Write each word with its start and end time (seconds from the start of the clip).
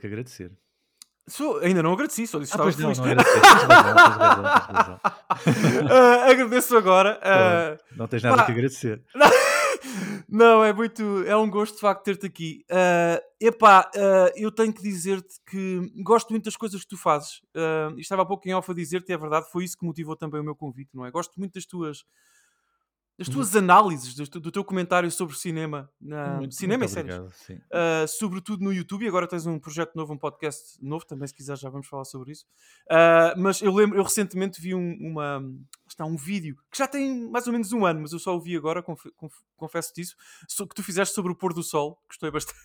que 0.00 0.06
agradecer. 0.06 0.50
Sou, 1.28 1.58
ainda 1.58 1.82
não 1.82 1.92
agradeci, 1.92 2.26
só 2.26 2.38
disse 2.40 2.52
que 2.52 2.60
Ah, 2.60 2.68
estava 2.68 2.88
pois 2.92 2.98
não, 2.98 3.04
feliz. 3.04 3.16
não 3.16 3.22
era. 3.22 3.24
Tens 3.24 3.42
razão, 3.52 3.68
tens 3.68 4.16
razão, 4.16 4.42
tens 4.66 4.76
razão. 4.76 5.00
Ah, 5.90 6.30
agradeço 6.30 6.76
agora. 6.76 7.20
ah, 7.22 7.78
Não 7.96 8.08
tens 8.08 8.22
nada 8.22 8.36
pá. 8.38 8.46
que 8.46 8.52
agradecer. 8.52 9.02
Não, 10.28 10.64
é 10.64 10.72
muito. 10.72 11.24
É 11.26 11.36
um 11.36 11.48
gosto 11.50 11.74
de 11.74 11.80
facto 11.80 12.04
ter-te 12.04 12.26
aqui. 12.26 12.64
Ah, 12.70 13.20
epá, 13.40 13.90
ah, 13.94 14.32
eu 14.36 14.50
tenho 14.52 14.72
que 14.72 14.82
dizer-te 14.82 15.34
que 15.48 15.80
gosto 16.02 16.30
muito 16.30 16.44
das 16.44 16.56
coisas 16.56 16.80
que 16.82 16.88
tu 16.88 16.96
fazes. 16.96 17.40
E 17.96 18.00
estava 18.00 18.22
há 18.22 18.26
pouco 18.26 18.48
em 18.48 18.54
off 18.54 18.70
a 18.70 18.74
dizer-te, 18.74 19.12
é 19.12 19.18
verdade, 19.18 19.46
foi 19.50 19.64
isso 19.64 19.76
que 19.78 19.86
motivou 19.86 20.16
também 20.16 20.40
o 20.40 20.44
meu 20.44 20.54
convite, 20.56 20.90
não 20.94 21.06
é? 21.06 21.10
Gosto 21.10 21.32
muito 21.38 21.54
das 21.54 21.64
tuas. 21.66 21.98
Das 23.20 23.28
Uhum. 23.28 23.34
tuas 23.34 23.54
análises, 23.54 24.28
tu- 24.30 24.40
do 24.40 24.50
teu 24.50 24.64
comentário 24.64 25.10
sobre 25.10 25.36
cinema, 25.36 25.90
na, 26.00 26.38
Muito- 26.38 26.54
cinema 26.54 26.78
muito 26.78 26.90
e 26.90 26.94
séries, 26.94 27.14
obrigado, 27.14 27.34
sim. 27.36 27.54
Uh, 27.56 28.08
sobretudo 28.08 28.64
no 28.64 28.72
YouTube, 28.72 29.04
e 29.04 29.08
agora 29.08 29.26
tens 29.28 29.44
um 29.44 29.58
projeto 29.58 29.94
novo, 29.94 30.14
um 30.14 30.16
podcast 30.16 30.82
novo, 30.82 31.04
também 31.04 31.28
se 31.28 31.34
quiser 31.34 31.58
já 31.58 31.68
vamos 31.68 31.86
falar 31.86 32.06
sobre 32.06 32.32
isso. 32.32 32.46
Uh, 32.90 33.38
mas 33.38 33.60
eu 33.60 33.74
lembro, 33.74 33.98
eu 33.98 34.02
recentemente 34.04 34.58
vi 34.58 34.74
um, 34.74 34.96
uma, 35.02 35.44
está 35.86 36.06
um 36.06 36.16
vídeo 36.16 36.56
que 36.70 36.78
já 36.78 36.88
tem 36.88 37.28
mais 37.28 37.46
ou 37.46 37.52
menos 37.52 37.70
um 37.74 37.84
ano, 37.84 38.00
mas 38.00 38.12
eu 38.14 38.18
só 38.18 38.34
o 38.34 38.40
vi 38.40 38.56
agora, 38.56 38.82
conf- 38.82 39.12
conf- 39.14 39.42
confesso-te 39.54 40.00
isso, 40.00 40.16
so- 40.48 40.66
que 40.66 40.74
tu 40.74 40.82
fizeste 40.82 41.14
sobre 41.14 41.30
o 41.30 41.36
pôr 41.36 41.52
do 41.52 41.62
sol, 41.62 42.02
gostei 42.08 42.30
bastante. 42.30 42.58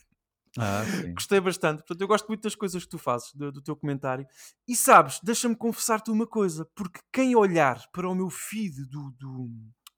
Ah. 0.58 0.84
Gostei 1.20 1.42
bastante. 1.42 1.80
Portanto, 1.80 2.00
eu 2.00 2.08
gosto 2.08 2.28
muito 2.30 2.44
das 2.44 2.56
coisas 2.56 2.82
que 2.82 2.90
tu 2.90 2.98
fazes, 2.98 3.34
do, 3.34 3.52
do 3.52 3.62
teu 3.62 3.76
comentário. 3.76 4.26
E 4.66 4.74
sabes, 4.74 5.20
deixa-me 5.22 5.54
confessar-te 5.54 6.10
uma 6.10 6.26
coisa, 6.26 6.66
porque 6.74 7.02
quem 7.12 7.36
olhar 7.36 7.86
para 7.92 8.08
o 8.10 8.16
meu 8.16 8.30
feed 8.30 8.86
do, 8.86 9.12
do- 9.20 9.52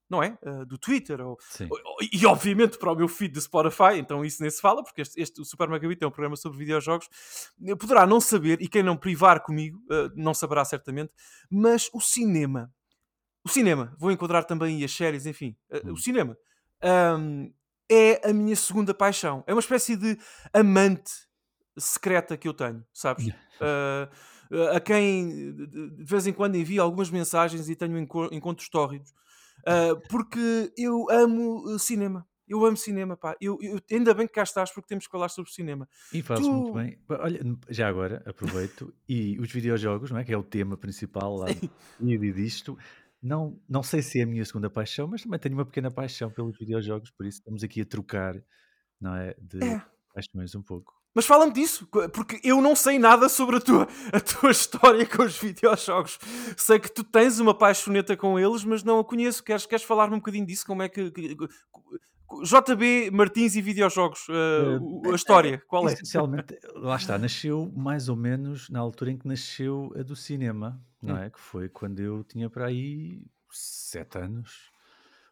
não 0.09 0.23
é? 0.23 0.37
Uh, 0.41 0.65
do 0.65 0.77
Twitter 0.77 1.19
ou, 1.19 1.37
sim. 1.49 1.67
e 2.13 2.25
obviamente 2.25 2.77
para 2.77 2.91
o 2.91 2.95
meu 2.95 3.07
feed 3.07 3.33
de 3.33 3.41
Spotify, 3.41 3.97
então 3.97 4.23
isso 4.23 4.41
nem 4.41 4.49
se 4.49 4.61
fala, 4.61 4.83
porque 4.83 5.01
este, 5.01 5.19
este 5.21 5.41
o 5.41 5.45
Super 5.45 5.67
Megabit 5.69 6.03
é 6.03 6.07
um 6.07 6.11
programa 6.11 6.35
sobre 6.35 6.57
videojogos, 6.57 7.09
eh, 7.65 7.75
poderá 7.75 8.05
não 8.07 8.21
saber, 8.21 8.61
e 8.61 8.67
quem 8.67 8.81
não 8.83 8.95
privar 8.95 9.41
comigo, 9.43 9.79
eh, 9.91 10.09
não 10.15 10.33
saberá 10.33 10.63
certamente, 10.63 11.11
mas 11.51 11.89
o 11.93 11.99
cinema, 11.99 12.71
o 13.43 13.49
cinema, 13.49 13.93
vou 13.99 14.11
enquadrar 14.11 14.45
também 14.45 14.83
as 14.83 14.91
séries, 14.91 15.25
enfim, 15.25 15.55
eh, 15.69 15.81
Hum. 15.85 15.91
o 15.93 15.97
cinema 15.97 16.37
ahm, 16.81 17.49
é 17.89 18.29
a 18.29 18.33
minha 18.33 18.55
segunda 18.55 18.93
paixão, 18.93 19.43
é 19.47 19.53
uma 19.53 19.59
espécie 19.61 19.95
de 19.95 20.17
amante 20.53 21.11
secreta 21.77 22.35
que 22.37 22.47
eu 22.47 22.53
tenho, 22.53 22.83
sabes? 22.93 23.27
A 24.75 24.79
quem 24.79 25.53
de- 25.53 26.03
vez 26.05 26.25
em 26.25 26.33
quando 26.33 26.55
envio 26.55 26.81
algumas 26.81 27.09
mensagens 27.09 27.67
e 27.69 27.75
tenho 27.75 27.97
enco- 27.99 28.29
encontros 28.31 28.69
tórridos, 28.69 29.13
ah, 29.65 29.95
porque 30.09 30.71
eu 30.77 31.09
amo 31.09 31.65
uh, 31.73 31.79
cinema. 31.79 32.27
Eu 32.47 32.63
amo 32.65 32.77
cinema, 32.77 33.17
pá. 33.17 33.35
Eu, 33.41 33.57
eu- 33.61 33.79
ainda 33.91 34.13
bem 34.13 34.25
que 34.25 34.31
cá 34.33 34.43
estás, 34.43 34.71
porque 34.71 34.87
temos 34.87 35.05
que 35.05 35.11
falar 35.11 35.27
sobre 35.27 35.51
cinema. 35.51 35.87
E 36.13 36.21
fazes 36.21 36.47
muito 36.47 36.67
Tu- 36.71 36.73
bem. 36.75 36.97
Ba- 37.05 37.19
Olha, 37.23 37.41
já 37.69 37.89
agora 37.89 38.23
aproveito 38.25 38.93
e 39.07 39.37
os 39.39 39.51
videojogos, 39.51 40.11
não 40.11 40.17
é? 40.19 40.23
Que 40.23 40.33
é 40.33 40.37
o 40.37 40.43
tema 40.43 40.77
principal 40.77 41.35
lá 41.35 41.47
do 41.47 41.69
vídeo 41.99 42.23
e 42.23 42.31
disto. 42.33 42.77
Não, 43.21 43.59
não 43.67 43.83
sei 43.83 44.01
se 44.01 44.19
é 44.19 44.23
a 44.23 44.27
minha 44.27 44.45
segunda 44.45 44.69
paixão, 44.69 45.07
mas 45.07 45.23
também 45.23 45.39
tenho 45.39 45.55
uma 45.55 45.65
pequena 45.65 45.91
paixão 45.91 46.29
pelos 46.31 46.57
videojogos, 46.57 47.09
por 47.11 47.25
isso 47.25 47.39
estamos 47.39 47.63
aqui 47.63 47.81
a 47.81 47.85
trocar, 47.85 48.41
não 49.01 49.13
é? 49.15 49.35
De 49.41 49.61
É. 49.61 49.81
paixões 50.13 50.55
um 50.55 50.61
pouco. 50.63 50.93
Mas 51.17 51.25
fala-me 51.25 51.51
disso, 51.51 51.87
porque 52.13 52.39
eu 52.43 52.61
não 52.61 52.75
sei 52.75 52.99
nada 52.99 53.27
sobre 53.27 53.55
a 53.55 53.59
tua, 53.59 53.87
a 54.13 54.19
tua 54.19 54.51
história 54.53 55.03
com 55.03 55.23
os 55.23 55.35
videojogos. 55.35 56.19
Sei 56.55 56.77
que 56.79 56.91
tu 56.93 57.03
tens 57.03 57.39
uma 57.39 57.55
paixoneta 57.57 58.15
com 58.15 58.37
eles, 58.37 58.63
mas 58.63 58.83
não 58.83 58.99
a 58.99 59.03
conheço. 59.03 59.43
Queres, 59.43 59.65
queres 59.65 59.83
falar-me 59.83 60.13
um 60.13 60.19
bocadinho 60.19 60.45
disso? 60.45 60.63
Como 60.67 60.83
é 60.83 60.87
que. 60.87 61.09
que- 61.09 61.35
que- 61.35 61.47
JB 62.43 63.09
Martins 63.09 63.55
e 63.55 63.61
videojogos, 63.63 64.27
uh, 64.29 65.09
a 65.11 65.15
história, 65.15 65.59
qual 65.67 65.89
é? 65.89 65.93
Essencialmente, 65.93 66.55
lá 66.75 66.95
está, 66.97 67.17
nasceu 67.17 67.71
mais 67.75 68.09
ou 68.09 68.15
menos 68.15 68.69
na 68.69 68.79
altura 68.79 69.09
em 69.11 69.17
que 69.17 69.27
nasceu 69.27 69.91
a 69.97 70.03
do 70.03 70.15
cinema, 70.15 70.79
não 71.01 71.15
Hum. 71.15 71.17
é? 71.19 71.29
Que 71.31 71.39
foi 71.39 71.67
quando 71.67 71.99
eu 71.99 72.23
tinha 72.25 72.47
para 72.47 72.67
aí 72.67 73.23
sete 73.49 74.19
anos, 74.19 74.69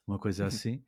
uma 0.08 0.18
coisa 0.18 0.44
Uhum. 0.44 0.48
assim. 0.48 0.82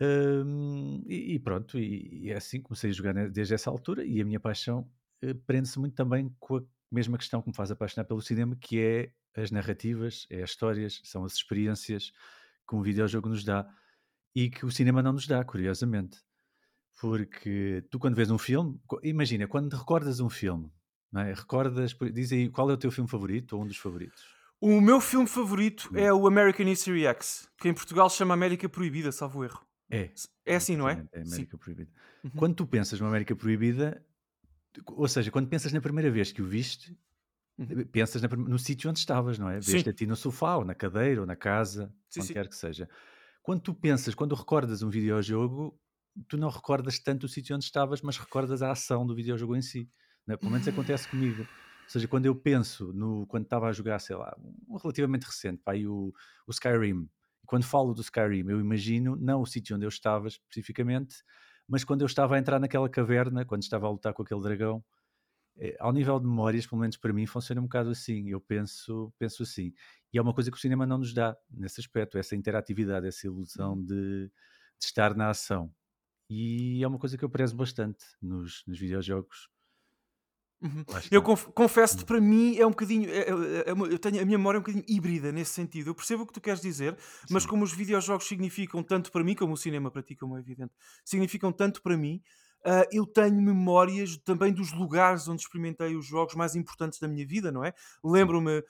Hum, 0.00 1.02
e, 1.06 1.34
e 1.34 1.38
pronto, 1.38 1.78
e, 1.78 2.24
e 2.26 2.30
é 2.30 2.36
assim, 2.36 2.60
comecei 2.60 2.90
a 2.90 2.92
jogar 2.92 3.14
desde 3.30 3.54
essa 3.54 3.70
altura 3.70 4.04
e 4.04 4.20
a 4.20 4.24
minha 4.24 4.40
paixão 4.40 4.90
eh, 5.22 5.34
prende-se 5.34 5.78
muito 5.78 5.94
também 5.94 6.34
com 6.40 6.56
a 6.56 6.62
mesma 6.90 7.16
questão 7.18 7.40
que 7.40 7.48
me 7.48 7.54
faz 7.54 7.70
apaixonar 7.70 8.04
pelo 8.06 8.20
cinema, 8.20 8.56
que 8.56 8.80
é 8.80 9.12
as 9.40 9.50
narrativas, 9.50 10.26
é 10.30 10.42
as 10.42 10.50
histórias, 10.50 11.00
são 11.04 11.24
as 11.24 11.34
experiências 11.34 12.12
que 12.68 12.74
um 12.74 12.82
videojogo 12.82 13.28
nos 13.28 13.44
dá 13.44 13.66
e 14.34 14.50
que 14.50 14.66
o 14.66 14.70
cinema 14.70 15.02
não 15.02 15.12
nos 15.12 15.26
dá, 15.26 15.44
curiosamente. 15.44 16.18
Porque 17.00 17.84
tu, 17.90 17.98
quando 17.98 18.14
vês 18.14 18.30
um 18.30 18.38
filme, 18.38 18.80
imagina, 19.02 19.48
quando 19.48 19.74
recordas 19.76 20.20
um 20.20 20.30
filme, 20.30 20.70
não 21.10 21.22
é? 21.22 21.32
recordas, 21.32 21.96
diz 22.12 22.32
aí 22.32 22.48
qual 22.48 22.70
é 22.70 22.74
o 22.74 22.78
teu 22.78 22.90
filme 22.90 23.08
favorito 23.10 23.54
ou 23.56 23.62
um 23.62 23.66
dos 23.66 23.76
favoritos. 23.76 24.24
O 24.60 24.80
meu 24.80 25.00
filme 25.00 25.26
favorito 25.26 25.90
Hum. 25.92 25.98
é 25.98 26.12
o 26.12 26.26
American 26.26 26.68
History 26.68 27.04
X, 27.06 27.48
que 27.58 27.68
em 27.68 27.74
Portugal 27.74 28.08
se 28.08 28.18
chama 28.18 28.34
América 28.34 28.68
Proibida, 28.68 29.10
salvo 29.10 29.44
erro. 29.44 29.60
É, 29.92 30.12
É 30.46 30.56
assim, 30.56 30.76
não 30.76 30.88
é? 30.88 31.04
É 31.12 31.20
Sim. 31.22 31.22
América 31.22 31.58
Proibida. 31.58 31.92
Uhum. 32.24 32.32
Quando 32.34 32.54
tu 32.56 32.66
pensas 32.66 33.00
no 33.00 33.06
América 33.06 33.36
Proibida, 33.36 34.04
ou 34.88 35.08
seja, 35.08 35.30
quando 35.30 35.48
pensas 35.48 35.72
na 35.72 35.80
primeira 35.80 36.10
vez 36.10 36.32
que 36.32 36.42
o 36.42 36.46
viste, 36.46 36.98
Uhum. 37.58 37.76
pensas 37.92 38.22
na 38.22 38.28
no 38.28 38.58
sítio 38.58 38.90
onde 38.90 38.98
estavas, 39.00 39.38
não 39.38 39.48
é? 39.50 39.60
Sim. 39.60 39.82
Veste 39.82 39.90
a 39.90 39.94
ti 39.94 40.06
no 40.06 40.16
sofá, 40.16 40.56
ou 40.56 40.64
na 40.64 40.74
cadeira, 40.74 41.20
ou 41.22 41.26
na 41.26 41.36
casa, 41.36 41.94
Sim, 42.08 42.22
onde 42.22 42.32
sim. 42.32 42.34
quer 42.34 42.48
que 42.48 42.56
seja. 42.56 42.88
Quando 43.42 43.62
tu 43.62 43.74
pensas, 43.74 44.14
quando 44.14 44.34
recordas 44.34 44.82
um 44.82 44.90
videojogo, 44.90 45.80
tu 46.28 46.36
não 46.36 46.50
recordas 46.50 46.98
tanto 47.00 47.24
o 47.26 47.28
sítio 47.28 47.56
onde 47.56 47.64
estavas, 47.66 48.02
mas 48.02 48.18
recordas 48.18 48.62
a 48.62 48.72
ação 48.72 49.06
do 49.06 49.14
videojogo 49.14 49.56
em 49.56 49.62
si. 49.62 49.90
não 50.26 50.34
é? 50.34 50.38
Pelo 50.38 50.52
menos 50.52 50.68
acontece 50.68 51.08
comigo. 51.08 51.44
Ou 51.44 51.50
seja, 51.88 52.08
quando 52.08 52.26
eu 52.26 52.36
penso 52.36 52.92
no 52.94 53.26
quando 53.26 53.44
estava 53.44 53.68
a 53.68 53.72
jogar, 53.72 53.98
sei 54.00 54.16
lá, 54.16 54.36
um 54.68 54.76
relativamente 54.78 55.24
recente, 55.24 55.62
pá, 55.64 55.74
o, 55.76 56.12
o 56.46 56.50
Skyrim. 56.52 57.08
E 57.42 57.46
quando 57.46 57.64
falo 57.64 57.94
do 57.94 58.00
Skyrim, 58.02 58.48
eu 58.50 58.60
imagino 58.60 59.16
não 59.16 59.42
o 59.42 59.46
sítio 59.46 59.76
onde 59.76 59.84
eu 59.86 59.88
estava 59.88 60.28
especificamente, 60.28 61.16
mas 61.68 61.84
quando 61.84 62.02
eu 62.02 62.06
estava 62.06 62.36
a 62.36 62.38
entrar 62.38 62.58
naquela 62.60 62.88
caverna, 62.88 63.44
quando 63.44 63.62
estava 63.62 63.86
a 63.86 63.90
lutar 63.90 64.12
com 64.14 64.22
aquele 64.22 64.40
dragão, 64.42 64.84
eh, 65.56 65.76
ao 65.80 65.92
nível 65.92 66.18
de 66.20 66.26
memórias, 66.26 66.66
pelo 66.66 66.80
menos 66.80 66.96
para 66.96 67.12
mim, 67.12 67.26
funciona 67.26 67.60
um 67.60 67.64
bocado 67.64 67.90
assim. 67.90 68.28
Eu 68.30 68.40
penso, 68.40 69.12
penso 69.18 69.42
assim. 69.42 69.72
E 70.12 70.18
é 70.18 70.22
uma 70.22 70.34
coisa 70.34 70.50
que 70.50 70.56
o 70.56 70.60
cinema 70.60 70.86
não 70.86 70.98
nos 70.98 71.12
dá 71.14 71.36
nesse 71.50 71.80
aspecto, 71.80 72.18
essa 72.18 72.36
interatividade, 72.36 73.06
essa 73.06 73.26
ilusão 73.26 73.76
Uhum. 73.76 73.84
de, 73.84 74.28
de 74.28 74.32
estar 74.86 75.14
na 75.16 75.30
ação. 75.30 75.74
E 76.30 76.82
é 76.84 76.88
uma 76.88 76.98
coisa 76.98 77.18
que 77.18 77.24
eu 77.24 77.30
prezo 77.30 77.56
bastante 77.56 78.04
nos, 78.22 78.64
nos 78.66 78.78
videojogos. 78.80 79.48
Uhum. 80.62 80.84
Eu 81.10 81.22
conf- 81.22 81.48
confesso-te, 81.54 82.02
Hum. 82.04 82.06
para 82.06 82.20
mim 82.20 82.56
é 82.56 82.64
um 82.66 82.70
bocadinho. 82.70 83.10
é- 83.10 83.28
é- 83.28 83.64
é 83.70 83.72
uma- 83.72 83.86
eu 83.88 83.98
tenho, 83.98 84.22
a 84.22 84.24
minha 84.24 84.38
memória 84.38 84.58
é 84.58 84.60
um 84.60 84.62
bocadinho 84.62 84.84
híbrida 84.88 85.32
nesse 85.32 85.52
sentido. 85.52 85.90
Eu 85.90 85.94
percebo 85.94 86.22
o 86.22 86.26
que 86.26 86.32
tu 86.32 86.40
queres 86.40 86.60
dizer, 86.60 86.96
mas 87.28 87.42
Sim. 87.42 87.48
como 87.48 87.64
os 87.64 87.72
videojogos 87.72 88.26
significam 88.26 88.82
tanto 88.82 89.10
para 89.10 89.24
mim, 89.24 89.34
como 89.34 89.54
o 89.54 89.56
cinema 89.56 89.90
para 89.90 90.02
ti, 90.02 90.14
como 90.14 90.36
é 90.36 90.40
evidente, 90.40 90.72
significam 91.04 91.50
tanto 91.52 91.82
para 91.82 91.96
mim, 91.96 92.22
ah, 92.64 92.86
eu 92.92 93.04
tenho 93.04 93.42
memórias 93.42 94.16
também 94.18 94.52
dos 94.52 94.72
lugares 94.72 95.26
onde 95.26 95.42
experimentei 95.42 95.96
os 95.96 96.06
jogos 96.06 96.34
mais 96.36 96.54
importantes 96.54 97.00
da 97.00 97.08
minha 97.08 97.26
vida, 97.26 97.50
não 97.50 97.64
é? 97.64 97.74
Lembro-me. 98.04 98.62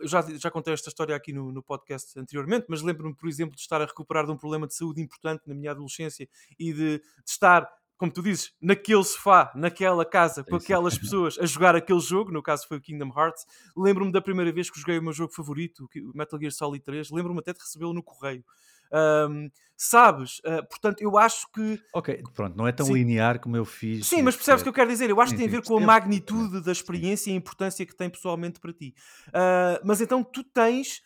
eu 0.00 0.08
já, 0.08 0.22
já 0.22 0.50
contei 0.50 0.72
esta 0.72 0.88
história 0.88 1.14
aqui 1.14 1.32
no, 1.32 1.52
no 1.52 1.62
podcast 1.62 2.18
anteriormente, 2.18 2.66
mas 2.68 2.80
lembro-me, 2.82 3.14
por 3.14 3.28
exemplo, 3.28 3.54
de 3.54 3.60
estar 3.60 3.80
a 3.82 3.84
recuperar 3.84 4.24
de 4.26 4.32
um 4.32 4.36
problema 4.36 4.66
de 4.66 4.74
saúde 4.74 5.00
importante 5.00 5.42
na 5.46 5.54
minha 5.54 5.70
adolescência 5.72 6.26
e 6.58 6.72
de, 6.72 6.98
de 6.98 7.02
estar, 7.28 7.68
como 7.96 8.12
tu 8.12 8.22
dizes, 8.22 8.52
naquele 8.60 9.04
sofá, 9.04 9.52
naquela 9.54 10.04
casa, 10.04 10.42
com 10.44 10.56
aquelas 10.56 10.98
pessoas 10.98 11.38
a 11.38 11.46
jogar 11.46 11.76
aquele 11.76 12.00
jogo, 12.00 12.32
no 12.32 12.42
caso 12.42 12.66
foi 12.66 12.78
o 12.78 12.80
Kingdom 12.80 13.12
Hearts. 13.16 13.44
Lembro-me 13.76 14.12
da 14.12 14.20
primeira 14.20 14.52
vez 14.52 14.70
que 14.70 14.78
joguei 14.78 14.98
o 14.98 15.02
meu 15.02 15.12
jogo 15.12 15.32
favorito, 15.32 15.84
o 15.84 16.16
Metal 16.16 16.38
Gear 16.38 16.52
Solid 16.52 16.84
3. 16.84 17.10
Lembro-me 17.10 17.40
até 17.40 17.52
de 17.52 17.60
recebê-lo 17.60 17.92
no 17.92 18.02
correio. 18.02 18.44
Ahm, 18.92 19.48
sabes? 19.76 20.40
Ah, 20.44 20.62
portanto, 20.62 21.00
eu 21.00 21.16
acho 21.18 21.50
que 21.52 21.80
Ok, 21.92 22.22
pronto, 22.34 22.56
não 22.56 22.66
é 22.66 22.72
tão 22.72 22.86
Sim. 22.86 22.94
linear 22.94 23.38
como 23.40 23.56
eu 23.56 23.64
fiz. 23.64 24.06
Sim, 24.06 24.22
mas 24.22 24.34
percebes 24.34 24.62
o 24.62 24.64
que 24.64 24.68
eu 24.68 24.72
quero 24.72 24.90
dizer? 24.90 25.08
Eu 25.08 25.20
acho 25.20 25.32
que 25.32 25.38
tem 25.38 25.46
a 25.46 25.50
ver 25.50 25.62
com 25.62 25.76
a 25.76 25.80
magnitude 25.80 26.60
da 26.60 26.72
experiência 26.72 27.30
e 27.30 27.34
a 27.34 27.36
importância 27.36 27.86
que 27.86 27.94
tem 27.96 28.10
pessoalmente 28.10 28.58
para 28.60 28.72
ti. 28.72 28.94
Ah, 29.32 29.80
mas 29.84 30.00
então 30.00 30.22
tu 30.24 30.42
tens, 30.42 31.02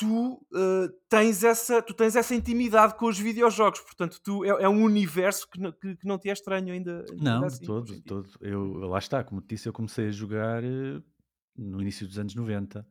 tu 0.00 0.46
ah, 0.54 0.88
tens 1.08 1.44
essa, 1.44 1.82
tu 1.82 1.92
tens 1.94 2.16
essa 2.16 2.34
intimidade 2.34 2.94
com 2.96 3.06
os 3.06 3.18
videojogos, 3.18 3.80
portanto 3.80 4.18
tu 4.22 4.44
é, 4.44 4.48
é 4.64 4.68
um 4.68 4.82
universo 4.82 5.48
que 5.48 5.60
não, 5.60 5.70
que, 5.70 5.96
que 5.96 6.06
não 6.06 6.18
te 6.18 6.30
é 6.30 6.32
estranho 6.32 6.72
ainda. 6.72 7.04
ainda 7.10 7.22
Não, 7.22 7.40
de 7.40 7.46
assim, 7.46 7.64
todo, 7.66 7.82
hoje 7.84 7.92
em 7.92 7.96
de 7.96 8.02
todo. 8.02 8.28
Eu, 8.40 8.64
lá 8.88 8.98
está, 8.98 9.22
como 9.22 9.40
te 9.40 9.48
disse, 9.54 9.68
eu 9.68 9.72
comecei 9.72 10.08
a 10.08 10.10
jogar 10.10 10.64
eh, 10.64 11.00
no 11.56 11.80
início 11.80 12.06
dos 12.06 12.18
anos 12.18 12.34
90. 12.34 12.86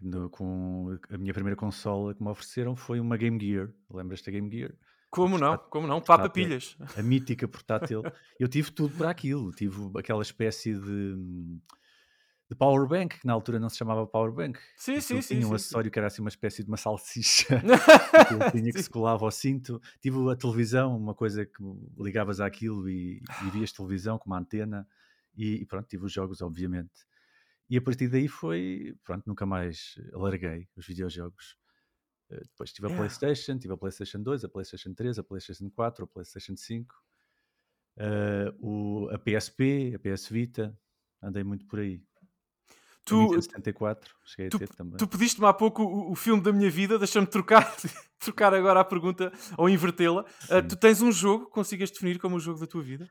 No- 0.00 0.30
com 0.30 0.96
a 1.10 1.18
minha 1.18 1.34
primeira 1.34 1.54
consola 1.56 2.14
que 2.14 2.22
me 2.22 2.30
ofereceram 2.30 2.74
foi 2.74 2.98
uma 2.98 3.18
Game 3.18 3.38
Gear. 3.38 3.68
Lembras-te 3.92 4.26
da 4.26 4.32
Game 4.32 4.50
Gear? 4.50 4.72
Como 5.10 5.36
não? 5.36 5.58
Como 5.58 5.86
não? 5.86 6.00
Papa 6.00 6.30
pilhas. 6.30 6.76
a 6.96 7.02
mítica 7.02 7.46
portátil. 7.46 8.02
Eu 8.38 8.48
tive 8.48 8.70
tudo 8.70 8.96
para 8.96 9.10
aquilo. 9.10 9.50
Tive 9.52 9.90
aquela 9.98 10.22
espécie 10.22 10.72
de, 10.72 11.16
de 12.50 12.56
Powerbank, 12.56 13.20
que 13.20 13.26
na 13.26 13.32
altura 13.32 13.60
não 13.60 13.68
se 13.68 13.76
chamava 13.78 14.04
Powerbank. 14.06 14.58
Sim, 14.76 14.96
Aquilo 14.96 15.20
sim, 15.20 15.22
sim. 15.22 15.34
tinha 15.36 15.46
um 15.46 15.50
sim, 15.50 15.50
sim. 15.50 15.54
acessório 15.54 15.90
que 15.90 15.98
era 15.98 16.08
assim 16.08 16.20
uma 16.20 16.28
espécie 16.28 16.64
de 16.64 16.68
uma 16.68 16.76
salsicha 16.76 17.62
que 18.28 18.50
tinha 18.58 18.72
que 18.72 18.78
Sim. 18.78 18.82
se 18.82 18.90
colava 18.90 19.24
ao 19.24 19.30
cinto. 19.30 19.80
Tive 20.00 20.16
a 20.30 20.34
televisão, 20.34 20.96
uma 20.96 21.14
coisa 21.14 21.46
que 21.46 21.62
ligavas 21.96 22.40
àquilo 22.40 22.88
e, 22.88 23.22
e 23.46 23.50
vias 23.50 23.72
televisão 23.72 24.18
com 24.18 24.28
uma 24.28 24.38
antena. 24.38 24.86
E, 25.36 25.62
e 25.62 25.64
pronto, 25.66 25.86
tive 25.88 26.04
os 26.04 26.12
jogos, 26.12 26.42
obviamente. 26.42 27.06
E 27.68 27.76
a 27.76 27.82
partir 27.82 28.08
daí 28.08 28.26
foi, 28.26 28.96
pronto, 29.04 29.24
nunca 29.28 29.46
mais 29.46 29.94
larguei 30.12 30.68
os 30.76 30.84
videojogos. 30.86 31.56
Eh, 32.30 32.40
Depois 32.40 32.72
tive 32.72 32.88
a 32.88 32.90
Yeah. 32.90 33.08
PlayStation, 33.08 33.58
tive 33.58 33.74
a 33.74 33.76
PlayStation 33.76 34.22
2, 34.22 34.44
a 34.44 34.48
PlayStation 34.48 34.92
3, 34.94 35.18
a 35.20 35.22
PlayStation 35.24 35.70
4, 35.70 36.04
a 36.04 36.08
PlayStation 36.08 36.56
5, 36.56 36.94
eh, 37.98 38.52
o, 38.60 39.08
a 39.12 39.18
PSP, 39.18 39.94
a 39.94 39.98
PS 40.00 40.28
Vita, 40.32 40.76
andei 41.22 41.44
muito 41.44 41.66
por 41.66 41.78
aí. 41.80 42.02
A 43.00 43.10
Tu, 43.10 43.16
Nintendo 43.22 43.42
74, 43.42 44.14
cheguei 44.24 44.46
a 44.46 44.50
tu, 44.50 44.58
ter 44.58 44.68
também. 44.68 44.96
tu 44.96 45.08
pediste-me 45.08 45.46
há 45.46 45.52
pouco 45.52 45.82
o, 45.82 46.12
o 46.12 46.14
filme 46.14 46.42
da 46.42 46.52
minha 46.52 46.70
vida, 46.70 46.98
deixa-me 46.98 47.26
trocar, 47.26 47.74
trocar 48.20 48.54
agora 48.54 48.80
a 48.80 48.84
pergunta 48.84 49.32
ou 49.56 49.68
invertê-la. 49.68 50.24
Sim. 50.40 50.62
tu 50.68 50.76
tens 50.76 51.00
um 51.02 51.10
jogo 51.10 51.46
que 51.46 51.52
consigas 51.52 51.90
definir 51.90 52.18
como 52.18 52.36
o 52.36 52.40
jogo 52.40 52.60
da 52.60 52.66
tua 52.66 52.82
vida? 52.82 53.10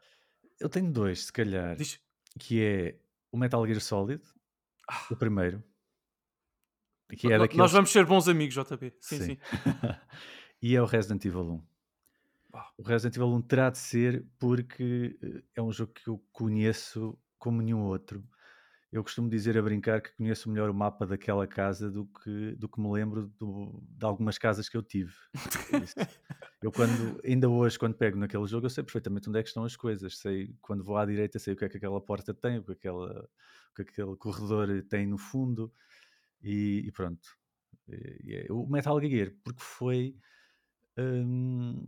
Eu 0.59 0.69
tenho 0.69 0.91
dois, 0.91 1.25
se 1.25 1.33
calhar, 1.33 1.75
Diz. 1.75 1.99
que 2.39 2.61
é 2.63 2.99
o 3.31 3.37
Metal 3.37 3.65
Gear 3.65 3.81
Solid, 3.81 4.21
Ah. 4.89 5.05
o 5.11 5.15
primeiro, 5.15 5.63
que 7.17 7.31
é 7.31 7.37
daqueles... 7.37 7.57
Nós 7.57 7.71
vamos 7.71 7.89
ser 7.91 8.05
bons 8.05 8.27
amigos, 8.27 8.53
JP. 8.55 8.93
Sim, 9.01 9.19
sim. 9.23 9.37
e 10.61 10.75
é 10.75 10.81
o 10.81 10.85
Resident 10.85 11.25
Evil 11.25 11.41
1. 11.53 11.67
Ah. 12.53 12.69
O 12.77 12.83
Resident 12.83 13.15
Evil 13.15 13.29
1 13.33 13.41
terá 13.41 13.69
de 13.69 13.77
ser 13.79 14.25
porque 14.37 15.17
eh, 15.21 15.43
é 15.55 15.61
um 15.61 15.71
jogo 15.71 15.93
que 15.93 16.07
eu 16.07 16.23
conheço 16.31 17.17
como 17.37 17.61
nenhum 17.61 17.81
outro. 17.83 18.23
Eu 18.91 19.03
costumo 19.03 19.29
dizer 19.29 19.55
a 19.57 19.61
brincar 19.61 20.01
que 20.01 20.11
conheço 20.15 20.49
melhor 20.49 20.69
o 20.69 20.73
mapa 20.73 21.05
daquela 21.05 21.45
casa 21.45 21.91
do 21.91 22.07
que, 22.07 22.55
do 22.55 22.67
que 22.67 22.81
me 22.81 22.91
lembro 22.91 23.27
do- 23.37 23.83
de 23.87 24.03
algumas 24.05 24.37
casas 24.39 24.67
que 24.67 24.75
eu 24.75 24.81
tive. 24.81 25.13
Eu 26.61 26.71
quando, 26.71 27.21
ainda 27.23 27.47
hoje, 27.47 27.77
quando 27.77 27.93
pego 27.95 28.17
naquele 28.17 28.47
jogo, 28.47 28.65
eu 28.65 28.69
sei 28.69 28.83
perfeitamente 28.83 29.29
onde 29.29 29.39
é 29.39 29.43
que 29.43 29.47
estão 29.47 29.63
as 29.63 29.75
coisas. 29.75 30.17
Sei, 30.17 30.55
quando 30.59 30.83
vou 30.83 30.97
à 30.97 31.05
direita, 31.05 31.37
sei 31.37 31.53
o 31.53 31.55
que 31.57 31.65
é 31.65 31.69
que 31.69 31.77
aquela 31.77 32.01
porta 32.01 32.33
tem, 32.33 32.57
o 32.57 32.63
que, 32.63 32.71
aquela, 32.71 33.21
o 33.71 33.75
que 33.75 33.83
aquele 33.83 34.15
corredor 34.17 34.67
tem 34.89 35.05
no 35.05 35.17
fundo. 35.17 35.71
E, 36.41 36.83
e 36.87 36.91
pronto. 36.91 37.29
E- 37.87 38.21
e 38.23 38.35
é- 38.37 38.51
o 38.51 38.65
Metal 38.67 38.99
Gear, 39.01 39.33
porque 39.43 39.61
foi... 39.61 40.17
hum, 40.97 41.85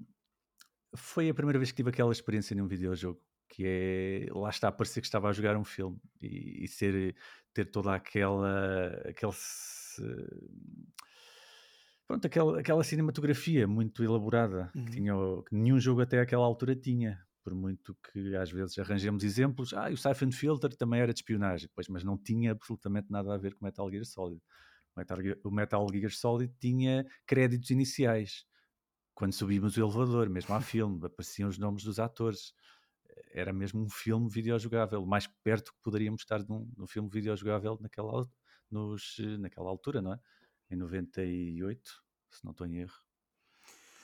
foi 0.96 1.30
a 1.30 1.34
primeira 1.34 1.58
vez 1.58 1.72
que 1.72 1.78
tive 1.78 1.90
aquela 1.90 2.12
experiência 2.12 2.56
num 2.56 2.68
videojogo 2.68 3.20
que 3.52 3.64
é 3.66 4.26
lá 4.34 4.50
está 4.50 4.72
parecer 4.72 5.02
que 5.02 5.08
estava 5.08 5.30
a 5.30 5.34
jogar 5.34 5.58
um 5.58 5.64
filme 5.64 6.00
e, 6.22 6.64
e 6.64 6.68
ser 6.68 7.16
ter 7.54 7.66
toda 7.66 7.94
aquela 7.94 8.88
aquele 9.06 9.34
pronto 12.08 12.26
aquela, 12.26 12.60
aquela 12.60 12.84
cinematografia 12.84 13.68
muito 13.68 14.04
elaborada 14.04 14.72
Uhum. 14.76 14.86
que 14.86 14.92
tinha 14.92 15.14
que 15.48 15.56
nenhum 15.56 15.80
jogo 15.80 16.02
até 16.02 16.20
aquela 16.20 16.46
altura 16.46 16.76
tinha 16.76 17.20
por 17.44 17.54
muito 17.54 17.98
que 18.12 18.36
às 18.36 18.52
vezes 18.52 18.78
arranjemos 18.80 19.24
exemplos 19.24 19.74
ah 19.74 19.90
e 19.90 19.94
o 19.94 19.98
Siphon 19.98 20.32
Filter 20.32 20.74
também 20.76 21.02
era 21.02 21.14
de 21.14 21.20
espionagem 21.20 21.70
pois 21.76 21.88
mas 21.90 22.04
não 22.04 22.18
tinha 22.18 22.52
absolutamente 22.52 23.12
nada 23.12 23.34
a 23.34 23.38
ver 23.38 23.56
com 23.56 23.66
Metal 23.66 23.90
Gear 23.92 24.06
Solid 24.06 24.42
o 24.96 25.00
Metal 25.00 25.22
Gear, 25.22 25.38
o 25.44 25.52
Metal 25.52 25.88
Gear 25.92 26.12
Solid 26.12 26.54
tinha 26.60 27.06
créditos 27.26 27.70
iniciais 27.70 28.46
quando 29.14 29.34
subimos 29.34 29.78
o 29.78 29.82
elevador, 29.82 30.30
mesmo 30.30 30.56
há 30.56 30.62
filme, 30.62 31.06
apareciam 31.06 31.48
os 31.50 31.58
nomes 31.58 31.84
dos 31.84 32.00
atores. 32.00 32.54
Era 33.32 33.54
mesmo 33.54 33.84
um 33.84 33.90
filme 33.90 34.30
videojogável, 34.30 35.06
mais 35.06 35.28
perto 35.28 35.74
que 35.74 35.82
poderíamos 35.82 36.22
estar 36.22 36.44
de 36.44 36.52
um, 36.52 36.66
de 36.66 36.82
um 36.82 36.88
filme 36.88 37.10
videojogável 37.10 37.78
naquela, 37.82 38.28
nos, 38.70 39.18
eh, 39.20 39.38
naquela 39.38 39.70
altura, 39.70 40.02
não 40.02 40.14
é? 40.14 40.20
Em 40.70 40.76
98, 40.76 42.04
se 42.32 42.44
não 42.44 42.52
estou 42.52 42.68
em 42.68 42.78
erro. 42.78 43.11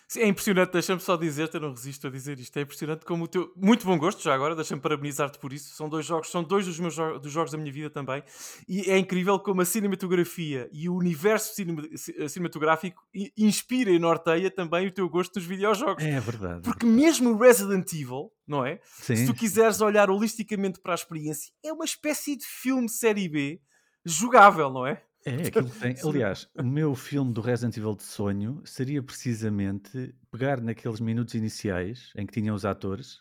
Sim, 0.09 0.21
é 0.21 0.27
impressionante, 0.27 0.71
deixa-me 0.71 1.01
só 1.01 1.18
dizer-te, 1.18 1.56
eu 1.56 1.59
não 1.62 1.71
resisto 1.71 2.07
a 2.07 2.09
dizer 2.09 2.39
isto, 2.39 2.56
é 2.57 2.62
impressionante 2.62 3.04
como 3.06 3.25
o 3.25 3.27
teu. 3.27 3.51
Muito 3.57 3.86
bom 3.86 3.98
gosto, 3.98 4.24
já 4.24 4.33
agora, 4.33 4.56
deixa-me 4.56 4.80
parabenizar-te 4.81 5.38
por 5.38 5.51
isso. 5.51 5.75
São 5.75 5.89
dois 5.89 6.06
jogos, 6.06 6.30
são 6.31 6.42
dois 6.42 6.65
dos 6.65 6.80
meus 6.80 6.95
jo- 6.95 7.19
dos 7.19 7.30
jogos 7.30 7.51
da 7.51 7.57
minha 7.57 7.74
vida 7.74 7.89
também. 7.89 8.24
E 8.69 8.89
é 8.89 8.98
incrível 8.98 9.38
como 9.38 9.59
a 9.62 9.65
cinematografia 9.65 10.69
e 10.71 10.88
o 10.88 10.95
universo 10.95 11.54
cinema- 11.54 11.83
ci- 11.95 12.30
cinematográfico 12.30 13.04
inspira 13.38 13.92
e 13.92 14.00
norteia 14.00 14.50
também 14.50 14.88
o 14.88 14.92
teu 14.92 15.09
gosto 15.09 15.33
dos 15.33 15.44
videojogos. 15.45 16.01
É 16.01 16.19
verdade. 16.21 16.62
Porque 16.62 16.86
mesmo 16.86 17.38
Resident 17.38 17.92
Evil, 17.92 18.31
não 18.48 18.65
é? 18.65 18.80
Sim, 18.86 19.18
Se 19.18 19.25
tu 19.25 19.33
quiseres 19.33 19.81
olhar 19.81 20.09
holisticamente 20.09 20.80
para 20.80 20.94
a 20.94 20.95
experiência, 20.95 21.51
é 21.62 21.74
uma 21.74 21.83
espécie 21.83 22.38
de 22.38 22.45
filme 22.45 22.88
série 22.88 23.27
B 23.27 23.59
jogável, 24.06 24.69
não 24.71 24.88
é? 24.88 25.04
É, 25.29 25.35
aquilo 25.47 25.69
tem. 25.69 25.95
Sim. 25.95 26.09
Aliás, 26.09 26.47
o 26.57 26.63
meu 26.63 26.95
filme 26.95 27.33
do 27.33 27.41
Resident 27.41 27.75
Evil 27.77 27.95
de 27.95 28.03
sonho 28.03 28.62
seria 28.65 29.01
precisamente 29.03 30.13
pegar 30.31 30.62
naqueles 30.62 31.00
minutos 31.00 31.33
iniciais 31.33 32.12
em 32.15 32.25
que 32.25 32.33
tinham 32.33 32.56
os 32.56 32.65
atores. 32.65 33.19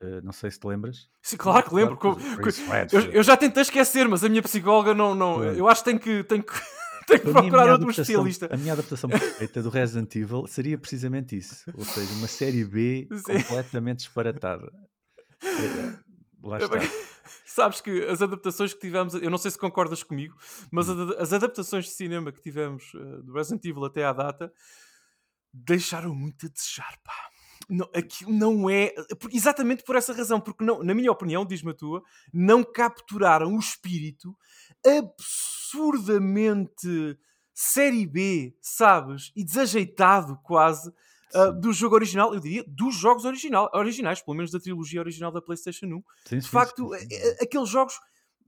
Eh, 0.00 0.20
não 0.22 0.32
sei 0.32 0.50
se 0.50 0.58
te 0.58 0.66
lembras. 0.66 1.08
Sim, 1.22 1.36
claro 1.36 1.68
que 1.68 1.74
lembro. 1.74 1.96
Claro, 1.96 2.16
Co- 2.18 2.36
Chris 2.42 2.58
co- 2.58 2.72
Redfield. 2.72 3.06
Eu, 3.08 3.12
eu 3.14 3.22
já 3.22 3.36
tentei 3.36 3.62
esquecer, 3.62 4.08
mas 4.08 4.24
a 4.24 4.28
minha 4.28 4.42
psicóloga 4.42 4.92
não. 4.94 5.14
não 5.14 5.44
eu 5.44 5.68
acho 5.68 5.84
que 5.84 5.90
tenho 5.90 6.00
que, 6.00 6.24
tenho 6.24 6.42
que, 6.42 6.52
tenho 7.06 7.20
que 7.20 7.26
procurar 7.30 7.40
minha 7.42 7.72
outro 7.74 7.74
adaptação- 7.74 8.02
especialista. 8.02 8.48
A 8.52 8.56
minha 8.56 8.72
adaptação 8.72 9.08
perfeita 9.08 9.62
do 9.62 9.70
Resident 9.70 10.14
Evil 10.16 10.46
seria 10.48 10.76
precisamente 10.76 11.36
isso. 11.36 11.70
Ou 11.72 11.84
seja, 11.84 12.12
uma 12.14 12.26
série 12.26 12.64
B 12.64 13.06
Sim. 13.14 13.22
completamente 13.22 13.98
disparatada. 13.98 14.68
Lá 16.42 16.58
está. 16.58 16.76
Sabes 17.44 17.80
que 17.80 18.04
as 18.06 18.22
adaptações 18.22 18.72
que 18.72 18.80
tivemos, 18.80 19.14
eu 19.14 19.30
não 19.30 19.38
sei 19.38 19.50
se 19.50 19.58
concordas 19.58 20.02
comigo, 20.02 20.36
mas 20.70 20.88
as 20.88 21.32
adaptações 21.32 21.86
de 21.86 21.90
cinema 21.90 22.32
que 22.32 22.40
tivemos 22.40 22.92
eh, 22.94 23.22
do 23.22 23.32
Resident 23.32 23.64
Evil 23.64 23.84
até 23.84 24.04
à 24.04 24.12
data 24.12 24.52
deixaram 25.52 26.14
muito 26.14 26.46
a 26.46 26.48
desejar, 26.48 26.96
pá. 27.04 27.12
Não, 27.68 27.88
aquilo 27.94 28.32
não 28.32 28.70
é. 28.70 28.94
Exatamente 29.32 29.84
por 29.84 29.96
essa 29.96 30.12
razão, 30.12 30.40
porque, 30.40 30.64
não, 30.64 30.82
na 30.82 30.94
minha 30.94 31.12
opinião, 31.12 31.44
diz-me 31.44 31.72
a 31.72 31.74
tua, 31.74 32.02
não 32.32 32.64
capturaram 32.64 33.54
o 33.54 33.58
espírito 33.58 34.34
absurdamente 34.84 37.18
série 37.52 38.06
B, 38.06 38.56
sabes? 38.60 39.30
E 39.36 39.44
desajeitado 39.44 40.38
quase 40.42 40.90
Sim. 41.32 41.60
do 41.60 41.72
jogo 41.72 41.94
original, 41.94 42.34
eu 42.34 42.40
diria, 42.40 42.64
dos 42.66 42.94
jogos 42.94 43.24
original, 43.24 43.70
originais, 43.74 44.20
pelo 44.22 44.36
menos 44.36 44.50
da 44.50 44.58
trilogia 44.60 45.00
original 45.00 45.30
da 45.32 45.40
PlayStation 45.42 45.86
1. 45.86 46.02
Sim, 46.26 46.38
De 46.38 46.42
sim, 46.42 46.48
facto, 46.50 46.92
sim, 46.94 46.98
sim. 46.98 47.14
é- 47.14 47.28
é- 47.42 47.44
aqueles 47.44 47.68
jogos, 47.68 47.94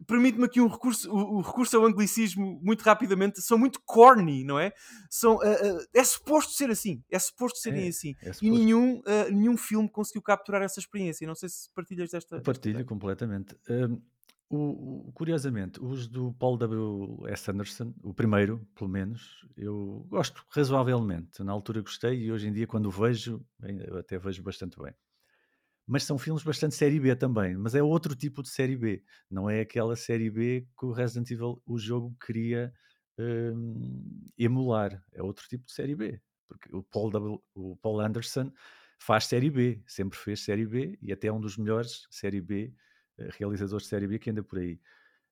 permite-me 0.06 0.44
aqui 0.46 0.60
um 0.60 0.66
recurso, 0.66 1.08
o, 1.12 1.38
o 1.38 1.40
recurso 1.42 1.76
ao 1.76 1.84
anglicismo 1.86 2.58
muito 2.62 2.82
rapidamente, 2.82 3.40
são 3.40 3.56
muito 3.56 3.80
corny, 3.84 4.42
não 4.42 4.58
é? 4.58 4.72
São, 5.08 5.40
ah, 5.40 5.44
ah, 5.46 5.84
é 5.94 6.02
suposto 6.02 6.52
ser 6.54 6.70
assim, 6.70 7.02
é 7.10 7.18
suposto 7.18 7.58
serem 7.60 7.84
É, 7.84 7.88
assim. 7.88 8.14
É 8.22 8.30
E 8.42 8.50
nenhum, 8.50 9.00
ah, 9.06 9.30
nenhum 9.30 9.56
filme 9.56 9.88
conseguiu 9.88 10.22
capturar 10.22 10.62
essa 10.62 10.80
experiência. 10.80 11.26
Não 11.26 11.34
sei 11.36 11.48
se 11.48 11.70
partilhas 11.72 12.10
desta. 12.10 12.34
Eu 12.34 12.38
desta 12.38 12.44
partilho 12.52 12.72
ideia. 12.72 12.84
completamente. 12.84 13.56
O- 14.56 15.08
o- 15.08 15.12
curiosamente, 15.12 15.80
os 15.82 16.08
do 16.08 16.32
Paul 16.34 16.56
W. 16.58 17.26
S. 17.28 17.50
Anderson, 17.50 17.94
o 18.02 18.12
primeiro, 18.14 18.66
pelo 18.74 18.90
menos, 18.90 19.46
eu 19.56 20.06
gosto 20.08 20.44
razoavelmente. 20.50 21.42
Na 21.42 21.52
altura 21.52 21.80
gostei 21.82 22.24
e 22.24 22.32
hoje 22.32 22.48
em 22.48 22.52
dia, 22.52 22.66
quando 22.66 22.90
vejo, 22.90 23.44
até 23.98 24.18
vejo 24.18 24.42
bastante 24.42 24.78
bem. 24.80 24.94
Mas 25.86 26.04
são 26.04 26.18
filmes 26.18 26.42
bastante 26.44 26.74
série 26.74 27.00
B 27.00 27.14
também, 27.16 27.56
mas 27.56 27.74
é 27.74 27.82
outro 27.82 28.14
tipo 28.14 28.42
de 28.42 28.48
série 28.50 28.76
B. 28.76 29.02
Não 29.30 29.50
é 29.50 29.60
aquela 29.60 29.96
série 29.96 30.30
B 30.30 30.66
que 30.78 30.86
o 30.86 30.92
Resident 30.92 31.30
Evil, 31.30 31.60
o 31.66 31.78
jogo, 31.78 32.16
queria 32.24 32.72
hum, 33.18 34.24
emular. 34.38 35.02
É 35.12 35.22
outro 35.22 35.46
tipo 35.48 35.66
de 35.66 35.72
série 35.72 35.94
B. 35.96 36.20
Porque 36.48 36.74
o 36.74 36.82
Paul, 36.84 37.10
W, 37.10 37.42
o 37.54 37.76
Paul 37.76 38.00
Anderson 38.00 38.52
faz 38.98 39.24
série 39.26 39.50
B, 39.50 39.82
sempre 39.86 40.18
fez 40.18 40.40
série 40.44 40.66
B 40.66 40.98
e 41.02 41.12
até 41.12 41.28
é 41.28 41.32
um 41.32 41.40
dos 41.40 41.56
melhores 41.56 42.06
série 42.10 42.40
B, 42.40 42.72
realizadores 43.38 43.84
de 43.84 43.88
série 43.90 44.06
B 44.08 44.18
que 44.18 44.30
anda 44.30 44.42
por 44.42 44.58
aí. 44.58 44.80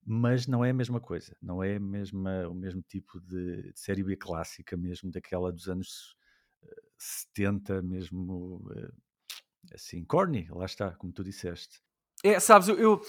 Mas 0.03 0.47
não 0.47 0.65
é 0.65 0.71
a 0.71 0.73
mesma 0.73 0.99
coisa, 0.99 1.35
não 1.41 1.63
é 1.63 1.77
mesma, 1.77 2.47
o 2.47 2.55
mesmo 2.55 2.81
tipo 2.81 3.19
de, 3.21 3.71
de 3.71 3.79
série 3.79 4.03
B 4.03 4.15
clássica, 4.15 4.75
mesmo 4.75 5.11
daquela 5.11 5.51
dos 5.51 5.69
anos 5.69 6.15
eh, 6.63 6.81
70, 6.97 7.83
mesmo 7.83 8.67
eh, 8.75 8.91
assim, 9.75 10.03
corny, 10.03 10.47
lá 10.49 10.65
está, 10.65 10.91
como 10.95 11.13
tu 11.13 11.23
disseste. 11.23 11.81
É, 12.23 12.39
sabes, 12.39 12.67
eu, 12.67 12.79
eu, 12.79 13.01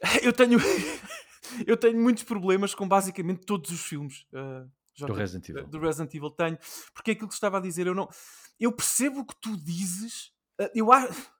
eu 0.22 0.32
tenho. 0.32 0.58
eu 1.66 1.76
tenho 1.76 2.00
muitos 2.00 2.22
problemas 2.24 2.74
com 2.74 2.86
basicamente 2.86 3.44
todos 3.44 3.70
os 3.70 3.80
filmes. 3.80 4.26
ah, 4.32 4.66
Do 4.98 5.12
Resident 5.12 5.48
Evil. 5.48 5.66
do 5.66 5.78
Resident 5.78 6.14
Evil 6.14 6.30
tenho, 6.30 6.58
porque 6.94 7.10
é 7.10 7.14
aquilo 7.14 7.28
que 7.28 7.34
estava 7.34 7.58
a 7.58 7.60
dizer, 7.60 7.86
eu 7.86 7.94
não. 7.94 8.08
Eu 8.58 8.72
percebo 8.72 9.20
o 9.20 9.26
que 9.26 9.34
tu 9.40 9.56
dizes. 9.56 10.32
ah, 10.60 10.70
Eu 10.74 10.92
acho. 10.92 11.34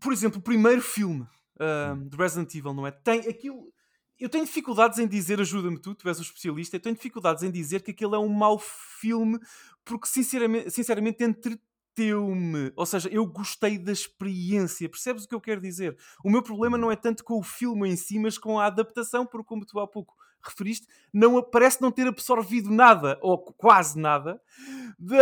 Por 0.00 0.12
exemplo, 0.12 0.38
o 0.38 0.42
primeiro 0.42 0.82
filme 0.82 1.26
Hum. 1.60 2.08
de 2.08 2.16
Resident 2.16 2.54
Evil, 2.54 2.72
não 2.72 2.86
é? 2.86 2.90
Tem 2.90 3.20
aquilo. 3.28 3.70
Eu 4.18 4.30
tenho 4.30 4.44
dificuldades 4.46 4.98
em 4.98 5.06
dizer, 5.06 5.40
ajuda-me 5.40 5.78
tu, 5.78 5.94
tu 5.94 6.08
és 6.08 6.18
o 6.18 6.22
especialista, 6.22 6.76
eu 6.76 6.80
tenho 6.80 6.94
dificuldades 6.94 7.42
em 7.42 7.50
dizer 7.50 7.82
que 7.82 7.90
aquele 7.90 8.14
é 8.14 8.18
um 8.18 8.28
mau 8.28 8.58
filme, 8.58 9.38
porque 9.84 10.06
sinceramente, 10.06 10.70
sinceramente 10.70 11.22
entre- 11.22 11.60
entreteu-me. 11.92 12.72
Ou 12.76 12.86
seja, 12.86 13.08
eu 13.10 13.26
gostei 13.26 13.76
da 13.76 13.92
experiência. 13.92 14.88
Percebes 14.88 15.24
o 15.24 15.28
que 15.28 15.34
eu 15.34 15.40
quero 15.40 15.60
dizer? 15.60 15.96
O 16.24 16.30
meu 16.30 16.42
problema 16.42 16.78
não 16.78 16.90
é 16.90 16.96
tanto 16.96 17.22
com 17.24 17.38
o 17.38 17.42
filme 17.42 17.88
em 17.88 17.96
si, 17.96 18.18
mas 18.18 18.38
com 18.38 18.58
a 18.58 18.66
adaptação, 18.66 19.26
porque 19.26 19.46
como 19.48 19.66
tu 19.66 19.78
há 19.80 19.86
pouco 19.86 20.14
referiste, 20.42 20.86
não, 21.12 21.42
parece 21.42 21.80
não 21.80 21.90
ter 21.90 22.06
absorvido 22.06 22.70
nada, 22.70 23.18
ou 23.20 23.38
quase 23.38 23.98
nada, 23.98 24.40
da, 24.98 25.18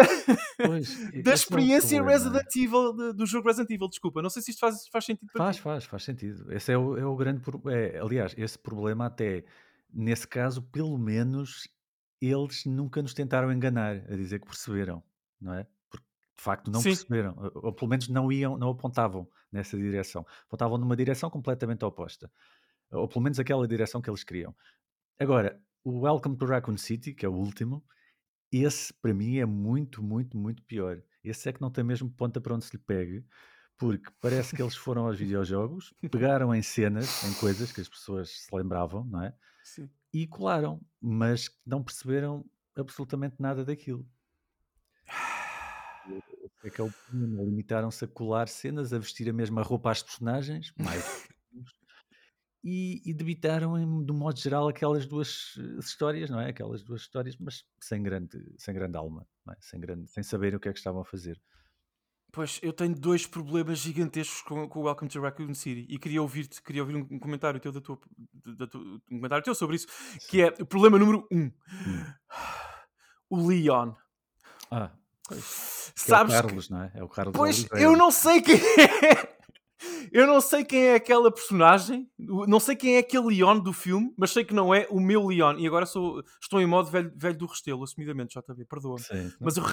pois, 0.66 1.22
da 1.22 1.34
experiência 1.34 1.98
é 1.98 2.02
Resident 2.02 2.56
Evil, 2.56 3.14
do 3.14 3.26
jogo 3.26 3.46
Resident 3.46 3.70
Evil. 3.70 3.88
Desculpa, 3.88 4.20
não 4.20 4.30
sei 4.30 4.42
se 4.42 4.50
isto 4.50 4.60
faz, 4.60 4.88
faz 4.88 5.04
sentido 5.04 5.30
para 5.32 5.44
faz, 5.44 5.56
ti. 5.56 5.62
Faz, 5.62 5.84
faz 5.84 6.02
sentido. 6.04 6.52
Esse 6.52 6.72
é 6.72 6.78
o, 6.78 6.96
é 6.96 7.04
o 7.04 7.14
grande 7.14 7.42
é, 7.66 7.98
Aliás, 8.00 8.34
esse 8.37 8.58
problema 8.58 9.06
até, 9.06 9.44
nesse 9.92 10.26
caso, 10.26 10.62
pelo 10.62 10.98
menos, 10.98 11.68
eles 12.20 12.64
nunca 12.64 13.00
nos 13.00 13.14
tentaram 13.14 13.52
enganar 13.52 13.96
a 13.96 14.16
dizer 14.16 14.40
que 14.40 14.46
perceberam, 14.46 15.02
não 15.40 15.54
é? 15.54 15.66
de 16.38 16.44
facto 16.44 16.70
não 16.70 16.80
Sim. 16.80 16.90
perceberam, 16.90 17.34
ou 17.56 17.72
pelo 17.72 17.90
menos 17.90 18.08
não 18.08 18.30
iam, 18.30 18.56
não 18.56 18.70
apontavam 18.70 19.28
nessa 19.50 19.76
direção, 19.76 20.25
apontavam 20.46 20.78
numa 20.78 20.94
direção 20.94 21.28
completamente 21.28 21.84
oposta, 21.84 22.30
ou 22.92 23.08
pelo 23.08 23.22
menos 23.22 23.40
aquela 23.40 23.66
direção 23.66 24.00
que 24.00 24.08
eles 24.08 24.22
queriam. 24.22 24.54
Agora, 25.20 25.60
o 25.82 26.02
Welcome 26.02 26.37
to 26.37 26.46
Raccoon 26.46 26.76
City, 26.76 27.12
que 27.12 27.26
é 27.26 27.28
o 27.28 27.34
último, 27.34 27.84
esse 28.52 28.94
para 28.94 29.12
mim 29.12 29.38
é 29.38 29.44
muito, 29.44 30.00
muito, 30.00 30.38
muito 30.38 30.62
pior. 30.62 31.02
Esse 31.25 31.48
é 31.48 31.52
que 31.52 31.60
não 31.60 31.72
tem 31.72 31.82
mesmo 31.82 32.08
ponta 32.08 32.40
para 32.40 32.54
onde 32.54 32.64
se 32.64 32.76
lhe 32.76 32.82
pegue, 32.82 33.26
porque 33.76 34.08
parece 34.20 34.54
que 34.54 34.62
eles 34.62 34.76
foram 34.76 35.06
aos 35.06 35.18
videojogos, 35.18 35.92
pegaram 36.08 36.54
em 36.54 36.62
cenas, 36.62 37.25
em 37.25 37.34
coisas 37.34 37.72
que 37.72 37.80
as 37.80 37.88
pessoas 37.88 38.30
se 38.30 38.54
lembravam, 38.54 39.04
não 39.06 39.25
é? 39.25 39.34
Sim. 39.64 39.90
E 40.12 40.25
colaram, 40.25 40.80
mas 41.00 41.50
não 41.66 41.82
perceberam 41.82 42.44
absolutamente 42.76 43.34
nada 43.40 43.64
daquilo 43.64 44.06
é 46.62 46.70
que 46.70 46.80
é 46.80 46.84
o. 46.84 46.92
Limitaram-se 47.12 48.04
a 48.04 48.08
colar 48.08 48.46
cenas, 48.46 48.92
a 48.92 48.98
vestir 48.98 49.28
a 49.28 49.32
mesma 49.32 49.62
roupa 49.62 49.90
às 49.90 50.00
personagens, 50.00 50.72
mais 50.78 51.28
e, 52.62 53.02
e 53.04 53.14
debitaram, 53.14 53.78
em, 53.78 54.04
de 54.04 54.12
modo 54.12 54.38
geral, 54.38 54.68
aquelas 54.68 55.06
duas 55.06 55.54
eh, 55.58 55.78
histórias, 55.78 56.30
não 56.30 56.40
é? 56.40 56.50
Aquelas 56.50 56.82
duas 56.82 57.02
histórias, 57.02 57.36
mas 57.38 57.64
sem 57.80 58.02
grande, 58.02 58.38
sem 58.56 58.74
grande 58.74 58.96
alma, 58.96 59.26
é? 59.50 59.56
sem, 59.60 59.80
grande, 59.80 60.10
sem 60.10 60.22
saber 60.22 60.54
o 60.54 60.60
que 60.60 60.68
é 60.68 60.72
que 60.72 60.78
estavam 60.78 61.02
a 61.02 61.04
fazer. 61.04 61.40
Pois, 62.30 62.60
eu 62.62 62.72
tenho 62.72 62.94
dois 62.94 63.26
problemas 63.26 63.78
gigantescos 63.78 64.42
com, 64.42 64.68
com 64.68 64.80
o 64.80 64.82
Welcome 64.82 65.10
to 65.10 65.20
Raccoon 65.20 65.54
City 65.54 65.86
e 65.88 65.98
queria 65.98 66.20
ouvir-te, 66.20 66.62
queria 66.62 66.82
ouvir 66.82 66.96
um 66.96 67.18
comentário 67.18 67.58
teu, 67.58 67.72
da 67.72 67.80
tua, 67.80 67.98
da 68.58 68.66
tua, 68.66 68.80
um 68.80 69.16
comentário 69.16 69.44
teu 69.44 69.54
sobre 69.54 69.76
isso, 69.76 69.86
que 70.28 70.42
é 70.42 70.48
o 70.60 70.66
problema 70.66 70.98
número 70.98 71.26
um. 71.32 71.44
Hum. 71.44 71.52
O 73.30 73.46
Leon. 73.46 73.94
Ah, 74.70 74.90
Pois. 75.28 75.92
Sabes 75.94 76.32
é 76.32 76.38
o 76.38 76.42
Carlos, 76.42 76.66
que... 76.66 76.72
não 76.72 76.82
é? 76.82 76.92
É 76.94 77.04
o 77.04 77.08
Carlos 77.08 77.36
Pois, 77.36 77.58
Oliveira. 77.58 77.84
eu 77.84 77.96
não 77.96 78.10
sei 78.10 78.40
quem 78.40 78.56
é. 78.56 79.38
Eu 80.12 80.26
não 80.26 80.40
sei 80.40 80.64
quem 80.64 80.86
é 80.86 80.94
aquela 80.94 81.32
personagem, 81.32 82.08
não 82.18 82.60
sei 82.60 82.76
quem 82.76 82.96
é 82.96 82.98
aquele 82.98 83.36
Leon 83.36 83.58
do 83.58 83.72
filme, 83.72 84.12
mas 84.16 84.30
sei 84.30 84.44
que 84.44 84.54
não 84.54 84.74
é 84.74 84.86
o 84.90 85.00
meu 85.00 85.26
Leon. 85.26 85.56
E 85.58 85.66
agora 85.66 85.86
sou, 85.86 86.22
estou 86.40 86.60
em 86.60 86.66
modo 86.66 86.90
velho, 86.90 87.12
velho 87.16 87.36
do 87.36 87.46
Restelo, 87.46 87.84
assumidamente, 87.84 88.38
JV, 88.38 88.64
perdoa-me. 88.64 89.04
Mas 89.40 89.56
eu, 89.56 89.64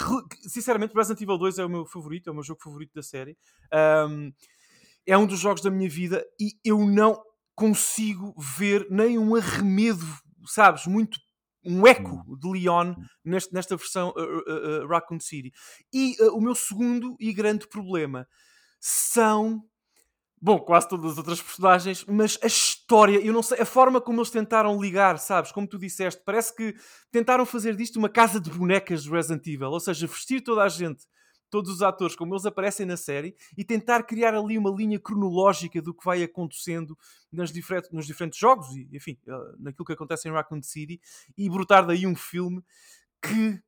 sinceramente, 0.48 0.94
Resident 0.96 1.22
Evil 1.22 1.38
2 1.38 1.60
é 1.60 1.66
o 1.66 1.70
meu 1.70 1.86
favorito, 1.86 2.30
é 2.30 2.32
o 2.32 2.36
meu 2.36 2.44
jogo 2.44 2.62
favorito 2.62 2.94
da 2.94 3.04
série. 3.04 3.38
Um, 4.10 4.32
é 5.06 5.18
um 5.18 5.26
dos 5.26 5.40
jogos 5.40 5.62
da 5.62 5.70
minha 5.70 5.90
vida 5.90 6.26
e 6.40 6.54
eu 6.64 6.80
não 6.80 7.22
consigo 7.54 8.34
ver 8.38 8.88
nem 8.90 9.18
um 9.18 9.36
arremedo, 9.36 10.06
sabes, 10.46 10.86
muito 10.86 11.18
um 11.64 11.88
eco 11.88 12.24
hum. 12.28 12.38
de 12.38 12.48
Leon 12.52 12.92
hum. 12.92 13.06
neste, 13.24 13.54
nesta 13.54 13.76
versão 13.76 14.10
uh, 14.10 14.22
uh, 14.22 14.84
uh, 14.84 14.88
Raccoon 14.88 15.20
City. 15.20 15.52
E 15.92 16.16
uh, 16.22 16.38
o 16.38 16.42
meu 16.42 16.54
segundo 16.54 17.16
e 17.20 17.34
grande 17.34 17.68
problema 17.68 18.28
são. 18.80 19.64
Bom, 20.46 20.60
quase 20.60 20.88
todas 20.88 21.14
as 21.14 21.18
outras 21.18 21.42
personagens, 21.42 22.06
mas 22.08 22.38
a 22.44 22.46
história, 22.46 23.18
eu 23.18 23.34
não 23.34 23.42
sei, 23.42 23.60
a 23.60 23.66
forma 23.66 24.00
como 24.00 24.20
eles 24.20 24.30
tentaram 24.30 24.80
ligar, 24.80 25.18
sabes? 25.18 25.52
Como 25.52 25.68
tu 25.68 25.80
disseste, 25.80 26.22
parece 26.24 26.56
que 26.56 26.76
tentaram 27.12 27.48
fazer 27.48 27.76
disto 27.76 27.96
uma 27.96 28.10
casa 28.10 28.40
de 28.40 28.52
bonecas 28.52 29.02
de 29.02 29.10
Resident 29.10 29.48
Evil, 29.48 29.72
ou 29.72 29.80
seja, 29.80 30.06
vestir 30.06 30.42
toda 30.44 30.62
a 30.62 30.70
gente 30.70 31.08
todos 31.50 31.72
os 31.72 31.82
atores 31.82 32.16
como 32.16 32.36
eles 32.36 32.46
aparecem 32.46 32.86
na 32.86 32.96
série 32.96 33.36
e 33.58 33.64
tentar 33.64 34.04
criar 34.04 34.36
ali 34.36 34.56
uma 34.56 34.70
linha 34.70 35.00
cronológica 35.00 35.82
do 35.82 35.96
que 35.96 36.06
vai 36.06 36.22
acontecendo 36.22 36.96
nas 37.32 37.52
diferentes, 37.52 37.90
nos 37.92 38.06
diferentes 38.06 38.38
jogos 38.38 38.68
e, 38.76 38.88
enfim, 38.94 39.18
eh, 39.28 39.32
naquilo 39.58 39.86
que 39.86 39.94
acontece 39.94 40.28
em 40.28 40.32
Raccoon 40.32 40.62
City 40.62 41.02
e 41.36 41.50
brotar 41.50 41.88
daí 41.88 42.06
um 42.06 42.16
filme 42.16 42.64
que. 43.20 43.60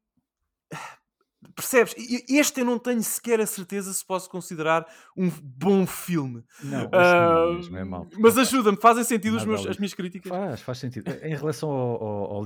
Percebes? 1.55 1.95
Este 2.27 2.61
eu 2.61 2.65
não 2.65 2.79
tenho 2.79 3.01
sequer 3.01 3.39
a 3.39 3.45
certeza 3.45 3.93
se 3.93 4.03
posso 4.05 4.29
considerar 4.29 4.87
um 5.15 5.29
bom 5.29 5.85
filme. 5.85 6.43
Não, 6.63 6.85
uh, 6.85 6.89
não 6.91 7.51
é, 7.51 7.55
mesmo, 7.55 7.77
é 7.77 7.83
mau. 7.83 8.07
Mas 8.17 8.37
ajuda-me, 8.37 8.77
fazem 8.77 9.03
sentido 9.03 9.37
meus, 9.45 9.65
as 9.65 9.77
minhas 9.77 9.93
críticas? 9.93 10.29
Faz, 10.29 10.61
faz 10.61 10.77
sentido. 10.79 11.11
Em 11.23 11.35
relação 11.35 11.69
ao, 11.69 12.03
ao, 12.03 12.35
ao 12.35 12.45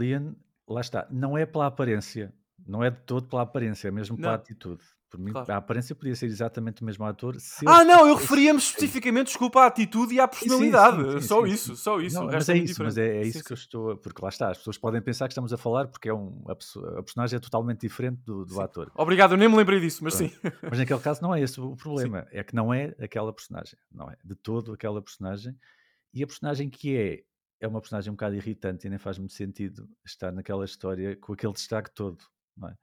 lá 0.67 0.81
está, 0.81 1.07
não 1.09 1.37
é 1.37 1.45
pela 1.45 1.67
aparência, 1.67 2.33
não 2.65 2.83
é 2.83 2.89
de 2.89 2.99
todo 3.01 3.27
pela 3.27 3.43
aparência, 3.43 3.87
é 3.87 3.91
mesmo 3.91 4.17
pela 4.17 4.29
não. 4.29 4.35
atitude. 4.35 4.83
Por 5.11 5.19
mim, 5.19 5.33
claro. 5.33 5.51
a 5.51 5.57
aparência 5.57 5.93
podia 5.93 6.15
ser 6.15 6.27
exatamente 6.27 6.81
o 6.81 6.85
mesmo 6.85 7.03
ator. 7.03 7.35
ah, 7.67 7.83
não, 7.83 8.07
eu 8.07 8.15
referia-me 8.15 8.59
especificamente, 8.59 9.27
desculpa, 9.27 9.59
à 9.59 9.65
atitude 9.65 10.15
e 10.15 10.21
à 10.21 10.25
personalidade. 10.25 11.03
Sim, 11.03 11.11
sim, 11.11 11.19
sim, 11.19 11.27
só 11.27 11.45
isso, 11.45 11.75
só 11.75 11.99
isso. 11.99 12.15
Não, 12.15 12.27
mas 12.27 12.47
é, 12.47 12.53
é 12.53 12.57
isso, 12.57 12.81
mas 12.81 12.97
é, 12.97 13.17
é 13.17 13.21
isso 13.27 13.43
que 13.43 13.51
eu 13.51 13.55
estou. 13.55 13.97
Porque 13.97 14.21
lá 14.21 14.29
está, 14.29 14.49
as 14.49 14.59
pessoas 14.59 14.77
podem 14.77 15.01
pensar 15.01 15.27
que 15.27 15.33
estamos 15.33 15.51
a 15.51 15.57
falar 15.57 15.89
porque 15.89 16.07
é 16.07 16.13
um, 16.13 16.41
a, 16.47 16.55
pessoa, 16.55 16.97
a 16.97 17.03
personagem 17.03 17.35
é 17.35 17.39
totalmente 17.41 17.81
diferente 17.81 18.21
do, 18.23 18.45
do 18.45 18.61
ator. 18.61 18.89
Obrigado, 18.95 19.33
eu 19.33 19.37
nem 19.37 19.49
me 19.49 19.57
lembrei 19.57 19.81
disso, 19.81 20.01
mas 20.01 20.15
Pronto. 20.15 20.31
sim. 20.31 20.51
Mas 20.63 20.79
naquele 20.79 20.99
caso 21.01 21.21
não 21.21 21.35
é 21.35 21.41
esse 21.41 21.59
o 21.59 21.75
problema. 21.75 22.25
É 22.31 22.41
que 22.41 22.55
não 22.55 22.73
é 22.73 22.95
aquela 22.97 23.33
personagem. 23.33 23.77
Não 23.91 24.09
é 24.09 24.15
de 24.23 24.35
todo 24.35 24.71
aquela 24.71 25.01
personagem. 25.01 25.53
E 26.13 26.23
a 26.23 26.27
personagem 26.27 26.69
que 26.69 26.95
é, 26.95 27.23
é 27.59 27.67
uma 27.67 27.81
personagem 27.81 28.11
um 28.11 28.15
bocado 28.15 28.35
irritante 28.35 28.87
e 28.87 28.89
nem 28.89 28.97
faz 28.97 29.17
muito 29.17 29.33
sentido 29.33 29.89
estar 30.05 30.31
naquela 30.31 30.63
história 30.63 31.17
com 31.17 31.33
aquele 31.33 31.51
destaque 31.51 31.93
todo. 31.93 32.23
Não 32.55 32.69
é? 32.69 32.77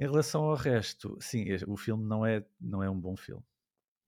Em 0.00 0.06
relação 0.06 0.44
ao 0.44 0.54
resto, 0.54 1.18
sim, 1.20 1.44
o 1.66 1.76
filme 1.76 2.06
não 2.06 2.24
é, 2.24 2.42
não 2.58 2.82
é 2.82 2.88
um 2.88 2.98
bom 2.98 3.14
filme. 3.14 3.44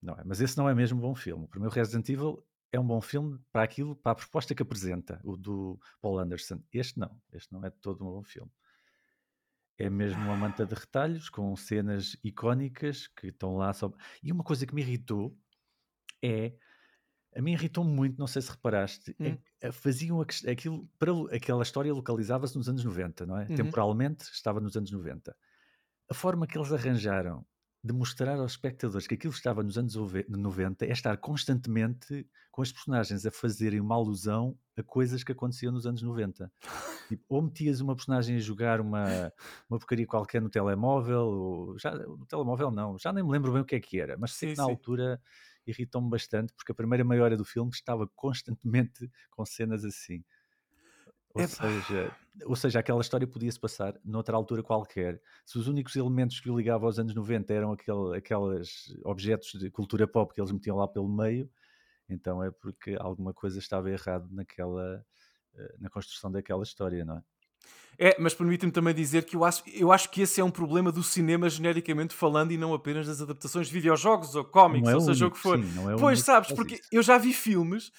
Não 0.01 0.15
é, 0.15 0.25
mas 0.25 0.41
esse 0.41 0.57
não 0.57 0.67
é 0.67 0.75
mesmo 0.75 0.99
um 0.99 1.03
bom 1.03 1.15
filme. 1.15 1.45
O 1.45 1.49
primeiro 1.49 1.75
Resident 1.75 2.09
Evil 2.09 2.43
é 2.73 2.81
um 2.81 2.87
bom 2.87 3.01
filme 3.03 3.39
para 3.53 3.63
aquilo, 3.63 3.95
para 3.95 4.13
a 4.13 4.15
proposta 4.15 4.55
que 4.55 4.63
apresenta, 4.63 5.21
o 5.23 5.37
do 5.37 5.79
Paul 6.01 6.19
Anderson. 6.19 6.63
Este 6.73 6.99
não, 6.99 7.15
este 7.31 7.53
não 7.53 7.63
é 7.63 7.69
todo 7.69 8.03
um 8.07 8.11
bom 8.11 8.23
filme. 8.23 8.51
É 9.77 9.91
mesmo 9.91 10.23
uma 10.23 10.35
manta 10.35 10.65
de 10.65 10.75
retalhos 10.75 11.29
com 11.29 11.55
cenas 11.55 12.17
icónicas 12.25 13.07
que 13.09 13.27
estão 13.27 13.57
lá 13.57 13.71
só. 13.75 13.93
E 14.23 14.33
uma 14.33 14.43
coisa 14.43 14.67
que 14.67 14.75
me 14.75 14.81
irritou 14.81 15.39
é 16.23 16.55
a 17.37 17.43
mim 17.43 17.53
irritou 17.53 17.85
muito, 17.85 18.19
não 18.19 18.27
sei 18.27 18.41
se 18.41 18.51
reparaste, 18.51 19.15
é 19.19 19.29
hum. 19.31 19.39
é, 19.61 19.73
faziam 19.73 20.21
aquilo 20.21 20.89
para 20.99 21.13
aquela 21.35 21.63
história 21.63 21.93
localizava-se 21.93 22.57
nos 22.57 22.69
anos 22.69 22.83
90, 22.83 23.27
não 23.27 23.39
é? 23.39 23.47
Uhum. 23.47 23.55
Temporalmente 23.57 24.25
estava 24.25 24.59
nos 24.59 24.75
anos 24.75 24.91
90 24.91 25.37
a 26.11 26.15
forma 26.15 26.47
que 26.47 26.59
eles 26.59 26.73
arranjaram 26.73 27.45
de 27.85 27.93
mostrar 27.93 28.39
aos 28.39 28.53
espectadores 28.53 29.09
que 29.09 29.15
aquilo 29.15 29.33
estava 29.33 29.63
nos 29.63 29.77
anos 29.77 29.97
90 30.29 30.87
é 30.87 30.93
estar 30.93 31.17
constantemente 31.17 32.25
com 32.51 32.63
as 32.63 32.71
personagens 32.71 33.27
a 33.27 33.31
fazerem 33.31 33.81
uma 33.81 33.97
alusão 33.97 34.57
a 34.77 34.83
coisas 34.85 35.25
que 35.25 35.33
aconteciam 35.33 35.73
nos 35.73 35.85
anos 35.85 36.01
90. 36.01 36.51
Tipo, 37.09 37.25
ou 37.29 37.43
metias 37.43 37.81
uma 37.81 37.97
personagem 37.97 38.37
a 38.37 38.39
jogar 38.39 38.81
uma, 38.81 39.33
uma 39.69 39.79
porcaria 39.79 40.07
qualquer 40.07 40.41
no 40.41 40.49
telemóvel, 40.49 41.23
ou 41.23 41.79
já, 41.79 41.93
no 41.93 42.25
telemóvel 42.25 42.71
não, 42.71 42.97
já 42.99 43.13
nem 43.13 43.25
me 43.25 43.31
lembro 43.31 43.53
bem 43.53 43.63
o 43.63 43.65
que 43.65 43.75
é 43.75 43.81
que 43.81 44.01
era, 44.01 44.17
mas 44.17 44.33
sim, 44.33 44.55
na 44.55 44.63
sim. 44.65 44.71
altura 44.71 45.21
irritou-me 45.67 46.09
bastante 46.09 46.53
porque 46.55 46.73
a 46.73 46.75
primeira 46.75 47.05
meia 47.05 47.23
hora 47.23 47.37
do 47.37 47.45
filme 47.45 47.71
estava 47.73 48.09
constantemente 48.15 49.11
com 49.31 49.45
cenas 49.45 49.85
assim. 49.85 50.25
Ou, 51.35 51.49
seja, 51.49 52.17
ou 52.45 52.57
seja, 52.57 52.79
aquela 52.81 53.01
história 53.01 53.27
podia-se 53.27 53.59
passar 53.59 53.99
noutra 54.05 54.37
altura 54.37 54.63
qualquer. 54.63 55.21
Se 55.47 55.59
os 55.59 55.67
únicos 55.67 55.97
elementos 55.97 56.41
que 56.41 56.51
o 56.51 56.57
ligavam 56.57 56.87
aos 56.87 56.99
anos 56.99 57.15
90 57.15 57.53
eram 57.53 57.73
aquele, 57.73 58.17
aqueles 58.17 58.95
objetos 59.05 59.59
de 59.59 59.71
cultura 59.71 60.07
pop 60.07 60.33
que 60.35 60.41
eles 60.41 60.53
metiam 60.53 60.77
lá 60.77 60.87
pelo 60.87 61.09
meio, 61.09 61.51
então 62.09 62.43
é 62.43 62.51
porque 62.51 62.97
alguma 62.99 63.33
coisa 63.33 63.59
estava 63.59 63.91
errado 63.91 64.29
naquela, 64.31 65.05
eh, 65.55 65.77
na 65.79 65.89
construção 65.89 66.31
daquela 66.31 66.63
história, 66.63 67.05
não 67.05 67.17
é? 67.17 67.23
É, 67.99 68.17
mas 68.19 68.35
permite-me 68.35 68.73
também 68.73 68.95
dizer 68.95 69.25
que 69.25 69.37
eu 69.37 69.45
acho, 69.45 69.63
eu 69.73 69.93
acho 69.93 70.11
que 70.11 70.23
esse 70.23 70.41
é 70.41 70.45
um 70.45 70.51
problema 70.51 70.91
do 70.91 71.03
cinema 71.03 71.49
genericamente 71.49 72.15
falando 72.15 72.51
e 72.51 72.57
não 72.57 72.73
apenas 72.73 73.07
das 73.07 73.21
adaptações 73.21 73.69
de 73.69 73.73
videojogos 73.73 74.35
ou 74.35 74.45
cómics, 74.45 74.89
é 74.89 74.95
ou 74.95 75.01
seja 75.01 75.27
único, 75.27 75.37
o 75.37 75.39
que 75.39 75.43
for. 75.43 75.59
Sim, 75.59 75.93
é 75.93 75.97
pois 75.97 76.21
sabes, 76.21 76.53
porque 76.53 76.81
eu 76.91 77.03
já 77.03 77.19
vi 77.19 77.33
filmes 77.33 77.93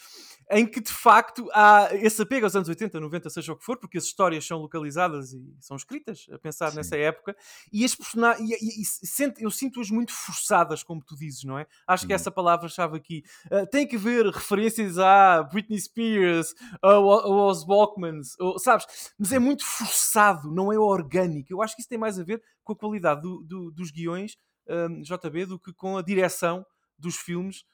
em 0.51 0.65
que 0.65 0.81
de 0.81 0.91
facto 0.91 1.49
há 1.53 1.89
esse 1.93 2.21
apego 2.21 2.45
aos 2.45 2.55
anos 2.55 2.69
80, 2.69 2.99
90, 2.99 3.29
seja 3.29 3.53
o 3.53 3.55
que 3.55 3.63
for, 3.63 3.77
porque 3.77 3.97
as 3.97 4.03
histórias 4.03 4.45
são 4.45 4.59
localizadas 4.59 5.33
e 5.33 5.41
são 5.59 5.75
escritas 5.75 6.27
a 6.31 6.37
pensar 6.37 6.71
Sim. 6.71 6.77
nessa 6.77 6.97
época, 6.97 7.35
e 7.71 7.83
as 7.83 7.95
personagens, 7.95 8.49
e, 8.49 8.53
e, 8.53 8.81
e, 8.81 9.43
eu 9.43 9.51
sinto-as 9.51 9.89
muito 9.89 10.11
forçadas, 10.13 10.83
como 10.83 11.01
tu 11.03 11.15
dizes, 11.15 11.43
não 11.43 11.57
é? 11.57 11.65
Acho 11.87 12.05
que 12.05 12.13
uhum. 12.13 12.15
essa 12.15 12.31
palavra-chave 12.31 12.97
aqui 12.97 13.23
uh, 13.51 13.67
tem 13.67 13.87
que 13.87 13.95
haver 13.95 14.25
referências 14.27 14.99
a 14.99 15.43
Britney 15.43 15.79
Spears, 15.79 16.53
ou 16.81 17.11
aos 17.11 17.65
Walkmans, 17.65 18.35
ou, 18.39 18.59
sabes? 18.59 18.85
Mas 19.17 19.31
é 19.31 19.39
muito 19.39 19.52
forçado, 19.61 20.51
não 20.51 20.71
é 20.71 20.79
orgânico. 20.79 21.51
Eu 21.51 21.61
acho 21.61 21.75
que 21.75 21.81
isso 21.81 21.89
tem 21.89 21.97
mais 21.97 22.17
a 22.17 22.23
ver 22.23 22.41
com 22.63 22.73
a 22.73 22.75
qualidade 22.75 23.21
do, 23.21 23.43
do, 23.43 23.71
dos 23.71 23.91
guiões 23.91 24.37
hum, 24.67 25.01
JB, 25.01 25.45
do 25.45 25.59
que 25.59 25.73
com 25.73 25.97
a 25.97 26.01
direção 26.01 26.65
dos 26.97 27.17
filmes 27.17 27.65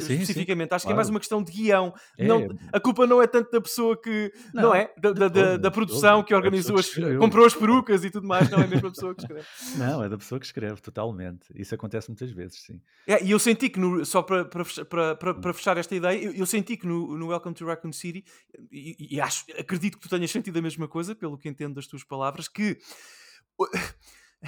Sim, 0.00 0.06
sim, 0.06 0.20
especificamente. 0.22 0.72
Acho 0.72 0.86
que 0.86 0.92
é 0.92 0.94
mais 0.94 1.06
claro. 1.08 1.14
uma 1.14 1.20
questão 1.20 1.42
de 1.42 1.52
guião. 1.52 1.94
É, 2.18 2.26
Não, 2.26 2.46
a 2.72 2.80
culpa 2.80 3.06
não 3.06 3.22
é 3.22 3.26
tanto 3.26 3.50
da 3.50 3.60
pessoa 3.60 4.00
que. 4.00 4.32
Não, 4.54 4.62
Não, 4.64 4.74
é? 4.74 4.92
Da, 4.98 5.12
da, 5.12 5.28
da- 5.28 5.30
todo, 5.30 5.58
da 5.58 5.68
de 5.68 5.74
produção 5.74 6.22
que 6.22 6.32
É 6.32 6.36
organizou 6.36 6.78
as. 6.78 6.86
que 6.86 6.92
escreveu. 6.92 7.18
comprou 7.20 7.46
as 7.46 7.54
perucas 7.54 8.04
e 8.04 8.10
tudo 8.10 8.26
mais. 8.26 8.50
Não 8.50 8.58
é 8.60 8.64
a 8.64 8.68
mesma 8.68 8.90
pessoa 8.90 9.14
que 9.14 9.22
escreve. 9.22 9.46
Não, 9.76 10.02
é 10.04 10.08
da 10.08 10.16
pessoa 10.18 10.38
que 10.38 10.46
escreve, 10.46 10.80
totalmente. 10.80 11.46
Isso 11.54 11.74
acontece 11.74 12.08
muitas 12.08 12.30
vezes, 12.30 12.60
sim. 12.62 12.80
É, 13.06 13.22
e 13.24 13.30
eu 13.30 13.38
senti 13.38 13.68
que, 13.68 13.78
no- 13.80 14.04
só 14.04 14.22
para, 14.22 14.44
para, 14.44 14.64
fechar- 14.64 14.84
para, 14.84 15.14
para, 15.16 15.30
Hum. 15.32 15.40
para 15.40 15.52
fechar 15.54 15.76
esta 15.76 15.94
ideia, 15.94 16.18
eu, 16.22 16.32
eu 16.32 16.46
senti 16.46 16.76
que 16.76 16.86
no, 16.86 17.16
no 17.16 17.28
Welcome 17.28 17.54
to 17.54 17.64
Raccoon 17.66 17.92
City, 17.92 18.24
e, 18.70 19.16
e 19.16 19.20
acho, 19.20 19.44
acredito 19.58 19.96
que 19.98 20.02
tu 20.02 20.08
tenhas 20.08 20.30
sentido 20.30 20.58
a 20.58 20.62
mesma 20.62 20.86
coisa, 20.88 21.14
pelo 21.14 21.36
que 21.38 21.48
entendo 21.48 21.74
das 21.74 21.86
tuas 21.86 22.04
palavras, 22.04 22.48
que 22.48 22.78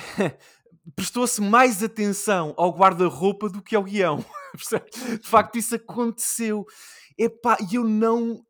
prestou-se 0.96 1.40
mais 1.40 1.82
atenção 1.82 2.54
ao 2.56 2.70
guarda-roupa 2.70 3.48
do 3.48 3.62
que 3.62 3.76
ao 3.76 3.84
guião. 3.84 4.24
De 5.20 5.28
facto, 5.28 5.58
isso 5.58 5.74
aconteceu. 5.74 6.64
Epá, 7.18 7.56
e 7.70 7.74
eu 7.76 7.84
não. 7.84 8.42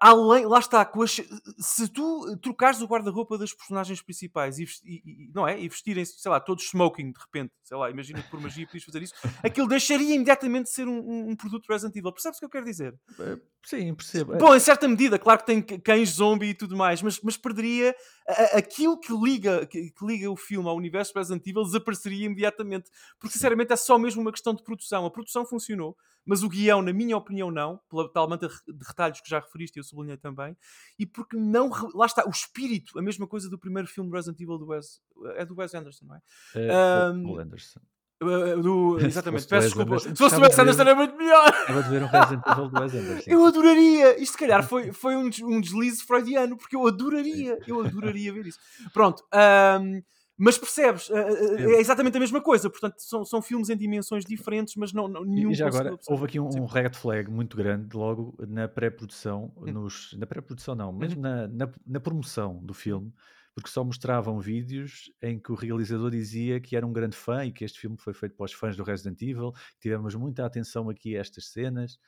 Além, 0.00 0.46
lá 0.46 0.58
está, 0.58 0.80
as- 1.02 1.20
se 1.58 1.86
tu 1.88 2.34
trocares 2.38 2.80
o 2.80 2.86
guarda-roupa 2.86 3.36
das 3.36 3.52
personagens 3.52 4.00
principais 4.00 4.58
e, 4.58 4.64
e- 4.82 5.02
e- 5.04 5.30
não 5.34 5.46
é? 5.46 5.60
e 5.60 5.68
vestirem-se, 5.68 6.18
sei 6.18 6.30
lá, 6.30 6.40
todos 6.40 6.64
smoking 6.64 7.12
de 7.12 7.20
repente, 7.20 7.52
sei 7.62 7.76
lá, 7.76 7.90
imagina 7.90 8.22
que 8.22 8.30
por 8.30 8.40
magia 8.40 8.64
podias 8.66 8.84
fazer 8.84 9.02
isso, 9.02 9.14
aquilo 9.44 9.68
deixaria 9.68 10.14
imediatamente 10.14 10.64
de 10.64 10.70
ser 10.72 10.88
um, 10.88 10.98
um- 10.98 11.30
um 11.30 11.36
produto 11.36 11.66
Resident 11.68 11.94
Evil. 11.94 12.10
Percebes 12.10 12.38
o 12.38 12.40
que 12.40 12.46
eu 12.46 12.50
quero 12.50 12.64
dizer? 12.64 12.94
Eh, 13.20 13.36
Sim, 13.68 13.92
percebo. 13.96 14.36
Bom, 14.38 14.54
em 14.54 14.60
certa 14.60 14.86
medida, 14.86 15.18
claro 15.18 15.40
que 15.40 15.46
tem 15.46 15.60
cães 15.60 16.10
zombie 16.10 16.50
e 16.50 16.54
tudo 16.54 16.76
mais, 16.76 17.02
mas, 17.02 17.20
mas 17.20 17.36
perderia 17.36 17.96
a- 18.28 18.58
aquilo 18.58 18.96
que 18.96 19.12
liga, 19.12 19.66
que, 19.66 19.90
que 19.90 20.06
liga 20.06 20.30
o 20.30 20.36
filme 20.36 20.68
ao 20.68 20.76
universo 20.76 21.12
Resident 21.12 21.44
Evil 21.44 21.64
desapareceria 21.64 22.26
imediatamente. 22.26 22.88
Porque, 23.18 23.32
sinceramente, 23.34 23.72
é 23.72 23.76
só 23.76 23.98
mesmo 23.98 24.22
uma 24.22 24.30
questão 24.30 24.54
de 24.54 24.62
produção. 24.62 25.04
A 25.04 25.10
produção 25.10 25.44
funcionou, 25.44 25.96
mas 26.24 26.44
o 26.44 26.48
guião, 26.48 26.80
na 26.80 26.92
minha 26.92 27.16
opinião, 27.16 27.50
não, 27.50 27.80
pela 27.90 28.08
tal 28.12 28.28
manta 28.28 28.46
de 28.46 28.86
retalhos 28.86 29.20
que 29.20 29.28
já 29.28 29.40
referiste 29.40 29.78
e 29.78 29.80
eu 29.80 29.84
sublinhei 29.84 30.16
também, 30.16 30.56
e 30.96 31.04
porque 31.04 31.36
não. 31.36 31.68
Lá 31.92 32.06
está, 32.06 32.24
o 32.24 32.30
espírito, 32.30 32.96
a 32.96 33.02
mesma 33.02 33.26
coisa 33.26 33.50
do 33.50 33.58
primeiro 33.58 33.88
filme 33.88 34.12
Resident 34.12 34.40
Evil 34.40 34.58
do 34.58 34.66
Wes. 34.68 35.00
É 35.34 35.44
do 35.44 35.56
Wes 35.58 35.74
Anderson, 35.74 36.04
não 36.06 36.14
é? 36.14 36.20
Paul- 36.52 36.70
ahm, 36.70 37.22
Paul 37.24 37.40
Anderson. 37.40 37.80
Uh, 38.22 38.60
do- 38.62 38.98
Se 39.00 39.06
exatamente, 39.06 39.44
do 39.44 39.48
peço 39.48 39.66
desculpa. 39.66 39.98
Se 39.98 40.14
fosse 40.16 40.36
o 40.36 40.40
Wes 40.40 40.58
Anderson 40.58 40.82
é 40.82 40.94
muito 40.94 41.16
melhor. 41.16 41.48
Estava 41.48 41.82
de 41.82 41.88
ver 41.90 42.02
um 42.02 42.06
Resident 42.06 42.42
Evil 42.46 42.68
do 42.70 42.80
Wes 42.80 42.94
Anderson. 42.94 43.24
Eu 43.30 43.44
adoraria! 43.44 44.20
Isto, 44.22 44.32
se 44.32 44.38
calhar, 44.38 44.66
foi, 44.66 44.92
foi 44.92 45.16
um, 45.16 45.28
um 45.44 45.60
deslize 45.60 46.02
freudiano, 46.02 46.56
porque 46.56 46.74
eu 46.76 46.86
adoraria, 46.86 47.58
eu 47.66 47.80
adoraria 47.84 48.32
ver 48.32 48.46
isso. 48.46 48.58
Pronto, 48.94 49.22
ahm, 49.32 50.00
mas 50.38 50.56
percebes? 50.58 51.10
ah, 51.10 51.26
é 51.58 51.80
exatamente 51.80 52.16
a 52.16 52.20
mesma 52.20 52.40
coisa. 52.40 52.68
Portanto, 52.70 52.94
são, 52.98 53.24
são 53.24 53.40
filmes 53.42 53.68
em 53.70 53.76
dimensões 53.76 54.24
diferentes, 54.24 54.74
mas 54.76 54.92
não, 54.94 55.08
não- 55.08 55.24
nenhum 55.24 55.50
E 55.50 55.54
já 55.54 55.66
agora, 55.66 55.92
absorver. 55.94 56.12
houve 56.12 56.24
aqui 56.24 56.40
um, 56.40 56.62
um 56.62 56.66
red 56.66 56.90
flag 56.94 57.30
muito 57.30 57.56
grande 57.56 57.94
logo 57.96 58.34
na 58.48 58.66
pré-produção, 58.68 59.52
nos, 59.60 60.14
na 60.18 60.26
pré-produção 60.26 60.74
não, 60.74 60.92
mesmo 60.92 61.20
na, 61.20 61.46
na, 61.48 61.68
na 61.86 62.00
promoção 62.00 62.58
do 62.62 62.72
filme, 62.74 63.12
porque 63.56 63.70
só 63.70 63.82
mostravam 63.82 64.38
vídeos 64.38 65.10
em 65.22 65.38
que 65.40 65.50
o 65.50 65.54
realizador 65.54 66.10
dizia 66.10 66.60
que 66.60 66.76
era 66.76 66.86
um 66.86 66.92
grande 66.92 67.16
fã 67.16 67.42
e 67.42 67.50
que 67.50 67.64
este 67.64 67.80
filme 67.80 67.96
foi 67.98 68.12
feito 68.12 68.36
para 68.36 68.44
os 68.44 68.52
fãs 68.52 68.76
do 68.76 68.84
Resident 68.84 69.20
Evil, 69.22 69.50
tivemos 69.80 70.14
muita 70.14 70.44
atenção 70.44 70.90
aqui 70.90 71.16
a 71.16 71.20
estas 71.22 71.46
cenas, 71.48 71.98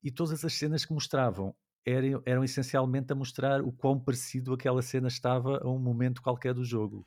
e 0.00 0.08
todas 0.12 0.44
as 0.44 0.54
cenas 0.54 0.84
que 0.84 0.92
mostravam 0.92 1.52
eram, 1.84 2.22
eram 2.24 2.44
essencialmente 2.44 3.12
a 3.12 3.16
mostrar 3.16 3.60
o 3.60 3.72
quão 3.72 3.98
parecido 3.98 4.54
aquela 4.54 4.82
cena 4.82 5.08
estava 5.08 5.58
a 5.64 5.68
um 5.68 5.80
momento 5.80 6.22
qualquer 6.22 6.54
do 6.54 6.64
jogo. 6.64 7.04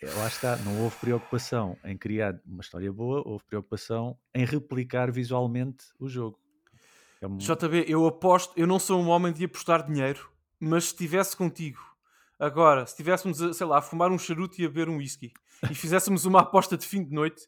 É, 0.00 0.06
Lá 0.14 0.26
está, 0.26 0.56
não 0.56 0.82
houve 0.82 0.96
preocupação 0.96 1.76
em 1.84 1.94
criar 1.94 2.40
uma 2.46 2.62
história 2.62 2.90
boa, 2.90 3.22
houve 3.26 3.44
preocupação 3.44 4.16
em 4.34 4.46
replicar 4.46 5.12
visualmente 5.12 5.84
o 6.00 6.08
jogo. 6.08 6.40
É 7.20 7.26
um- 7.26 7.36
JB, 7.36 7.84
eu 7.86 8.06
aposto, 8.06 8.54
eu 8.56 8.66
não 8.66 8.78
sou 8.78 8.98
um 8.98 9.08
homem 9.08 9.30
de 9.30 9.44
apostar 9.44 9.84
dinheiro, 9.86 10.30
mas 10.58 10.84
se 10.84 10.90
estivesse 10.92 11.36
contigo, 11.36 11.80
agora, 12.38 12.86
se 12.86 12.92
estivéssemos, 12.92 13.42
a, 13.42 13.52
sei 13.52 13.66
lá, 13.66 13.78
a 13.78 13.82
fumar 13.82 14.10
um 14.10 14.18
charuto 14.18 14.60
e 14.60 14.64
a 14.64 14.68
beber 14.68 14.88
um 14.88 14.98
whisky 14.98 15.32
e 15.70 15.74
fizéssemos 15.74 16.24
uma 16.24 16.40
aposta 16.40 16.76
de 16.76 16.86
fim 16.86 17.04
de 17.04 17.12
noite, 17.12 17.42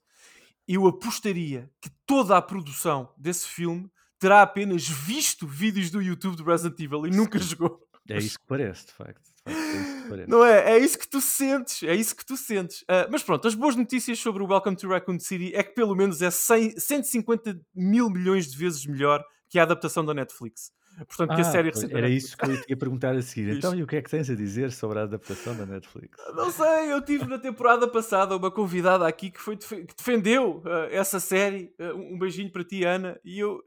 eu 0.66 0.87
apostaria 0.87 1.70
que 1.81 1.90
toda 2.07 2.37
a 2.37 2.42
produção 2.42 3.12
desse 3.16 3.46
filme 3.48 3.90
terá 4.18 4.42
apenas 4.42 4.87
visto 4.87 5.46
vídeos 5.46 5.90
do 5.90 6.03
YouTube 6.03 6.37
do 6.37 6.44
Resident 6.44 6.79
Evil 6.79 7.07
e 7.07 7.11
nunca 7.11 7.38
jogou. 7.38 7.81
É 8.09 8.18
isso 8.18 8.38
que 8.38 8.46
parece, 8.46 8.87
de 8.87 8.92
facto. 8.92 9.22
De 9.22 9.42
facto, 9.42 9.59
é 9.59 9.81
isso 9.81 10.03
que 10.03 10.09
parece. 10.09 10.31
Não 10.31 10.44
é? 10.44 10.72
É 10.72 10.79
isso 10.79 10.98
que 10.98 11.09
tu 11.09 11.20
sentes. 11.20 11.83
É 11.83 11.94
isso 11.94 12.14
que 12.14 12.26
tu 12.26 12.37
sentes. 12.37 12.85
Ah, 12.88 13.09
mas 13.11 13.22
pronto, 13.22 13.46
as 13.46 13.55
boas 13.55 13.76
notícias 13.76 14.18
sobre 14.18 14.42
o 14.42 14.46
Welcome 14.46 14.76
to 14.76 14.88
Raccoon 14.88 15.18
City 15.18 15.53
é 15.55 15.62
que 15.62 15.74
pelo 15.74 15.94
menos 15.94 16.20
é 16.20 16.31
100, 16.31 16.79
150 16.79 17.61
mil 17.74 18.11
milhões 18.11 18.50
de 18.50 18.57
vezes 18.57 18.85
melhor 18.85 19.24
que 19.48 19.59
a 19.59 19.62
adaptação 19.62 20.05
da 20.05 20.12
Netflix. 20.14 20.72
Portanto, 21.07 21.35
que 21.35 21.40
a 21.40 21.48
Ah, 21.48 21.53
série 21.53 21.70
recente 21.70 21.92
era 21.92 22.03
Netflix. 22.03 22.24
isso 22.24 22.37
que 22.37 22.44
eu 22.46 22.64
ia 22.68 22.76
perguntar 22.76 23.14
a 23.16 23.22
seguir. 23.22 23.57
Então, 23.57 23.74
e 23.74 23.83
o 23.83 23.87
que 23.87 23.96
é 23.96 24.03
que 24.03 24.11
tens 24.11 24.29
a 24.29 24.35
dizer 24.35 24.70
sobre 24.72 24.98
a 24.98 25.03
adaptação 25.03 25.57
da 25.57 25.64
Netflix? 25.64 26.18
Não 26.35 26.50
sei, 26.50 26.92
eu 26.92 27.00
tive 27.03 27.24
na 27.26 27.38
temporada 27.38 27.88
passada 27.88 28.37
uma 28.37 28.50
convidada 28.50 29.07
aqui 29.07 29.31
que, 29.31 29.40
foi, 29.40 29.57
que 29.57 29.94
defendeu 29.96 30.62
ah, 30.66 30.88
essa 30.90 31.18
série. 31.18 31.72
Ah, 31.81 31.94
um 31.94 32.18
beijinho 32.18 32.50
para 32.53 32.64
ti, 32.64 32.85
Ana. 32.85 33.18
E 33.24 33.38
eu 33.38 33.62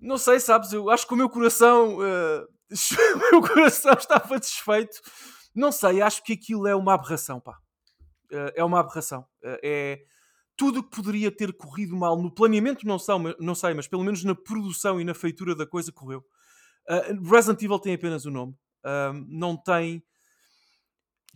não 0.00 0.16
sei, 0.16 0.38
sabes? 0.38 0.72
Eu 0.72 0.88
acho 0.90 1.06
que 1.06 1.14
o 1.14 1.16
meu 1.16 1.28
coração, 1.28 1.98
ah, 2.00 2.46
o 3.14 3.18
meu 3.32 3.42
coração 3.42 3.94
estava 3.94 4.38
desfeito. 4.38 5.00
Não 5.54 5.72
sei, 5.72 6.00
acho 6.02 6.22
que 6.22 6.34
aquilo 6.34 6.68
é 6.68 6.74
uma 6.76 6.94
aberração, 6.94 7.40
pá. 7.40 7.56
Ah, 8.32 8.52
é 8.54 8.62
uma 8.62 8.78
aberração. 8.78 9.26
Ah, 9.44 9.58
é 9.62 9.98
tudo 10.58 10.80
o 10.80 10.82
que 10.82 10.94
poderia 10.96 11.30
ter 11.30 11.56
corrido 11.56 11.96
mal 11.96 12.20
no 12.20 12.30
planeamento, 12.34 12.84
não, 12.86 12.98
são, 12.98 13.18
mas- 13.20 13.36
não 13.38 13.54
sei, 13.54 13.72
mas 13.74 13.86
pelo 13.88 14.02
menos 14.04 14.24
na 14.24 14.34
produção 14.34 15.00
e 15.00 15.04
na 15.04 15.14
feitura 15.14 15.54
da 15.54 15.64
coisa 15.66 15.92
correu. 15.92 16.22
Ah, 16.88 17.02
Resident 17.22 17.62
Evil 17.62 17.78
tem 17.78 17.94
apenas 17.94 18.26
o 18.26 18.30
nome. 18.30 18.54
Ah, 18.84 19.12
não 19.28 19.56
tem 19.56 20.02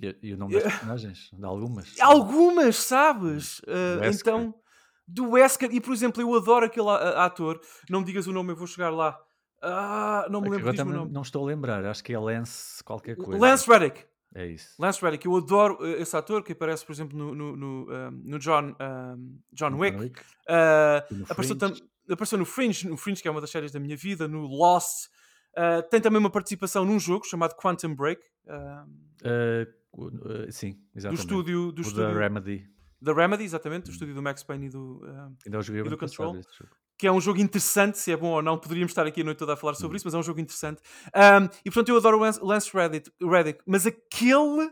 E, 0.00 0.16
e 0.22 0.32
o 0.34 0.36
nome 0.36 0.54
das 0.54 0.62
personagens? 0.98 1.30
De 1.32 1.44
algumas? 1.44 2.00
Algumas, 2.00 2.76
sabes? 2.76 3.60
Uh, 3.60 4.04
então, 4.12 4.54
do 5.06 5.30
Wesker, 5.30 5.70
e 5.72 5.80
por 5.80 5.92
exemplo, 5.94 6.20
eu 6.20 6.34
adoro 6.34 6.66
aquele 6.66 6.88
ator, 6.88 7.60
não 7.88 8.00
me 8.00 8.06
digas 8.06 8.26
o 8.26 8.32
nome, 8.32 8.52
eu 8.52 8.56
vou 8.56 8.66
chegar 8.66 8.90
lá. 8.90 9.16
Ah, 9.62 10.26
não 10.30 10.40
me 10.40 10.48
É 10.48 10.50
lembro 10.50 10.68
agora 10.70 10.76
diz 10.76 10.80
o 10.82 10.98
nome. 10.98 11.12
não 11.12 11.22
estou 11.22 11.44
a 11.44 11.46
lembrar, 11.46 11.84
acho 11.84 12.02
que 12.02 12.12
é 12.12 12.18
Lance 12.18 12.82
qualquer 12.82 13.14
coisa. 13.16 13.38
Lance 13.40 13.68
Reddick. 13.70 14.04
É 14.34 14.46
isso. 14.46 14.74
Lance 14.78 15.02
Reddick, 15.02 15.26
eu 15.26 15.36
adoro 15.36 15.76
uh, 15.80 15.86
esse 16.00 16.16
ator 16.16 16.42
que 16.42 16.52
aparece, 16.52 16.86
por 16.86 16.92
exemplo, 16.92 17.18
no, 17.18 17.34
no, 17.34 17.56
no, 17.56 17.92
um, 17.92 18.10
no 18.24 18.38
John, 18.38 18.74
um, 18.80 19.38
John 19.52 19.74
Wick. 19.76 19.96
John 19.96 20.02
Wick. 20.04 20.20
Uh, 20.20 21.14
no 21.14 21.24
apareceu, 21.28 21.58
tam- 21.58 21.74
apareceu 22.10 22.38
no 22.38 22.44
Fringe, 22.46 22.88
no 22.88 22.96
Fringe, 22.96 23.20
que 23.20 23.28
é 23.28 23.30
uma 23.30 23.40
das 23.40 23.50
séries 23.50 23.72
da 23.72 23.78
minha 23.78 23.96
vida, 23.96 24.26
no 24.26 24.46
Lost. 24.46 25.08
Uh, 25.52 25.82
tem 25.90 26.00
também 26.00 26.18
uma 26.18 26.30
participação 26.30 26.84
num 26.84 26.98
jogo 26.98 27.26
chamado 27.26 27.54
Quantum 27.56 27.94
Break, 27.94 28.22
uh, 28.46 29.70
sim, 30.50 30.72
do 30.72 30.98
exatamente. 30.98 31.20
estúdio, 31.20 31.72
do 31.72 31.80
o 31.80 31.82
estúdio 31.82 32.14
da 32.14 32.18
Remedy. 32.18 32.66
da 33.00 33.12
Remedy, 33.12 33.44
exatamente, 33.44 33.84
do 33.84 33.90
estúdio 33.90 34.14
do 34.14 34.22
Max 34.22 34.42
Payne 34.42 34.66
e 34.66 34.70
do, 34.70 35.02
E 35.44 35.50
do 35.90 35.98
Control? 35.98 36.40
Que 36.98 37.06
é 37.06 37.12
um 37.12 37.20
jogo 37.20 37.40
interessante, 37.40 37.98
se 37.98 38.12
é 38.12 38.16
bom 38.16 38.28
ou 38.30 38.42
não, 38.42 38.56
poderíamos 38.58 38.92
estar 38.92 39.06
aqui 39.06 39.22
a 39.22 39.24
noite 39.24 39.38
toda 39.38 39.54
a 39.54 39.56
falar 39.56 39.72
Hum. 39.72 39.76
sobre 39.76 39.96
isso, 39.96 40.06
mas 40.06 40.14
é 40.14 40.18
um 40.18 40.22
jogo 40.22 40.40
interessante. 40.40 40.80
Um, 41.08 41.44
e 41.64 41.70
portanto 41.70 41.88
eu 41.88 41.96
adoro 41.96 42.18
o 42.18 42.46
Lance- 42.46 42.70
Reddick, 42.72 43.10
Reddick, 43.20 43.60
mas 43.66 43.86
aquele 43.86 44.70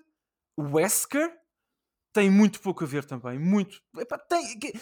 Wesker 0.58 1.30
tem 2.12 2.28
muito 2.30 2.60
pouco 2.60 2.84
a 2.84 2.86
ver 2.86 3.04
também. 3.04 3.38
Muito. 3.38 3.80
Epá, 3.98 4.18
tem, 4.18 4.58
que- 4.58 4.72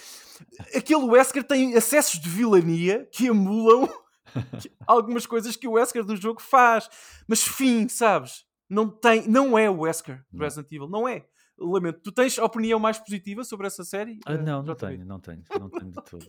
aquele 0.75 1.03
Wesker 1.05 1.43
tem 1.43 1.75
acessos 1.75 2.19
de 2.19 2.29
vilania 2.29 3.07
que 3.11 3.27
emulam 3.27 3.87
algumas 4.87 5.25
coisas 5.25 5.55
que 5.55 5.67
o 5.67 5.71
Wesker 5.73 6.03
do 6.03 6.15
jogo 6.15 6.41
faz. 6.41 6.89
Mas 7.27 7.43
fim, 7.43 7.87
sabes? 7.87 8.45
Não, 8.69 8.87
tem, 8.89 9.27
não 9.27 9.57
é 9.57 9.69
o 9.69 9.79
Wesker 9.81 10.23
do. 10.31 10.39
Resident 10.39 10.71
Evil, 10.71 10.87
não 10.87 11.07
é. 11.07 11.25
Lamento. 11.57 11.99
Tu 12.01 12.11
tens 12.11 12.37
opinião 12.37 12.79
mais 12.79 12.97
positiva 12.99 13.43
sobre 13.43 13.67
essa 13.67 13.83
série? 13.83 14.19
Ah, 14.25 14.33
eh, 14.33 14.37
não, 14.37 14.63
não 14.63 14.75
tenho, 14.75 15.05
não 15.05 15.19
tenho, 15.19 15.43
não 15.59 15.69
tenho 15.69 15.91
de 15.91 16.01
todo. 16.09 16.27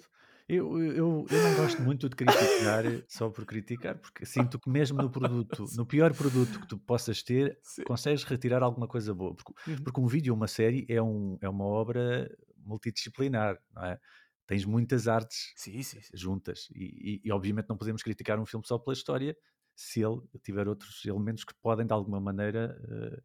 Eu, 0.53 0.83
eu, 0.83 1.29
eu 1.31 1.41
não 1.41 1.55
gosto 1.55 1.81
muito 1.83 2.09
de 2.09 2.17
criticar 2.17 2.83
só 3.09 3.31
por 3.31 3.45
criticar, 3.47 3.99
porque 4.01 4.27
sinto 4.27 4.59
que 4.59 4.69
mesmo 4.69 4.99
no 4.99 5.09
produto, 5.11 5.71
no 5.73 5.87
pior 5.87 6.13
produto 6.15 6.59
que 6.59 6.67
tu 6.67 6.77
possas 6.79 7.23
ter, 7.23 7.61
Sim. 7.63 7.85
consegues 7.85 8.25
retirar 8.25 8.63
alguma 8.63 8.89
coisa 8.89 9.15
boa. 9.15 9.35
Porque, 9.37 9.53
Uhum. 9.67 9.85
porque 9.85 10.01
um 10.01 10.07
vídeo 10.09 10.33
ou 10.33 10.37
uma 10.37 10.49
série 10.49 10.85
é, 10.89 11.01
um, 11.01 11.39
é 11.41 11.49
uma 11.49 11.65
obra 11.65 12.29
multidisciplinar, 12.57 13.59
não 13.73 13.85
é? 13.85 14.01
Tens 14.47 14.65
muitas 14.65 15.07
artes 15.07 15.55
Sim, 15.55 15.83
sim, 15.85 16.03
sim. 16.03 16.15
juntas 16.15 16.67
e, 16.75 17.21
e- 17.25 17.29
e, 17.29 17.33
obviamente 17.33 17.69
não 17.69 17.77
podemos 17.77 18.03
criticar 18.03 18.39
um 18.41 18.47
filme 18.47 18.67
só 18.67 18.79
pela 18.79 18.95
história 18.95 19.37
se 19.77 20.03
ele 20.03 20.21
tiver 20.43 20.67
outros 20.69 21.05
elementos 21.05 21.45
que 21.45 21.55
podem 21.63 21.87
de 21.87 21.93
alguma 21.93 22.21
maneira 22.21 22.77
eh, 22.91 23.23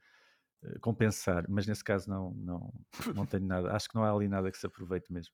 eh, 0.63 0.79
compensar, 0.79 1.45
mas 1.49 1.67
nesse 1.67 1.83
caso 1.83 2.09
não, 2.09 2.31
não, 2.35 2.73
não 3.13 3.25
tenho 3.25 3.45
nada, 3.45 3.71
acho 3.75 3.89
que 3.89 3.95
não 3.95 4.03
há 4.03 4.11
ali 4.11 4.27
nada 4.27 4.51
que 4.51 4.57
se 4.57 4.65
aproveite 4.65 5.11
mesmo. 5.11 5.33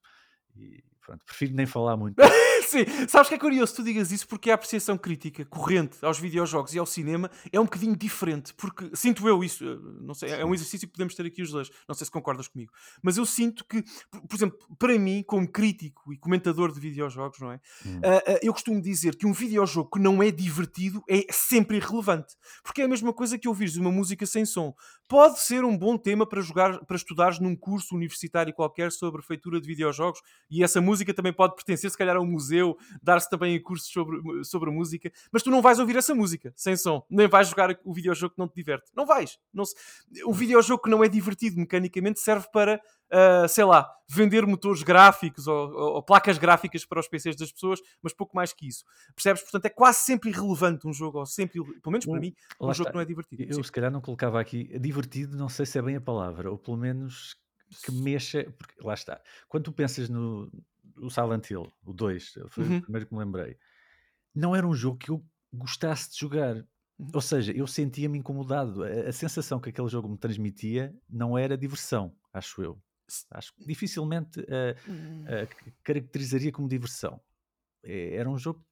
E 0.56 0.82
pronto, 1.04 1.24
prefiro 1.24 1.54
nem 1.54 1.66
falar 1.66 1.96
muito. 1.96 2.16
Sim, 2.72 2.86
sabes 3.06 3.28
que 3.28 3.34
é 3.34 3.38
curioso 3.38 3.74
tu 3.74 3.82
digas 3.82 4.10
isso 4.10 4.26
porque 4.26 4.50
a 4.50 4.54
apreciação 4.54 4.96
crítica 4.96 5.44
corrente 5.44 5.98
aos 6.02 6.18
videojogos 6.18 6.74
e 6.74 6.78
ao 6.78 6.86
cinema 6.86 7.30
é 7.52 7.60
um 7.60 7.64
bocadinho 7.64 7.94
diferente, 7.94 8.54
porque 8.54 8.90
sinto 8.94 9.28
eu 9.28 9.44
isso, 9.44 9.62
eh, 9.62 9.78
não 10.00 10.14
sei, 10.14 10.30
é 10.30 10.44
um 10.44 10.54
exercício 10.54 10.86
que 10.86 10.92
podemos 10.92 11.14
ter 11.14 11.26
aqui 11.26 11.42
os 11.42 11.50
dois, 11.50 11.70
não 11.86 11.94
sei 11.94 12.06
se 12.06 12.10
concordas 12.10 12.48
comigo, 12.48 12.72
mas 13.02 13.18
eu 13.18 13.26
sinto 13.26 13.64
que, 13.66 13.82
por 14.10 14.34
exemplo, 14.34 14.58
para 14.78 14.98
mim, 14.98 15.22
como 15.26 15.46
crítico 15.46 16.12
e 16.12 16.16
comentador 16.16 16.72
de 16.72 16.80
videojogos, 16.80 17.38
não 17.40 17.52
é? 17.52 17.60
Hum. 17.84 17.98
Uh, 17.98 18.32
uh, 18.32 18.38
eu 18.42 18.52
costumo 18.52 18.80
dizer 18.80 19.16
que 19.16 19.26
um 19.26 19.34
videojogo 19.34 19.90
que 19.90 19.98
não 19.98 20.22
é 20.22 20.30
divertido 20.30 21.02
é 21.08 21.26
sempre 21.30 21.76
irrelevante, 21.76 22.34
porque 22.62 22.80
é 22.80 22.84
a 22.84 22.88
mesma 22.88 23.12
coisa 23.12 23.38
que 23.38 23.48
ouvires 23.48 23.76
uma 23.76 23.90
música 23.90 24.24
sem 24.24 24.46
som. 24.46 24.74
Pode 25.08 25.40
ser 25.40 25.62
um 25.62 25.76
bom 25.76 25.98
tema 25.98 26.26
para 26.26 26.40
jogar, 26.40 26.78
para 26.86 26.96
estudares 26.96 27.38
num 27.38 27.54
curso 27.54 27.94
universitário 27.94 28.54
qualquer 28.54 28.90
sobre 28.90 29.20
a 29.20 29.24
feitura 29.24 29.60
de 29.60 29.66
videojogos, 29.66 30.22
e 30.52 30.62
essa 30.62 30.82
música 30.82 31.14
também 31.14 31.32
pode 31.32 31.54
pertencer, 31.54 31.90
se 31.90 31.96
calhar, 31.96 32.14
a 32.14 32.20
um 32.20 32.26
museu 32.26 32.76
dar-se 33.02 33.28
também 33.30 33.60
cursos 33.60 33.90
sobre, 33.90 34.20
sobre 34.44 34.70
música, 34.70 35.10
mas 35.32 35.42
tu 35.42 35.50
não 35.50 35.62
vais 35.62 35.78
ouvir 35.78 35.96
essa 35.96 36.14
música 36.14 36.52
sem 36.54 36.76
som, 36.76 37.02
nem 37.10 37.26
vais 37.26 37.48
jogar 37.48 37.74
o 37.84 37.92
videojogo 37.94 38.34
que 38.34 38.38
não 38.38 38.46
te 38.46 38.54
diverte. 38.54 38.90
Não 38.94 39.06
vais. 39.06 39.38
Não 39.52 39.64
se... 39.64 39.74
O 40.26 40.32
videojogo 40.34 40.82
que 40.82 40.90
não 40.90 41.02
é 41.02 41.08
divertido 41.08 41.58
mecanicamente 41.58 42.20
serve 42.20 42.46
para, 42.52 42.78
uh, 43.10 43.48
sei 43.48 43.64
lá, 43.64 43.90
vender 44.08 44.46
motores 44.46 44.82
gráficos 44.82 45.46
ou, 45.46 45.70
ou, 45.72 45.94
ou, 45.94 46.02
placas 46.02 46.36
gráficas 46.36 46.84
para 46.84 47.00
os 47.00 47.08
PCs 47.08 47.34
das 47.34 47.50
pessoas, 47.50 47.80
mas 48.02 48.12
pouco 48.12 48.36
mais 48.36 48.52
que 48.52 48.68
isso. 48.68 48.84
Percebes? 49.14 49.42
Portanto, 49.42 49.64
é 49.64 49.70
quase 49.70 50.00
sempre 50.00 50.28
irrelevante 50.28 50.86
um 50.86 50.92
jogo, 50.92 51.18
ou 51.18 51.26
sempre, 51.26 51.62
pelo 51.62 51.92
menos 51.92 52.04
para 52.04 52.20
mim, 52.20 52.34
um 52.60 52.66
jogo 52.66 52.72
está. 52.72 52.84
que 52.90 52.94
não 52.94 53.00
é 53.00 53.04
divertido. 53.06 53.42
Eu, 53.42 53.54
Sim. 53.54 53.62
se 53.62 53.72
calhar, 53.72 53.90
não 53.90 54.02
colocava 54.02 54.38
aqui 54.38 54.78
divertido, 54.78 55.34
não 55.34 55.48
sei 55.48 55.64
se 55.64 55.78
é 55.78 55.82
bem 55.82 55.96
a 55.96 56.00
palavra, 56.00 56.50
ou 56.50 56.58
pelo 56.58 56.76
menos 56.76 57.34
que 57.84 57.92
mexa, 57.92 58.44
porque 58.58 58.74
lá 58.82 58.94
está. 58.94 59.20
Quando 59.48 59.64
tu 59.64 59.72
pensas 59.72 60.08
no, 60.08 60.50
o 60.96 61.10
Silent 61.10 61.50
Hill, 61.50 61.72
o 61.84 61.92
2, 61.92 62.38
foi 62.48 62.64
uhum. 62.64 62.78
o 62.78 62.82
primeiro 62.82 63.06
que 63.06 63.14
me 63.14 63.20
lembrei, 63.20 63.56
não 64.34 64.54
era 64.54 64.66
um 64.66 64.74
jogo 64.74 64.98
que 64.98 65.10
eu 65.10 65.24
gostasse 65.52 66.10
de 66.10 66.18
jogar. 66.18 66.56
Uhum. 66.56 67.10
Ou 67.14 67.20
seja, 67.20 67.52
eu 67.52 67.66
sentia-me 67.66 68.18
incomodado. 68.18 68.84
A, 68.84 69.08
a, 69.08 69.12
sensação 69.12 69.60
que 69.60 69.70
aquele 69.70 69.88
jogo 69.88 70.08
me 70.08 70.16
transmitia 70.16 70.94
não 71.08 71.36
era 71.36 71.56
diversão, 71.56 72.14
acho 72.32 72.62
eu. 72.62 72.82
Acho 73.30 73.54
que 73.54 73.66
dificilmente 73.66 74.40
uh, 74.40 74.44
uh, 74.44 75.72
caracterizaria 75.82 76.50
como 76.50 76.68
diversão. 76.68 77.20
É, 77.84 78.14
era 78.14 78.30
um 78.30 78.38
jogo, 78.38 78.64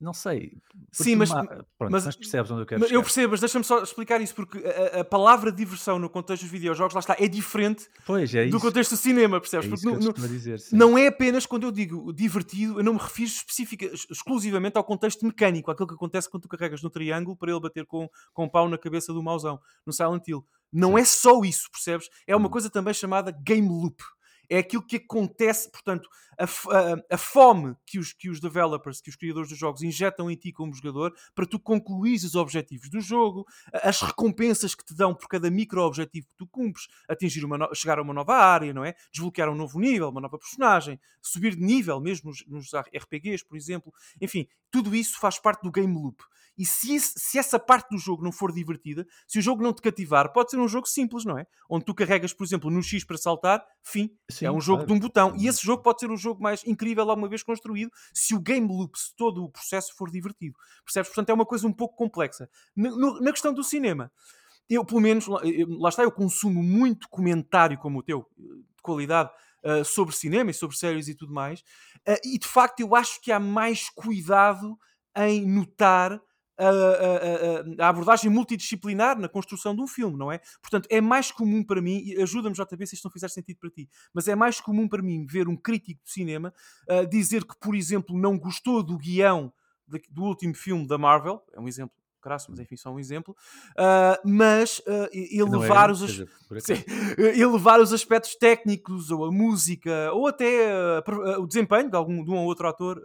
não 0.00 0.12
sei. 0.12 0.60
Sim, 0.90 1.14
mas, 1.14 1.30
pronto, 1.30 1.66
mas, 1.78 2.04
mas, 2.04 2.16
percebes 2.16 2.50
onde 2.50 2.62
eu 2.62 2.66
quero 2.66 2.80
mas 2.80 2.90
Eu 2.90 3.00
percebo, 3.00 3.30
mas 3.30 3.40
deixa-me 3.40 3.64
só 3.64 3.80
explicar 3.80 4.20
isso, 4.20 4.34
porque 4.34 4.58
a, 4.66 5.00
a, 5.00 5.04
palavra 5.04 5.52
diversão 5.52 6.00
no 6.00 6.10
contexto 6.10 6.42
dos 6.42 6.50
videojogos, 6.50 6.92
lá 6.92 6.98
está, 6.98 7.14
é 7.16 7.28
diferente 7.28 7.88
pois, 8.04 8.34
é 8.34 8.46
do 8.46 8.58
contexto 8.58 8.90
do 8.90 8.96
cinema, 8.96 9.40
percebes? 9.40 9.66
É 9.66 9.70
porque 9.70 9.86
no, 9.86 9.98
no, 10.00 10.28
dizer, 10.28 10.58
não 10.72 10.98
é 10.98 11.06
apenas 11.06 11.46
quando 11.46 11.62
eu 11.62 11.70
digo 11.70 12.12
divertido, 12.12 12.80
eu 12.80 12.84
não 12.84 12.94
me 12.94 12.98
refiro 12.98 13.28
específica, 13.28 13.86
exclusivamente 14.10 14.76
ao 14.76 14.82
contexto 14.82 15.24
mecânico, 15.24 15.70
aquilo 15.70 15.86
que 15.86 15.94
acontece 15.94 16.28
quando 16.28 16.42
tu 16.42 16.48
carregas 16.48 16.82
no 16.82 16.90
triângulo 16.90 17.36
para 17.36 17.52
ele 17.52 17.60
bater 17.60 17.86
com, 17.86 18.08
com 18.32 18.46
o 18.46 18.50
pau 18.50 18.68
na 18.68 18.76
cabeça 18.76 19.12
do 19.12 19.22
mauzão, 19.22 19.60
no 19.86 19.92
Silent 19.92 20.26
Hill. 20.26 20.44
Não 20.72 20.96
Sim. 20.96 21.00
é 21.00 21.04
só 21.04 21.40
isso, 21.44 21.70
percebes? 21.70 22.08
É 22.26 22.34
uma 22.34 22.48
hum. 22.48 22.50
coisa 22.50 22.68
também 22.68 22.94
chamada 22.94 23.30
game 23.30 23.68
loop 23.68 24.02
é 24.50 24.58
aquilo 24.58 24.84
que 24.84 24.96
acontece, 24.96 25.70
portanto, 25.70 26.08
a, 26.36 26.44
a, 26.44 27.14
a, 27.14 27.16
fome 27.16 27.76
que 27.86 28.00
os, 28.00 28.12
que 28.12 28.28
os 28.28 28.40
developers, 28.40 29.00
que 29.00 29.08
os 29.08 29.14
criadores 29.14 29.48
dos 29.48 29.58
jogos 29.58 29.82
injetam 29.82 30.28
em 30.28 30.34
ti 30.34 30.52
como 30.52 30.74
jogador 30.74 31.14
para 31.34 31.46
tu 31.46 31.60
concluires 31.60 32.24
os 32.24 32.34
objetivos 32.34 32.90
do 32.90 33.00
jogo, 33.00 33.46
as 33.72 34.00
recompensas 34.00 34.74
que 34.74 34.84
te 34.84 34.94
dão 34.94 35.14
por 35.14 35.28
cada 35.28 35.48
micro-objetivo 35.50 36.26
que 36.26 36.36
tu 36.36 36.48
cumpres, 36.48 36.88
atingir 37.08 37.44
uma 37.44 37.56
no... 37.56 37.74
chegar 37.74 38.00
a 38.00 38.02
uma 38.02 38.12
nova 38.12 38.34
área, 38.34 38.74
não 38.74 38.84
é? 38.84 38.94
Desbloquear 39.12 39.48
um 39.48 39.54
novo 39.54 39.78
nível, 39.78 40.08
uma 40.08 40.20
nova 40.20 40.36
personagem, 40.36 40.98
subir 41.22 41.54
de 41.54 41.62
nível, 41.62 42.00
mesmo 42.00 42.30
nos, 42.30 42.44
nos 42.46 42.70
RPGs, 42.74 43.44
por 43.44 43.56
exemplo. 43.56 43.92
Enfim, 44.20 44.48
tudo 44.70 44.96
isso 44.96 45.20
faz 45.20 45.38
parte 45.38 45.62
do 45.62 45.70
game 45.70 45.94
loop. 45.94 46.20
E 46.56 46.66
se, 46.66 46.98
se, 47.00 47.38
essa 47.38 47.58
parte 47.58 47.88
do 47.90 47.98
jogo 47.98 48.22
não 48.22 48.32
for 48.32 48.52
divertida, 48.52 49.06
se 49.26 49.38
o 49.38 49.42
jogo 49.42 49.62
não 49.62 49.72
te 49.72 49.80
cativar, 49.80 50.32
pode 50.32 50.50
ser 50.50 50.58
um 50.58 50.68
jogo 50.68 50.86
simples, 50.86 51.24
não 51.24 51.38
é? 51.38 51.46
Onde 51.68 51.84
tu 51.84 51.94
carregas, 51.94 52.32
por 52.32 52.44
exemplo, 52.44 52.70
no 52.70 52.82
X 52.82 53.04
para 53.04 53.16
saltar, 53.16 53.64
fim. 53.82 54.10
Sim, 54.30 54.46
é 54.46 54.52
um 54.52 54.60
jogo 54.60 54.84
claro. 54.84 54.86
de 54.88 54.92
um 54.92 55.00
botão. 55.00 55.34
E 55.36 55.46
esse 55.46 55.64
jogo 55.64 55.82
pode 55.82 56.00
ser 56.00 56.10
o 56.10 56.16
jogo 56.16 56.42
mais 56.42 56.62
incrível 56.66 57.08
alguma 57.08 57.28
vez 57.28 57.42
construído 57.42 57.90
se 58.12 58.34
o 58.34 58.40
game 58.40 58.68
loop, 58.68 58.98
se 58.98 59.14
todo 59.16 59.44
o 59.44 59.50
processo 59.50 59.94
for 59.96 60.10
divertido. 60.10 60.54
Percebes? 60.84 61.08
Portanto, 61.08 61.30
é 61.30 61.34
uma 61.34 61.46
coisa 61.46 61.66
um 61.66 61.72
pouco 61.72 61.96
complexa. 61.96 62.48
Na, 62.76 62.90
no, 62.90 63.20
na 63.20 63.30
questão 63.30 63.54
do 63.54 63.64
cinema, 63.64 64.12
eu, 64.68 64.84
pelo 64.84 65.00
menos, 65.00 65.26
lá, 65.26 65.40
lá 65.78 65.88
está, 65.88 66.02
eu 66.02 66.12
consumo 66.12 66.62
muito 66.62 67.08
comentário 67.08 67.78
como 67.78 67.98
o 67.98 68.02
teu, 68.02 68.26
de 68.38 68.82
qualidade, 68.82 69.30
uh, 69.64 69.84
sobre 69.84 70.14
cinema 70.14 70.50
e 70.50 70.54
sobre 70.54 70.76
séries 70.76 71.08
e 71.08 71.14
tudo 71.14 71.32
mais. 71.32 71.60
Uh, 72.08 72.20
e 72.24 72.38
de 72.38 72.46
facto, 72.46 72.80
eu 72.80 72.94
acho 72.94 73.20
que 73.20 73.32
há 73.32 73.40
mais 73.40 73.88
cuidado 73.90 74.78
em 75.16 75.46
notar 75.46 76.20
a, 76.68 77.82
a, 77.82 77.84
a, 77.84 77.88
abordagem 77.88 78.30
multidisciplinar 78.30 79.18
na 79.18 79.28
construção 79.28 79.74
de 79.74 79.80
um 79.82 79.86
filme, 79.86 80.16
não 80.16 80.30
é? 80.30 80.40
Portanto, 80.60 80.86
é 80.90 81.00
mais 81.00 81.30
comum 81.30 81.64
para 81.64 81.80
mim, 81.80 82.02
e 82.04 82.20
ajuda-me, 82.20 82.54
JB, 82.54 82.86
se 82.86 82.94
isto 82.94 83.04
não 83.04 83.10
fizer 83.10 83.28
sentido 83.28 83.58
para 83.58 83.70
ti, 83.70 83.88
mas 84.12 84.28
é 84.28 84.34
mais 84.34 84.60
comum 84.60 84.88
para 84.88 85.02
mim 85.02 85.24
ver 85.26 85.48
um 85.48 85.56
crítico 85.56 86.02
de 86.04 86.10
cinema 86.10 86.52
uh, 86.88 87.06
dizer 87.06 87.44
que, 87.44 87.58
por 87.58 87.74
exemplo, 87.74 88.18
não 88.18 88.38
gostou 88.38 88.82
do 88.82 88.98
guião 88.98 89.52
do 90.10 90.22
último 90.22 90.54
filme 90.54 90.86
da 90.86 90.96
Marvel, 90.96 91.42
é 91.52 91.60
um 91.60 91.66
exemplo 91.66 91.99
crasso, 92.20 92.50
mas 92.50 92.60
enfim, 92.60 92.76
só 92.76 92.90
um 92.90 92.98
exemplo. 92.98 93.36
Uh, 93.72 94.28
mas 94.28 94.78
uh, 94.80 95.08
elevar, 95.12 95.88
é, 95.88 95.92
os, 95.92 96.16
sim, 96.60 96.84
elevar 97.36 97.80
os 97.80 97.92
aspectos 97.92 98.34
técnicos, 98.36 99.10
ou 99.10 99.24
a 99.24 99.32
música, 99.32 100.12
ou 100.12 100.26
até 100.26 100.72
uh, 101.00 101.40
o 101.40 101.46
desempenho 101.46 101.90
de, 101.90 101.96
algum, 101.96 102.24
de 102.24 102.30
um 102.30 102.36
ou 102.36 102.44
outro 102.44 102.68
ator 102.68 103.00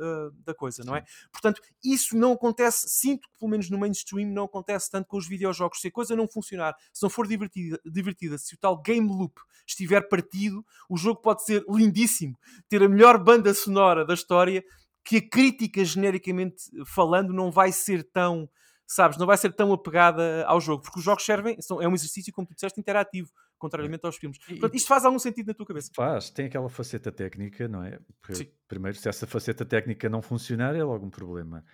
da 0.45 0.53
coisa, 0.53 0.83
não 0.83 0.95
é? 0.95 1.03
Portanto, 1.31 1.61
isso 1.83 2.17
não 2.17 2.33
acontece, 2.33 2.87
sinto 2.89 3.27
que 3.29 3.39
pelo 3.39 3.51
menos 3.51 3.69
no 3.69 3.77
mainstream 3.77 4.29
não 4.29 4.45
acontece 4.45 4.89
tanto 4.89 5.07
com 5.07 5.17
os 5.17 5.27
videojogos. 5.27 5.79
Se 5.79 5.87
a 5.87 5.91
coisa 5.91 6.15
não 6.15 6.27
funcionar, 6.27 6.75
se 6.93 7.03
não 7.03 7.09
for 7.09 7.27
divertida, 7.27 7.79
divertida 7.85 8.37
se 8.37 8.55
o 8.55 8.57
tal 8.57 8.81
game 8.81 9.07
loop 9.07 9.39
estiver 9.67 10.01
partido, 10.07 10.63
o 10.89 10.97
jogo 10.97 11.21
pode 11.21 11.43
ser 11.43 11.63
lindíssimo, 11.69 12.37
ter 12.69 12.83
a 12.83 12.89
melhor 12.89 13.17
banda 13.23 13.53
sonora 13.53 14.05
da 14.05 14.13
história, 14.13 14.63
que 15.03 15.17
a 15.17 15.29
crítica 15.29 15.85
genericamente 15.85 16.63
falando 16.85 17.31
não 17.31 17.51
vai 17.51 17.71
ser 17.71 18.03
tão 18.11 18.49
sabes, 18.87 19.17
não 19.17 19.25
vai 19.25 19.37
ser 19.37 19.53
tão 19.53 19.73
apegada 19.73 20.45
ao 20.45 20.61
jogo, 20.61 20.83
porque 20.83 20.99
os 20.99 21.05
jogos 21.05 21.25
servem, 21.25 21.59
são, 21.61 21.81
é 21.81 21.87
um 21.87 21.93
exercício, 21.93 22.31
como 22.31 22.47
tu 22.47 22.53
disseste, 22.53 22.79
interativo, 22.79 23.29
contrariamente 23.57 24.05
aos 24.05 24.17
filmes. 24.17 24.37
Portanto, 24.37 24.75
isto 24.75 24.87
faz 24.87 25.05
algum 25.05 25.17
sentido 25.17 25.47
na 25.47 25.53
tua 25.53 25.65
cabeça? 25.65 25.91
Faz, 25.95 26.29
tem 26.29 26.45
aquela 26.45 26.69
faceta 26.69 27.11
técnica, 27.11 27.67
não 27.67 27.83
é? 27.83 27.99
Porque, 28.21 28.53
primeiro, 28.67 28.97
se 28.97 29.09
essa 29.09 29.25
faceta 29.25 29.65
técnica 29.65 30.07
não 30.09 30.21
funcionar, 30.21 30.75
é 30.75 30.83
logo 30.83 31.05
um 31.05 31.09
problema. 31.09 31.65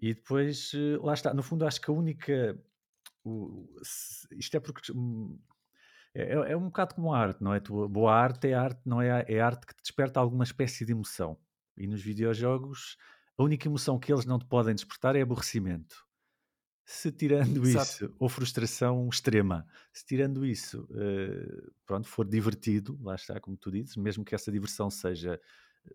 E 0.00 0.14
depois, 0.14 0.72
eh, 0.74 0.98
lá 1.00 1.14
está, 1.14 1.32
no 1.34 1.42
fundo, 1.42 1.66
acho 1.66 1.80
que 1.80 1.90
a 1.90 1.94
única. 1.94 2.58
O, 3.24 3.68
isto 4.32 4.56
é 4.56 4.60
porque. 4.60 4.92
Hum, 4.92 5.38
é, 6.14 6.22
é, 6.22 6.52
é, 6.52 6.56
um 6.56 6.66
bocado 6.66 6.94
como 6.94 7.12
a 7.12 7.18
arte, 7.18 7.42
não 7.42 7.52
é? 7.52 7.60
Tu, 7.60 7.88
boa 7.88 8.14
arte 8.14 8.48
é 8.48 8.54
arte, 8.54 8.80
não 8.84 9.00
é? 9.02 9.24
É 9.28 9.40
arte 9.40 9.66
que 9.66 9.74
te 9.74 9.82
desperta 9.82 10.20
alguma 10.20 10.44
espécie 10.44 10.84
de 10.84 10.92
emoção. 10.92 11.36
E 11.76 11.86
nos 11.86 12.02
videojogos, 12.02 12.96
a 13.36 13.42
única 13.42 13.68
emoção 13.68 13.98
que 13.98 14.12
eles 14.12 14.24
não 14.24 14.38
te 14.38 14.46
podem 14.46 14.74
despertar 14.74 15.14
é 15.14 15.20
aborrecimento 15.20 16.07
se 16.90 17.12
tirando 17.12 17.66
Exato. 17.66 18.06
isso, 18.06 18.14
ou 18.18 18.30
frustração 18.30 19.06
extrema, 19.12 19.66
se 19.92 20.06
tirando 20.06 20.46
isso, 20.46 20.88
uh, 20.90 21.70
pronto, 21.84 22.08
for 22.08 22.26
divertido, 22.26 22.98
lá 23.02 23.14
está, 23.14 23.38
como 23.38 23.58
tu 23.58 23.70
dizes, 23.70 23.94
mesmo 23.94 24.24
que 24.24 24.34
essa 24.34 24.50
diversão 24.50 24.90
seja 24.90 25.38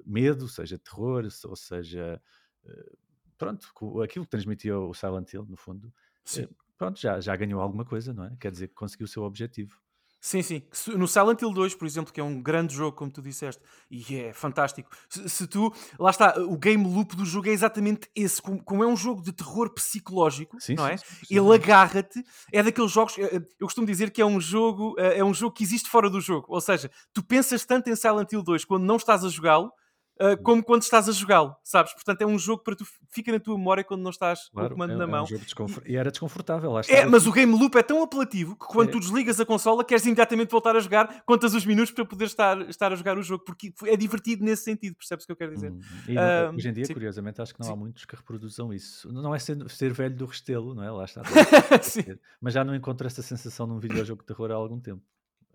medo, 0.06 0.48
seja 0.48 0.78
terror, 0.78 1.28
ou 1.46 1.56
seja, 1.56 2.22
uh, 2.64 2.98
pronto, 3.40 3.74
aquilo 4.04 4.24
que 4.24 4.30
transmitia 4.30 4.78
o 4.78 4.94
Silent 4.94 5.34
Hill, 5.34 5.48
no 5.50 5.58
fundo, 5.58 5.88
uh, 5.88 6.56
pronto, 6.78 7.02
já, 7.02 7.20
já 7.20 7.36
ganhou 7.36 7.60
alguma 7.60 7.84
coisa, 7.84 8.14
não 8.14 8.26
é? 8.26 8.38
Quer 8.40 8.52
dizer 8.52 8.68
que 8.68 8.76
conseguiu 8.76 9.06
o 9.06 9.10
seu 9.10 9.24
objetivo. 9.24 9.82
Sim, 10.26 10.42
sim. 10.42 10.64
No 10.96 11.06
Silent 11.06 11.42
Hill 11.42 11.52
2, 11.52 11.76
por 11.76 11.86
exemplo, 11.86 12.14
que 12.14 12.22
é 12.22 12.24
um 12.24 12.42
grande 12.42 12.74
jogo, 12.74 12.96
como 12.96 13.12
tu 13.12 13.22
disseste, 13.22 13.62
e 13.92 14.16
é 14.16 14.32
fantástico. 14.32 14.90
Se, 15.10 15.28
se 15.28 15.46
tu. 15.46 15.74
Lá 16.00 16.12
está, 16.12 16.36
o 16.40 16.58
game 16.58 16.82
loop 16.82 17.14
do 17.14 17.26
jogo 17.26 17.50
é 17.50 17.52
exatamente 17.52 18.10
esse. 18.16 18.42
Como, 18.42 18.64
como 18.64 18.82
é 18.86 18.88
um 18.88 18.96
jogo 18.96 19.22
de 19.22 19.34
terror 19.34 19.70
psicológico, 19.74 20.56
sim, 20.62 20.76
não 20.76 20.88
é? 20.88 20.96
Sim, 20.96 21.04
sim, 21.26 21.36
Ele 21.36 21.54
agarra-te. 21.54 22.24
É 22.54 22.64
daqueles 22.64 22.90
jogos. 22.90 23.18
Eh, 23.20 23.36
eu 23.60 23.68
costumo 23.68 23.86
dizer 23.86 24.12
que 24.12 24.22
é 24.22 24.26
um 24.26 24.40
jogo. 24.40 24.96
Eh, 24.98 25.20
é 25.20 25.26
um 25.26 25.34
jogo 25.34 25.54
que 25.54 25.62
existe 25.62 25.90
fora 25.90 26.10
do 26.10 26.22
jogo. 26.22 26.46
Ou 26.48 26.62
seja, 26.62 26.90
tu 27.14 27.22
pensas 27.22 27.66
tanto 27.66 27.90
em 27.90 27.96
Silent 27.96 28.32
Hill 28.32 28.44
2 28.44 28.64
quando 28.64 28.86
não 28.86 28.96
estás 28.96 29.26
a 29.26 29.28
jogá-lo 29.28 29.74
Uh, 30.22 30.42
como 30.44 30.64
quando 30.64 30.84
estás 30.84 31.10
a 31.10 31.12
jogá-lo, 31.12 31.56
sabes? 31.64 31.92
Portanto, 31.94 32.22
é 32.22 32.26
um 32.26 32.38
jogo 32.38 32.64
para 32.64 32.76
tu 32.76 32.86
fica 33.10 33.32
na 33.32 33.40
tua 33.40 33.58
memória 33.58 33.84
quando 33.84 34.02
não 34.02 34.12
estás 34.12 34.48
claro, 34.50 34.70
com 34.70 34.74
o 34.74 34.78
comando 34.78 34.94
é, 34.94 34.96
na 34.96 35.08
mão. 35.08 35.22
É 35.22 35.24
um 35.24 35.28
jogo 35.28 35.44
desconfort... 35.44 35.88
E 35.88 35.96
era 35.96 36.12
desconfortável, 36.12 36.72
lá 36.72 36.82
É, 36.88 37.06
mas 37.06 37.26
o 37.26 37.32
game 37.32 37.52
loop 37.52 37.76
é 37.76 37.82
tão 37.82 38.04
apelativo 38.04 38.56
que 38.56 38.68
quando 38.68 38.90
é. 38.90 38.92
tu 38.92 39.00
desligas 39.00 39.40
a 39.40 39.46
consola 39.46 39.84
queres 39.84 40.06
imediatamente 40.06 40.52
voltar 40.52 40.76
a 40.76 40.80
jogar, 40.80 41.24
contas 41.26 41.56
os 41.56 41.66
minutos 41.66 41.92
para 41.92 42.06
poder 42.06 42.26
estar, 42.26 42.62
estar 42.70 42.92
a 42.94 42.96
jogar 42.96 43.18
o 43.18 43.24
jogo, 43.24 43.44
porque 43.44 43.74
é 43.86 43.98
divertido 43.98 44.46
nesse 44.46 44.64
sentido, 44.64 44.96
percebes 44.96 45.24
o 45.24 45.28
que 45.28 45.32
eu 45.32 45.38
quero 45.38 45.56
dizer? 45.56 45.72
Hum. 45.72 45.82
E 46.08 46.16
uh, 46.16 46.56
hoje 46.56 46.70
em 46.70 46.74
dia, 46.74 46.86
sim. 46.86 46.94
curiosamente, 46.94 47.42
acho 47.42 47.54
que 47.54 47.60
não 47.60 47.68
sim. 47.68 47.74
há 47.74 47.76
muitos 47.76 48.06
que 48.06 48.16
reproduzam 48.16 48.72
isso. 48.72 49.12
Não 49.12 49.34
é 49.34 49.40
ser, 49.40 49.58
ser 49.70 49.94
velho 49.94 50.16
do 50.16 50.26
restelo, 50.26 50.76
não 50.76 50.84
é? 50.84 50.92
Lá 50.92 51.06
está. 51.06 51.24
mas 52.40 52.54
já 52.54 52.64
não 52.64 52.76
encontro 52.76 53.08
essa 53.08 53.22
sensação 53.22 53.66
num 53.66 53.80
videojogo 53.80 54.22
de 54.22 54.28
terror 54.28 54.52
há 54.52 54.56
algum 54.56 54.80
tempo. 54.80 55.02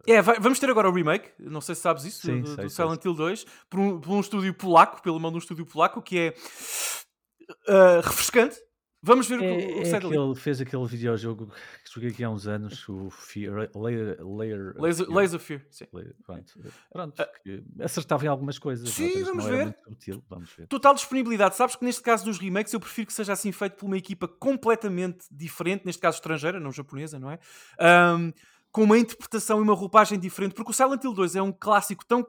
É, 0.07 0.23
vai- 0.23 0.39
vamos 0.41 0.59
ter 0.59 0.71
agora 0.71 0.89
o 0.89 0.93
remake, 0.93 1.31
não 1.39 1.61
sei 1.61 1.75
se 1.75 1.83
sabes 1.83 2.05
isso, 2.05 2.27
Sim, 2.27 2.41
do, 2.41 2.55
sei, 2.55 2.65
do 2.65 2.71
Silent 2.71 3.05
Hill 3.05 3.15
2, 3.15 3.45
por 3.69 3.81
um, 3.81 4.01
por 4.01 4.11
um 4.13 4.21
estúdio 4.21 4.55
polaco, 4.55 5.03
pela 5.03 5.19
mão 5.19 5.31
de 5.31 5.37
um 5.37 5.41
estúdio 5.41 5.67
polaco, 5.67 6.01
que 6.01 6.19
é 6.19 6.35
ah, 7.69 8.01
refrescante. 8.03 8.57
Vamos 9.01 9.29
ver 9.29 9.37
o 9.39 9.43
que 9.43 9.47
o 9.49 9.55
É, 9.55 9.59
que 9.75 9.81
é 9.81 9.85
sai 9.85 10.01
dali. 10.01 10.17
aquele, 10.17 10.35
fez 10.35 10.61
aquele 10.61 10.85
videojogo 10.87 11.47
que 11.85 11.93
joguei 11.95 12.11
aqui 12.11 12.25
há 12.25 12.31
uns 12.31 12.49
anos, 12.49 12.89
o 12.89 13.09
Fear, 13.11 13.71
Layer, 13.77 14.17
Layer, 14.21 14.75
Laser, 14.77 15.07
Fear. 15.07 15.17
Laser 15.17 15.39
Fear, 15.41 15.67
sim. 15.71 15.87
Layer- 15.93 16.17
Pronto, 16.25 16.53
pronto 16.93 17.25
que 17.45 17.63
acertava 17.81 18.25
em 18.25 18.29
algumas 18.29 18.59
coisas, 18.59 18.89
Sim, 18.89 19.23
vamos 19.23 19.45
ver. 19.45 19.77
subtil, 19.85 20.25
vamos 20.29 20.51
ver. 20.53 20.67
Total 20.67 20.95
disponibilidade. 20.95 21.55
Sabes 21.55 21.77
que 21.77 21.85
neste 21.85 22.03
caso 22.03 22.25
dos 22.25 22.39
remakes 22.41 22.73
eu 22.73 22.81
prefiro 22.81 23.07
que 23.07 23.13
seja 23.13 23.33
assim 23.35 23.53
feito 23.53 23.77
por 23.77 23.87
uma 23.87 23.97
equipa 23.97 24.27
completamente 24.27 25.27
diferente, 25.31 25.87
neste 25.87 26.03
caso 26.03 26.17
estrangeira, 26.17 26.59
não 26.59 26.73
japonesa, 26.73 27.21
não 27.21 27.31
é? 27.31 27.39
Ahm, 27.79 28.33
com 28.79 28.85
uma 28.85 28.97
interpretação 28.97 29.59
e 29.59 29.63
uma 29.63 29.75
roupagem 29.75 30.17
diferente, 30.21 30.55
porque 30.55 30.71
o 30.71 30.73
Silent 30.73 31.03
Hill 31.03 31.13
2 31.13 31.35
é 31.35 31.43
um 31.43 31.51
clássico 31.51 32.07
tão 32.07 32.25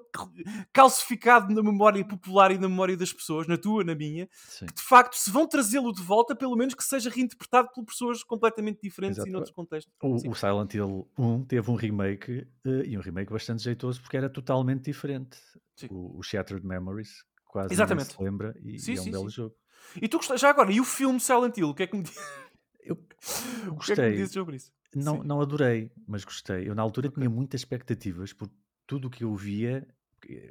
calcificado 0.73 1.53
na 1.53 1.62
memória 1.62 2.03
popular 2.03 2.49
e 2.49 2.57
na 2.57 2.67
memória 2.67 2.97
das 2.97 3.13
pessoas, 3.13 3.45
na 3.45 3.55
tua, 3.55 3.83
na 3.83 3.93
minha, 3.93 4.27
Sim. 4.33 4.65
que 4.65 4.73
de 4.73 4.81
facto, 4.81 5.13
se 5.13 5.29
vão 5.29 5.47
trazê-lo 5.47 5.93
de 5.93 6.01
volta, 6.01 6.35
pelo 6.35 6.55
menos 6.55 6.73
que 6.73 6.83
seja 6.83 7.07
reinterpretado 7.07 7.69
por 7.71 7.85
pessoas 7.85 8.23
completamente 8.23 8.79
diferentes 8.81 9.17
Exato. 9.19 9.29
e 9.29 9.31
noutros 9.31 9.53
contextos. 9.53 9.93
O, 10.01 10.31
o 10.31 10.33
Silent 10.33 10.73
Hill 10.73 11.07
1 11.19 11.43
teve 11.45 11.69
um 11.69 11.75
remake 11.75 12.47
eh, 12.65 12.83
e 12.88 12.97
um 12.97 13.01
remake 13.01 13.31
bastante 13.31 13.62
jeitoso 13.62 14.01
porque 14.01 14.17
era 14.17 14.27
totalmente 14.27 14.85
diferente. 14.85 15.38
Sim. 15.75 15.88
O, 15.91 16.17
o 16.17 16.23
Shattered 16.23 16.65
Memories, 16.65 17.23
quase 17.45 17.75
Exatamente. 17.75 18.13
se 18.13 18.23
lembra 18.23 18.55
e, 18.63 18.79
Sim, 18.79 18.93
e 18.93 18.97
é 18.97 19.01
um 19.01 19.03
sim, 19.03 19.12
belo 19.12 19.29
sim. 19.29 19.35
jogo. 19.35 19.55
E 20.01 20.07
tu 20.07 20.19
já 20.35 20.49
agora, 20.49 20.71
e 20.71 20.81
o 20.81 20.83
filme 20.83 21.19
Silent 21.19 21.55
Hill? 21.57 21.69
O 21.69 21.75
que 21.75 21.83
é 21.83 21.88
que 21.88 21.95
me, 21.95 22.01
diz- 22.01 22.17
Eu 22.81 22.95
o 22.97 22.97
que 22.97 23.12
é 23.13 23.15
que 23.59 23.69
me 23.69 23.75
gostei, 23.75 24.12
dizes 24.15 24.31
sobre 24.33 24.55
isso? 24.55 24.71
Não, 24.93 25.15
Sim. 25.15 25.23
não 25.23 25.41
adorei, 25.41 25.91
mas 26.08 26.23
gostei. 26.23 26.67
Eu 26.67 26.75
na 26.75 26.82
altura 26.82 27.08
Ok. 27.08 27.15
tinha 27.17 27.30
muitas 27.30 27.62
expectativas 27.62 28.34
por 28.34 28.49
tudo 28.88 29.08
o 29.08 29.12
que 29.12 29.23
eu 29.23 29.36
via. 29.36 29.88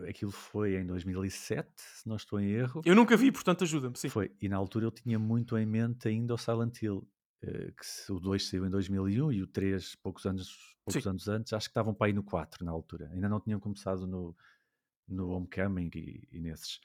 Aquilo 0.09 0.31
foi 0.33 0.77
em 0.77 0.87
2007, 0.87 1.70
se 1.77 2.09
não 2.09 2.16
estou 2.16 2.40
em 2.40 2.51
erro. 2.51 2.81
Eu 2.85 2.94
nunca 2.94 3.16
vi, 3.16 3.31
portanto 3.31 3.64
ajuda-me. 3.64 3.96
Foi, 4.07 4.33
e 4.40 4.48
na 4.48 4.57
altura 4.57 4.87
eu 4.87 4.90
tinha 4.90 5.18
muito 5.18 5.57
em 5.59 5.66
mente 5.66 6.09
ainda 6.09 6.35
o 6.35 6.38
Silent 6.38 6.81
Hill, 6.83 7.07
eh, 7.42 7.72
que 7.72 8.12
o 8.12 8.18
2 8.18 8.48
saiu 8.48 8.64
em 8.66 8.70
2001 8.70 9.31
e 9.33 9.42
o 9.42 9.46
3 9.46 9.94
poucos 9.96 10.24
anos, 10.24 10.57
poucos 10.85 11.05
Sim. 11.05 11.07
anos 11.07 11.29
antes, 11.29 11.53
acho 11.53 11.66
que 11.66 11.70
estavam 11.70 11.92
para 11.94 12.07
aí 12.07 12.12
no 12.14 12.22
4 12.22 12.64
na 12.64 12.70
altura, 12.70 13.11
ainda 13.12 13.29
não 13.29 13.40
tinham 13.40 13.61
começado 13.61 14.07
no, 14.07 14.35
no 15.09 15.31
Homecoming 15.31 15.90
e, 15.94 16.29
e 16.33 16.40
nesses. 16.40 16.81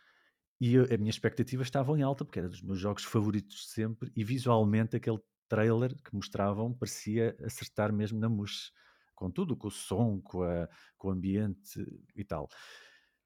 E 0.61 0.75
eu- 0.75 0.85
a 0.93 0.97
minha 0.97 1.09
expectativa 1.09 1.63
estava 1.63 1.97
em 1.97 2.01
alta, 2.01 2.25
porque 2.25 2.39
era 2.39 2.49
dos 2.49 2.61
meus 2.61 2.79
jogos 2.79 3.03
favoritos 3.03 3.55
de 3.57 3.67
sempre, 3.69 4.11
e 4.15 4.23
visualmente 4.23 4.95
aquele 4.95 5.19
trailer 5.55 5.95
que 6.03 6.15
mostravam 6.15 6.73
parecia 6.73 7.35
acertar 7.43 7.93
mesmo 7.93 8.19
na 8.19 8.27
mousse, 8.29 8.71
com 9.13 9.29
tudo, 9.29 9.55
com 9.55 9.67
o 9.67 9.71
som, 9.71 10.19
com, 10.21 10.41
a- 10.43 10.67
com 10.97 11.09
o 11.09 11.11
ambiente 11.11 11.79
e 12.15 12.23
tal. 12.23 12.47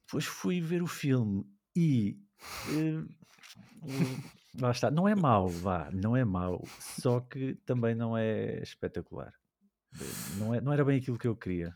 Depois 0.05 0.25
fui 0.25 0.59
ver 0.61 0.81
o 0.83 0.87
filme 0.87 1.45
e. 1.75 2.17
hum, 2.69 3.07
lá 4.59 4.71
está, 4.71 4.91
não 4.91 5.07
é 5.07 5.15
mau, 5.15 5.47
vá, 5.47 5.89
não 5.91 6.15
é 6.15 6.25
mau, 6.25 6.63
só 6.79 7.19
que 7.21 7.55
também 7.65 7.95
não 7.95 8.17
é 8.17 8.61
espetacular. 8.61 9.33
Eh, 9.99 10.37
Não, 10.39 10.53
é, 10.53 10.61
não 10.61 10.73
era 10.73 10.83
bem 10.83 10.97
aquilo 10.99 11.17
que 11.17 11.27
eu 11.27 11.35
queria. 11.35 11.73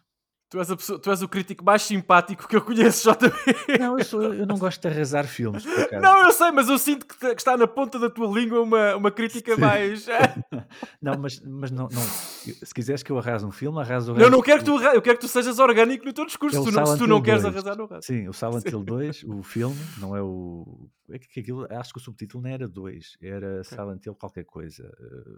Tu 0.51 0.59
és, 0.59 0.67
pessoa- 0.67 0.99
tu 0.99 1.09
és 1.09 1.21
o 1.21 1.29
crítico 1.29 1.63
mais 1.63 1.81
simpático 1.81 2.45
que 2.45 2.57
eu 2.57 2.61
conheço, 2.61 3.09
JB. 3.09 3.79
Não, 3.79 3.97
eu, 3.97 4.03
sou- 4.03 4.33
eu 4.33 4.45
não 4.45 4.57
gosto 4.57 4.81
de 4.81 4.87
arrasar 4.89 5.25
filmes, 5.25 5.63
por 5.65 5.79
acaso. 5.79 6.01
Não, 6.01 6.25
eu 6.25 6.31
sei, 6.33 6.51
mas 6.51 6.67
eu 6.67 6.77
sinto 6.77 7.07
que, 7.07 7.17
que 7.17 7.25
está 7.41 7.55
na 7.55 7.65
ponta 7.67 7.97
da 7.97 8.09
tua 8.09 8.27
língua 8.27 8.59
uma, 8.61 8.97
uma 8.97 9.09
crítica 9.11 9.55
Sim. 9.55 9.61
mais. 9.61 10.05
Não, 11.01 11.17
mas, 11.17 11.39
mas 11.39 11.71
não, 11.71 11.87
não- 11.89 12.01
se 12.01 12.73
quiseres 12.73 13.01
que 13.01 13.11
eu 13.11 13.17
arrase 13.17 13.45
um 13.45 13.51
filme, 13.51 13.79
arraso 13.79 14.11
o 14.11 14.15
Não, 14.17 14.29
não 14.29 14.39
resto. 14.39 14.43
quero 14.43 14.59
que 14.59 14.65
tu, 14.65 14.81
eu 14.93 15.01
quero 15.01 15.17
que 15.17 15.25
tu 15.25 15.27
sejas 15.29 15.57
orgânico 15.57 16.03
no 16.05 16.11
teu 16.11 16.25
discurso. 16.25 16.57
É 16.59 16.63
Tu 16.63 16.71
não- 16.71 16.85
se 16.85 16.97
tu 16.97 17.07
não 17.07 17.21
queres 17.21 17.43
2. 17.43 17.53
arrasar, 17.55 17.77
não 17.77 17.85
arrasas. 17.85 18.05
Sim, 18.05 18.27
o 18.27 18.33
Silent. 18.33 18.65
Hill 18.65 18.83
2, 18.83 19.23
o 19.23 19.41
filme, 19.43 19.77
não 19.99 20.15
é 20.17 20.21
o. 20.21 20.89
É 21.09 21.17
que 21.17 21.39
aquilo, 21.39 21.65
acho 21.71 21.93
que 21.93 21.99
o 21.99 22.01
subtítulo 22.03 22.43
não 22.43 22.49
era 22.49 22.67
2, 22.67 23.17
era 23.21 23.63
Silent 23.63 24.05
Hill 24.05 24.15
qualquer 24.15 24.43
coisa. 24.43 24.83
eh, 24.99 25.37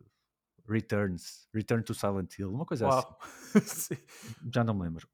Returns, 0.67 1.47
Return 1.53 1.83
to 1.83 1.93
Silent 1.93 2.37
Hill, 2.37 2.51
uma 2.53 2.65
coisa 2.65 2.87
assim. 2.87 2.99
Uau. 3.01 3.19
Sim. 3.65 3.97
Já 4.51 4.63
não 4.63 4.73
me 4.73 4.83
lembro. 4.83 5.07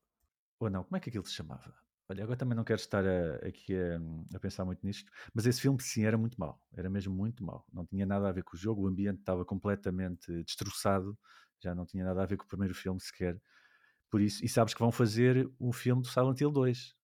Ou 0.59 0.69
não, 0.69 0.83
como 0.83 0.97
é 0.97 0.99
que 0.99 1.09
aquilo 1.09 1.25
se 1.25 1.33
chamava? 1.33 1.73
Olha, 2.09 2.23
agora 2.23 2.37
também 2.37 2.55
não 2.55 2.63
quero 2.63 2.79
estar 2.79 3.05
a- 3.05 3.35
aqui 3.47 3.75
a, 3.75 3.99
a 4.35 4.39
pensar 4.39 4.65
muito 4.65 4.85
nisto, 4.85 5.11
mas 5.33 5.45
esse 5.45 5.61
filme 5.61 5.79
sim 5.81 6.05
era 6.05 6.17
muito 6.17 6.39
mau, 6.39 6.59
era 6.73 6.89
mesmo 6.89 7.13
muito 7.13 7.43
mau. 7.43 7.65
Não 7.71 7.85
tinha 7.85 8.05
nada 8.05 8.27
a 8.27 8.31
ver 8.31 8.43
com 8.43 8.55
o 8.55 8.59
jogo, 8.59 8.81
o 8.83 8.87
ambiente 8.87 9.19
estava 9.19 9.45
completamente 9.45 10.43
destroçado, 10.43 11.17
já 11.59 11.75
não 11.75 11.85
tinha 11.85 12.03
nada 12.03 12.23
a 12.23 12.25
ver 12.25 12.37
com 12.37 12.45
o 12.45 12.47
primeiro 12.47 12.73
filme 12.73 12.99
sequer. 12.99 13.39
Por 14.09 14.21
isso, 14.21 14.43
e 14.43 14.49
sabes 14.49 14.73
que 14.73 14.79
vão 14.79 14.91
fazer 14.91 15.49
um 15.59 15.71
filme 15.71 16.01
do 16.01 16.07
Silent 16.07 16.41
Hill 16.41 16.51
2. 16.51 16.95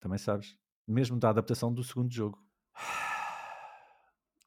Também 0.00 0.18
sabes. 0.18 0.56
Mesmo 0.86 1.18
da 1.18 1.30
adaptação 1.30 1.72
do 1.72 1.84
segundo 1.84 2.12
jogo, 2.12 2.38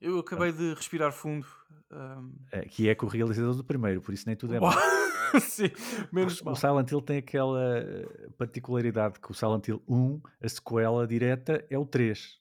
Eu 0.01 0.19
acabei 0.19 0.51
de 0.51 0.73
respirar 0.73 1.11
fundo. 1.11 1.45
ahm, 1.91 2.31
eh, 2.51 2.65
que 2.65 2.89
é 2.89 2.95
com 2.95 3.05
o 3.05 3.09
realizador 3.09 3.55
do 3.55 3.63
primeiro, 3.63 4.01
por 4.01 4.13
isso 4.13 4.25
nem 4.27 4.35
tudo 4.35 4.55
é 4.55 4.59
mau. 4.59 4.71
Sim, 5.41 5.69
menos 6.11 6.41
O 6.41 6.45
mal. 6.45 6.55
Silent 6.55 6.91
Hill 6.91 7.01
tem 7.01 7.17
aquela 7.19 7.77
eh, 7.79 8.29
particularidade 8.37 9.19
que 9.19 9.31
o 9.31 9.33
Silent 9.33 9.67
Hill 9.67 9.81
1, 9.87 10.21
a 10.41 10.49
sequela 10.49 11.07
direta, 11.07 11.65
é 11.69 11.77
o 11.77 11.85
3. 11.85 12.39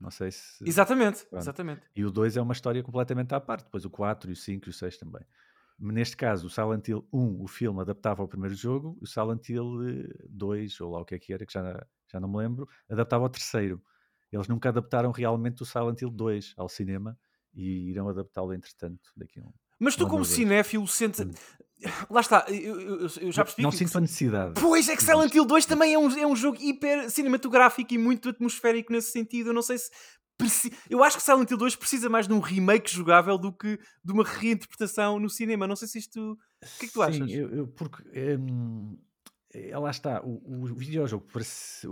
Não 0.00 0.10
sei 0.10 0.30
se. 0.30 0.66
Exatamente, 0.66 1.24
Pronto. 1.26 1.42
exatamente. 1.42 1.82
E 1.94 2.04
o 2.04 2.10
2 2.10 2.36
é 2.36 2.42
uma 2.42 2.52
história 2.52 2.82
completamente 2.82 3.34
à 3.34 3.40
parte. 3.40 3.64
Depois 3.64 3.84
o 3.84 3.90
4, 3.90 4.30
e 4.30 4.32
o 4.32 4.36
5 4.36 4.68
e 4.68 4.70
o 4.70 4.72
6 4.72 4.96
também. 4.98 5.22
Neste 5.78 6.16
caso, 6.16 6.46
o 6.46 6.50
Silent 6.50 6.88
Hill 6.88 7.06
1, 7.12 7.42
o 7.42 7.46
filme, 7.46 7.80
adaptava 7.80 8.22
ao 8.22 8.28
primeiro 8.28 8.54
jogo. 8.54 8.96
O 9.00 9.06
Silent 9.06 9.48
Hill 9.48 9.88
eh, 9.88 10.24
2, 10.28 10.80
ou 10.80 10.90
lá 10.92 11.00
o 11.00 11.04
que 11.04 11.14
é 11.14 11.18
que 11.18 11.32
era, 11.32 11.44
que 11.46 11.52
já, 11.52 11.86
já 12.10 12.18
não 12.20 12.28
me 12.28 12.38
lembro, 12.38 12.66
adaptava 12.90 13.24
ao 13.24 13.30
terceiro. 13.30 13.82
Eles 14.32 14.48
nunca 14.48 14.68
adaptaram 14.68 15.10
realmente 15.12 15.62
o 15.62 15.66
Silent 15.66 16.00
Hill 16.02 16.10
2 16.10 16.54
ao 16.56 16.68
cinema 16.68 17.16
e 17.54 17.90
irão 17.90 18.08
adaptá-lo 18.08 18.52
entretanto 18.52 19.00
daqui 19.16 19.40
a 19.40 19.42
um. 19.44 19.52
Mas 19.78 19.94
tu, 19.96 20.04
Um 20.06 20.08
como 20.08 20.24
cinéfilo, 20.24 20.86
sentes. 20.88 21.20
Hum. 21.20 21.30
Lá 22.08 22.20
está, 22.22 22.46
eu, 22.48 22.80
eu- 22.80 22.98
eu- 23.20 23.32
já 23.32 23.44
percebi 23.44 23.62
não 23.62 23.70
que. 23.70 23.76
sinto 23.76 23.98
a 23.98 24.00
necessidade. 24.00 24.54
Pois 24.60 24.88
é 24.88 24.96
que 24.96 25.02
Silent 25.02 25.34
Hill 25.34 25.44
2 25.44 25.66
também 25.66 25.92
é 25.92 25.98
um, 25.98 26.08
é 26.18 26.26
um 26.26 26.34
jogo 26.34 26.56
hiper 26.60 27.10
cinematográfico 27.10 27.92
e 27.92 27.98
muito 27.98 28.30
atmosférico 28.30 28.92
nesse 28.92 29.10
sentido. 29.12 29.50
Eu 29.50 29.54
não 29.54 29.60
sei 29.62 29.76
se. 29.78 29.90
Eu 30.90 31.02
acho 31.04 31.16
que 31.18 31.22
Silent 31.22 31.50
Hill 31.50 31.56
2 31.58 31.76
precisa 31.76 32.08
mais 32.08 32.26
de 32.26 32.32
um 32.34 32.40
remake 32.40 32.90
jogável 32.90 33.36
do 33.38 33.52
que 33.52 33.78
de 34.04 34.12
uma 34.12 34.24
reinterpretação 34.24 35.18
no 35.18 35.28
cinema. 35.30 35.66
Não 35.66 35.76
sei 35.76 35.88
se 35.88 35.98
isto. 35.98 36.32
O 36.32 36.78
que 36.78 36.86
é 36.86 36.88
que 36.88 36.92
tu 36.94 37.02
achas? 37.02 37.26
Sim, 37.30 37.34
eu, 37.34 37.48
eu- 37.50 37.68
porque 37.68 38.02
hum, 38.38 38.98
lá 39.74 39.90
está, 39.90 40.22
o, 40.22 40.40
o 40.44 40.66
videojogo, 40.74 41.26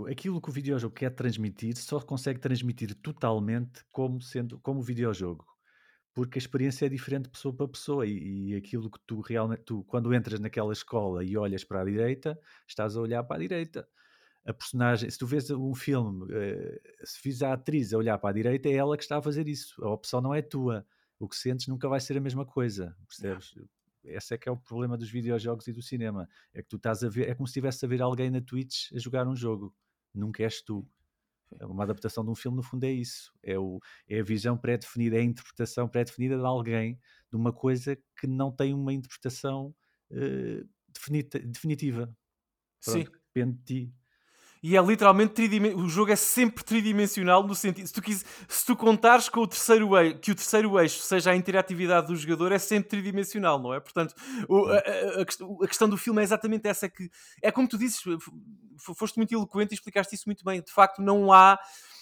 aquilo 0.09 0.41
que 0.41 0.49
o 0.49 0.51
videojogo 0.51 0.93
quer 0.93 1.09
transmitir, 1.11 1.75
só 1.77 1.99
consegue 1.99 2.39
transmitir 2.39 2.93
totalmente 2.95 3.83
como 3.91 4.21
sendo 4.21 4.59
como 4.59 4.81
videojogo. 4.81 5.45
Porque 6.13 6.37
a 6.37 6.41
experiência 6.41 6.85
é 6.85 6.89
diferente 6.89 7.23
de 7.23 7.31
pessoa 7.31 7.53
para 7.53 7.67
pessoa 7.67 8.05
e, 8.05 8.51
e 8.51 8.55
aquilo 8.55 8.89
que 8.89 8.99
tu 9.05 9.19
realmente, 9.19 9.63
tu, 9.63 9.83
quando 9.83 10.13
entras 10.13 10.39
naquela 10.39 10.71
escola 10.71 11.23
e 11.23 11.35
olhas 11.35 11.63
para 11.63 11.81
a 11.81 11.85
direita, 11.85 12.39
estás 12.67 12.95
a 12.95 13.01
olhar 13.01 13.23
para 13.23 13.35
a 13.35 13.39
direita. 13.39 13.87
A 14.45 14.53
personagem, 14.53 15.09
se 15.09 15.17
tu 15.17 15.25
vês 15.25 15.49
um 15.49 15.73
filme, 15.73 16.27
eh, 16.31 16.79
se 17.03 17.19
vis 17.23 17.41
a 17.41 17.53
atriz 17.53 17.93
a 17.93 17.97
olhar 17.97 18.17
para 18.17 18.29
a 18.29 18.33
direita, 18.33 18.69
é 18.69 18.73
ela 18.73 18.95
que 18.95 19.03
está 19.03 19.17
a 19.17 19.21
fazer 19.21 19.47
isso. 19.47 19.83
A 19.83 19.89
opção 19.89 20.21
não 20.21 20.33
é 20.33 20.41
tua. 20.41 20.85
O 21.19 21.27
que 21.27 21.35
sentes 21.35 21.67
nunca 21.67 21.89
vai 21.89 21.99
ser 21.99 22.15
a 22.17 22.21
mesma 22.21 22.45
coisa, 22.45 22.95
percebes? 23.07 23.55
Esse 24.05 24.33
é 24.33 24.37
que 24.37 24.47
é 24.47 24.51
o 24.51 24.57
problema 24.57 24.97
dos 24.97 25.09
videojogos 25.09 25.67
e 25.67 25.73
do 25.73 25.81
cinema. 25.81 26.27
É 26.53 26.61
que 26.61 26.69
tu 26.69 26.77
estás 26.77 27.03
a 27.03 27.09
ver, 27.09 27.29
é 27.29 27.35
como 27.35 27.47
se 27.47 27.51
estivesse 27.51 27.85
a 27.85 27.87
ver 27.87 28.01
alguém 28.01 28.29
na 28.29 28.41
Twitch 28.41 28.91
a 28.93 28.99
jogar 28.99 29.27
um 29.27 29.35
jogo. 29.35 29.73
Nunca 30.13 30.43
és 30.43 30.61
tu. 30.61 30.87
Uma 31.61 31.83
adaptação 31.83 32.23
de 32.23 32.31
um 32.31 32.35
filme, 32.35 32.57
no 32.57 32.63
fundo, 32.63 32.83
é 32.83 32.91
isso. 32.91 33.31
É, 33.41 33.57
o, 33.57 33.79
é 34.07 34.19
a 34.19 34.23
visão 34.23 34.57
pré-definida, 34.57 35.15
é 35.15 35.19
a 35.19 35.23
interpretação 35.23 35.87
pré-definida 35.87 36.37
de 36.37 36.45
alguém 36.45 36.99
de 37.29 37.35
uma 37.37 37.53
coisa 37.53 37.95
que 38.19 38.27
não 38.27 38.51
tem 38.51 38.73
uma 38.73 38.91
interpretação 38.93 39.73
definita- 40.89 41.39
definitiva. 41.39 42.15
Sim. 42.81 43.03
Pronto, 43.03 43.21
depende 43.33 43.57
de 43.57 43.63
ti. 43.63 43.93
E 44.67 44.75
é 44.75 44.81
literalmente 44.81 45.33
tridimen- 45.35 45.75
o 45.75 45.87
jogo 45.87 46.11
é 46.11 46.15
sempre 46.15 46.63
tridimensional 46.63 47.45
no 47.45 47.53
sentido 47.53 47.85
se 47.85 47.93
tu, 47.93 48.01
quis, 48.01 48.25
se 48.47 48.65
tu 48.65 48.75
contares 48.75 49.29
com 49.29 49.41
o 49.41 49.47
terceiro 49.47 49.95
eixo, 49.95 50.17
que 50.17 50.31
o 50.31 50.35
terceiro 50.35 50.79
eixo 50.79 51.01
seja 51.03 51.29
a 51.29 51.35
interatividade 51.35 52.07
do 52.07 52.15
jogador 52.15 52.51
é 52.51 52.57
sempre 52.57 52.89
tridimensional, 52.89 53.61
não 53.61 53.71
é? 53.75 53.79
Portanto, 53.79 54.15
o- 54.49 54.65
a, 54.65 54.77
a- 54.77 55.21
a 55.21 55.25
quest- 55.25 55.41
a 55.63 55.67
questão 55.67 55.87
do 55.87 55.95
filme 55.97 56.19
é 56.19 56.23
exatamente 56.23 56.67
essa 56.67 56.87
é 56.87 56.89
que 56.89 57.11
é 57.43 57.51
como 57.51 57.67
tu 57.67 57.77
dizes, 57.77 58.01
foste 58.97 59.17
muito 59.17 59.31
eloquente 59.35 59.71
e 59.71 59.75
explicaste 59.75 60.15
isso 60.15 60.23
muito 60.25 60.43
bem. 60.43 60.59
De 60.63 60.71
facto, 60.71 60.99
não 60.99 61.31
há 61.31 61.59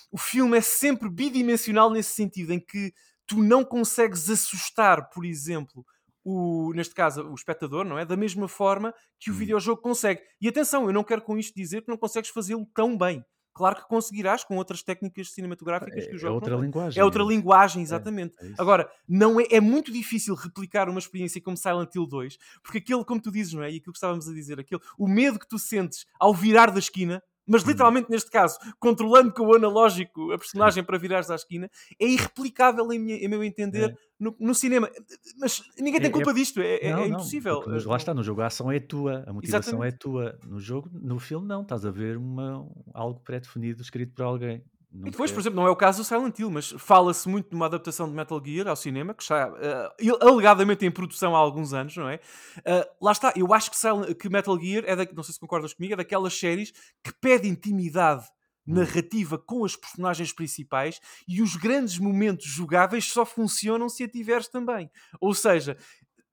o 0.09 0.17
filme 0.17 0.57
é 0.57 0.61
sempre 0.61 1.09
bidimensional 1.09 1.89
nesse 1.91 2.13
sentido 2.13 2.53
em 2.53 2.61
que 2.61 2.93
tu 3.27 3.43
não 3.43 3.65
consegues 3.65 4.29
assustar, 4.29 5.09
por 5.09 5.25
exemplo, 5.25 5.85
o, 6.23 6.71
neste 6.73 6.93
caso, 6.95 7.23
o 7.23 7.33
espectador, 7.35 7.83
não 7.85 7.97
é? 7.99 8.05
Da 8.05 8.15
mesma 8.17 8.47
forma 8.47 8.93
que 9.19 9.29
o 9.29 9.33
Hum. 9.33 9.37
videojogo 9.37 9.81
consegue. 9.81 10.21
E 10.39 10.47
atenção, 10.47 10.85
eu 10.87 10.93
não 10.93 11.03
quero 11.03 11.21
com 11.21 11.37
isto 11.37 11.53
dizer 11.55 11.81
que 11.81 11.89
não 11.89 11.97
consegues 11.97 12.29
fazê-lo 12.29 12.65
tão 12.73 12.97
bem. 12.97 13.23
Claro 13.55 13.75
que 13.75 13.87
conseguirás 13.87 14.43
com 14.43 14.57
outras 14.57 14.81
técnicas 14.81 15.31
cinematográficas 15.31 16.05
que 16.05 16.11
o 16.11 16.13
É, 16.13 16.15
é 16.15 16.17
jogo 16.17 16.33
outra 16.35 16.51
não 16.53 16.57
tem. 16.57 16.65
linguagem. 16.65 16.99
É 16.99 17.05
outra 17.05 17.21
é- 17.21 17.27
linguagem, 17.27 17.81
é, 17.81 17.83
exatamente. 17.83 18.33
é 18.41 18.47
isso. 18.47 18.59
Agora, 18.59 18.89
não 19.07 19.39
é, 19.39 19.43
é 19.51 19.59
muito 19.59 19.91
difícil 19.91 20.33
replicar 20.33 20.89
uma 20.89 20.97
experiência 20.97 21.39
como 21.39 21.55
Silent 21.55 21.93
Hill 21.93 22.07
2, 22.07 22.35
porque 22.63 22.79
aquele, 22.79 23.05
como 23.05 23.21
tu 23.21 23.31
dizes, 23.31 23.53
não 23.53 23.61
é? 23.61 23.71
E 23.71 23.77
aquilo 23.77 23.93
que 23.93 23.97
estávamos 23.97 24.27
a 24.27 24.33
dizer, 24.33 24.59
aquele, 24.59 24.81
o 24.97 25.07
medo 25.07 25.37
que 25.37 25.47
tu 25.47 25.59
sentes 25.59 26.03
ao 26.19 26.33
virar 26.33 26.71
da 26.71 26.79
esquina, 26.79 27.21
mas 27.47 27.63
Hum. 27.63 27.67
literalmente 27.69 28.09
neste 28.09 28.29
caso, 28.31 28.57
controlando 28.79 29.33
com 29.33 29.43
o 29.47 29.55
analógico 29.55 30.31
a 30.31 30.37
personagem 30.37 30.83
para 30.83 30.97
virares 30.97 31.29
à 31.29 31.35
esquina, 31.35 31.69
é 31.99 32.05
irreplicável 32.07 32.91
em, 32.93 32.99
minha- 32.99 33.17
em 33.17 33.27
meu 33.27 33.43
entender 33.43 33.89
É. 33.91 33.95
no, 34.19 34.35
no 34.39 34.55
cinema. 34.55 34.89
Mas 35.39 35.61
ninguém 35.77 35.99
tem 35.99 36.09
É- 36.09 36.13
culpa 36.13 36.33
disto, 36.33 36.61
é, 36.61 36.75
é- 36.85 36.91
Não, 36.91 36.99
é 36.99 37.07
não, 37.07 37.15
impossível. 37.15 37.55
porque 37.61 37.71
no- 37.83 37.89
lá 37.89 37.97
está, 37.97 38.13
no 38.13 38.23
jogo 38.23 38.41
a 38.41 38.47
ação 38.47 38.71
é 38.71 38.79
tua, 38.79 39.23
a 39.27 39.33
motivação 39.33 39.73
Exatamente. 39.73 39.93
é 39.95 39.97
tua. 39.97 40.39
No 40.47 40.59
jogo, 40.59 40.89
no 40.93 41.19
filme, 41.19 41.47
não, 41.47 41.61
estás 41.61 41.85
a 41.85 41.91
ver 41.91 42.17
uma, 42.17 42.67
algo 42.93 43.19
pré-definido 43.21 43.81
escrito 43.81 44.13
por 44.13 44.23
alguém. 44.23 44.63
E 44.95 45.09
depois, 45.09 45.31
Nunca- 45.31 45.33
por 45.33 45.39
exemplo, 45.41 45.55
não 45.59 45.67
é 45.67 45.71
o 45.71 45.75
caso 45.75 46.03
do 46.03 46.05
Silent 46.05 46.37
Hill, 46.37 46.51
mas 46.51 46.69
fala-se 46.77 47.27
muito 47.27 47.49
de 47.49 47.55
uma 47.55 47.65
adaptação 47.65 48.07
de 48.07 48.13
Metal 48.13 48.39
Gear 48.45 48.67
ao 48.67 48.75
cinema, 48.75 49.13
que 49.13 49.23
está 49.23 49.51
il- 49.99 50.17
alegadamente 50.21 50.85
em 50.85 50.91
produção 50.91 51.35
há 51.35 51.39
alguns 51.39 51.73
anos, 51.73 51.97
não 51.97 52.07
é? 52.07 52.19
Eh, 52.63 52.87
lá 53.01 53.11
está, 53.11 53.33
eu 53.35 53.51
acho 53.53 53.71
que, 53.71 53.77
Silent- 53.77 54.13
que 54.15 54.29
Metal 54.29 54.59
Gear 54.59 54.83
é, 54.85 54.95
da, 54.95 55.07
não 55.13 55.23
sei 55.23 55.33
se 55.33 55.39
concordas 55.39 55.73
comigo, 55.73 55.93
é 55.93 55.97
daquelas 55.97 56.37
séries 56.37 56.71
que 57.03 57.11
pede 57.19 57.47
intimidade 57.47 58.25
Hum. 58.65 58.75
narrativa 58.75 59.37
com 59.37 59.65
as 59.65 59.75
personagens 59.75 60.31
principais 60.31 61.01
e 61.27 61.41
os 61.41 61.55
grandes 61.57 61.97
momentos 61.99 62.45
jogáveis 62.45 63.11
só 63.11 63.25
funcionam 63.25 63.89
se 63.89 64.03
a 64.03 64.07
tiveres 64.07 64.47
também. 64.47 64.89
Ou 65.19 65.33
seja, 65.33 65.75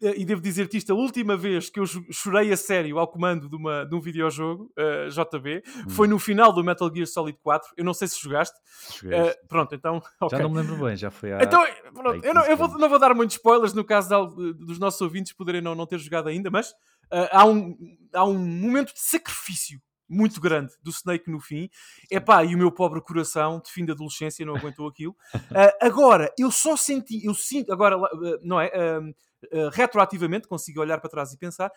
e 0.00 0.24
devo 0.24 0.40
dizer-te 0.40 0.76
isto, 0.78 0.92
a 0.92 0.94
última 0.96 1.36
vez 1.36 1.68
que 1.68 1.78
eu 1.80 1.84
chorei 2.10 2.50
a 2.52 2.56
sério 2.56 2.98
ao 2.98 3.06
comando 3.06 3.48
de, 3.48 3.56
uma, 3.56 3.84
de 3.84 3.94
um 3.94 4.00
videojogo, 4.00 4.72
eh, 4.76 5.08
JB, 5.08 5.62
foi 5.90 6.06
Hum. 6.08 6.12
no 6.12 6.18
final 6.18 6.52
do 6.52 6.64
Metal 6.64 6.90
Gear 6.94 7.06
Solid 7.06 7.38
4. 7.42 7.68
Eu 7.76 7.84
não 7.84 7.92
sei 7.94 8.08
se 8.08 8.20
jogaste. 8.20 8.56
Eh, 9.04 9.28
isto. 9.28 9.46
pronto, 9.46 9.74
então. 9.74 10.02
ok. 10.20 10.38
Já 10.38 10.42
não 10.42 10.50
me 10.50 10.56
lembro 10.60 10.76
bem, 10.84 10.96
já 10.96 11.10
foi 11.10 11.32
há. 11.32 11.42
Então, 11.42 11.64
pronto, 11.94 12.24
eu, 12.24 12.32
não, 12.34 12.42
eu 12.42 12.56
15 12.56 12.68
vou- 12.68 12.78
não 12.78 12.88
vou 12.88 12.98
dar 12.98 13.14
muitos 13.14 13.36
spoilers 13.36 13.74
no 13.74 13.84
caso 13.84 14.08
de 14.36 14.54
dos 14.54 14.78
nossos 14.78 15.00
ouvintes 15.00 15.32
poderem 15.32 15.60
não, 15.60 15.74
não 15.74 15.86
ter 15.86 15.98
jogado 15.98 16.28
ainda, 16.28 16.50
mas 16.50 16.72
eh, 17.12 17.28
há, 17.32 17.44
um, 17.44 17.76
há 18.14 18.24
um 18.24 18.38
momento 18.38 18.94
de 18.94 19.00
sacrifício 19.00 19.80
muito 20.12 20.40
grande 20.40 20.72
do 20.82 20.90
Snake 20.90 21.30
no 21.30 21.38
fim. 21.38 21.68
Epá, 22.10 22.42
e 22.44 22.54
o 22.54 22.58
meu 22.58 22.72
pobre 22.72 23.00
coração 23.00 23.60
de 23.64 23.70
fim 23.70 23.84
de 23.84 23.92
adolescência 23.92 24.44
não 24.44 24.56
aguentou 24.56 24.88
aquilo. 24.88 25.14
Eh, 25.54 25.76
agora, 25.80 26.32
eu 26.38 26.50
só 26.50 26.76
senti, 26.76 27.24
eu 27.24 27.34
sinto, 27.34 27.72
agora, 27.72 27.96
eh, 27.96 28.38
não 28.42 28.60
é? 28.60 28.70
eh, 28.74 29.00
eh, 29.50 29.70
retroativamente, 29.72 30.48
consigo 30.48 30.80
olhar 30.80 31.00
para 31.00 31.10
trás 31.10 31.32
e 31.32 31.38
pensar, 31.38 31.70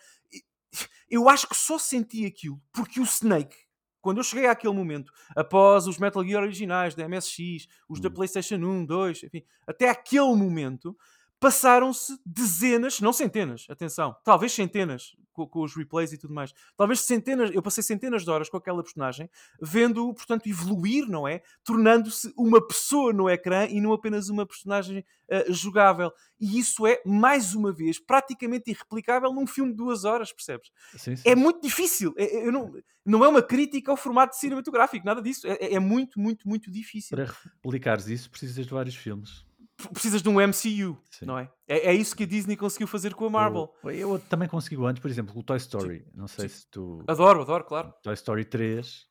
eu 1.08 1.28
acho 1.28 1.48
que 1.48 1.56
só 1.56 1.78
senti 1.78 2.24
aquilo 2.26 2.60
porque 2.72 3.00
o 3.00 3.04
Snake, 3.04 3.56
quando 4.00 4.18
eu 4.18 4.24
cheguei 4.24 4.46
àquele 4.46 4.74
momento, 4.74 5.12
após 5.36 5.86
os 5.86 5.98
Metal 5.98 6.24
Gear 6.24 6.42
originais 6.42 6.94
da 6.94 7.08
MSX, 7.08 7.66
os 7.88 8.00
da 8.00 8.08
Hum. 8.08 8.12
PlayStation 8.12 8.56
1, 8.56 8.84
2, 8.84 9.22
enfim, 9.24 9.42
até 9.66 9.88
aquele 9.88 10.34
momento, 10.34 10.96
passaram-se 11.44 12.18
dezenas, 12.24 13.00
não 13.02 13.12
centenas, 13.12 13.66
atenção, 13.68 14.16
talvez 14.24 14.50
centenas 14.50 15.14
com, 15.34 15.46
com 15.46 15.60
os 15.62 15.74
replays 15.76 16.10
e 16.10 16.16
tudo 16.16 16.32
mais, 16.32 16.54
talvez 16.74 17.00
centenas, 17.00 17.50
eu 17.52 17.60
passei 17.60 17.82
centenas 17.82 18.24
de 18.24 18.30
horas 18.30 18.48
com 18.48 18.56
aquela 18.56 18.82
personagem, 18.82 19.28
vendo-o, 19.60 20.14
portanto, 20.14 20.46
evoluir, 20.48 21.06
não 21.06 21.28
é? 21.28 21.42
Tornando-se 21.62 22.32
uma 22.34 22.66
pessoa 22.66 23.12
no 23.12 23.28
ecrã 23.28 23.66
e 23.66 23.78
não 23.78 23.92
apenas 23.92 24.30
uma 24.30 24.46
personagem 24.46 25.04
eh, 25.28 25.52
jogável. 25.52 26.10
E 26.40 26.58
isso 26.58 26.86
é, 26.86 27.00
mais 27.04 27.54
uma 27.54 27.72
vez, 27.72 27.98
praticamente 27.98 28.70
irreplicável 28.70 29.30
num 29.32 29.46
filme 29.46 29.72
de 29.72 29.76
duas 29.76 30.04
horas, 30.04 30.32
percebes? 30.32 30.70
Sim, 30.96 31.16
sim. 31.16 31.28
É 31.28 31.34
muito 31.34 31.60
difícil. 31.60 32.14
É, 32.16 32.24
é- 32.24 32.46
eu 32.46 32.52
não, 32.52 32.72
não 33.04 33.24
é 33.24 33.28
uma 33.28 33.42
crítica 33.42 33.90
ao 33.90 33.96
formato 33.98 34.36
cinematográfico, 34.36 35.04
nada 35.04 35.20
disso. 35.20 35.46
É, 35.46 35.52
é- 35.60 35.74
é 35.74 35.78
muito, 35.78 36.18
muito, 36.18 36.48
muito 36.48 36.70
difícil. 36.70 37.16
Para 37.16 37.26
replicares 37.26 38.06
isso, 38.06 38.30
precisas 38.30 38.64
de 38.64 38.72
vários 38.72 38.94
filmes. 38.94 39.44
Precisas 39.92 40.22
de 40.22 40.28
um 40.28 40.34
MCU, 40.40 40.96
Sim. 41.10 41.26
não 41.26 41.38
é? 41.38 41.50
é? 41.66 41.88
é 41.90 41.94
isso 41.94 42.14
que 42.16 42.22
a 42.22 42.26
Disney 42.26 42.56
conseguiu 42.56 42.86
fazer 42.86 43.14
com 43.14 43.26
a 43.26 43.30
Marvel. 43.30 43.74
O- 43.82 43.90
Eu 43.90 44.18
também 44.18 44.48
consegui 44.48 44.76
antes, 44.84 45.00
por 45.02 45.10
exemplo, 45.10 45.36
o 45.38 45.42
Toy 45.42 45.56
Story. 45.56 46.06
Não 46.14 46.28
sei 46.28 46.48
sim. 46.48 46.56
se 46.58 46.66
tu. 46.70 47.02
Adoro, 47.08 47.42
adoro, 47.42 47.64
claro. 47.64 47.92
Toy 48.02 48.14
Story 48.14 48.44
3, 48.44 49.06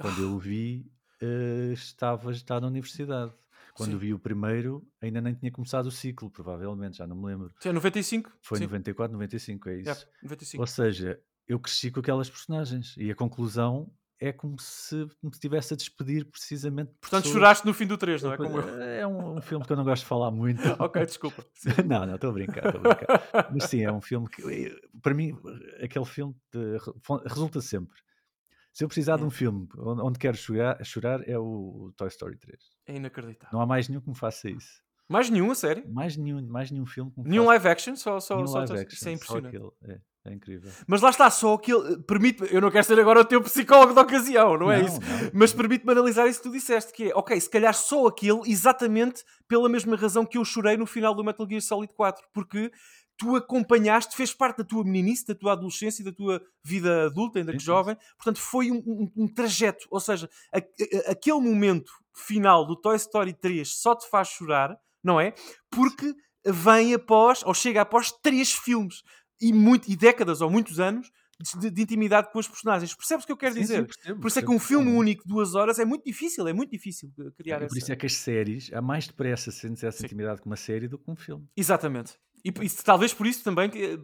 quando 0.00 0.22
eu 0.22 0.30
o 0.32 0.38
vi, 0.38 0.86
eh, 1.20 1.72
estava 1.72 2.32
já 2.32 2.60
na 2.60 2.66
universidade. 2.66 3.32
Quando 3.74 3.92
Sim. 3.92 3.96
vi 3.98 4.12
o 4.12 4.18
primeiro, 4.18 4.86
ainda 5.00 5.18
nem 5.22 5.32
tinha 5.34 5.50
começado 5.50 5.86
o 5.86 5.90
ciclo, 5.90 6.30
provavelmente, 6.30 6.98
já 6.98 7.06
não 7.06 7.16
me 7.16 7.24
lembro. 7.24 7.50
Sim, 7.58 7.70
é 7.70 7.72
95? 7.72 8.30
Foi 8.42 8.58
Sim. 8.58 8.64
94, 8.64 9.12
95, 9.14 9.68
é 9.70 9.76
isso. 9.78 9.88
Yeah, 9.88 10.06
95. 10.22 10.60
Ou 10.62 10.66
seja, 10.66 11.18
eu 11.48 11.58
cresci 11.58 11.90
com 11.90 12.00
aquelas 12.00 12.28
personagens 12.28 12.94
e 12.98 13.10
a 13.10 13.14
conclusão 13.14 13.90
é 14.28 14.32
como 14.32 14.58
se 14.60 14.94
me 15.22 15.30
estivesse 15.32 15.74
a 15.74 15.76
despedir 15.76 16.24
precisamente. 16.26 16.88
de 16.92 16.98
Portanto, 17.00 17.22
pessoas- 17.24 17.32
choraste 17.40 17.66
no 17.66 17.74
fim 17.74 17.86
do 17.86 17.98
3, 17.98 18.22
não 18.22 18.32
é? 18.32 18.36
Como 18.36 18.58
eu. 18.58 18.82
É 18.82 19.06
um, 19.06 19.36
um 19.38 19.40
filme 19.40 19.64
que 19.64 19.72
eu 19.72 19.76
não 19.76 19.84
gosto 19.84 20.02
de 20.02 20.08
falar 20.08 20.30
muito. 20.30 20.60
ok, 20.80 21.04
desculpa. 21.04 21.44
não, 21.86 22.06
não, 22.06 22.14
estou 22.14 22.30
a 22.30 22.32
brincar, 22.32 22.66
estou 22.66 22.80
a 22.90 22.94
brincar. 22.94 23.50
Mas 23.52 23.64
sim, 23.64 23.82
é 23.82 23.90
um 23.92 24.00
filme 24.00 24.28
que, 24.28 24.42
eh, 24.42 24.74
para 25.02 25.12
mim, 25.14 25.36
aquele 25.82 26.04
filme 26.04 26.34
de- 26.52 26.78
re- 26.78 27.22
resulta 27.26 27.60
sempre. 27.60 27.98
Se 28.72 28.84
eu 28.84 28.88
precisar 28.88 29.16
de 29.18 29.24
um 29.24 29.28
É. 29.28 29.30
filme 29.30 29.68
onde, 29.76 30.00
onde 30.02 30.18
quero 30.18 30.36
chorar, 30.36 30.82
chorar, 30.84 31.28
é 31.28 31.38
o, 31.38 31.42
o 31.88 31.92
Toy 31.96 32.08
Story 32.08 32.38
3. 32.38 32.58
É 32.86 32.96
inacreditável. 32.96 33.50
Não 33.52 33.60
há 33.60 33.66
mais 33.66 33.88
nenhum 33.88 34.00
que 34.00 34.08
me 34.08 34.16
faça 34.16 34.48
isso. 34.48 34.80
Mais 35.12 35.30
nenhum, 35.30 35.50
a 35.50 35.54
sério? 35.54 35.84
Mais 35.88 36.16
nenhum, 36.16 36.44
mais 36.48 36.70
nenhum 36.70 36.86
filme 36.86 37.12
me 37.16 37.28
Nenhum 37.30 37.44
live 37.46 37.68
action? 37.68 37.94
Só, 37.94 38.18
só, 38.18 38.34
nenhum 38.36 38.46
só 38.48 38.58
live 38.58 38.72
Isso 38.74 38.82
action, 38.82 38.96
é 38.96 38.98
só 38.98 39.10
impressionante. 39.10 39.56
aquele. 39.56 39.70
É, 40.24 40.30
é 40.30 40.34
incrível. 40.34 40.70
Mas 40.86 41.00
lá 41.02 41.10
está, 41.10 41.30
só 41.30 41.54
aquele. 41.54 41.98
Permite 42.04 42.42
eu 42.54 42.60
não 42.60 42.70
quero 42.70 42.84
ser 42.84 42.98
agora 42.98 43.20
o 43.20 43.24
teu 43.24 43.40
psicólogo 43.42 43.92
da 43.94 44.02
ocasião, 44.02 44.56
não 44.58 44.70
é 44.72 44.80
isso? 44.82 44.98
não. 45.00 45.30
Mas 45.34 45.52
permite-me 45.52 45.92
analisar 45.92 46.26
isso 46.26 46.40
que 46.40 46.48
tu 46.48 46.52
disseste, 46.52 46.92
que 46.92 47.10
é, 47.10 47.14
ok, 47.14 47.38
se 47.40 47.50
calhar 47.50 47.74
só 47.74 48.06
aquele, 48.06 48.40
exatamente 48.46 49.22
pela 49.46 49.68
mesma 49.68 49.96
razão 49.96 50.24
que 50.24 50.38
eu 50.38 50.44
chorei 50.44 50.76
no 50.76 50.86
final 50.86 51.14
do 51.14 51.22
Metal 51.24 51.46
Gear 51.48 51.60
Solid 51.60 51.92
4, 51.94 52.24
porque 52.32 52.70
tu 53.18 53.36
acompanhaste, 53.36 54.16
fez 54.16 54.32
parte 54.32 54.58
da 54.58 54.64
tua 54.64 54.82
meninice, 54.82 55.26
da 55.26 55.34
tua 55.34 55.52
adolescência, 55.52 56.04
da 56.04 56.10
tua 56.12 56.40
vida 56.64 57.06
adulta, 57.06 57.38
ainda 57.38 57.52
que 57.52 57.58
sim, 57.60 57.66
jovem, 57.66 57.96
portanto 58.16 58.38
foi 58.40 58.70
um, 58.72 58.76
um- 58.86 59.12
um 59.24 59.28
trajeto, 59.28 59.86
ou 59.90 60.00
seja, 60.00 60.28
a- 60.52 60.58
a- 60.58 61.10
aquele 61.12 61.38
momento 61.38 61.92
final 62.16 62.66
do 62.66 62.74
Toy 62.74 62.96
Story 62.96 63.32
3 63.34 63.68
só 63.76 63.94
te 63.94 64.08
faz 64.08 64.28
chorar, 64.28 64.76
não 65.02 65.20
é? 65.20 65.34
Porque 65.70 66.14
vem 66.44 66.94
após, 66.94 67.42
ou 67.44 67.54
chega 67.54 67.80
após 67.82 68.10
três 68.22 68.52
filmes 68.52 69.02
e, 69.40 69.52
muito, 69.52 69.90
e 69.90 69.96
décadas 69.96 70.40
ou 70.40 70.50
muitos 70.50 70.80
anos 70.80 71.10
de, 71.60 71.70
de 71.70 71.82
intimidade 71.82 72.30
com 72.32 72.38
os 72.38 72.48
personagens. 72.48 72.94
Percebes 72.94 73.24
o 73.24 73.26
que 73.26 73.32
eu 73.32 73.36
quero 73.36 73.54
Sim, 73.54 73.64
sim, 73.66 73.84
dizer? 73.84 73.86
percebo, 73.86 74.20
Por 74.20 74.28
isso 74.28 74.38
é 74.38 74.42
que 74.42 74.50
um 74.50 74.58
filme 74.58 74.86
totalmente. 74.86 75.00
único 75.00 75.22
de 75.24 75.28
duas 75.28 75.54
horas 75.54 75.78
é 75.78 75.84
muito 75.84 76.04
difícil, 76.04 76.46
é 76.48 76.52
muito 76.52 76.70
difícil 76.70 77.12
criar 77.36 77.62
E 77.62 77.66
por 77.66 77.76
isso 77.76 77.86
essa. 77.86 77.92
é 77.92 77.96
que 77.96 78.06
as 78.06 78.14
séries, 78.14 78.72
há 78.72 78.80
mais 78.82 79.06
depressa 79.06 79.50
sentes 79.50 79.82
essa 79.84 79.98
Sim. 79.98 80.06
intimidade 80.06 80.40
com 80.40 80.48
uma 80.50 80.56
série 80.56 80.88
do 80.88 80.98
que 80.98 81.10
um 81.10 81.16
filme. 81.16 81.46
Exatamente. 81.56 82.18
E, 82.44 82.48
e 82.48 82.70
talvez 82.84 83.14
por 83.14 83.26
isso 83.26 83.44
também 83.44 83.70
que 83.70 83.98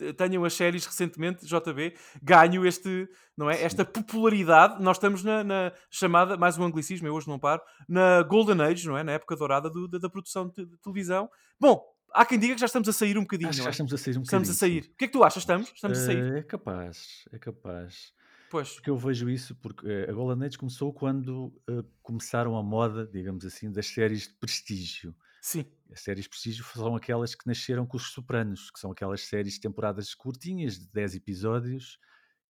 eh, 0.00 0.12
tenham 0.14 0.44
as 0.44 0.52
séries 0.54 0.84
recentemente, 0.84 1.46
JB, 1.46 1.94
ganho 2.22 2.66
este, 2.66 3.08
não 3.36 3.48
é? 3.50 3.62
esta 3.62 3.84
popularidade. 3.84 4.82
Nós 4.82 4.96
estamos 4.96 5.22
na, 5.22 5.44
na 5.44 5.72
chamada, 5.90 6.36
mais 6.36 6.58
um 6.58 6.64
anglicismo, 6.64 7.06
eu 7.06 7.14
hoje 7.14 7.28
não 7.28 7.38
paro, 7.38 7.62
na 7.88 8.22
Golden 8.22 8.60
Age, 8.62 8.86
não 8.88 8.98
é? 8.98 9.04
Na 9.04 9.12
época 9.12 9.36
dourada 9.36 9.70
do- 9.70 9.86
da, 9.88 9.98
da 9.98 10.10
produção 10.10 10.48
de, 10.48 10.66
de 10.66 10.76
televisão. 10.78 11.30
Bom, 11.60 11.82
há 12.12 12.24
quem 12.26 12.38
diga 12.38 12.54
que 12.54 12.60
já 12.60 12.66
estamos 12.66 12.88
a 12.88 12.92
sair 12.92 13.16
um 13.16 13.22
bocadinho, 13.22 13.50
Acho 13.50 13.58
não 13.60 13.64
já 13.64 13.70
é? 13.70 13.72
estamos 13.72 13.92
a 13.94 13.96
sair 13.98 14.18
um 14.18 14.22
Estamos 14.22 14.48
a 14.50 14.52
bocadinho, 14.52 14.82
sair. 14.82 14.92
O 14.92 14.96
que 14.96 15.04
é 15.04 15.06
que 15.08 15.12
tu 15.12 15.22
achas? 15.24 15.42
Estamos? 15.42 15.72
Estamos 15.74 15.98
a 15.98 16.04
sair. 16.04 16.34
Eh, 16.34 16.38
É 16.38 16.42
capaz, 16.42 17.24
é 17.32 17.38
capaz. 17.38 18.12
Pois. 18.50 18.74
Porque 18.74 18.90
eu 18.90 18.96
vejo 18.98 19.30
isso 19.30 19.54
porque 19.62 19.86
eh, 19.88 20.10
a 20.10 20.12
Golden 20.12 20.46
Age 20.46 20.58
começou 20.58 20.92
quando 20.92 21.54
eh, 21.70 21.82
começaram 22.02 22.56
a 22.56 22.62
moda, 22.62 23.06
digamos 23.10 23.46
assim, 23.46 23.70
das 23.72 23.86
séries 23.86 24.28
de 24.28 24.34
prestígio. 24.34 25.14
Sim. 25.42 25.66
As 25.92 26.00
séries 26.00 26.26
prestígio 26.26 26.64
são 26.64 26.96
aquelas 26.96 27.34
que 27.34 27.46
nasceram 27.46 27.86
com 27.86 27.96
os 27.96 28.12
Sopranos, 28.12 28.70
que 28.70 28.78
são 28.80 28.92
aquelas 28.92 29.22
séries 29.22 29.54
de 29.54 29.60
temporadas 29.60 30.14
curtinhas, 30.14 30.78
de 30.78 30.88
10 30.90 31.14
episódios, 31.14 31.98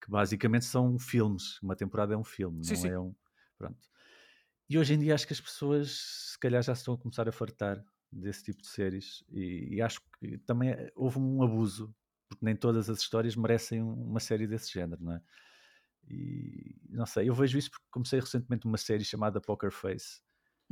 que 0.00 0.10
basicamente 0.10 0.64
são 0.64 0.98
filmes. 0.98 1.60
Uma 1.62 1.74
temporada 1.74 2.14
é 2.14 2.16
um 2.16 2.24
filme, 2.24 2.60
Sim, 2.62 2.76
não 2.76 2.82
sim. 2.82 2.88
é 2.88 3.00
um. 3.00 3.14
Pronto. 3.58 3.88
E 4.68 4.78
hoje 4.78 4.94
em 4.94 4.98
dia 4.98 5.14
acho 5.14 5.26
que 5.26 5.32
as 5.32 5.40
pessoas, 5.40 5.90
se 6.32 6.38
calhar, 6.38 6.62
já 6.62 6.74
se 6.74 6.82
estão 6.82 6.94
a 6.94 6.98
começar 6.98 7.28
a 7.28 7.32
fartar 7.32 7.84
desse 8.12 8.44
tipo 8.44 8.62
de 8.62 8.68
séries. 8.68 9.24
E, 9.30 9.76
e 9.76 9.82
acho 9.82 10.00
que 10.20 10.38
também 10.38 10.70
eh, 10.70 10.92
houve 10.96 11.18
um 11.18 11.42
abuso, 11.42 11.94
porque 12.28 12.44
nem 12.44 12.56
todas 12.56 12.90
as 12.90 13.00
histórias 13.00 13.36
merecem 13.36 13.82
um- 13.82 13.94
uma 14.10 14.20
série 14.20 14.46
desse 14.46 14.72
género, 14.72 15.02
não 15.04 15.14
é? 15.14 15.22
E 16.08 16.76
não 16.88 17.06
sei, 17.06 17.28
eu 17.28 17.34
vejo 17.34 17.58
isso 17.58 17.70
porque 17.70 17.86
comecei 17.90 18.20
recentemente 18.20 18.66
uma 18.66 18.78
série 18.78 19.04
chamada 19.04 19.40
Poker 19.40 19.70
Face. 19.72 20.20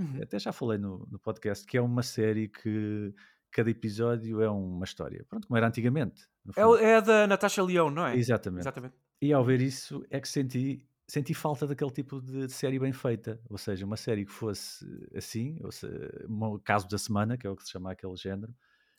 Uhum. 0.00 0.22
Até 0.22 0.38
já 0.38 0.50
falei 0.52 0.78
no, 0.78 1.06
no 1.10 1.18
podcast 1.18 1.66
que 1.66 1.76
é 1.76 1.80
uma 1.82 2.02
série 2.02 2.48
que 2.48 3.14
cada 3.50 3.68
episódio 3.70 4.40
é 4.40 4.48
uma 4.48 4.84
história. 4.84 5.24
Pronto, 5.28 5.46
como 5.46 5.56
era 5.58 5.66
antigamente. 5.68 6.22
É, 6.56 6.84
é 6.84 7.00
da 7.02 7.26
Natasha 7.26 7.62
Leone, 7.62 7.94
não 7.94 8.06
é? 8.06 8.16
Exatamente. 8.16 8.62
Exatamente. 8.62 8.94
E 9.20 9.32
ao 9.32 9.44
ver 9.44 9.60
isso 9.60 10.02
é 10.08 10.18
que 10.18 10.28
senti, 10.28 10.88
senti 11.06 11.34
falta 11.34 11.66
daquele 11.66 11.90
tipo 11.90 12.20
de 12.20 12.48
série 12.48 12.78
bem 12.78 12.92
feita. 12.92 13.38
Ou 13.50 13.58
seja, 13.58 13.84
uma 13.84 13.96
série 13.96 14.24
que 14.24 14.32
fosse 14.32 14.86
assim, 15.14 15.58
ou 15.62 15.70
seja, 15.70 16.24
um 16.28 16.58
caso 16.58 16.88
da 16.88 16.96
semana, 16.96 17.36
que 17.36 17.46
é 17.46 17.50
o 17.50 17.56
que 17.56 17.64
se 17.64 17.70
chama 17.70 17.92
aquele 17.92 18.16
género, 18.16 18.54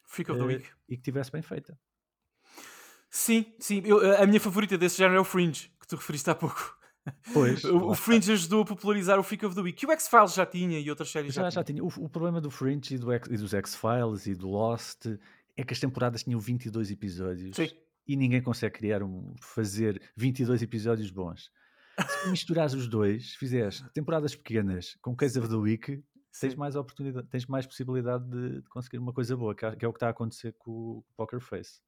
Freak 0.06 0.30
of 0.32 0.40
the 0.40 0.44
eh, 0.46 0.48
Week. 0.58 0.70
e 0.90 0.98
que 0.98 1.02
tivesse 1.04 1.32
bem 1.32 1.42
feita. 1.42 1.76
Sim, 3.10 3.46
sim. 3.60 3.82
Eu- 3.86 4.22
a 4.22 4.26
minha 4.28 4.40
favorita 4.40 4.78
desse 4.78 4.98
género 4.98 5.18
é 5.18 5.22
o 5.22 5.26
Fringe, 5.26 5.72
que 5.80 5.88
tu 5.88 5.96
referiste 5.96 6.30
há 6.30 6.36
pouco. 6.36 6.78
Pois, 7.34 7.64
o, 7.64 7.90
o. 7.90 7.96
Fringe 7.96 8.32
ajudou 8.32 8.62
a 8.62 8.66
popularizar 8.66 9.20
o 9.20 9.24
Freak 9.24 9.46
of 9.46 9.56
the 9.56 9.62
Week. 9.62 9.78
Que 9.78 9.86
o 9.88 9.92
X-Files 9.92 10.34
já 10.34 10.46
tinha 10.46 10.80
e 10.80 10.90
outras 10.90 11.10
séries 11.12 11.34
já, 11.34 11.44
Já, 11.44 11.50
já 11.50 11.64
tinha. 11.64 11.84
O, 11.84 11.88
o 11.88 12.10
problema 12.10 12.40
do 12.40 12.52
Fringe 12.52 12.96
e, 12.96 12.98
do 12.98 13.12
e 13.14 13.38
dos 13.38 13.54
X-Files 13.54 14.28
e 14.28 14.36
do 14.36 14.48
Lost 14.50 15.06
é 15.58 15.64
que 15.64 15.74
as 15.74 15.80
temporadas 15.80 16.24
tinham 16.24 16.40
22 16.40 16.92
episódios 16.92 17.56
Sim. 17.56 17.70
e 18.08 18.16
ninguém 18.16 18.42
consegue 18.42 18.76
criar 18.76 19.02
um, 19.04 19.34
fazer 19.40 20.02
22 20.16 20.62
episódios 20.62 21.10
bons. 21.12 21.52
Se 22.08 22.30
misturares 22.30 22.74
os 22.74 22.88
dois, 22.88 23.34
fizeres 23.36 23.84
temporadas 23.94 24.36
pequenas 24.36 24.96
com 25.02 25.16
Case 25.16 25.38
of 25.40 25.50
the 25.50 25.56
Week, 25.56 26.04
tens 26.40 26.56
mais 26.56 26.76
oportunidade, 26.76 27.28
tens 27.28 27.46
mais 27.46 27.66
possibilidade 27.68 28.24
de, 28.30 28.62
de 28.62 28.70
conseguir 28.70 28.98
uma 28.98 29.12
coisa 29.12 29.36
boa, 29.36 29.54
que, 29.54 29.66
é- 29.66 29.76
que 29.76 29.84
é 29.86 29.88
o 29.88 29.92
que 29.92 29.98
está 29.98 30.08
a 30.08 30.12
acontecer 30.12 30.54
com 30.58 30.72
o 30.72 31.06
Poker 31.18 31.40
Face. 31.42 31.82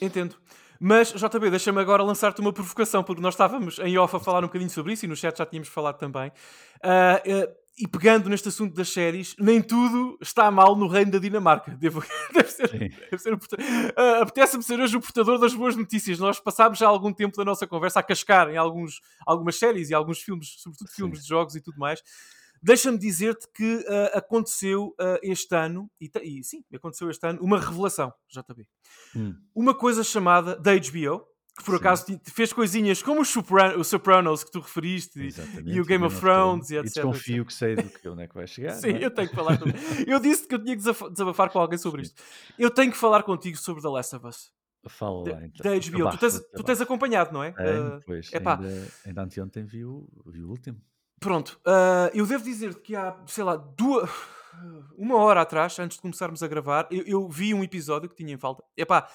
Entendo. 0.00 0.36
Mas, 0.80 1.12
JB, 1.12 1.50
deixa-me 1.50 1.80
agora 1.80 2.02
lançar-te 2.04 2.40
uma 2.40 2.52
provocação, 2.52 3.02
porque 3.02 3.20
nós 3.20 3.34
estávamos 3.34 3.78
em 3.80 3.98
off 3.98 4.14
a 4.14 4.20
falar 4.20 4.40
um 4.40 4.46
bocadinho 4.46 4.70
sobre 4.70 4.92
isso 4.92 5.04
e 5.04 5.08
no 5.08 5.16
chat 5.16 5.36
já 5.36 5.44
tínhamos 5.44 5.68
falado 5.68 5.98
também. 5.98 6.30
Ah, 6.82 7.20
ah, 7.26 7.48
e 7.80 7.86
pegando 7.86 8.28
neste 8.28 8.48
assunto 8.48 8.74
das 8.74 8.88
séries, 8.88 9.36
nem 9.38 9.62
tudo 9.62 10.18
está 10.20 10.50
mal 10.50 10.74
no 10.76 10.88
reino 10.88 11.12
da 11.12 11.18
Dinamarca. 11.18 11.76
Devo, 11.76 12.02
deve 12.34 12.50
ser, 12.50 12.68
Sim. 12.68 12.78
deve 12.78 13.38
Ah, 13.96 14.22
Apetece-me 14.22 14.62
ser 14.62 14.80
hoje 14.80 14.96
o 14.96 15.00
portador 15.00 15.38
das 15.38 15.54
boas 15.54 15.76
notícias. 15.76 16.18
Nós 16.18 16.40
passámos 16.40 16.78
já 16.78 16.88
algum 16.88 17.12
tempo 17.12 17.36
da 17.36 17.44
nossa 17.44 17.66
conversa 17.66 18.00
a 18.00 18.02
cascar 18.02 18.48
em 18.50 18.56
alguns, 18.56 19.00
algumas 19.24 19.56
séries 19.58 19.90
e 19.90 19.94
alguns 19.94 20.20
filmes, 20.20 20.54
sobretudo 20.58 20.88
Sim. 20.88 20.96
filmes 20.96 21.22
de 21.22 21.28
jogos 21.28 21.54
e 21.54 21.60
tudo 21.60 21.78
mais. 21.78 22.02
Deixa-me 22.62 22.98
dizer-te 22.98 23.46
que 23.54 23.84
ah, 23.88 24.18
aconteceu 24.18 24.94
ah, 24.98 25.18
este 25.22 25.54
ano, 25.54 25.90
e, 26.00 26.10
e 26.22 26.42
sim, 26.44 26.64
aconteceu 26.74 27.10
este 27.10 27.26
ano, 27.26 27.40
uma 27.42 27.58
revelação, 27.58 28.12
JB 28.28 28.66
Hum, 29.14 29.34
uma 29.54 29.74
coisa 29.74 30.02
chamada 30.04 30.54
da 30.56 30.72
HBO, 30.74 31.24
que 31.56 31.64
por 31.64 31.72
Sim. 31.72 31.76
acaso 31.80 32.20
fez 32.24 32.52
coisinhas 32.52 33.02
como 33.02 33.20
os 33.22 33.28
Sopran- 33.28 33.76
os 33.76 33.88
Sopranos 33.88 34.44
que 34.44 34.50
tu 34.52 34.60
referiste, 34.60 35.18
e- 35.20 35.26
exatamente, 35.26 35.70
e 35.70 35.80
o 35.80 35.84
Game 35.84 36.04
of 36.04 36.18
Thrones, 36.20 36.70
e 36.70 36.74
E 36.74 36.78
etc, 36.78 36.94
desconfio 36.94 37.44
que 37.44 37.52
sei 37.52 37.74
do 37.74 37.90
que 37.90 38.08
onde 38.08 38.22
é 38.22 38.28
que 38.28 38.34
vai 38.34 38.46
chegar. 38.46 38.74
Sim, 38.80 38.90
é? 38.94 39.04
eu 39.04 39.10
tenho 39.10 39.28
que 39.28 39.34
falar 39.34 39.58
sobre 39.58 39.74
Eu 40.06 40.20
disse 40.20 40.46
que 40.46 40.54
eu 40.54 40.62
tinha 40.62 40.76
que 40.76 40.82
desabafar 40.82 41.50
com 41.50 41.58
alguém 41.58 41.76
sobre 41.78 42.02
isto. 42.02 42.22
Eu 42.58 42.70
tenho 42.70 42.92
que 42.92 42.96
falar 42.98 43.22
contigo 43.24 43.56
sobre 43.56 43.82
The 43.82 43.88
Last 43.88 44.14
of 44.14 44.26
Us, 44.26 44.52
Fala 44.88 45.32
lá 45.32 45.44
então. 45.46 45.64
da 45.64 45.76
HBO. 45.76 46.10
Tu 46.10 46.18
tens, 46.18 46.40
tu 46.54 46.62
tens 46.62 46.80
acompanhado, 46.80 47.32
não 47.32 47.42
é? 47.42 47.50
Uh, 47.50 48.00
pois, 48.06 48.32
epá. 48.32 48.56
ainda, 48.56 48.88
ainda 49.04 49.22
anteontem 49.22 49.64
vi 49.64 49.84
o, 49.84 50.08
vi 50.26 50.42
o 50.42 50.48
último. 50.48 50.80
Pronto, 51.20 51.60
uh, 51.66 52.10
eu 52.14 52.26
devo 52.26 52.44
dizer 52.44 52.80
que 52.80 52.94
há, 52.94 53.16
sei 53.26 53.42
lá, 53.42 53.56
duas, 53.56 54.08
uma 54.96 55.16
hora 55.16 55.42
atrás, 55.42 55.78
antes 55.78 55.96
de 55.96 56.02
começarmos 56.02 56.42
a 56.42 56.48
gravar, 56.48 56.86
eu, 56.90 57.04
eu 57.06 57.28
vi 57.28 57.52
um 57.52 57.64
episódio 57.64 58.08
que 58.08 58.16
tinha 58.16 58.32
em 58.32 58.38
falta. 58.38 58.62
Epá, 58.76 59.08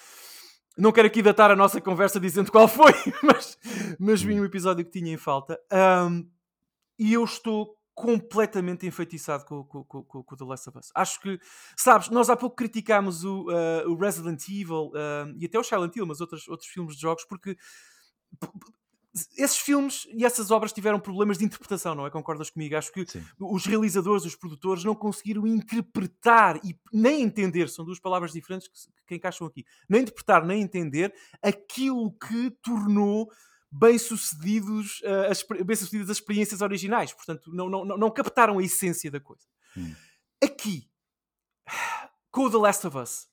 não 0.77 0.91
quero 0.91 1.07
aqui 1.07 1.21
datar 1.21 1.51
a 1.51 1.55
nossa 1.55 1.79
conversa 1.79 2.19
dizendo 2.19 2.51
qual 2.51 2.67
foi, 2.69 2.93
mas, 3.21 3.57
mas 3.99 4.21
vi 4.21 4.39
um 4.39 4.45
episódio 4.45 4.83
que 4.83 4.91
tinha 4.91 5.13
em 5.13 5.17
falta. 5.17 5.59
Um, 5.71 6.27
e 6.97 7.13
eu 7.13 7.23
estou 7.23 7.77
completamente 7.93 8.87
enfeitiçado 8.87 9.45
com, 9.45 9.63
com, 9.63 9.83
com, 9.83 10.03
com, 10.03 10.23
com 10.23 10.35
The 10.35 10.45
Last 10.45 10.69
of 10.69 10.79
Us. 10.79 10.91
Acho 10.95 11.19
que, 11.21 11.39
sabes, 11.77 12.09
nós 12.09 12.29
há 12.29 12.35
pouco 12.35 12.55
criticámos 12.55 13.23
o, 13.23 13.49
uh, 13.49 13.89
o 13.89 13.95
Resident 13.95 14.41
Evil 14.49 14.87
uh, 14.87 15.33
e 15.37 15.45
até 15.45 15.59
o 15.59 15.63
Silent 15.63 15.95
Hill, 15.95 16.07
mas 16.07 16.19
outros, 16.19 16.47
outros 16.47 16.69
filmes 16.69 16.95
de 16.95 17.01
jogos, 17.01 17.23
porque 17.25 17.55
esses 19.37 19.57
filmes 19.57 20.07
e 20.11 20.25
essas 20.25 20.49
obras 20.49 20.73
tiveram 20.73 20.99
problemas 20.99 21.37
de 21.37 21.45
interpretação, 21.45 21.93
não 21.93 22.05
é? 22.05 22.09
Concordas 22.09 22.49
comigo? 22.49 22.75
Acho 22.75 22.91
que 22.91 23.05
Sim. 23.05 23.23
os 23.39 23.65
realizadores, 23.65 24.25
os 24.25 24.35
produtores 24.35 24.83
não 24.83 24.95
conseguiram 24.95 25.45
interpretar 25.45 26.59
e 26.65 26.79
nem 26.91 27.21
entender, 27.21 27.69
são 27.69 27.85
duas 27.85 27.99
palavras 27.99 28.31
diferentes 28.31 28.67
que, 28.67 28.75
que 29.07 29.15
encaixam 29.15 29.45
aqui, 29.45 29.63
nem 29.87 30.01
interpretar 30.01 30.43
nem 30.45 30.61
entender 30.61 31.13
aquilo 31.43 32.11
que 32.17 32.49
tornou 32.63 33.29
bem-sucedidos 33.71 35.01
uh, 35.01 35.31
as, 35.31 35.43
bem-sucedidas 35.43 36.09
as 36.09 36.17
experiências 36.17 36.61
originais. 36.61 37.11
Portanto, 37.11 37.51
não, 37.53 37.69
não, 37.69 37.85
não- 37.85 38.11
captaram 38.11 38.59
a 38.59 38.63
essência 38.63 39.09
da 39.09 39.19
coisa. 39.19 39.45
Hum. 39.75 39.93
Aqui, 40.43 40.89
com 42.31 42.45
o 42.45 42.51
The 42.51 42.57
Last 42.57 42.87
of 42.87 42.97
Us, 42.97 43.27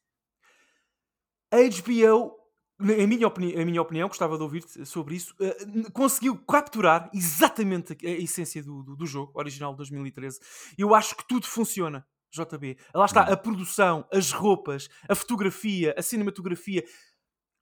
a 1.51 1.57
HBO, 1.57 2.39
em 2.81 3.07
minha, 3.07 3.26
opini 3.26 3.53
em 3.53 3.64
minha 3.64 3.83
opinião, 3.83 4.09
gostava 4.09 4.37
de 4.37 4.43
ouvir 4.43 4.62
sobre 4.85 5.14
isso, 5.16 5.35
n- 5.66 5.91
conseguiu 5.93 6.37
capturar 6.37 7.11
exatamente 7.12 7.93
a, 7.93 8.09
a 8.09 8.12
essência 8.12 8.62
do, 8.62 8.83
do, 8.83 8.97
do 8.97 9.07
jogo 9.07 9.33
original 9.35 9.72
de 9.72 9.78
2013. 9.78 10.41
Eu 10.78 10.95
acho 10.95 11.16
que 11.16 11.26
tudo 11.26 11.47
funciona. 11.47 12.07
JB. 12.33 12.76
Lá 12.95 13.07
está 13.07 13.22
Hum. 13.28 13.33
a 13.33 13.37
produção, 13.37 14.05
as 14.12 14.31
roupas, 14.31 14.89
a 15.09 15.16
fotografia, 15.16 15.93
a 15.99 16.03
cinematografia, 16.03 16.85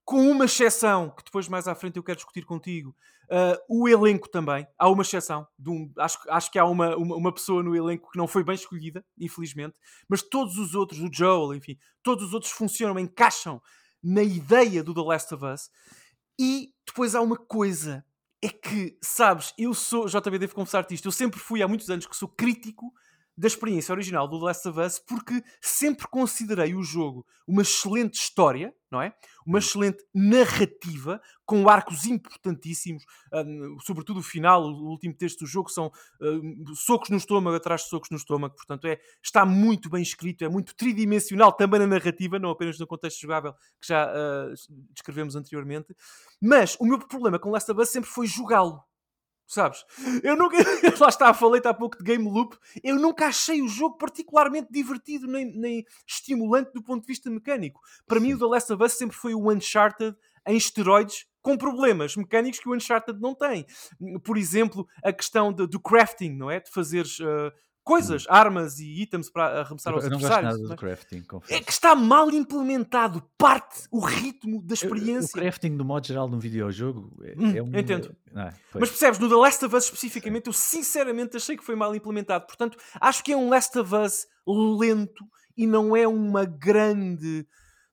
com 0.05 0.31
uma 0.31 0.45
exceção 0.47 1.11
que 1.11 1.25
depois 1.25 1.49
mais 1.49 1.67
à 1.69 1.75
frente 1.75 1.97
eu 1.97 2.03
quero 2.03 2.17
discutir 2.17 2.45
contigo. 2.45 2.95
Uh, 3.31 3.83
o 3.83 3.89
elenco 3.89 4.29
também, 4.29 4.67
há 4.79 4.89
uma 4.91 5.03
exceção. 5.03 5.47
Um, 5.67 5.91
acho, 5.99 6.19
acho 6.31 6.51
que 6.51 6.59
há 6.59 6.65
uma, 6.67 6.97
uma, 6.97 7.17
uma 7.17 7.33
pessoa 7.33 7.63
no 7.63 7.75
elenco 7.77 8.11
que 8.11 8.17
não 8.19 8.27
foi 8.27 8.43
bem 8.45 8.55
escolhida, 8.55 9.05
infelizmente, 9.19 9.75
mas 10.09 10.23
todos 10.23 10.57
os 10.59 10.75
outros, 10.75 11.01
o 11.01 11.09
Joel, 11.13 11.55
enfim, 11.55 11.77
todos 12.03 12.25
os 12.27 12.33
outros 12.35 12.53
funcionam, 12.53 12.99
encaixam 12.99 13.61
na 14.03 14.23
ideia 14.23 14.83
do 14.83 14.95
The 14.95 15.03
Last 15.03 15.35
of 15.35 15.45
Us. 15.45 15.71
E 16.39 16.73
depois 16.87 17.15
há 17.15 17.21
uma 17.21 17.37
coisa, 17.37 18.05
é 18.43 18.49
que, 18.49 18.99
sabes, 19.03 19.53
eu 19.59 19.75
sou, 19.75 20.07
JB, 20.07 20.39
devo 20.39 20.55
confessar-te 20.55 20.95
isto, 20.95 21.07
eu 21.07 21.13
sempre 21.13 21.41
fui 21.41 21.63
há 21.63 21.69
muitos 21.69 21.91
anos 21.91 22.07
que 22.07 22.17
sou 22.17 22.29
crítico 22.29 22.93
da 23.39 23.47
experiência 23.47 23.93
original 23.93 24.27
do 24.27 24.41
The 24.41 24.47
Last 24.47 24.69
of 24.69 24.81
Us 24.81 24.99
porque 24.99 25.45
sempre 25.61 26.09
considerei 26.09 26.75
o 26.75 26.83
jogo 26.83 27.25
uma 27.47 27.63
excelente 27.63 28.15
história, 28.15 28.75
não 28.91 29.01
é? 29.01 29.15
Uma 29.47 29.61
excelente 29.61 30.05
narrativa, 30.13 31.21
com 31.47 31.69
arcos 31.69 32.05
importantíssimos, 32.05 33.05
hum, 33.33 33.77
sobretudo 33.81 34.19
o 34.19 34.23
final, 34.23 34.65
o 34.65 34.91
último 34.91 35.15
texto 35.15 35.41
do 35.41 35.47
jogo, 35.47 35.71
são 35.71 35.91
hum, 36.21 36.65
socos 36.75 37.11
no 37.11 37.17
estômago 37.17 37.57
atrás 37.57 37.83
de 37.83 37.89
socos 37.89 38.11
no 38.11 38.17
estômago, 38.17 38.57
portanto 38.57 38.87
é, 38.87 38.99
está 39.23 39.47
muito 39.47 39.89
bem 39.89 40.03
escrito, 40.03 40.45
é 40.45 40.49
muito 40.49 40.75
tridimensional 40.75 41.53
também 41.53 41.79
na 41.79 41.87
narrativa, 41.87 42.41
não 42.41 42.51
apenas 42.51 42.77
no 42.79 42.89
contexto 42.89 43.21
jogável 43.21 43.55
que 43.81 43.87
já 43.87 44.05
ah, 44.05 44.53
descrevemos 44.93 45.37
anteriormente. 45.37 45.95
Mas 46.43 46.77
o 46.81 46.85
meu 46.85 46.99
problema 46.99 47.39
com 47.39 47.51
Last 47.51 47.71
of 47.71 47.81
Us 47.81 47.89
sempre 47.89 48.11
foi 48.11 48.27
jogá-lo. 48.27 48.83
Sabes? 49.49 49.83
Eu 50.23 50.37
nunca. 50.37 50.59
Lá 51.01 51.09
está, 51.09 51.33
falei 51.33 51.63
há 51.65 51.73
pouco 51.73 51.97
de 51.97 52.05
Game 52.05 52.29
Loop. 52.31 52.55
Eu 52.85 52.97
nunca 52.97 53.27
achei 53.29 53.63
o 53.63 53.69
jogo 53.69 53.97
particularmente 53.97 54.69
divertido 54.71 55.27
nem, 55.27 55.47
nem 55.59 55.85
estimulante 56.07 56.71
do 56.75 56.83
ponto 56.83 57.01
de 57.01 57.07
vista 57.07 57.31
mecânico. 57.31 57.81
Para 58.07 58.21
mim, 58.21 58.35
o 58.35 58.39
The 58.39 58.45
Last 58.45 58.71
of 58.75 58.85
Us 58.85 58.93
sempre 58.93 59.17
foi 59.17 59.35
o 59.35 59.51
Uncharted 59.51 60.15
em 60.47 60.57
esteroides 60.57 61.27
com 61.41 61.57
problemas 61.57 62.15
mecânicos 62.15 62.61
que 62.61 62.69
o 62.69 62.75
Uncharted 62.75 63.19
não 63.21 63.35
tem. 63.35 63.65
Por 64.23 64.37
exemplo, 64.37 64.87
a 65.03 65.13
questão 65.15 65.51
de- 65.51 65.67
do 65.67 65.81
crafting, 65.81 66.35
não 66.37 66.51
é? 66.51 66.61
De 66.61 66.71
fazeres 66.71 67.19
uh, 67.21 67.51
coisas, 67.89 68.27
armas 68.29 68.79
e 68.79 69.01
itens 69.03 69.31
para 69.31 69.61
arremessar 69.63 69.95
aos 69.95 70.05
eu 70.05 70.11
não 70.11 70.19
gosto 70.19 70.31
nada 70.31 70.49
adversários. 70.49 70.69
do 70.69 70.75
é? 70.75 70.77
crafting, 70.77 71.17
É 71.17 71.23
confesso. 71.23 71.65
que 71.65 71.73
está 71.73 71.95
mal 71.95 72.31
implementado, 72.31 73.23
parte 73.39 73.85
o 73.91 73.99
ritmo 74.01 74.61
da 74.63 74.75
Eu- 74.75 74.91
O 74.91 74.95
experiência. 74.95 75.41
crafting, 75.41 75.77
do 75.77 75.85
modo 75.85 76.07
geral, 76.07 76.29
num 76.29 76.39
videojogo 76.39 77.11
é, 77.25 77.35
Hum, 77.39 77.57
é 77.57 77.63
um. 77.63 77.79
entendo. 77.79 78.15
É? 78.35 78.53
Mas 78.75 78.91
percebes, 78.91 79.19
no 79.19 79.29
The 79.29 79.35
Last 79.37 79.65
of 79.65 79.75
Us 79.75 79.85
especificamente, 79.85 80.47
eu 80.49 80.53
sinceramente 80.53 81.37
achei 81.37 81.57
que 81.57 81.65
foi 81.65 81.75
mal 81.75 81.95
implementado. 81.95 82.47
Portanto, 82.47 82.77
acho 83.01 83.25
que 83.25 83.33
é 83.33 83.37
um 83.37 83.49
Last 83.49 83.79
of 83.79 83.95
Us 83.95 84.27
lento 84.47 85.25
e 85.57 85.67
não 85.67 85.97
é 85.97 86.07
uma 86.07 86.45
grande. 86.45 87.47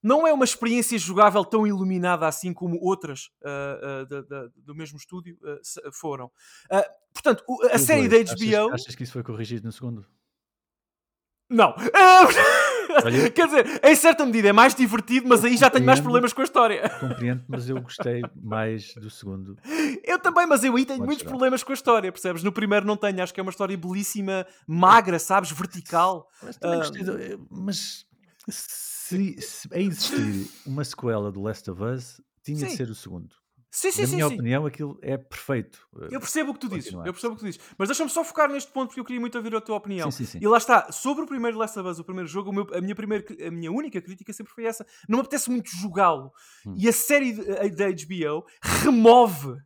Não 0.08 0.28
é 0.28 0.32
uma 0.32 0.46
experiência 0.46 1.00
jogável 1.00 1.44
tão 1.44 1.66
iluminada 1.66 2.28
assim 2.28 2.54
como 2.54 2.78
outras 2.80 3.32
da- 3.42 4.22
da- 4.22 4.48
do 4.56 4.76
mesmo 4.76 4.98
estúdio 5.00 5.36
se- 5.64 5.82
foram. 5.92 6.30
Portanto, 7.12 7.44
o- 7.48 7.66
a 7.72 7.78
série 7.80 8.08
dois? 8.08 8.26
da 8.28 8.34
Achas- 8.34 8.48
HBO. 8.48 8.74
Achas, 8.76 8.96
que 8.96 9.02
isso 9.04 9.14
foi 9.14 9.24
corrigido 9.24 9.66
no 9.66 9.72
segundo? 9.72 10.06
Não! 11.50 11.74
Quer 13.36 13.46
dizer, 13.48 13.82
em 13.84 13.96
certa 13.96 14.26
medida 14.26 14.50
é 14.50 14.54
mais 14.54 14.74
divertido, 14.76 15.28
mas 15.28 15.44
Eu 15.44 15.50
aí 15.50 15.58
já 15.58 15.70
tenho 15.70 15.86
mais 15.86 16.00
problemas 16.00 16.34
com 16.34 16.42
a 16.42 16.44
história. 16.44 16.88
Compreendo, 17.00 17.44
mas 17.48 17.68
eu 17.68 17.82
gostei 17.82 18.22
mais 18.36 18.94
do 18.96 19.10
segundo. 19.10 19.58
Eu 20.04 20.18
também, 20.20 20.46
mas 20.48 20.64
eu 20.64 20.76
aí 20.76 20.86
tenho 20.86 21.00
Pode 21.00 21.08
muitos 21.08 21.24
ser. 21.24 21.30
problemas 21.30 21.64
com 21.64 21.72
a 21.72 21.76
história, 21.76 22.12
percebes? 22.12 22.42
No 22.44 22.52
primeiro 22.52 22.86
não 22.86 22.96
tenho, 22.96 23.22
acho 23.22 23.34
que 23.34 23.40
é 23.40 23.44
uma 23.44 23.50
história 23.52 23.76
belíssima, 23.78 24.46
magra, 24.68 25.20
sabes? 25.20 25.52
Vertical. 25.52 26.28
Mas 26.44 26.58
também 26.58 26.78
gostei. 26.80 27.04
do- 27.04 27.18
eh, 27.20 27.38
Mas 27.50 28.06
se, 29.08 29.42
se 29.42 29.68
a 29.72 29.80
existir 29.80 30.48
uma 30.66 30.84
sequela 30.84 31.32
do 31.32 31.42
Last 31.42 31.70
of 31.70 31.82
Us, 31.84 32.22
tinha 32.44 32.58
de 32.66 32.70
Sim. 32.72 32.76
ser 32.78 32.90
o 32.90 32.96
segundo. 32.96 33.36
Sim, 33.72 33.92
sim, 33.92 34.02
Na 34.04 34.08
sim. 34.08 34.16
minha 34.16 34.28
sim. 34.30 34.34
opinião, 34.36 34.66
aquilo 34.66 34.98
é 35.02 35.18
perfeito. 35.18 35.80
Eh, 36.04 36.08
Eu 36.12 36.20
percebo 36.22 36.52
o 36.52 36.54
que 36.54 36.62
tu 36.62 36.70
dizes. 36.70 36.94
Eu 36.94 37.12
percebo 37.12 37.34
o 37.34 37.36
que 37.36 37.42
tu 37.44 37.46
dizes. 37.46 37.60
Mas 37.78 37.90
deixa-me 37.90 38.10
só 38.10 38.24
focar 38.24 38.50
neste 38.50 38.72
ponto 38.72 38.88
porque 38.88 39.02
eu 39.02 39.04
queria 39.04 39.20
muito 39.20 39.38
ouvir 39.38 39.54
a 39.54 39.60
tua 39.60 39.76
opinião. 39.76 40.10
Sim, 40.10 40.24
sim, 40.24 40.32
sim. 40.32 40.40
E 40.42 40.48
lá 40.48 40.58
está, 40.58 40.90
sobre 40.94 41.26
o 41.26 41.28
primeiro 41.28 41.58
Last 41.58 41.78
of 41.78 41.90
Us, 41.90 42.00
o 42.00 42.04
primeiro 42.06 42.28
jogo, 42.30 42.52
o 42.52 42.54
meu- 42.54 42.68
a, 42.74 42.80
minha 42.80 42.96
primeira, 42.96 43.26
a 43.46 43.52
minha 43.52 43.70
única 43.72 44.02
crítica 44.02 44.32
sempre 44.32 44.54
foi 44.54 44.64
essa. 44.64 44.86
Não 45.10 45.18
me 45.18 45.22
apetece 45.22 45.50
muito 45.52 45.70
jogá-lo. 45.72 46.32
Hum. 46.66 46.74
E 46.78 46.88
a 46.88 46.94
série 46.94 47.34
de- 47.34 47.70
da 47.72 47.90
HBO 47.90 48.46
remove 48.62 49.58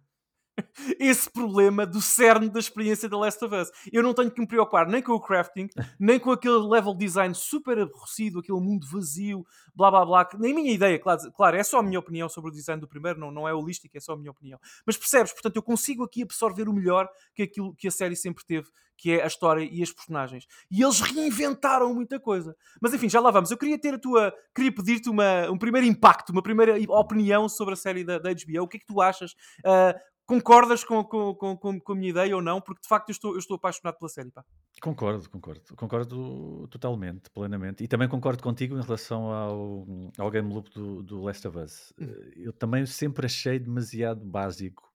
esse 1.00 1.30
problema 1.30 1.86
do 1.86 2.02
cerne 2.02 2.50
da 2.50 2.60
experiência 2.60 3.10
da 3.10 3.18
Last 3.18 3.44
of 3.44 3.56
Us. 3.56 3.72
Eu 3.92 4.04
não 4.04 4.14
tenho 4.14 4.32
que 4.32 4.40
me 4.40 4.48
preocupar 4.48 4.88
nem 4.88 5.02
com 5.02 5.14
o 5.14 5.20
crafting, 5.20 5.68
nem 6.00 6.20
com 6.20 6.32
aquele 6.32 6.60
level 6.60 6.94
design 6.94 7.34
super 7.34 7.78
aborrecido, 7.80 8.40
aquele 8.40 8.60
mundo 8.60 8.88
vazio, 8.92 9.46
blá 9.76 9.90
blá 9.92 10.06
blá. 10.06 10.30
Nem 10.38 10.54
minha 10.54 10.72
ideia, 10.72 11.00
claro, 11.00 11.32
claro, 11.34 11.58
é 11.58 11.64
só 11.64 11.80
a 11.80 11.84
minha 11.84 12.00
opinião 12.00 12.30
sobre 12.30 12.52
o 12.52 12.54
design 12.54 12.80
do 12.80 12.88
primeiro, 12.88 13.20
não, 13.20 13.32
não 13.32 13.48
é 13.48 13.54
holístico, 13.54 13.96
é 13.98 14.00
só 14.00 14.14
a 14.14 14.18
minha 14.18 14.32
opinião. 14.32 14.60
Mas 14.86 14.98
percebes, 14.98 15.32
portanto, 15.32 15.56
eu 15.56 15.64
consigo 15.64 16.04
aqui 16.04 16.24
absorver 16.24 16.68
o 16.68 16.74
melhor 16.74 17.10
que 17.34 17.44
aquilo 17.44 17.74
que 17.76 17.88
a 17.88 17.92
série 17.92 18.16
sempre 18.16 18.46
teve, 18.46 18.68
que 19.00 19.14
é 19.14 19.24
a 19.24 19.28
história 19.28 19.64
e 19.64 19.82
as 19.82 19.92
personagens. 19.92 20.46
E 20.70 20.84
eles 20.84 21.00
reinventaram 21.00 21.94
muita 21.94 22.20
coisa. 22.20 22.56
Mas 22.82 22.94
enfim, 22.94 23.10
já 23.10 23.22
lá 23.22 23.32
vamos. 23.32 23.50
Eu 23.50 23.58
queria 23.58 23.80
ter 23.80 23.94
a 23.94 24.00
tua. 24.00 24.34
Queria 24.54 24.74
pedir-te 24.74 25.10
uma, 25.10 25.50
um 25.50 25.58
primeiro 25.58 25.88
impacto, 25.88 26.32
uma 26.32 26.44
primeira 26.44 26.76
opinião 26.90 27.48
sobre 27.48 27.74
a 27.74 27.78
série 27.78 28.04
da, 28.04 28.20
da 28.20 28.30
HBO. 28.32 28.64
O 28.64 28.68
que 28.68 28.78
é 28.78 28.80
que 28.82 28.86
tu 28.86 29.02
achas? 29.02 29.32
Uh, 29.60 29.98
concordas 30.30 30.84
com, 30.84 31.04
com, 31.04 31.34
com, 31.34 31.80
com, 31.80 31.92
a 31.92 31.96
minha 31.96 32.12
ideia 32.12 32.36
ou 32.36 32.42
não? 32.42 32.62
Porque 32.62 32.84
de 32.84 32.88
facto 32.88 33.10
eu 33.10 33.14
estou, 33.14 33.34
eu 33.34 33.40
estou 33.40 33.56
apaixonado 33.56 33.98
pela 33.98 34.08
série. 34.08 34.30
Pá. 34.30 34.46
Concordo, 34.80 35.28
concordo. 35.28 35.76
Concordo 35.76 36.68
totalmente, 36.68 37.32
plenamente. 37.32 37.84
E 37.84 37.88
também 37.88 38.08
concordo 38.08 38.44
contigo 38.44 38.78
em 38.78 38.82
relação 38.82 39.32
ao, 39.32 39.88
ao 40.20 40.30
game 40.30 40.54
loop 40.54 40.70
do, 40.70 41.02
do 41.02 41.24
Last 41.24 41.48
of 41.48 41.58
Us. 41.58 41.94
Hum. 42.00 42.06
Eu 42.36 42.54
também 42.54 42.86
sempre 42.86 43.26
achei 43.26 43.58
demasiado 43.58 44.24
básico 44.24 44.94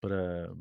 para. 0.00 0.54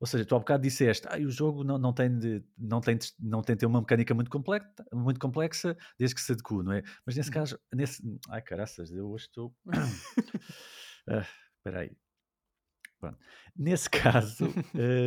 Ou 0.00 0.06
seja, 0.06 0.24
tu 0.24 0.34
há 0.34 0.38
bocado 0.38 0.62
disseste, 0.62 1.06
ah, 1.10 1.18
o 1.18 1.30
jogo 1.30 1.62
não, 1.62 1.76
não, 1.76 1.92
tem 1.92 2.18
de, 2.18 2.42
não, 2.56 2.80
tem 2.80 2.96
de, 2.96 3.12
não 3.20 3.42
tem 3.42 3.54
de 3.54 3.60
ter 3.60 3.66
uma 3.66 3.80
mecânica 3.80 4.14
muito 4.14 4.30
complexa, 4.30 4.66
muito 4.90 5.20
complexa 5.20 5.76
desde 5.98 6.14
que 6.14 6.22
se 6.22 6.32
adeque, 6.32 6.54
não 6.54 6.72
é? 6.72 6.82
Mas 7.04 7.14
nesse 7.14 7.28
hum. 7.28 7.34
caso, 7.34 7.58
nesse. 7.74 8.02
Ai 8.30 8.40
caraças, 8.40 8.90
eu 8.90 9.10
hoje 9.10 9.26
estou. 9.26 9.54
ah, 11.10 11.26
espera 11.58 11.80
aí. 11.80 11.94
Pronto. 13.00 13.18
Nesse 13.56 13.88
caso, 13.90 14.52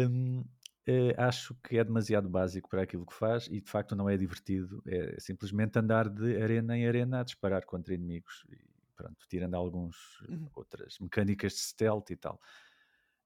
hum, 0.10 0.41
uh, 0.41 1.14
acho 1.18 1.56
que 1.64 1.78
é 1.78 1.84
demasiado 1.84 2.28
básico 2.30 2.70
para 2.70 2.82
aquilo 2.82 3.06
que 3.06 3.14
faz 3.14 3.48
e 3.48 3.62
de 3.62 3.70
facto 3.70 3.96
não 3.96 4.10
é 4.10 4.18
divertido. 4.18 4.82
É 4.88 5.20
simplesmente 5.20 5.78
andar 5.78 6.10
de 6.10 6.41
arena 6.41 6.78
em 6.78 6.88
arena 6.88 7.22
a 7.22 7.24
disparar 7.24 7.66
contra 7.66 7.94
inimigos 7.94 8.44
e 8.50 8.58
pronto, 8.96 9.26
tirando 9.28 9.56
algumas 9.56 9.96
uhum. 10.28 10.50
outras 10.56 10.98
mecânicas 11.00 11.54
de 11.54 11.60
stealth 11.60 12.10
e 12.10 12.16
tal. 12.16 12.39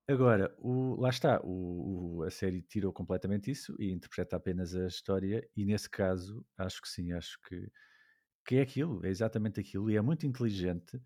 Agora, 0.10 0.56
o, 0.58 0.96
lá 1.02 1.10
está, 1.10 1.42
o, 1.44 2.20
o, 2.20 2.24
a 2.24 2.32
série 2.32 2.62
tirou 2.62 2.94
completamente 2.94 3.52
isso 3.52 3.76
e 3.78 3.92
interpreta 3.92 4.38
apenas 4.38 4.74
a 4.74 4.88
história, 4.88 5.46
e 5.54 5.66
nesse 5.66 5.90
caso, 5.90 6.46
acho 6.58 6.82
que 6.82 6.88
sim, 6.88 7.12
acho 7.12 7.38
que, 7.42 7.70
que 8.46 8.56
é 8.56 8.62
aquilo, 8.62 9.06
é 9.06 9.10
exatamente 9.10 9.60
aquilo, 9.60 9.92
e 9.92 9.98
é 9.98 10.02
muito 10.02 10.26
inteligente 10.26 10.98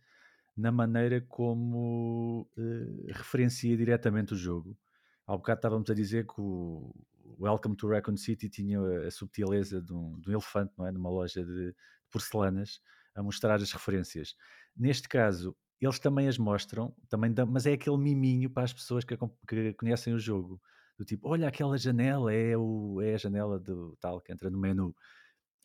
na 0.55 0.71
maneira 0.71 1.21
como 1.21 2.47
uh, 2.57 3.07
referencia 3.07 3.75
diretamente 3.75 4.33
o 4.33 4.37
jogo. 4.37 4.77
Há 5.25 5.35
bocado 5.35 5.59
estávamos 5.59 5.89
a 5.89 5.93
dizer 5.93 6.25
que 6.25 6.39
o 6.39 6.93
Welcome 7.39 7.75
to 7.75 7.87
Raccoon 7.87 8.17
City 8.17 8.49
tinha 8.49 8.79
a 9.07 9.11
subtileza 9.11 9.81
de 9.81 9.93
um, 9.93 10.19
de 10.19 10.29
um 10.29 10.33
elefante, 10.33 10.73
não 10.77 10.85
é? 10.85 10.91
Numa 10.91 11.09
loja 11.09 11.43
de 11.43 11.73
porcelanas, 12.11 12.81
a 13.15 13.23
mostrar 13.23 13.55
as 13.55 13.71
referências. 13.71 14.35
Neste 14.75 15.07
caso, 15.07 15.55
eles 15.79 15.99
também 15.99 16.27
as 16.27 16.37
mostram, 16.37 16.95
também 17.09 17.33
dão, 17.33 17.47
mas 17.47 17.65
é 17.65 17.73
aquele 17.73 17.97
miminho 17.97 18.49
para 18.49 18.63
as 18.63 18.73
pessoas 18.73 19.03
que, 19.03 19.17
que, 19.47 19.73
conhecem 19.73 20.13
o 20.13 20.19
jogo. 20.19 20.61
Do 20.97 21.05
tipo, 21.05 21.27
olha 21.27 21.47
aquela 21.47 21.77
janela, 21.77 22.31
é, 22.31 22.55
o, 22.55 23.01
é 23.01 23.15
a 23.15 23.17
janela 23.17 23.59
do 23.59 23.97
tal 23.99 24.21
que 24.21 24.31
entra 24.31 24.49
no 24.49 24.59
menu. 24.59 24.95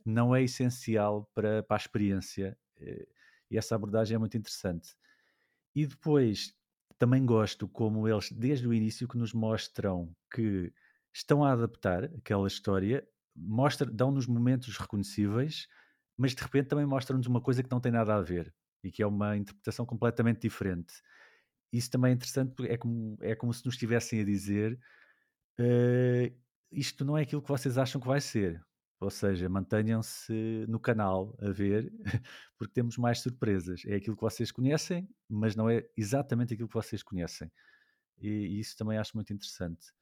Não 0.05 0.35
é 0.35 0.43
essencial 0.43 1.31
para, 1.35 1.63
para 1.63 1.77
a 1.77 1.79
experiência. 1.79 2.57
Eh, 2.79 3.07
e 3.51 3.59
essa 3.59 3.75
abordagem 3.75 4.15
é 4.15 4.19
muito 4.19 4.37
interessante. 4.37 4.95
E 5.75 5.87
depois 5.87 6.55
também 6.99 7.25
gosto 7.25 7.69
como 7.69 8.09
eles, 8.09 8.33
desde 8.33 8.67
o 8.67 8.73
início, 8.73 9.07
que 9.07 9.19
nos 9.19 9.33
mostram 9.33 10.15
que 10.35 10.73
estão 11.15 11.45
a 11.45 11.53
adaptar 11.53 12.05
aquela 12.05 12.47
história, 12.47 13.07
dão-nos 13.93 14.27
momentos 14.27 14.77
reconhecíveis, 14.77 15.69
mas 16.17 16.35
de 16.35 16.43
repente 16.43 16.69
também 16.69 16.87
mostram-nos 16.87 17.27
uma 17.27 17.41
coisa 17.41 17.63
que 17.63 17.71
não 17.71 17.81
tem 17.81 17.93
nada 17.93 18.15
a 18.15 18.23
ver 18.23 18.55
e 18.83 18.91
que 18.91 19.03
é 19.03 19.07
uma 19.07 19.37
interpretação 19.37 19.85
completamente 19.85 20.41
diferente. 20.41 20.95
Isso 21.73 21.91
também 21.91 22.13
é 22.13 22.15
interessante 22.15 22.55
porque 22.55 22.73
é 22.73 22.77
como, 22.77 23.19
é 23.21 23.35
como 23.35 23.53
se 23.53 23.65
nos 23.65 23.75
estivessem 23.75 24.21
a 24.21 24.25
dizer 24.25 24.79
uh, 25.61 26.37
isto 26.71 27.05
não 27.05 27.17
é 27.17 27.23
aquilo 27.23 27.43
que 27.43 27.49
vocês 27.49 27.77
acham 27.79 28.01
que 28.01 28.07
vai 28.07 28.21
ser. 28.21 28.65
Ou 28.99 29.11
seja, 29.11 29.49
mantenham-se 29.49 30.65
no 30.69 30.81
canal 30.81 31.37
a 31.41 31.51
ver, 31.51 31.93
porque 32.57 32.73
temos 32.73 32.97
mais 32.97 33.21
surpresas. 33.21 33.83
É 33.87 33.97
aquilo 33.97 34.17
que 34.17 34.23
vocês 34.23 34.51
conhecem, 34.51 35.09
mas 35.29 35.55
não 35.55 35.69
é 35.69 35.87
exatamente 35.97 36.55
aquilo 36.55 36.69
que 36.69 36.75
vocês 36.75 37.03
conhecem. 37.03 37.51
E, 38.19 38.29
e 38.29 38.61
isso 38.61 38.77
também 38.77 38.97
acho 38.97 39.15
muito 39.15 39.33
interessante. 39.33 39.93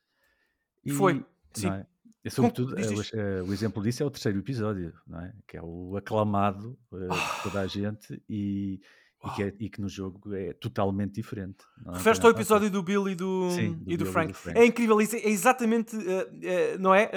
E, 0.85 0.93
Foi, 0.93 1.25
sim. 1.53 1.69
É? 1.69 1.87
E, 2.25 2.31
sobretudo, 2.31 2.75
o, 2.75 3.49
o, 3.49 3.53
exemplo 3.53 3.83
disso 3.83 4.03
é 4.03 4.07
o 4.07 4.11
terceiro 4.11 4.39
episódio, 4.39 4.95
não 5.07 5.21
é? 5.21 5.35
que 5.47 5.57
é 5.57 5.63
o 5.63 5.97
aclamado 5.97 6.79
uh, 6.91 7.09
por 7.09 7.43
toda 7.43 7.61
a 7.61 7.67
gente 7.67 8.23
e, 8.29 8.81
e 9.27 9.31
que, 9.31 9.43
é, 9.43 9.55
e 9.59 9.69
que, 9.69 9.81
no 9.81 9.89
jogo 9.89 10.35
é 10.35 10.53
totalmente 10.55 11.15
diferente. 11.15 11.65
Referes-te 11.87 12.25
ao 12.25 12.31
episódio 12.31 12.71
do 12.71 12.83
Bill 12.83 13.09
e 13.09 13.15
do, 13.15 13.51
Sim, 13.51 13.73
do, 13.73 13.93
e 13.93 13.97
do, 13.97 14.07
Frank. 14.07 14.33
do 14.33 14.39
Frank. 14.39 14.59
É 14.59 14.65
incrível, 14.65 15.01
isso 15.01 15.17
é 15.17 15.29
exatamente, 15.29 15.97
uh, 15.97 16.01
uh, 16.01 16.79
não 16.79 16.95
é, 16.95 17.11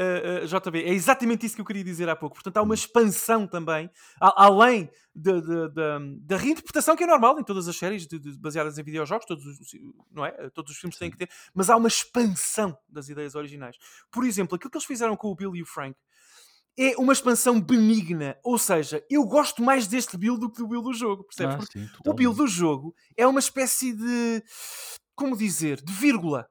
uh, 0.43 0.47
JB? 0.47 0.83
É 0.83 0.93
exatamente 0.93 1.45
isso 1.45 1.55
que 1.55 1.61
eu 1.61 1.65
queria 1.65 1.83
dizer 1.83 2.07
há 2.07 2.15
pouco. 2.15 2.35
Portanto, 2.35 2.57
há 2.57 2.61
uma 2.61 2.71
hum. 2.71 2.75
expansão 2.75 3.45
também, 3.45 3.89
a, 4.21 4.45
além 4.45 4.89
da 5.15 6.37
reinterpretação 6.37 6.95
que 6.95 7.03
é 7.03 7.07
normal 7.07 7.39
em 7.39 7.43
todas 7.43 7.67
as 7.67 7.75
séries 7.75 8.05
de, 8.05 8.19
de, 8.19 8.37
baseadas 8.37 8.77
em 8.77 8.83
videojogos, 8.83 9.25
todos 9.25 9.45
os, 9.45 9.57
não 10.11 10.23
é? 10.23 10.31
Todos 10.51 10.71
os 10.71 10.77
filmes 10.77 10.97
têm 10.97 11.09
que 11.09 11.17
ter, 11.17 11.29
mas 11.55 11.71
há 11.71 11.75
uma 11.75 11.87
expansão 11.87 12.77
das 12.87 13.09
ideias 13.09 13.33
originais. 13.33 13.77
Por 14.11 14.23
exemplo, 14.23 14.55
aquilo 14.55 14.69
que 14.69 14.77
eles 14.77 14.85
fizeram 14.85 15.17
com 15.17 15.29
o 15.29 15.35
Bill 15.35 15.55
e 15.55 15.63
o 15.63 15.65
Frank 15.65 15.97
é 16.77 16.95
uma 16.97 17.13
expansão 17.13 17.59
benigna. 17.59 18.37
Ou 18.43 18.57
seja, 18.57 19.03
eu 19.09 19.25
gosto 19.25 19.63
mais 19.63 19.87
deste 19.87 20.15
build 20.17 20.39
do 20.39 20.49
que 20.49 20.59
do 20.59 20.67
build 20.67 20.85
do 20.85 20.93
jogo, 20.93 21.23
percebes? 21.23 21.55
Ah, 21.55 21.71
sim, 21.71 21.89
o 22.05 22.13
build 22.13 22.37
do 22.37 22.47
jogo 22.47 22.93
é 23.15 23.25
uma 23.25 23.39
espécie 23.39 23.93
de. 23.93 24.43
Como 25.15 25.35
dizer? 25.35 25.81
De 25.81 25.91
vírgula. 25.91 26.47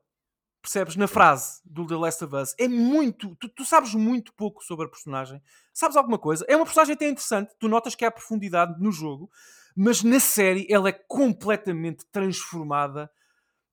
Percebes? 0.61 0.97
Na 0.97 1.07
frase 1.07 1.61
do 1.65 1.87
The 1.87 1.95
Last 1.95 2.25
of 2.25 2.35
Us. 2.35 2.55
É 2.59 2.67
muito. 2.67 3.37
Tu, 3.37 3.49
tu, 3.51 3.65
sabes 3.65 3.95
muito 3.95 4.35
pouco 4.35 4.65
sobre 4.65 4.87
a 4.87 4.89
personagem. 4.89 5.41
Sabes 5.73 5.97
alguma 5.97 6.19
coisa? 6.19 6.45
É 6.49 6.57
uma 6.57 6.65
personagem 6.65 6.95
até 6.95 7.09
interessante. 7.09 7.55
Tu 7.61 7.69
notas 7.69 7.95
que 7.95 8.05
há 8.05 8.11
profundidade 8.11 8.75
no 8.81 8.91
jogo. 8.91 9.31
Mas 9.77 10.03
na 10.03 10.19
série 10.19 10.67
ela 10.69 10.89
é 10.89 10.93
completamente 10.93 12.05
transformada 12.11 13.09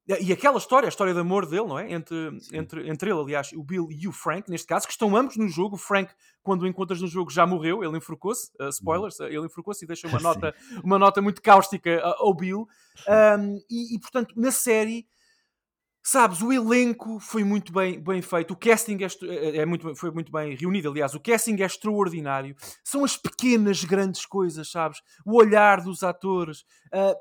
e 0.06 0.34
aquela 0.34 0.58
história, 0.58 0.86
a 0.86 0.90
história 0.90 1.14
de 1.14 1.20
amor 1.20 1.46
dele, 1.46 1.66
não 1.66 1.80
é? 1.80 1.94
Entre, 1.94 2.38
entre, 2.52 2.90
entre 2.90 3.10
ele, 3.10 3.20
aliás, 3.22 3.52
o 3.54 3.64
Bill 3.64 3.88
e 3.90 4.06
o 4.06 4.12
Frank, 4.12 4.50
neste 4.50 4.68
caso, 4.68 4.86
que 4.86 4.92
estão 4.92 5.16
ambos 5.16 5.38
no 5.38 5.48
jogo. 5.48 5.76
O 5.76 5.80
Frank, 5.80 6.12
quando 6.42 6.64
o 6.64 6.68
encontras 6.68 7.00
no 7.00 7.08
jogo, 7.08 7.32
já 7.32 7.48
morreu, 7.48 7.84
ele 7.84 7.98
enforcou-se. 7.98 8.52
Uh, 8.60 8.68
spoilers, 8.68 9.18
uh, 9.20 9.26
ele 9.26 9.46
enforcou-se 9.46 9.86
e 9.86 9.88
deixa 9.88 10.08
uma 10.08 10.20
nota, 10.22 10.54
uma 10.84 11.00
nota 11.00 11.22
muito 11.22 11.42
cáustica 11.42 12.02
uh, 12.06 12.26
ao 12.26 12.34
Bill. 12.34 12.68
Um, 13.08 13.58
e, 13.70 13.96
e, 13.96 14.00
portanto, 14.00 14.34
na 14.36 14.52
série, 14.52 15.08
sabes, 16.04 16.42
o 16.42 16.52
elenco 16.52 17.18
foi 17.22 17.46
muito 17.46 17.72
bem, 17.72 17.98
bem 17.98 18.22
feito. 18.22 18.52
O 18.52 18.58
casting 18.58 18.98
é, 19.02 19.08
é, 19.26 19.58
é 19.60 19.66
muito, 19.66 19.96
foi 19.96 20.12
muito 20.12 20.34
bem 20.34 20.54
reunido, 20.54 20.90
aliás. 20.90 21.16
O 21.16 21.20
casting 21.20 21.56
é 21.62 21.66
extraordinário. 21.66 22.58
São 22.84 23.06
as 23.06 23.16
pequenas, 23.16 23.86
grandes 23.86 24.26
coisas, 24.26 24.70
sabes? 24.70 25.02
O 25.26 25.38
olhar 25.38 25.80
dos 25.80 26.04
atores. 26.04 26.66
Uh, 26.94 27.16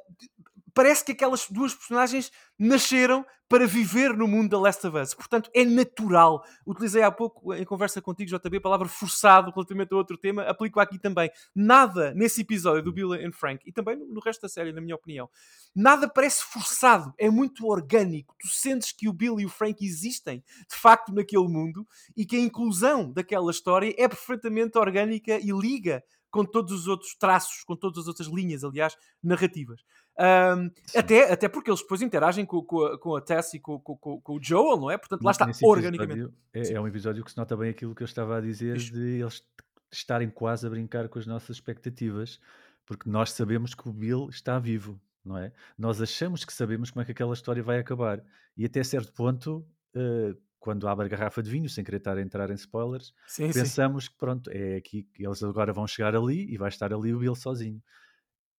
parece 0.74 1.04
que 1.04 1.12
aquelas 1.12 1.46
duas 1.48 1.74
personagens 1.74 2.30
nasceram 2.62 3.26
para 3.48 3.66
viver 3.66 4.16
no 4.16 4.26
mundo 4.26 4.50
da 4.50 4.58
Last 4.58 4.86
of 4.86 4.96
Us. 4.96 5.12
Portanto, 5.12 5.50
é 5.52 5.64
natural. 5.64 6.42
Utilizei 6.66 7.02
há 7.02 7.10
pouco, 7.10 7.52
em 7.52 7.64
conversa 7.64 8.00
contigo, 8.00 8.30
JB, 8.30 8.56
a 8.56 8.60
palavra 8.60 8.88
forçado 8.88 9.50
relativamente 9.50 9.92
a 9.92 9.96
outro 9.96 10.16
tema. 10.16 10.44
Aplico 10.44 10.80
aqui 10.80 10.98
também. 10.98 11.30
Nada 11.54 12.14
nesse 12.14 12.40
episódio 12.40 12.82
do 12.82 12.92
Bill 12.92 13.12
and 13.12 13.32
Frank, 13.32 13.62
e 13.68 13.72
também 13.72 13.96
no 13.96 14.20
resto 14.20 14.42
da 14.42 14.48
série, 14.48 14.72
na 14.72 14.80
minha 14.80 14.94
opinião, 14.94 15.28
nada 15.74 16.08
parece 16.08 16.44
forçado. 16.44 17.12
É 17.18 17.28
muito 17.28 17.66
orgânico. 17.66 18.34
Tu 18.40 18.48
sentes 18.48 18.92
que 18.92 19.08
o 19.08 19.12
Bill 19.12 19.40
e 19.40 19.44
o 19.44 19.50
Frank 19.50 19.84
existem, 19.84 20.42
de 20.70 20.76
facto, 20.76 21.12
naquele 21.12 21.48
mundo, 21.48 21.86
e 22.16 22.24
que 22.24 22.36
a 22.36 22.40
inclusão 22.40 23.12
daquela 23.12 23.50
história 23.50 23.94
é 23.98 24.08
perfeitamente 24.08 24.78
orgânica 24.78 25.38
e 25.38 25.50
liga 25.50 26.02
com 26.32 26.46
todos 26.46 26.72
os 26.72 26.86
outros 26.88 27.14
traços, 27.14 27.62
com 27.62 27.76
todas 27.76 27.98
as 27.98 28.08
outras 28.08 28.26
linhas, 28.26 28.64
aliás, 28.64 28.96
narrativas. 29.22 29.82
Um, 30.18 30.70
até, 30.94 31.32
até 31.32 31.48
porque 31.48 31.70
eles 31.70 31.80
depois 31.80 32.02
interagem 32.02 32.44
com, 32.44 32.62
com, 32.62 32.84
a, 32.84 32.98
com 32.98 33.16
a 33.16 33.20
Tess 33.20 33.54
e 33.54 33.60
com, 33.60 33.78
com, 33.80 34.20
com, 34.20 34.36
o 34.36 34.42
Joel, 34.42 34.78
não 34.78 34.90
é? 34.90 34.98
Portanto, 34.98 35.22
lá 35.22 35.30
está, 35.30 35.50
organicamente. 35.62 36.32
É, 36.52 36.72
é, 36.74 36.80
um 36.80 36.86
episódio 36.86 37.24
que 37.24 37.30
se 37.30 37.36
nota 37.36 37.56
bem 37.56 37.70
aquilo 37.70 37.94
que 37.94 38.02
eu 38.02 38.06
estava 38.06 38.36
a 38.36 38.40
dizer 38.40 38.76
Isso. 38.76 38.92
de 38.92 39.20
eles 39.20 39.42
estarem 39.90 40.28
quase 40.28 40.66
a 40.66 40.70
brincar 40.70 41.08
com 41.08 41.18
as 41.18 41.26
nossas 41.26 41.56
expectativas, 41.56 42.38
porque 42.84 43.08
nós 43.08 43.32
sabemos 43.32 43.74
que 43.74 43.88
o 43.88 43.92
Bill 43.92 44.28
está 44.28 44.58
vivo, 44.58 45.00
não 45.24 45.38
é? 45.38 45.52
Nós 45.78 46.00
achamos 46.00 46.44
que 46.44 46.52
sabemos 46.52 46.90
como 46.90 47.02
é 47.02 47.04
que 47.04 47.12
aquela 47.12 47.32
história 47.32 47.62
vai 47.62 47.78
acabar, 47.78 48.22
e 48.56 48.64
até 48.64 48.82
certo 48.82 49.12
ponto. 49.12 49.66
Uh, 49.94 50.36
quando 50.58 50.86
abre 50.86 51.06
a 51.06 51.08
garrafa 51.08 51.42
de 51.42 51.50
vinho, 51.50 51.68
sem 51.68 51.82
querer 51.82 51.96
estar 51.96 52.16
a 52.16 52.22
entrar 52.22 52.48
em 52.48 52.54
spoilers, 52.54 53.12
sim, 53.26 53.50
pensamos 53.52 54.04
sim. 54.04 54.10
que 54.12 54.16
pronto, 54.16 54.48
é 54.48 54.76
aqui 54.76 55.02
que 55.02 55.26
eles 55.26 55.42
agora 55.42 55.72
vão 55.72 55.88
chegar 55.88 56.14
ali 56.14 56.46
e 56.48 56.56
vai 56.56 56.68
estar 56.68 56.94
ali 56.94 57.12
o 57.12 57.18
Bill 57.18 57.34
sozinho. 57.34 57.82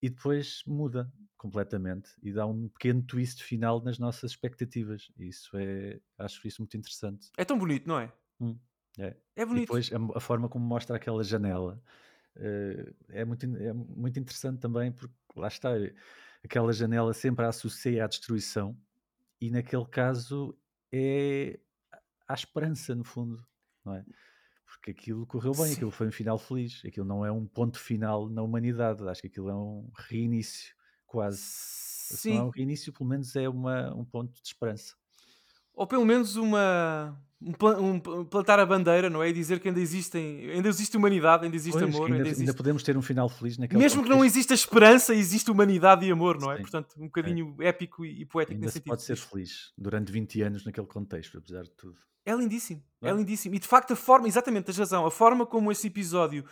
E 0.04 0.10
depois 0.10 0.62
muda 0.68 1.10
completamente 1.38 2.12
e 2.22 2.34
dá 2.34 2.45
um 2.45 2.68
pequeno 2.68 3.01
twist 3.01 3.41
final 3.41 3.82
nas 3.82 3.97
nossas 3.97 4.32
expectativas. 4.32 5.10
E 5.18 5.30
isso 5.30 5.56
é, 5.58 6.01
acho 6.18 6.45
isso 6.45 6.62
muito 6.62 6.76
interessante. 6.76 7.32
É 7.38 7.45
tão 7.45 7.58
bonito, 7.58 7.88
não 7.88 7.97
é? 8.01 8.12
Hum, 8.38 8.60
é. 8.99 9.16
É 9.34 9.43
E 9.43 9.45
bonito. 9.45 9.62
depois 9.62 9.89
a, 9.93 10.18
a 10.18 10.20
forma 10.20 10.49
como 10.49 10.66
mostra 10.66 10.97
aquela 10.97 11.24
janela 11.24 11.82
eh, 12.36 12.93
é, 13.10 13.24
muito, 13.24 13.45
é 13.45 13.72
muito 13.72 14.20
interessante 14.20 14.60
também, 14.60 14.91
porque 14.91 15.16
lá 15.38 15.47
está, 15.47 15.70
aquela 16.43 16.74
janela 16.74 17.14
sempre 17.14 17.45
a 17.45 17.49
associa 17.49 18.04
à 18.04 18.08
destruição, 18.08 18.78
e 19.39 19.49
naquele 19.49 19.86
caso 19.86 20.58
é 20.91 21.62
à 22.28 22.34
esperança, 22.34 22.93
no 22.93 23.06
fundo, 23.06 23.45
não 23.86 23.95
é? 23.95 24.06
Porque 24.74 24.91
aquilo 24.91 25.26
correu 25.28 25.51
bem, 25.53 25.67
Sim. 25.67 25.74
aquilo 25.74 25.91
foi 25.91 26.07
um 26.07 26.11
final 26.11 26.38
feliz, 26.38 26.82
aquilo 26.86 27.05
não 27.05 27.26
é 27.26 27.32
um 27.32 27.45
ponto 27.45 27.80
final 27.80 28.28
na 28.30 28.41
humanidade, 28.41 29.07
acho 29.07 29.21
que 29.21 29.28
aquilo 29.28 29.49
é 29.49 29.55
um 29.55 29.89
reinício, 30.09 30.74
quase. 31.05 31.39
Se 31.41 32.30
não 32.32 32.38
é 32.38 32.43
um 32.43 32.45
Sim. 32.51 32.57
reinício, 32.57 32.91
pelo 32.91 33.09
menos 33.09 33.36
é 33.36 33.47
uma, 33.47 33.93
um 33.95 34.03
ponto 34.03 34.34
de 34.41 34.47
esperança. 34.47 34.93
Ou 35.74 35.88
pelo 35.88 36.05
menos 36.05 36.36
uma. 36.36 37.17
Um, 37.41 37.93
um 37.95 38.26
plantar 38.26 38.59
a 38.59 38.65
bandeira, 38.65 39.09
não 39.09 39.21
é? 39.21 39.30
E 39.30 39.34
dizer 39.34 39.59
que 39.59 39.67
ainda 39.67 39.80
existem, 39.80 40.49
ainda 40.51 40.69
existe 40.69 40.95
humanidade, 40.95 41.43
ainda 41.45 41.55
existe 41.55 41.78
Pois, 41.78 41.84
amor, 41.84 42.05
ainda, 42.05 42.17
ainda 42.17 42.30
ainda 42.30 42.30
existe. 42.43 42.55
podemos 42.55 42.84
ter 42.84 42.95
um 42.97 43.01
final 43.01 43.28
feliz 43.28 43.57
naquele 43.57 43.82
Mesmo 43.82 44.01
que 44.03 44.09
não 44.09 44.24
exista 44.24 44.53
esperança, 44.53 45.13
existe 45.13 45.49
humanidade 45.51 46.05
e 46.05 46.11
amor, 46.11 46.39
não 46.39 46.51
é? 46.51 46.55
Sim, 46.57 46.61
Portanto, 46.61 46.95
um 46.97 47.05
bocadinho 47.05 47.55
épico 47.61 48.05
e 48.05 48.21
e 48.21 48.26
poético 48.26 48.53
ainda 48.55 48.65
nesse 48.65 48.74
se 48.74 48.80
sentido. 48.80 48.89
pode 48.91 49.03
ser 49.03 49.17
feliz 49.17 49.74
durante 49.78 50.11
20 50.11 50.41
anos 50.41 50.65
naquele 50.65 50.88
contexto, 50.88 51.38
apesar 51.38 51.63
de 51.63 51.71
tudo. 51.71 51.97
É 52.26 52.34
lindíssimo, 52.34 52.84
é 53.01 53.09
é? 53.09 53.13
lindíssimo. 53.13 53.55
E 53.55 53.59
de 53.59 53.67
facto, 53.67 53.93
a 53.93 53.95
forma, 53.95 54.28
exatamente, 54.28 54.65
tens 54.65 54.78
razão, 54.78 55.05
a 55.05 55.11
forma 55.11 55.45
como 55.45 55.71
esse 55.71 55.88
episódio 55.88 56.45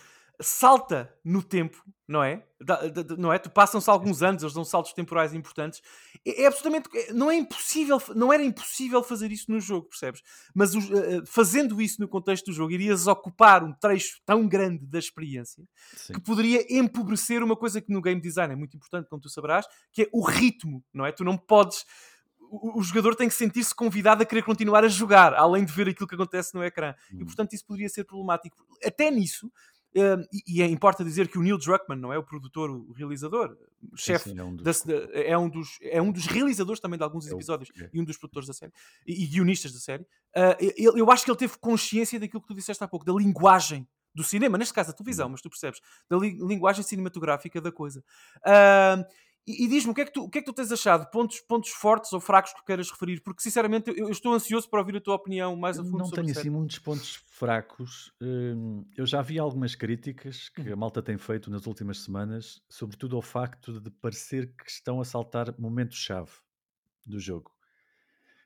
salta 0.43 1.13
no 1.23 1.43
tempo, 1.43 1.83
não 2.07 2.23
é? 2.23 2.43
Da- 2.59 2.87
da- 2.87 3.03
da- 3.03 3.15
não 3.15 3.31
é? 3.31 3.37
Tu 3.37 3.49
passam-se 3.49 3.87
alguns 3.89 4.23
anos, 4.23 4.41
eles 4.41 4.53
dão 4.55 4.65
saltos 4.65 4.91
temporais 4.93 5.33
importantes. 5.35 5.81
É, 6.25 6.43
é 6.43 6.47
absolutamente. 6.47 6.89
é- 6.97 7.13
Não 7.13 7.29
é 7.29 7.35
impossível, 7.35 8.01
não 8.15 8.33
era 8.33 8.43
impossível 8.43 9.03
fazer 9.03 9.31
isso 9.31 9.51
no 9.51 9.59
jogo, 9.59 9.87
percebes? 9.89 10.21
Mas 10.53 10.73
os, 10.73 10.89
eh, 10.89 11.21
fazendo 11.27 11.79
isso 11.81 12.01
no 12.01 12.07
contexto 12.07 12.47
do 12.47 12.53
jogo, 12.53 12.71
irias 12.71 13.05
ocupar 13.07 13.63
um 13.63 13.71
trecho 13.73 14.19
tão 14.25 14.47
grande 14.47 14.85
da 14.87 14.97
experiência 14.99 15.63
Sim. 15.95 16.13
que 16.13 16.21
poderia 16.21 16.65
empobrecer 16.75 17.43
uma 17.43 17.55
coisa 17.55 17.79
que 17.79 17.91
no 17.93 18.01
game 18.01 18.19
design 18.19 18.51
é 18.53 18.55
muito 18.57 18.75
importante, 18.75 19.07
como 19.09 19.21
tu 19.21 19.29
saberás, 19.29 19.65
que 19.93 20.03
é 20.03 20.09
o 20.11 20.23
ritmo, 20.25 20.83
não 20.93 21.05
é? 21.05 21.11
Tu 21.11 21.23
não 21.23 21.37
podes. 21.37 21.85
O, 22.53 22.79
o 22.79 22.83
jogador 22.83 23.15
tem 23.15 23.27
que 23.29 23.33
sentir-se 23.33 23.73
convidado 23.73 24.21
a 24.21 24.25
querer 24.25 24.43
continuar 24.43 24.83
a 24.83 24.89
jogar, 24.89 25.33
além 25.33 25.63
de 25.63 25.71
ver 25.71 25.87
aquilo 25.87 26.07
que 26.07 26.15
acontece 26.15 26.53
no 26.53 26.63
ecrã. 26.63 26.93
E 27.11 27.15
Hum. 27.23 27.25
portanto 27.25 27.53
isso 27.53 27.65
poderia 27.65 27.87
ser 27.87 28.03
problemático. 28.03 28.57
Até 28.85 29.09
nisso, 29.09 29.51
hum, 29.95 30.23
e, 30.33 30.57
e 30.57 30.61
é, 30.61 30.65
importa 30.67 31.03
dizer 31.03 31.27
que 31.29 31.37
o 31.37 31.41
Neil 31.41 31.57
Druckmann, 31.57 31.99
não 31.99 32.11
é? 32.11 32.17
O 32.17 32.23
produtor, 32.23 32.69
o 32.69 32.91
realizador, 32.91 33.55
o 33.91 33.95
chefe 33.97 34.37
é 34.37 34.43
um 34.43 34.55
dos. 34.55 34.83
é, 35.13 35.37
um 35.37 35.49
dos, 35.49 35.77
é 35.81 36.01
um 36.01 36.11
dos 36.11 36.25
realizadores 36.25 36.81
também 36.81 36.97
de 36.97 37.03
alguns 37.03 37.25
É 37.27 37.31
episódios 37.33 37.71
é. 37.79 37.89
e 37.93 38.01
um 38.01 38.03
dos 38.03 38.17
produtores 38.17 38.47
da 38.47 38.53
série 38.53 38.71
e, 39.07 39.23
e 39.23 39.27
guionistas 39.27 39.71
da 39.73 39.79
série. 39.79 40.05
Ah, 40.35 40.57
eu, 40.77 40.97
eu 40.97 41.09
acho 41.11 41.23
que 41.25 41.31
ele 41.31 41.37
teve 41.37 41.57
consciência 41.57 42.19
daquilo 42.19 42.41
que 42.41 42.47
tu 42.47 42.53
disseste 42.55 42.83
há 42.83 42.87
pouco, 42.87 43.05
da 43.05 43.13
linguagem 43.13 43.87
do 44.13 44.25
cinema, 44.25 44.57
neste 44.57 44.73
caso 44.73 44.89
da 44.89 44.93
televisão, 44.93 45.27
Hum. 45.27 45.31
mas 45.31 45.41
tu 45.41 45.49
percebes, 45.49 45.79
da 46.09 46.17
li- 46.17 46.37
linguagem 46.45 46.83
cinematográfica 46.83 47.61
da 47.61 47.71
coisa. 47.71 48.03
Ah, 48.45 49.05
e, 49.47 49.65
e 49.65 49.67
diz-me 49.67 49.91
o 49.91 49.95
que, 49.95 50.01
é 50.01 50.05
que 50.05 50.13
tu, 50.13 50.23
o 50.23 50.29
que 50.29 50.39
é 50.39 50.41
que 50.41 50.45
tu 50.45 50.53
tens 50.53 50.71
achado? 50.71 51.09
Pontos, 51.11 51.39
pontos 51.41 51.69
fortes 51.71 52.13
ou 52.13 52.19
fracos 52.21 52.53
que 52.53 52.63
queiras 52.65 52.89
referir? 52.91 53.21
Porque 53.21 53.41
sinceramente 53.41 53.89
eu, 53.89 53.95
eu 53.97 54.09
estou 54.09 54.33
ansioso 54.33 54.69
para 54.69 54.79
ouvir 54.79 54.97
a 54.97 55.01
tua 55.01 55.15
opinião 55.15 55.55
mais 55.55 55.79
a 55.79 55.83
fundo 55.83 56.03
Não 56.03 56.11
tenho 56.11 56.31
assim 56.31 56.49
muitos 56.49 56.79
pontos 56.79 57.15
fracos. 57.15 58.11
Hum, 58.21 58.85
Eu 58.97 59.05
já 59.05 59.21
vi 59.21 59.39
algumas 59.39 59.73
críticas 59.73 60.49
que 60.49 60.69
Uhum. 60.69 60.71
a 60.71 60.75
malta 60.75 61.01
tem 61.01 61.17
feito 61.17 61.49
nas 61.49 61.65
últimas 61.65 61.99
semanas, 61.99 62.61
sobretudo 62.69 63.15
ao 63.15 63.21
facto 63.21 63.79
de 63.79 63.89
parecer 63.89 64.53
que 64.55 64.69
estão 64.69 64.99
a 64.99 65.05
saltar 65.05 65.57
momentos-chave 65.59 66.31
do 67.05 67.19
jogo. 67.19 67.51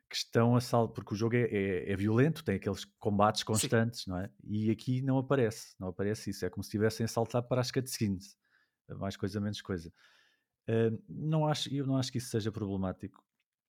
Que 0.10 0.16
estão 0.16 0.56
a 0.56 0.62
saltar, 0.62 0.94
porque 0.94 1.14
o 1.16 1.18
jogo 1.18 1.36
é, 1.36 1.42
é- 1.44 1.92
é 1.92 1.96
violento, 1.96 2.44
tem 2.44 2.56
aqueles 2.58 2.86
combates 2.86 3.42
Sim. 3.52 3.72
constantes, 3.72 4.06
não 4.06 4.20
é? 4.20 4.30
E 4.44 4.70
aqui 4.70 5.02
não 5.02 5.18
aparece, 5.18 5.76
não 5.80 5.88
aparece 5.88 6.30
isso. 6.30 6.46
É 6.46 6.50
como 6.50 6.64
se 6.64 6.68
estivessem 6.70 7.04
a 7.06 7.08
saltar 7.08 7.42
para 7.44 7.60
as 7.62 7.72
cutscenes. 7.72 8.38
Mais 9.00 9.18
coisa, 9.18 9.42
menos 9.42 9.62
coisa. 9.62 9.92
Hum, 10.68 11.00
não 11.08 11.48
acho, 11.48 11.74
eu 11.74 11.86
não 11.86 11.98
acho 11.98 12.12
que 12.12 12.18
isso 12.18 12.30
seja 12.30 12.52
problemático. 12.52 13.24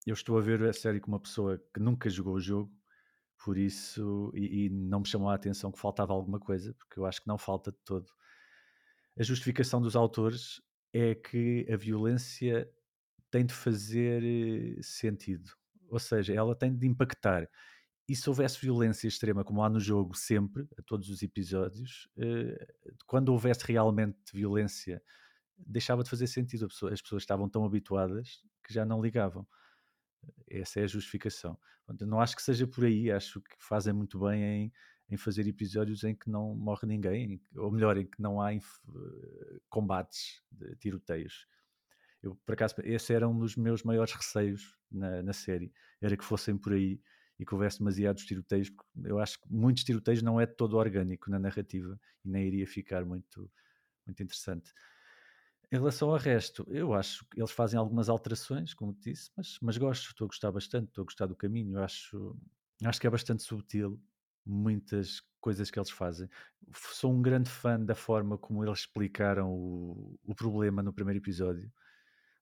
Eu 0.07 0.15
estou 0.15 0.39
a 0.39 0.41
ver 0.41 0.63
a 0.65 0.73
série 0.73 1.01
com 1.01 1.09
uma 1.09 1.21
pessoa 1.21 1.61
que 1.75 1.81
nunca 1.81 2.09
jogou 2.09 2.35
o 2.35 2.41
jogo, 2.41 2.73
por 3.45 3.59
isso, 3.59 4.33
e, 4.35 4.67
e 4.67 4.71
não 4.71 5.01
me 5.01 5.07
chamou 5.09 5.29
a 5.31 5.35
atenção 5.35 5.73
que 5.73 5.79
faltava 5.81 6.13
alguma 6.13 6.41
coisa, 6.41 6.75
porque 6.75 6.99
eu 6.99 7.07
acho 7.07 7.21
que 7.23 7.29
não 7.29 7.39
falta 7.39 7.73
de 7.73 7.79
todo. 7.85 8.07
A 9.19 9.23
justificação 9.23 9.81
dos 9.81 9.97
autores 9.97 10.61
é 10.93 11.15
que 11.15 11.67
a 11.71 11.77
violência 11.77 12.71
tem 13.31 13.47
de 13.47 13.55
fazer 13.55 14.23
eh, 14.25 14.83
sentido, 14.83 15.51
ou 15.89 15.99
seja, 15.99 16.35
ela 16.35 16.55
tem 16.57 16.75
de 16.77 16.87
impactar. 16.87 17.49
E 18.09 18.17
se 18.17 18.29
houvesse 18.29 18.61
violência 18.61 19.09
extrema, 19.09 19.45
como 19.45 19.63
há 19.63 19.71
no 19.71 19.81
jogo 19.81 20.17
sempre, 20.17 20.69
a 20.79 20.83
todos 20.83 21.11
os 21.11 21.23
episódios, 21.23 22.09
eh, 22.19 22.67
quando 23.07 23.31
houvesse 23.31 23.65
realmente 23.67 24.19
violência, 24.35 25.03
deixava 25.57 26.03
de 26.03 26.11
fazer 26.11 26.27
sentido. 26.27 26.67
As 26.67 27.03
pessoas 27.03 27.23
estavam 27.23 27.49
tão 27.49 27.65
habituadas 27.65 28.43
que 28.65 28.73
já 28.73 28.85
não 28.85 29.01
ligavam. 29.01 29.47
Essa 30.49 30.81
é 30.81 30.85
a 30.85 30.89
justificação. 30.89 31.59
Não 32.01 32.21
acho 32.21 32.35
que 32.35 32.43
seja 32.43 32.67
por 32.67 32.85
aí, 32.85 33.11
acho 33.11 33.41
que 33.41 33.57
fazem 33.61 33.93
muito 33.93 34.19
bem 34.19 34.43
em, 34.43 34.73
em 35.11 35.17
fazer 35.17 35.47
episódios 35.47 36.03
em 36.03 36.15
que 36.15 36.29
não 36.29 36.55
morre 36.55 36.87
ninguém, 36.87 37.41
ou 37.55 37.71
melhor, 37.71 37.97
em 37.97 38.07
que 38.07 38.21
não 38.21 38.41
há 38.41 38.53
eh, 38.53 38.61
combates, 39.69 40.43
tiroteios. 40.81 41.47
Eu, 42.23 42.35
por 42.45 42.55
acaso, 42.55 42.75
esse 42.83 43.13
era 43.13 43.29
um 43.29 43.39
dos 43.39 43.57
meus 43.57 43.83
maiores 43.85 44.13
receios 44.13 44.77
na, 44.91 45.23
na 45.23 45.33
série, 45.33 45.73
era 46.01 46.17
que 46.17 46.25
fossem 46.25 46.57
por 46.59 46.73
aí 46.73 47.01
e 47.39 47.45
que 47.45 47.55
houvesse 47.55 47.79
demasiados 47.79 48.25
tiroteios, 48.25 48.71
porque 48.71 48.91
eu 49.05 49.19
acho 49.19 49.41
que 49.41 49.47
muitos 49.49 49.85
tiroteios 49.85 50.23
não 50.23 50.41
é 50.41 50.47
todo 50.47 50.77
orgânico 50.77 51.31
na 51.31 51.39
narrativa 51.39 52.01
e 52.25 52.29
nem 52.29 52.47
iria 52.47 52.67
ficar 52.67 53.05
muito, 53.05 53.51
muito 54.07 54.23
interessante. 54.23 54.73
Em 55.73 55.77
relação 55.77 56.11
ao 56.11 56.17
resto, 56.17 56.65
eu 56.69 56.95
acho 56.95 57.27
que 57.29 57.41
eles 57.41 57.51
fazem 57.51 57.79
algumas 57.79 58.09
alterações, 58.09 58.73
como 58.73 58.93
te 58.93 59.11
disse, 59.11 59.31
mas, 59.37 59.59
mas 59.61 59.77
gosto, 59.77 60.09
estou 60.09 60.27
a 60.27 60.29
gostar 60.29 60.53
bastante, 60.53 60.89
estou 60.89 61.03
a 61.03 61.05
gostar 61.05 61.27
do 61.27 61.35
caminho, 61.35 61.83
acho, 61.83 62.37
acho 62.85 63.01
que 63.01 63.07
é 63.07 63.11
bastante 63.11 63.43
subtil 63.43 64.01
muitas 64.45 65.21
coisas 65.41 65.71
que 65.71 65.79
eles 65.79 65.91
fazem. 65.91 66.29
Sou 66.73 67.13
um 67.13 67.21
grande 67.21 67.51
fã 67.51 67.81
da 67.81 67.97
forma 67.97 68.39
como 68.39 68.65
eles 68.65 68.81
explicaram 68.81 69.51
o, 69.51 70.19
o 70.25 70.35
problema 70.37 70.85
no 70.85 70.93
primeiro 70.93 71.19
episódio, 71.19 71.71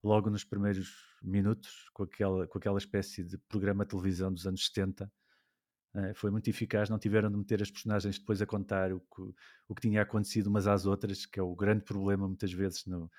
logo 0.03 0.29
nos 0.29 0.45
primeiros 0.45 0.93
minutos, 1.23 1.89
com 1.95 2.03
aquela, 2.03 2.47
com 2.47 2.59
aquela 2.59 2.79
espécie 2.79 3.25
de 3.25 3.39
programa 3.49 3.85
de 3.85 3.91
televisão 3.91 4.31
dos 4.31 4.47
anos 4.47 4.67
70. 4.67 5.11
Eh, 5.95 6.15
foi 6.15 6.31
muito 6.31 6.49
eficaz, 6.49 6.91
não 6.91 6.99
tiveram 6.99 7.31
de 7.31 7.37
meter 7.37 7.63
as 7.63 7.71
personagens 7.71 8.19
depois 8.19 8.43
a 8.43 8.47
contar 8.47 8.93
o 8.93 9.01
que, 9.01 9.23
o 9.69 9.75
que 9.75 9.83
tinha 9.83 10.03
acontecido 10.03 10.49
umas 10.49 10.67
às 10.67 10.87
outras, 10.87 11.27
que 11.27 11.39
é 11.39 11.43
o 11.43 11.55
grande 11.55 11.85
problema 11.85 12.27
muitas 12.27 12.53
vezes 12.53 12.85
no, 12.87 13.11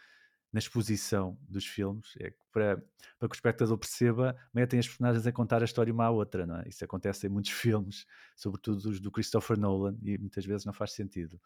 na 0.51 0.59
exposição 0.59 1.37
dos 1.49 1.65
filmes, 1.65 2.13
é 2.19 2.31
que 2.31 2.37
para, 2.51 2.77
para 3.19 3.29
que 3.29 3.33
o 3.33 3.37
espectador 3.37 3.77
perceba, 3.77 4.35
metem 4.53 4.79
as 4.79 4.87
personagens 4.87 5.27
a 5.27 5.31
contar 5.31 5.61
a 5.61 5.65
história 5.65 5.93
uma 5.93 6.05
à 6.05 6.09
outra, 6.09 6.45
não 6.45 6.57
é? 6.57 6.67
Isso 6.67 6.83
acontece 6.83 7.27
em 7.27 7.29
muitos 7.29 7.51
filmes, 7.53 8.05
sobretudo 8.35 8.89
os 8.89 8.99
do 8.99 9.11
Christopher 9.11 9.59
Nolan, 9.59 9.97
e 10.01 10.17
muitas 10.17 10.45
vezes 10.45 10.65
não 10.65 10.73
faz 10.73 10.93
sentido. 10.93 11.39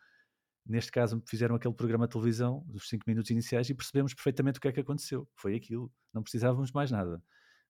Neste 0.65 0.91
caso, 0.91 1.21
fizeram 1.27 1.55
aquele 1.55 1.73
programa 1.73 2.05
de 2.05 2.11
televisão, 2.11 2.63
dos 2.67 2.87
5 2.87 3.03
minutos 3.07 3.31
iniciais, 3.31 3.69
e 3.69 3.73
percebemos 3.73 4.13
perfeitamente 4.13 4.59
o 4.59 4.61
que 4.61 4.67
é 4.67 4.71
que 4.71 4.79
aconteceu. 4.79 5.27
Foi 5.35 5.55
aquilo, 5.55 5.91
não 6.13 6.21
precisávamos 6.21 6.71
mais 6.71 6.91
nada. 6.91 7.23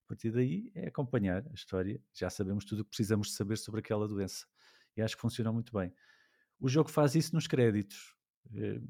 A 0.10 0.14
partir 0.16 0.32
daí 0.32 0.72
é 0.74 0.88
acompanhar 0.88 1.46
a 1.48 1.54
história, 1.54 2.02
já 2.12 2.32
sabemos 2.32 2.66
tudo 2.66 2.80
o 2.80 2.84
que 2.84 2.90
precisamos 2.90 3.28
de 3.28 3.34
saber 3.36 3.58
sobre 3.60 3.80
aquela 3.80 4.08
doença. 4.08 4.48
E 4.98 5.04
acho 5.04 5.16
que 5.16 5.22
funcionou 5.22 5.54
muito 5.54 5.72
bem. 5.72 5.94
O 6.60 6.68
jogo 6.68 6.90
faz 6.90 7.14
isso 7.14 7.36
nos 7.36 7.46
créditos. 7.46 8.16
Eh, 8.56 8.82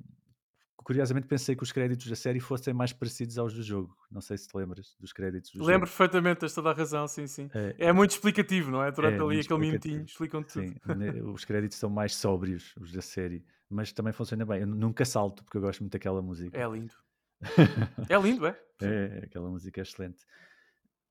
Curiosamente 0.81 1.27
pensei 1.27 1.57
que 1.57 1.61
os 1.61 1.73
créditos 1.73 2.07
da 2.07 2.15
série 2.15 2.39
fossem 2.39 2.73
mais 2.73 2.93
parecidos 2.93 3.37
aos 3.37 3.53
do 3.53 3.61
jogo. 3.61 3.93
Não 4.09 4.21
sei 4.21 4.37
se 4.37 4.47
te 4.47 4.55
lembras 4.57 4.95
dos 4.97 5.11
créditos 5.11 5.51
do 5.51 5.59
Lembro 5.59 5.85
jogo. 5.85 5.97
perfeitamente, 5.97 6.39
tens 6.39 6.53
toda 6.53 6.69
a 6.69 6.73
razão, 6.73 7.05
sim, 7.05 7.27
sim. 7.27 7.49
É, 7.53 7.75
É 7.89 7.91
muito 7.91 8.11
explicativo, 8.11 8.71
não 8.71 8.81
é? 8.81 8.89
Durante 8.89 9.19
é 9.19 9.21
ali 9.21 9.39
aquele 9.41 9.59
minutinho, 9.59 10.05
explicam 10.05 10.41
tudo. 10.41 10.67
Sim, 10.67 10.75
os 11.33 11.43
créditos 11.43 11.77
são 11.77 11.89
mais 11.89 12.15
sóbrios, 12.15 12.73
os 12.77 12.93
da 12.93 13.01
série, 13.01 13.45
mas 13.69 13.91
também 13.91 14.13
funciona 14.13 14.45
bem. 14.45 14.61
Eu 14.61 14.67
nunca 14.67 15.03
salto 15.03 15.43
porque 15.43 15.57
eu 15.57 15.61
gosto 15.61 15.81
muito 15.81 15.91
daquela 15.91 16.21
música. 16.21 16.57
É 16.57 16.65
lindo. 16.65 16.93
É 18.09 18.17
lindo, 18.17 18.47
é? 18.47 18.59
É, 18.81 19.21
aquela 19.25 19.49
música 19.49 19.81
é 19.81 19.83
excelente. 19.83 20.25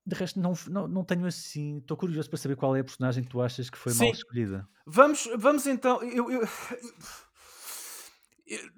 De 0.09 0.15
resto, 0.15 0.41
não, 0.41 0.55
não, 0.69 0.89
não 0.89 1.05
tenho 1.05 1.27
assim. 1.27 1.79
Estou 1.79 1.95
curioso 1.97 2.31
para 2.31 2.39
saber 2.39 2.57
qual 2.57 2.75
é 2.75 2.81
a 2.81 2.85
personagem 2.85 3.23
que 3.23 3.29
tu 3.29 3.43
achas 3.43 3.69
que 3.69 3.77
foi 3.77 3.93
mal 3.93 4.07
Sim. 4.07 4.11
escolhida. 4.13 4.67
Vamos, 4.87 5.29
vamos 5.37 5.67
então. 5.67 6.03
Eu, 6.03 6.31
eu- 6.31 6.49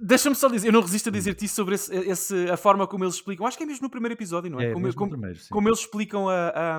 Deixa-me 0.01 0.35
só 0.35 0.49
dizer, 0.49 0.67
eu 0.67 0.73
não 0.73 0.81
resisto 0.81 1.07
a 1.07 1.11
Hum. 1.11 1.13
dizer-te 1.13 1.45
isso 1.45 1.55
sobre 1.55 1.77
esse, 1.77 1.95
esse- 1.95 2.51
a 2.51 2.57
forma 2.57 2.89
como 2.89 3.05
eles 3.05 3.15
explicam. 3.15 3.47
Acho 3.47 3.57
que 3.57 3.63
é 3.63 3.67
mesmo 3.67 3.85
no 3.85 3.91
primeiro 3.91 4.15
episódio, 4.15 4.51
não 4.51 4.59
é? 4.61 4.71
É, 4.71 4.73
como, 4.73 4.93
como- 4.95 5.11
primeiro, 5.13 5.39
como 5.49 5.69
eles 5.69 5.79
explicam 5.79 6.29
a, 6.29 6.49
a, 6.49 6.79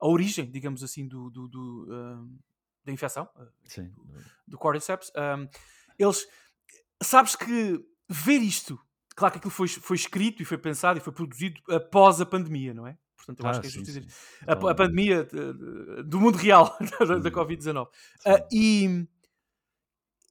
a 0.00 0.06
origem, 0.06 0.50
digamos 0.50 0.82
assim, 0.82 1.08
do, 1.08 1.30
do- 1.30 1.48
do, 1.48 1.86
um, 1.90 2.38
da 2.84 2.92
infecção, 2.92 3.24
uh, 3.36 3.46
Sim. 3.64 3.88
do, 3.88 4.06
do 4.48 4.58
Cordyceps. 4.58 5.10
Um, 5.16 5.48
eles. 5.98 6.26
Sabes 7.02 7.34
que 7.34 7.82
ver 8.10 8.40
isto 8.42 8.78
claro 9.16 9.32
que 9.32 9.38
aquilo 9.38 9.50
foi, 9.50 9.68
foi 9.68 9.96
escrito 9.96 10.42
e 10.42 10.44
foi 10.44 10.58
pensado 10.58 10.98
e 10.98 11.02
foi 11.02 11.12
produzido 11.14 11.58
após 11.70 12.20
a 12.20 12.26
pandemia, 12.26 12.74
não 12.74 12.86
é? 12.86 12.98
Portanto, 13.20 13.40
eu 13.40 13.46
Ah, 13.46 13.50
acho 13.50 13.60
que 13.60 13.66
é 13.66 13.70
justo 13.70 13.92
dizer. 13.92 14.06
A, 14.46 14.52
a 14.52 14.74
pandemia 14.74 15.28
do 16.04 16.20
mundo 16.20 16.36
real 16.36 16.76
da, 17.00 17.18
da 17.18 17.30
Uhum. 17.30 17.30
Covid-19. 17.30 17.88
Sim. 18.18 18.32
Ah, 18.32 18.46
e 18.52 19.06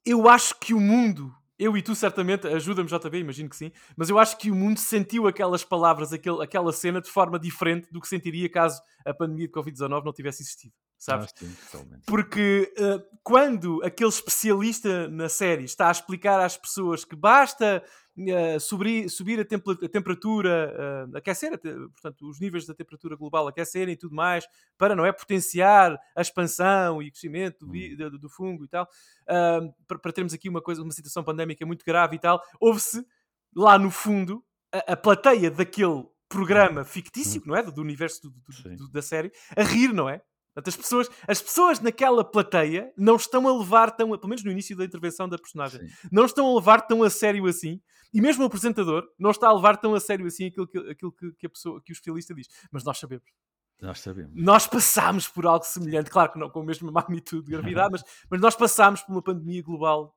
eu 0.06 0.28
acho 0.30 0.56
que 0.60 0.74
o 0.74 0.80
mundo, 0.80 1.34
eu 1.58 1.76
e 1.78 1.82
tu 1.82 1.94
certamente, 1.96 2.48
ajuda-me 2.48 2.90
JB, 2.90 3.20
imagino 3.20 3.50
que 3.50 3.56
sim, 3.56 3.72
mas 3.96 4.10
eu 4.10 4.18
acho 4.18 4.38
que 4.38 4.50
o 4.50 4.56
mundo 4.56 4.80
sentiu 4.80 5.28
aquelas 5.28 5.64
palavras, 5.64 6.14
aquele, 6.14 6.42
aquela 6.44 6.72
cena 6.72 7.02
de 7.02 7.10
forma 7.10 7.38
diferente 7.40 7.88
do 7.92 8.02
que 8.02 8.08
sentiria 8.08 8.50
caso 8.50 8.82
a 9.06 9.14
pandemia 9.14 9.48
de 9.48 9.54
Covid-19 9.54 10.04
não 10.06 10.14
tivesse 10.14 10.42
existido, 10.42 10.74
sabes? 10.98 11.32
Ah, 11.32 11.38
sim. 11.38 11.56
Porque 12.06 12.74
uh, 12.78 13.04
quando 13.24 13.82
aquele 13.84 14.10
especialista 14.10 15.08
na 15.10 15.30
série 15.30 15.66
está 15.66 15.90
a 15.90 15.92
explicar 15.92 16.40
às 16.40 16.58
pessoas 16.58 17.04
que 17.06 17.16
basta 17.16 17.84
uh, 18.20 18.60
subir, 18.60 19.10
subir 19.10 19.40
a, 19.40 19.44
a 19.44 19.90
temperatura, 19.90 21.08
uh, 21.14 21.18
aquecer, 21.18 21.54
a 21.54 21.58
te- 21.58 21.74
portanto, 21.74 22.28
os 22.30 22.40
níveis 22.40 22.66
da 22.66 22.74
temperatura 22.74 23.16
global 23.16 23.48
aquecerem 23.48 23.94
e 23.94 23.98
tudo 23.98 24.16
mais, 24.16 24.46
para 24.78 24.96
não 24.96 25.06
é 25.06 25.12
potenciar 25.12 25.98
a 26.16 26.22
expansão 26.22 27.02
e 27.02 27.08
o 27.08 27.12
crescimento 27.12 27.60
do, 27.66 27.72
vi- 27.72 27.96
do- 27.96 28.18
do 28.20 28.30
fungo 28.30 28.66
e 28.66 28.68
tal, 28.68 28.84
uh, 28.84 29.74
para, 29.88 30.00
para 30.00 30.12
termos 30.12 30.34
aqui 30.34 30.50
uma 30.50 30.62
coisa, 30.62 30.82
uma 30.82 30.92
situação 30.92 31.24
pandémica 31.24 31.66
muito 31.66 31.86
grave 31.86 32.16
e 32.16 32.20
tal, 32.20 32.42
houve-se 32.60 33.06
lá 33.56 33.78
no 33.80 33.90
fundo 33.92 34.44
a, 34.72 34.94
a 34.94 34.98
plateia 34.98 35.50
daquele 35.50 36.06
programa 36.28 36.84
fictício, 36.86 37.42
não 37.46 37.56
é? 37.56 37.64
Do, 37.64 37.82
universo 37.82 38.22
do- 38.24 38.30
do- 38.30 38.54
do- 38.78 38.92
da 38.92 39.02
série, 39.02 39.32
a 39.56 39.64
rir, 39.64 39.92
não 39.94 40.08
é? 40.08 40.22
Portanto, 40.62 40.70
as 40.70 40.78
pessoas, 40.78 41.10
as 41.28 41.42
pessoas 41.42 41.80
naquela 41.80 42.24
plateia 42.24 42.92
não 42.98 43.16
estão 43.16 43.48
a 43.48 43.58
levar 43.58 43.92
tão, 43.92 44.10
pelo 44.10 44.28
menos 44.28 44.44
no 44.44 44.52
início 44.52 44.76
da 44.76 44.86
intervenção 44.86 45.28
da 45.28 45.38
personagem, 45.38 45.88
Sim. 45.88 46.08
não 46.12 46.26
estão 46.26 46.46
a 46.46 46.56
levar 46.56 46.82
tão 46.82 47.04
a 47.04 47.10
sério 47.10 47.46
assim, 47.46 47.82
e 48.14 48.22
mesmo 48.22 48.44
o 48.44 48.48
apresentador 48.48 49.08
não 49.18 49.32
está 49.32 49.48
a 49.48 49.54
levar 49.54 49.78
tão 49.78 49.94
a 49.94 50.00
sério 50.00 50.26
assim 50.26 50.48
aquilo 50.48 50.68
que, 50.68 50.78
aquilo 50.78 51.12
que, 51.12 51.32
que 51.34 51.46
a 51.46 51.50
pessoa, 51.50 51.82
que 51.82 51.92
o 51.92 51.94
especialista 51.94 52.34
diz. 52.34 52.48
Mas 52.72 52.84
nós 52.84 52.98
sabemos. 52.98 53.30
Nós 53.82 54.00
sabemos. 54.02 54.32
Nós 54.36 54.68
passámos 54.68 55.28
por 55.28 55.46
algo 55.46 55.64
semelhante, 55.64 56.10
claro 56.10 56.34
que 56.34 56.40
não 56.40 56.50
com 56.50 56.60
a 56.60 56.66
mesma 56.66 56.92
magnitude 56.92 57.46
de 57.46 57.52
gravidade, 57.52 57.92
mas, 57.92 58.04
mas 58.30 58.42
nós 58.42 58.56
passámos 58.56 59.02
por 59.02 59.14
uma 59.14 59.22
pandemia 59.22 59.64
global. 59.64 60.16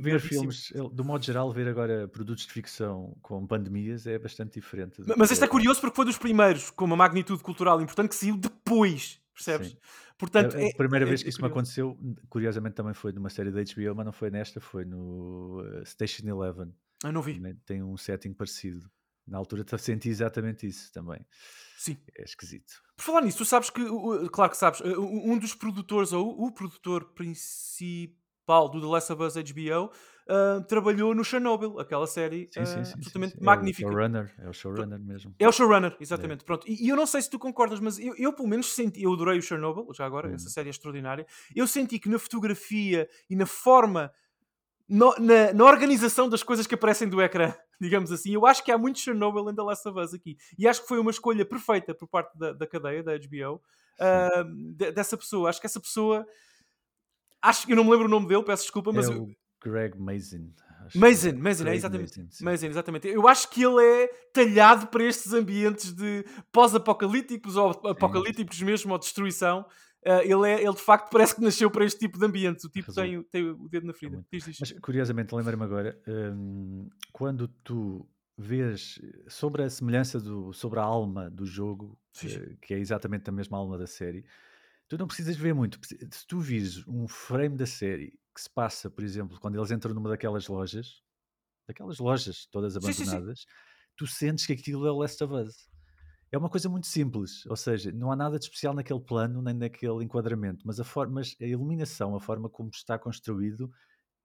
Ver 0.00 0.20
filmes, 0.20 0.72
do 0.92 1.04
modo 1.04 1.24
geral, 1.24 1.52
ver 1.52 1.68
agora 1.68 2.08
produtos 2.08 2.46
de 2.46 2.52
ficção 2.52 3.16
com 3.20 3.46
pandemias 3.46 4.06
é 4.06 4.18
bastante 4.18 4.58
diferente. 4.58 5.02
Mas 5.16 5.30
este 5.30 5.44
é 5.44 5.46
curioso 5.46 5.80
porque 5.80 5.96
foi 5.96 6.06
dos 6.06 6.16
primeiros 6.16 6.70
com 6.70 6.86
uma 6.86 6.96
magnitude 6.96 7.42
cultural 7.42 7.80
importante 7.82 8.08
que 8.08 8.16
saiu 8.16 8.36
depois, 8.36 9.20
percebes? 9.34 9.68
Sim. 9.68 9.76
Portanto, 10.16 10.56
a, 10.56 10.58
a 10.58 10.62
é- 10.62 10.72
primeira 10.72 11.04
é- 11.04 11.08
vez 11.08 11.20
é 11.20 11.24
que 11.24 11.30
isso 11.30 11.42
me 11.42 11.48
aconteceu, 11.48 11.98
curiosamente 12.30 12.74
também 12.74 12.94
foi 12.94 13.12
numa 13.12 13.28
série 13.28 13.50
da 13.50 13.60
HBO, 13.60 13.94
mas 13.94 14.06
não 14.06 14.12
foi 14.12 14.30
nesta, 14.30 14.58
foi 14.60 14.86
no 14.86 15.60
uh, 15.60 15.84
Station 15.84 16.26
Eleven. 16.26 16.72
Eu 17.02 17.12
não 17.12 17.20
vi. 17.20 17.34
Também 17.34 17.54
tem 17.66 17.82
um 17.82 17.96
setting 17.96 18.32
parecido. 18.32 18.90
Na 19.26 19.38
altura 19.38 19.64
senti 19.78 20.08
exatamente 20.08 20.66
isso 20.66 20.92
também. 20.92 21.24
Sim. 21.78 21.98
É 22.16 22.24
esquisito. 22.24 22.82
Por 22.96 23.02
falar 23.02 23.22
nisso, 23.22 23.38
tu 23.38 23.44
sabes 23.44 23.70
que, 23.70 23.82
claro 24.30 24.50
que 24.50 24.56
sabes, 24.56 24.80
uh, 24.80 25.00
um 25.00 25.38
dos 25.38 25.54
produtores, 25.54 26.12
ou 26.12 26.46
o 26.46 26.52
produtor 26.52 27.12
principal 27.12 28.23
do 28.46 28.80
The 28.80 28.86
Last 28.86 29.12
of 29.12 29.22
Us 29.22 29.36
HBO, 29.36 29.90
uh, 30.28 30.64
trabalhou 30.66 31.14
no 31.14 31.24
Chernobyl, 31.24 31.78
aquela 31.78 32.06
série 32.06 32.48
Sim, 32.52 32.64
sim, 32.66 32.72
uh, 32.80 32.84
sim, 32.84 32.84
sim, 32.84 32.92
absolutamente 32.94 33.38
sim. 33.38 33.44
magnífica. 33.44 33.86
É 33.86 33.88
o 33.88 33.92
showrunner, 33.92 34.34
é 34.38 34.48
o 34.48 34.52
showrunner 34.52 35.00
mesmo. 35.00 35.34
É 35.38 35.48
o 35.48 35.52
showrunner, 35.52 35.96
exatamente. 36.00 36.44
Pronto. 36.44 36.68
E, 36.68 36.84
e 36.84 36.88
eu 36.88 36.96
não 36.96 37.06
sei 37.06 37.22
se 37.22 37.30
tu 37.30 37.38
concordas, 37.38 37.80
mas 37.80 37.98
eu, 37.98 38.14
eu 38.16 38.32
pelo 38.32 38.48
menos 38.48 38.66
senti, 38.74 39.02
eu 39.02 39.12
adorei 39.12 39.38
o 39.38 39.42
Chernobyl, 39.42 39.86
já 39.94 40.04
agora, 40.04 40.28
Hum. 40.28 40.34
essa 40.34 40.50
série 40.50 40.68
é 40.68 40.70
extraordinária. 40.70 41.26
Eu 41.56 41.66
senti 41.66 41.98
que 41.98 42.08
na 42.08 42.18
fotografia 42.18 43.08
e 43.30 43.34
na 43.36 43.46
forma, 43.46 44.12
no- 44.88 45.14
na, 45.18 45.52
na 45.54 45.64
organização 45.64 46.28
das 46.28 46.42
coisas 46.42 46.66
que 46.66 46.74
aparecem 46.74 47.08
do 47.08 47.20
ecrã, 47.22 47.54
digamos 47.80 48.12
assim, 48.12 48.34
eu 48.34 48.46
acho 48.46 48.62
que 48.62 48.70
há 48.70 48.76
muito 48.78 48.98
Chernobyl 48.98 49.48
em 49.50 49.54
The 49.54 49.62
Last 49.62 49.88
of 49.88 49.98
Us 49.98 50.12
aqui. 50.14 50.36
E 50.58 50.68
acho 50.68 50.82
que 50.82 50.88
foi 50.88 50.98
uma 50.98 51.10
escolha 51.10 51.44
perfeita 51.46 51.94
por 51.94 52.06
parte 52.08 52.36
da, 52.38 52.52
da 52.52 52.66
cadeia, 52.66 53.02
da 53.02 53.12
HBO, 53.14 53.60
ah, 53.98 54.44
de- 54.76 54.92
dessa 54.92 55.16
pessoa. 55.16 55.48
Acho 55.48 55.60
que 55.60 55.66
essa 55.66 55.80
pessoa. 55.80 56.26
Acho 57.48 57.66
que 57.66 57.72
eu 57.72 57.76
não 57.76 57.84
me 57.84 57.90
lembro 57.90 58.06
o 58.06 58.10
nome 58.10 58.26
dele, 58.26 58.42
peço 58.42 58.62
desculpa, 58.64 58.92
mas. 58.92 59.06
é 59.08 59.10
o 59.10 59.28
Greg 59.62 59.98
Mazin. 59.98 60.52
Mazin, 60.94 61.32
que 61.32 61.38
Mazin, 61.42 61.66
é 61.68 61.74
exatamente. 61.74 62.18
Mazin, 62.18 62.30
sim. 62.30 62.44
Mazin, 62.44 62.66
exatamente. 62.66 63.08
Eu 63.08 63.26
acho 63.26 63.48
que 63.50 63.62
ele 63.64 63.82
é 63.82 64.06
talhado 64.32 64.86
para 64.88 65.02
estes 65.04 65.32
ambientes 65.32 65.92
de 65.92 66.24
pós-apocalípticos 66.52 67.56
ou 67.56 67.70
apocalípticos 67.88 68.60
mesmo, 68.62 68.92
ou 68.92 68.98
destruição. 68.98 69.64
Ah, 70.06 70.22
ele, 70.22 70.46
é, 70.50 70.62
ele 70.62 70.74
de 70.74 70.82
facto 70.82 71.10
parece 71.10 71.34
que 71.34 71.40
nasceu 71.40 71.70
para 71.70 71.84
este 71.84 71.98
tipo 72.00 72.18
de 72.18 72.26
ambientes. 72.26 72.64
O 72.64 72.68
tipo 72.68 72.92
tem, 72.92 73.16
o- 73.18 73.24
tem 73.24 73.50
o 73.50 73.68
dedo 73.68 73.86
na 73.86 73.94
ferida. 73.94 74.16
muito. 74.16 74.28
Diz, 74.30 74.44
diz. 74.44 74.58
Mas 74.60 74.72
curiosamente, 74.80 75.34
lembra-me 75.34 75.62
agora, 75.64 75.98
hum, 76.06 76.88
quando 77.12 77.48
tu 77.48 78.06
vês 78.36 79.00
sobre 79.28 79.62
a 79.62 79.70
semelhança 79.70 80.20
do, 80.20 80.52
sobre 80.52 80.78
a 80.80 80.82
alma 80.82 81.30
do 81.30 81.46
jogo, 81.46 81.98
Sim, 82.12 82.28
sim. 82.28 82.36
eh, 82.40 82.56
que 82.60 82.74
é 82.74 82.78
exatamente 82.78 83.28
a 83.30 83.32
mesma 83.32 83.56
alma 83.56 83.78
da 83.78 83.86
série, 83.86 84.24
tu 84.88 84.98
não 84.98 85.06
precisas 85.06 85.36
ver 85.36 85.54
muito. 85.54 85.78
Se 85.86 86.26
tu 86.26 86.40
vires 86.40 86.86
um 86.86 87.08
frame 87.08 87.56
da 87.56 87.66
série 87.66 88.12
que 88.34 88.40
se 88.40 88.50
passa, 88.50 88.90
por 88.90 89.04
exemplo, 89.04 89.38
quando 89.40 89.56
eles 89.56 89.70
entram 89.70 89.94
numa 89.94 90.10
daquelas 90.10 90.48
lojas, 90.48 91.02
daquelas 91.68 91.98
lojas 91.98 92.46
todas 92.50 92.74
Sim, 92.74 92.92
sim, 92.92 92.92
sim. 92.92 93.02
abandonadas, 93.02 93.46
tu 93.96 94.06
sentes 94.06 94.46
que 94.46 94.52
aquilo 94.52 94.86
é 94.86 94.90
o 94.90 94.98
Last 94.98 95.22
of 95.22 95.34
Us. 95.34 95.68
É 96.32 96.38
uma 96.38 96.50
coisa 96.50 96.68
muito 96.68 96.88
simples, 96.88 97.46
ou 97.46 97.54
seja, 97.56 97.92
não 97.92 98.10
há 98.10 98.16
nada 98.16 98.38
de 98.38 98.44
especial 98.44 98.74
naquele 98.74 99.00
plano 99.00 99.40
nem 99.40 99.54
naquele 99.54 100.02
enquadramento, 100.02 100.66
mas 100.66 100.80
a, 100.80 100.84
forma, 100.84 101.14
mas 101.14 101.36
a 101.40 101.44
iluminação, 101.44 102.16
a 102.16 102.20
forma 102.20 102.50
como 102.50 102.70
está 102.70 102.98
construído, 102.98 103.70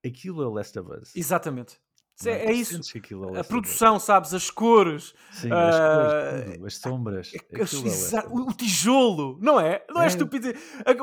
aquilo 0.03 0.41
é 0.41 0.47
o 0.47 0.51
Last 0.51 0.79
of 0.79 0.91
Us. 0.91 1.15
Exatamente. 1.15 1.79
Não 2.25 2.31
É, 2.31 2.45
é 2.45 2.51
isso. 2.53 2.75
é 2.75 3.15
o 3.15 3.39
A 3.39 3.43
produção, 3.43 3.99
sabes? 3.99 4.33
As 4.33 4.49
cores. 4.49 5.13
Sim, 5.31 5.49
ah, 5.51 5.69
as 5.69 5.79
cores, 5.79 6.53
tudo, 6.53 6.65
as 6.67 6.75
sombras. 6.75 7.31
É- 7.33 7.37
aquilo 7.37 7.61
é 7.61 7.63
o 7.63 7.67
o, 8.29 8.49
o 8.49 8.53
tijolo, 8.53 9.37
não 9.41 9.59
é? 9.59 9.83
Não 9.89 10.01
é, 10.01 10.05
É. 10.05 10.07
estúpido. 10.07 10.53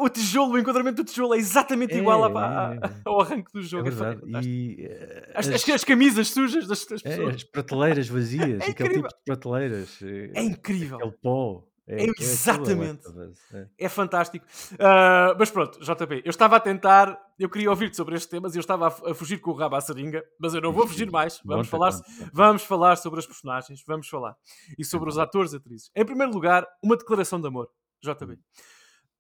O 0.01 0.09
tijolo, 0.09 0.55
o 0.55 0.59
enquadramento 0.59 1.03
do 1.03 1.05
tijolo 1.05 1.35
é 1.35 1.39
exatamente 1.39 1.95
É, 1.95 1.99
igual 1.99 2.25
a- 2.25 2.29
é, 2.29 2.87
a- 2.87 2.91
ao 3.07 3.21
arranque 3.21 3.51
do 3.53 3.61
É 3.61 3.63
jogo. 3.63 3.89
É. 3.89 4.41
E 4.43 4.77
eh, 4.85 5.33
As, 5.35 5.49
as- 5.49 5.55
as- 5.55 5.69
as 5.71 5.85
camisas 5.85 6.29
sujas 6.29 6.67
das, 6.67 6.85
das 6.87 7.01
é, 7.05 7.09
pessoas. 7.09 7.35
as 7.37 7.45
prateleiras 7.45 8.09
vazias, 8.09 8.61
É 8.67 8.71
aquele 8.71 8.89
incrível. 8.89 9.09
tipo 9.09 9.19
de 9.19 9.25
prateleiras. 9.25 9.99
eh, 10.03 10.31
É 10.35 10.43
incrível. 10.43 10.97
Aquele 10.99 11.13
pó. 11.23 11.65
É, 11.87 12.03
É 12.03 12.05
é 12.05 12.07
é 12.09 12.13
exatamente. 12.19 13.07
é. 13.53 13.67
É 13.79 13.89
fantástico. 13.89 14.45
Ah, 14.79 15.37
mas 15.39 15.51
pronto, 15.51 15.79
JP, 15.81 16.23
eu 16.25 16.31
estava 16.31 16.57
a 16.57 16.61
tentar, 16.61 17.17
eu 17.39 17.49
queria 17.49 17.71
ouvir-te 17.71 17.97
sobre 17.97 18.17
estes 18.17 18.29
temas 18.29 18.55
e 18.55 18.59
eu 18.59 18.61
estava 18.61 18.89
a, 18.89 19.11
a 19.11 19.15
fugir 19.15 19.39
com 19.39 19.53
o 19.53 19.55
rabo 19.55 19.77
à 19.77 19.81
seringa, 19.81 20.25
mas 20.39 20.53
eu 20.55 20.61
não 20.61 20.73
vou 20.73 20.87
fugir 20.87 21.11
mais. 21.11 21.41
Vamos 21.47 21.69
falar, 21.69 21.93
vamos 22.33 22.63
falar 22.63 22.97
sobre 22.97 23.21
as 23.21 23.27
personagens, 23.27 23.83
vamos 23.87 24.09
falar. 24.09 24.37
E 24.77 24.85
sobre 24.85 25.09
os 25.09 25.17
atores 25.17 25.53
e 25.53 25.57
atrizes. 25.57 25.91
Em 25.95 26.05
primeiro 26.05 26.33
lugar, 26.33 26.67
uma 26.83 26.97
declaração 26.97 27.41
de 27.41 27.47
amor, 27.47 27.71
JB. 28.03 28.39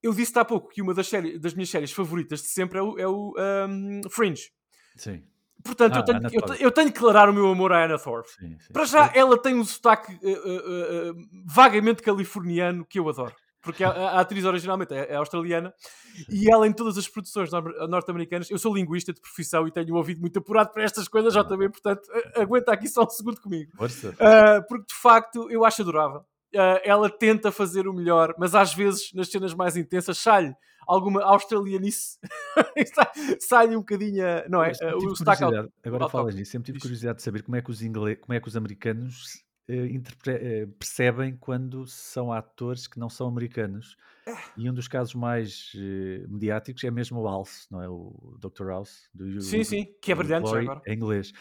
Eu 0.02 0.12
disse-te 0.12 0.38
há 0.38 0.44
pouco 0.44 0.68
que 0.68 0.82
uma 0.82 0.92
das, 0.92 1.08
séries, 1.08 1.40
das 1.40 1.54
minhas 1.54 1.70
séries 1.70 1.92
favoritas 1.92 2.40
de 2.42 2.48
sempre 2.48 2.78
é 2.78 2.82
o, 2.82 2.98
é 2.98 3.08
o 3.08 3.34
ahm, 3.38 4.00
Fringe. 4.10 4.50
Sim, 4.96 5.22
Portanto, 5.66 5.94
Ah, 5.96 5.98
eu, 5.98 6.04
tenho, 6.04 6.20
eu, 6.32 6.54
eu 6.66 6.70
tenho 6.70 6.88
que 6.88 6.94
declarar 6.94 7.28
o 7.28 7.32
meu 7.34 7.46
amor 7.50 7.72
à 7.72 7.84
Anna 7.84 7.98
Thorpe. 7.98 8.28
sim, 8.30 8.56
sim. 8.58 8.72
Para 8.72 8.84
já, 8.84 9.10
ela 9.14 9.40
tem 9.40 9.54
um 9.54 9.64
sotaque 9.64 10.12
eh, 10.22 10.30
eh, 10.30 10.62
eh, 11.08 11.12
vagamente 11.44 12.02
californiano 12.02 12.84
que 12.86 12.98
eu 12.98 13.08
adoro. 13.08 13.34
Porque 13.62 13.82
a, 13.82 13.90
a 13.90 14.20
atriz 14.20 14.44
originalmente 14.44 14.94
é, 14.94 15.12
é 15.12 15.16
australiana 15.16 15.74
e 16.30 16.48
ela 16.48 16.68
em 16.68 16.72
todas 16.72 16.96
as 16.96 17.08
produções 17.08 17.50
nor- 17.50 17.88
norte-americanas, 17.88 18.48
eu 18.48 18.58
sou 18.58 18.72
linguista 18.72 19.12
de 19.12 19.20
profissão 19.20 19.66
e 19.66 19.72
tenho 19.72 19.92
um 19.92 19.96
ouvido 19.96 20.20
muito 20.20 20.38
apurado 20.38 20.70
para 20.72 20.84
estas 20.84 21.08
coisas, 21.08 21.34
já 21.34 21.42
também, 21.42 21.68
portanto, 21.68 22.02
aguenta 22.36 22.72
aqui 22.72 22.86
só 22.86 23.02
um 23.02 23.10
segundo 23.10 23.40
comigo. 23.40 23.72
Ah, 24.20 24.62
porque 24.68 24.86
de 24.86 24.94
facto 24.94 25.50
eu 25.50 25.64
acho 25.64 25.82
adorável. 25.82 26.24
Ah, 26.56 26.80
ela 26.84 27.10
tenta 27.10 27.52
fazer 27.52 27.86
o 27.86 27.92
melhor, 27.92 28.34
mas 28.38 28.54
às 28.54 28.74
vezes 28.74 29.12
nas 29.12 29.28
cenas 29.28 29.54
mais 29.54 29.76
intensas 29.76 30.18
sai 30.18 30.54
alguma 30.86 31.22
australianice, 31.22 32.18
sai 33.40 33.74
um 33.74 33.80
bocadinho, 33.80 34.24
não 34.48 34.62
é? 34.62 34.70
O 34.94 34.98
curiosidade, 34.98 35.70
agora 35.84 36.08
falas 36.08 36.34
nisso, 36.34 36.52
sempre 36.52 36.66
tive 36.66 36.78
curiosidade 36.78 37.18
de 37.18 37.24
saber 37.24 37.42
como 37.42 37.56
é 37.56 37.62
que 37.62 37.70
os, 37.70 37.82
ingle... 37.82 38.16
como 38.16 38.34
é 38.34 38.40
que 38.40 38.46
os 38.46 38.56
americanos 38.56 39.44
eh, 39.68 40.00
eh, 40.28 40.66
percebem 40.78 41.36
quando 41.36 41.86
são 41.88 42.32
atores 42.32 42.86
que 42.86 43.00
não 43.00 43.08
são 43.08 43.26
americanos. 43.26 43.96
E 44.56 44.70
um 44.70 44.74
dos 44.74 44.86
casos 44.86 45.14
mais 45.14 45.72
eh, 45.76 46.24
mediáticos 46.28 46.84
é 46.84 46.90
mesmo 46.90 47.20
o 47.20 47.24
House, 47.24 47.66
não 47.70 47.82
é? 47.82 47.88
O 47.88 48.36
Dr. 48.38 48.66
House, 48.66 49.08
do 49.12 49.40
Sim, 49.40 49.64
sim, 49.64 49.86
que 50.00 50.12
é 50.12 50.14
brilhante 50.14 50.44
Glory, 50.48 50.66
agora. 50.66 50.82
em 50.86 50.94
inglês. 50.94 51.32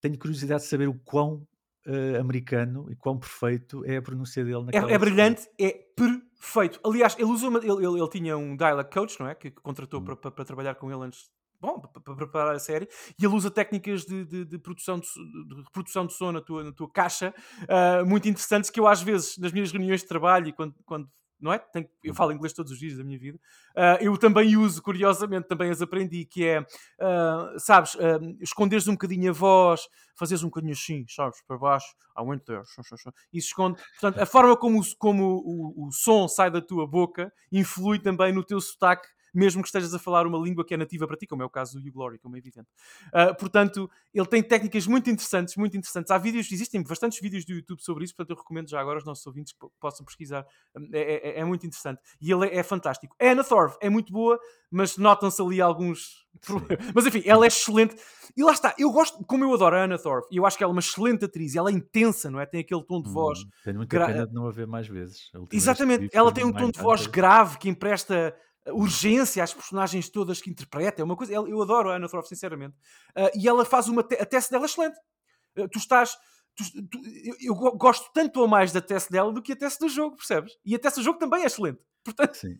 Tenho 0.00 0.18
curiosidade 0.18 0.62
de 0.62 0.68
saber 0.68 0.88
o 0.88 0.94
quão 0.94 1.46
eh, 1.88 2.18
americano 2.18 2.86
e 2.90 2.94
quão 2.96 3.18
perfeito 3.18 3.84
é 3.84 3.96
a 3.96 4.02
pronúncia 4.02 4.44
dele 4.44 4.64
naquela 4.64 4.90
É, 4.90 4.94
é 4.94 4.98
brilhante, 4.98 5.48
é 5.58 5.70
perfeito. 5.96 6.78
Aliás, 6.84 7.14
ele, 7.18 7.24
usou 7.24 7.48
uma- 7.50 7.58
ele, 7.58 7.84
ele- 7.86 7.98
ele 8.00 8.08
tinha 8.10 8.36
um 8.36 8.56
dialect 8.56 8.92
coach, 8.94 9.18
não 9.18 9.26
é? 9.28 9.34
Que, 9.34 9.50
que 9.50 9.60
contratou 9.62 10.00
Hum. 10.00 10.04
para, 10.16 10.44
trabalhar 10.44 10.74
com 10.76 10.90
ele 10.92 11.02
antes. 11.04 11.30
Bom, 11.60 11.80
para, 11.80 12.00
para 12.00 12.14
preparar 12.14 12.54
a 12.54 12.58
série, 12.60 12.86
e 13.20 13.24
ele 13.24 13.34
usa 13.34 13.50
técnicas 13.50 14.04
de, 14.04 14.24
de- 14.24 14.44
de 14.44 14.58
produção 14.58 15.00
de, 15.00 15.06
de 15.48 15.62
reprodução 15.64 16.06
de 16.06 16.12
som 16.12 16.30
na 16.30 16.40
tua, 16.40 16.62
na 16.62 16.70
tua 16.72 16.88
caixa 16.88 17.34
ah, 17.68 18.04
muito 18.04 18.28
interessantes 18.28 18.70
que 18.70 18.78
eu, 18.78 18.86
às 18.86 19.02
vezes, 19.02 19.36
nas 19.38 19.50
minhas 19.50 19.72
reuniões 19.72 20.02
de 20.02 20.06
trabalho 20.06 20.46
e 20.46 20.52
quando, 20.52 20.74
quando 20.86 21.08
não 21.40 21.52
é? 21.52 21.58
Tenho, 21.58 21.88
eu 22.02 22.14
falo 22.14 22.32
inglês 22.32 22.52
todos 22.52 22.72
os 22.72 22.78
dias 22.78 22.96
da 22.96 23.04
minha 23.04 23.18
vida. 23.18 23.38
Uh, 23.76 24.02
eu 24.02 24.16
também 24.18 24.56
uso, 24.56 24.82
curiosamente, 24.82 25.48
também 25.48 25.70
as 25.70 25.80
aprendi, 25.80 26.24
que 26.24 26.44
é, 26.44 26.60
uh, 26.60 27.58
sabes, 27.58 27.94
uh, 27.94 28.36
esconderes 28.40 28.88
um 28.88 28.92
bocadinho 28.92 29.30
a 29.30 29.32
voz, 29.32 29.82
fazeres 30.16 30.42
um 30.42 30.48
bocadinho 30.48 30.72
assim, 30.72 31.04
sabes, 31.08 31.40
para 31.46 31.56
baixo, 31.56 31.94
I 32.18 32.22
went 32.22 32.44
there, 32.44 32.62
e 33.32 33.40
se 33.40 33.48
esconde. 33.48 33.80
Portanto, 34.00 34.20
a 34.20 34.26
forma 34.26 34.56
como, 34.56 34.80
como 34.98 35.24
o, 35.24 35.84
o, 35.84 35.88
o 35.88 35.92
som 35.92 36.26
sai 36.26 36.50
da 36.50 36.60
tua 36.60 36.86
boca 36.86 37.32
influi 37.52 37.98
também 37.98 38.32
no 38.32 38.44
teu 38.44 38.60
sotaque 38.60 39.08
mesmo 39.34 39.62
que 39.62 39.68
estejas 39.68 39.94
a 39.94 39.98
falar 39.98 40.26
uma 40.26 40.38
língua 40.38 40.64
que 40.64 40.74
é 40.74 40.76
nativa 40.76 41.06
para 41.06 41.16
ti, 41.16 41.26
como 41.26 41.42
é 41.42 41.46
o 41.46 41.50
caso 41.50 41.78
do 41.78 41.86
You 41.86 41.92
Glory, 41.92 42.18
como 42.18 42.36
é 42.36 42.38
evidente. 42.38 42.68
Uh, 43.08 43.36
portanto, 43.38 43.90
ele 44.12 44.26
tem 44.26 44.42
técnicas 44.42 44.86
muito 44.86 45.10
interessantes, 45.10 45.56
muito 45.56 45.76
interessantes. 45.76 46.10
Há 46.10 46.18
vídeos, 46.18 46.50
existem 46.50 46.82
bastantes 46.82 47.20
vídeos 47.20 47.44
do 47.44 47.52
YouTube 47.52 47.82
sobre 47.82 48.04
isso, 48.04 48.14
portanto 48.14 48.36
eu 48.36 48.40
recomendo 48.40 48.68
já 48.68 48.80
agora 48.80 48.98
aos 48.98 49.04
nossos 49.04 49.26
ouvintes 49.26 49.52
que 49.52 49.66
possam 49.80 50.04
pesquisar. 50.04 50.46
É, 50.92 51.30
é, 51.30 51.40
é 51.40 51.44
muito 51.44 51.66
interessante. 51.66 52.00
E 52.20 52.32
ele 52.32 52.46
é, 52.46 52.58
é 52.58 52.62
fantástico. 52.62 53.16
A 53.20 53.26
Anna 53.26 53.44
Thorpe 53.44 53.76
é 53.80 53.90
muito 53.90 54.12
boa, 54.12 54.38
mas 54.70 54.96
notam-se 54.96 55.40
ali 55.40 55.60
alguns 55.60 56.28
mas 56.94 57.06
enfim, 57.06 57.22
ela 57.24 57.44
é 57.44 57.48
excelente. 57.48 57.96
E 58.36 58.42
lá 58.44 58.52
está, 58.52 58.74
eu 58.78 58.90
gosto, 58.92 59.24
como 59.24 59.44
eu 59.44 59.52
adoro 59.52 59.76
a 59.76 59.84
Anna 59.84 59.98
Thorpe, 59.98 60.28
e 60.30 60.36
eu 60.36 60.46
acho 60.46 60.56
que 60.56 60.62
ela 60.62 60.70
é 60.72 60.74
uma 60.74 60.80
excelente 60.80 61.24
atriz, 61.24 61.56
ela 61.56 61.70
é 61.70 61.72
intensa, 61.72 62.30
não 62.30 62.40
é? 62.40 62.46
Tem 62.46 62.60
aquele 62.60 62.82
tom 62.84 63.02
de 63.02 63.10
voz. 63.10 63.40
Hum, 63.40 63.48
tenho 63.64 63.76
muita 63.78 63.96
gra... 63.96 64.06
pena 64.06 64.26
de 64.26 64.32
não 64.32 64.46
a 64.46 64.50
ver 64.50 64.66
mais 64.66 64.86
vezes. 64.86 65.30
Exatamente, 65.52 66.08
ela 66.12 66.32
tem 66.32 66.44
um 66.44 66.52
tom 66.52 66.70
de 66.70 66.80
voz 66.80 67.06
grave 67.06 67.58
que 67.58 67.68
empresta 67.68 68.34
urgência 68.66 69.42
às 69.42 69.54
personagens 69.54 70.08
todas 70.08 70.40
que 70.40 70.50
interpreta. 70.50 71.00
É 71.00 71.04
uma 71.04 71.16
coisa. 71.16 71.32
Eu 71.32 71.62
adoro 71.62 71.90
a 71.90 71.96
Anna 71.96 72.08
Thorpe, 72.08 72.28
sinceramente. 72.28 72.76
Uh, 73.16 73.30
e 73.38 73.48
ela 73.48 73.64
faz 73.64 73.88
uma. 73.88 74.02
Te 74.02 74.16
a 74.16 74.26
tese 74.26 74.50
dela 74.50 74.64
é 74.64 74.66
excelente. 74.66 74.98
Uh, 75.56 75.68
tu 75.68 75.78
estás. 75.78 76.16
Tu, 76.56 76.88
tu, 76.88 76.98
eu, 77.24 77.36
eu, 77.40 77.54
gosto 77.54 78.10
tanto 78.12 78.40
ou 78.40 78.48
mais 78.48 78.72
da 78.72 78.80
tese 78.80 79.10
dela 79.10 79.32
do 79.32 79.40
que 79.40 79.52
a 79.52 79.56
tese 79.56 79.78
do 79.78 79.88
jogo, 79.88 80.16
percebes? 80.16 80.52
E 80.64 80.74
a 80.74 80.78
tese 80.78 80.96
do 80.96 81.02
jogo 81.02 81.18
também 81.18 81.42
é 81.42 81.46
excelente. 81.46 81.80
Portanto, 82.08 82.34
Sim. 82.34 82.58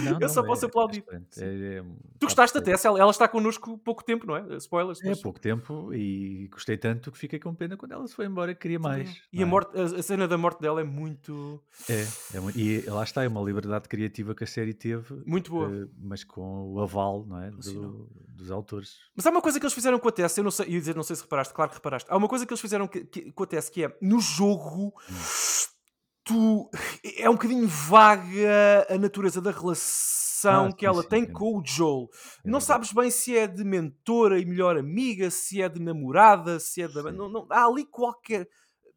Não, 0.00 0.12
eu 0.12 0.20
não, 0.20 0.28
só 0.28 0.42
posso 0.42 0.64
é, 0.64 0.68
aplaudir. 0.68 1.04
É, 1.10 1.16
é, 1.16 1.78
é, 1.78 1.82
tu 2.18 2.26
gostaste 2.26 2.56
até, 2.58 2.72
ela, 2.72 2.98
ela 2.98 3.10
está 3.10 3.28
connosco 3.28 3.78
pouco 3.78 4.04
tempo, 4.04 4.26
não 4.26 4.36
é? 4.36 4.56
Spoilers. 4.56 5.02
É, 5.04 5.14
pouco 5.16 5.40
tempo 5.40 5.92
e 5.94 6.48
gostei 6.48 6.76
tanto 6.76 7.12
que 7.12 7.18
fiquei 7.18 7.38
com 7.38 7.54
pena 7.54 7.76
quando 7.76 7.92
ela 7.92 8.06
se 8.06 8.14
foi 8.14 8.26
embora, 8.26 8.54
queria 8.54 8.78
mais. 8.78 9.20
E 9.32 9.40
a, 9.40 9.42
é? 9.42 9.44
morte, 9.44 9.78
a, 9.78 10.02
cena 10.02 10.26
da 10.26 10.36
morte 10.36 10.60
dela 10.60 10.80
é 10.80 10.84
muito. 10.84 11.62
É, 11.88 12.02
é 12.02 12.38
e 12.56 12.80
lá 12.88 13.04
está, 13.04 13.22
é 13.22 13.28
uma 13.28 13.42
liberdade 13.42 13.88
criativa 13.88 14.34
que 14.34 14.44
a 14.44 14.46
série 14.46 14.74
teve. 14.74 15.22
Muito 15.26 15.50
boa. 15.50 15.68
Uh, 15.68 15.90
mas 15.98 16.24
com 16.24 16.72
o 16.72 16.80
aval 16.80 17.24
não 17.26 17.40
é? 17.40 17.50
Do, 17.50 18.08
dos 18.28 18.50
autores. 18.50 18.96
Mas 19.14 19.26
há 19.26 19.30
uma 19.30 19.42
coisa 19.42 19.58
que 19.58 19.64
eles 19.64 19.74
fizeram 19.74 19.98
com 19.98 20.08
a 20.08 20.12
Tess, 20.12 20.36
eu 20.38 20.44
não 20.44 20.50
sei, 20.50 20.66
ia 20.68 20.78
dizer, 20.78 20.96
não 20.96 21.02
sei 21.02 21.16
se 21.16 21.22
reparaste, 21.22 21.54
claro 21.54 21.70
que 21.70 21.76
reparaste. 21.76 22.10
Há 22.10 22.16
uma 22.16 22.28
coisa 22.28 22.46
que 22.46 22.52
eles 22.52 22.60
fizeram 22.60 22.88
que, 22.88 23.04
que, 23.04 23.32
com 23.32 23.42
a 23.44 23.46
Tess 23.46 23.68
que 23.68 23.84
é 23.84 23.96
no 24.00 24.20
jogo. 24.20 24.94
Hum 25.10 25.77
tu 26.28 26.70
é 27.16 27.28
um 27.28 27.32
bocadinho 27.32 27.66
vaga 27.66 28.86
a 28.90 28.98
natureza 28.98 29.40
da 29.40 29.50
relação 29.50 30.66
ah, 30.66 30.72
que 30.72 30.84
ela 30.84 31.02
sim, 31.02 31.08
tem 31.08 31.24
sim. 31.24 31.32
com 31.32 31.58
o 31.58 31.62
Joel. 31.64 32.10
É 32.44 32.50
não 32.50 32.60
sabes 32.60 32.92
bem 32.92 33.10
se 33.10 33.34
é 33.36 33.46
de 33.46 33.64
mentora 33.64 34.38
e 34.38 34.44
melhor 34.44 34.76
amiga, 34.76 35.30
se 35.30 35.62
é 35.62 35.68
de 35.68 35.80
namorada, 35.80 36.60
se 36.60 36.82
é 36.82 36.86
de. 36.86 37.02
Não, 37.12 37.30
não, 37.30 37.46
há 37.50 37.64
ali 37.64 37.86
qualquer. 37.86 38.46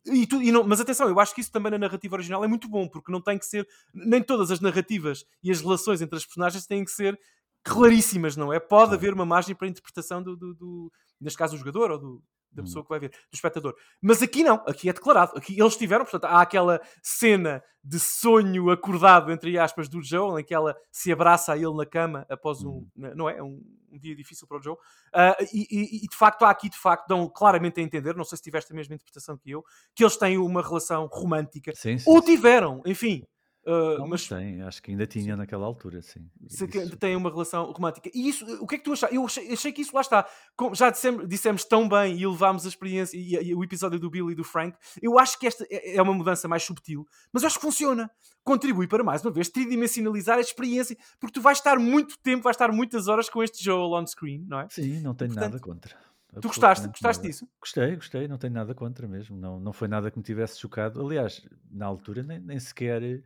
E 0.05 0.27
tu, 0.27 0.41
e 0.41 0.51
não, 0.51 0.63
mas 0.63 0.81
atenção, 0.81 1.07
eu 1.07 1.19
acho 1.19 1.33
que 1.33 1.41
isso 1.41 1.51
também 1.51 1.71
na 1.71 1.77
narrativa 1.77 2.15
original 2.15 2.43
é 2.43 2.47
muito 2.47 2.67
bom, 2.67 2.87
porque 2.87 3.11
não 3.11 3.21
tem 3.21 3.39
que 3.39 3.45
ser. 3.45 3.65
Nem 3.93 4.21
todas 4.21 4.51
as 4.51 4.59
narrativas 4.59 5.23
e 5.41 5.49
as 5.49 5.61
relações 5.61 6.01
entre 6.01 6.17
as 6.17 6.25
personagens 6.25 6.65
têm 6.65 6.83
que 6.83 6.91
ser 6.91 7.17
claríssimas, 7.63 8.35
não 8.35 8.51
é? 8.51 8.59
Pode 8.59 8.93
haver 8.93 9.13
uma 9.13 9.25
margem 9.25 9.55
para 9.55 9.67
a 9.67 9.69
interpretação 9.69 10.21
do, 10.21 10.35
do, 10.35 10.53
do 10.53 10.91
neste 11.19 11.37
caso, 11.37 11.55
do 11.55 11.59
jogador 11.59 11.91
ou 11.91 11.99
do, 11.99 12.23
da 12.51 12.63
pessoa 12.63 12.81
hum. 12.81 12.83
que 12.83 12.89
vai 12.89 12.99
ver, 12.99 13.09
do 13.09 13.33
espectador. 13.33 13.75
Mas 14.01 14.21
aqui 14.21 14.43
não, 14.43 14.55
aqui 14.67 14.89
é 14.89 14.93
declarado. 14.93 15.37
Aqui 15.37 15.59
eles 15.59 15.75
tiveram, 15.75 16.05
portanto, 16.05 16.25
há 16.25 16.41
aquela 16.41 16.81
cena 17.01 17.63
de 17.83 17.99
sonho 17.99 18.69
acordado, 18.69 19.31
entre 19.31 19.57
aspas, 19.57 19.87
do 19.89 20.03
Joe, 20.03 20.39
em 20.39 20.43
que 20.43 20.53
ela 20.53 20.75
se 20.91 21.11
abraça 21.11 21.53
a 21.53 21.57
ele 21.57 21.73
na 21.73 21.85
cama 21.85 22.25
após 22.29 22.61
um, 22.63 22.87
hum. 22.95 23.13
não 23.15 23.29
é? 23.29 23.41
Um, 23.41 23.61
um 23.91 23.99
dia 23.99 24.15
difícil 24.15 24.47
para 24.47 24.57
o 24.57 24.61
Joe. 24.61 24.73
Uh, 24.73 25.43
e, 25.53 25.67
e, 25.69 26.05
e, 26.05 26.07
de 26.07 26.15
facto, 26.15 26.43
há 26.43 26.49
aqui, 26.49 26.69
de 26.69 26.77
facto, 26.77 27.07
dão 27.07 27.27
claramente 27.27 27.79
a 27.79 27.83
entender, 27.83 28.15
não 28.15 28.23
sei 28.23 28.37
se 28.37 28.43
tiveste 28.43 28.71
a 28.71 28.75
mesma 28.75 28.95
interpretação 28.95 29.37
que 29.37 29.51
eu, 29.51 29.63
que 29.93 30.03
eles 30.03 30.17
têm 30.17 30.37
uma 30.37 30.61
relação 30.61 31.07
romântica. 31.11 31.73
Sim, 31.75 31.97
sim, 31.97 32.09
ou 32.09 32.21
tiveram, 32.21 32.81
enfim. 32.85 33.23
Uh, 33.65 33.99
não, 33.99 34.07
mas 34.07 34.27
tem, 34.27 34.61
acho 34.63 34.81
que 34.81 34.89
ainda 34.89 35.05
tinha 35.05 35.35
naquela 35.35 35.65
altura, 35.65 36.01
sim. 36.01 36.27
Se 36.47 36.65
isso... 36.65 36.97
tem 36.97 37.15
uma 37.15 37.29
relação 37.29 37.71
romântica. 37.71 38.09
E 38.11 38.27
isso, 38.27 38.43
o 38.59 38.65
que 38.65 38.75
é 38.75 38.77
que 38.79 38.83
tu 38.83 38.93
achaste? 38.93 39.15
Eu 39.15 39.23
achei, 39.23 39.53
achei 39.53 39.71
que 39.71 39.81
isso 39.81 39.93
lá 39.93 40.01
está. 40.01 40.27
Como 40.57 40.73
já 40.73 40.89
dissemos, 40.89 41.27
dissemos 41.27 41.63
tão 41.63 41.87
bem 41.87 42.17
e 42.17 42.25
levámos 42.25 42.65
a 42.65 42.69
experiência 42.69 43.15
e, 43.15 43.49
e, 43.49 43.53
o 43.53 43.63
episódio 43.63 43.99
do 43.99 44.09
Bill 44.09 44.31
e 44.31 44.35
do 44.35 44.43
Frank. 44.43 44.75
Eu 44.99 45.19
acho 45.19 45.37
que 45.37 45.45
esta 45.45 45.63
é, 45.69 45.95
é 45.95 46.01
uma 46.01 46.13
mudança 46.13 46.47
mais 46.47 46.63
subtil, 46.63 47.05
mas 47.31 47.43
acho 47.43 47.57
que 47.57 47.61
funciona. 47.61 48.09
Contribui 48.43 48.87
para 48.87 49.03
mais 49.03 49.23
uma 49.23 49.31
vez 49.31 49.47
tridimensionalizar 49.47 50.39
a 50.39 50.41
experiência, 50.41 50.97
porque 51.19 51.33
tu 51.33 51.41
vais 51.41 51.59
estar 51.59 51.77
muito 51.77 52.17
tempo, 52.23 52.43
vais 52.43 52.55
estar 52.55 52.71
muitas 52.71 53.07
horas 53.07 53.29
com 53.29 53.43
este 53.43 53.63
Joel 53.63 53.91
on 53.93 54.07
screen, 54.07 54.43
não 54.47 54.61
é? 54.61 54.67
Sim, 54.71 55.01
não 55.01 55.13
tenho 55.13 55.31
Portanto, 55.33 55.51
nada 55.51 55.59
contra. 55.59 55.95
Tu 56.39 56.47
gostaste, 56.47 56.87
gostaste 56.87 57.27
disso? 57.27 57.47
Gostei, 57.59 57.95
gostei, 57.95 58.27
não 58.27 58.37
tenho 58.37 58.53
nada 58.53 58.73
contra 58.73 59.07
mesmo. 59.07 59.37
Não, 59.37 59.59
não 59.59 59.73
foi 59.73 59.87
nada 59.87 60.09
que 60.09 60.17
me 60.17 60.23
tivesse 60.23 60.57
chocado. 60.57 61.05
Aliás, 61.05 61.45
na 61.69 61.85
altura 61.85 62.23
nem, 62.23 62.39
nem 62.39 62.57
sequer 62.57 63.21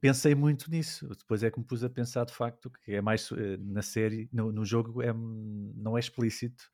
pensei 0.00 0.34
muito 0.34 0.70
nisso. 0.70 1.08
Depois 1.08 1.42
é 1.42 1.50
que 1.50 1.58
me 1.58 1.64
pus 1.64 1.84
a 1.84 1.90
pensar 1.90 2.24
de 2.24 2.32
facto 2.32 2.70
que 2.70 2.92
é 2.92 3.00
mais 3.00 3.30
eh, 3.32 3.56
na 3.58 3.82
série, 3.82 4.28
no, 4.32 4.52
no 4.52 4.64
jogo 4.64 5.02
é, 5.02 5.12
não 5.12 5.96
é 5.96 6.00
explícito. 6.00 6.64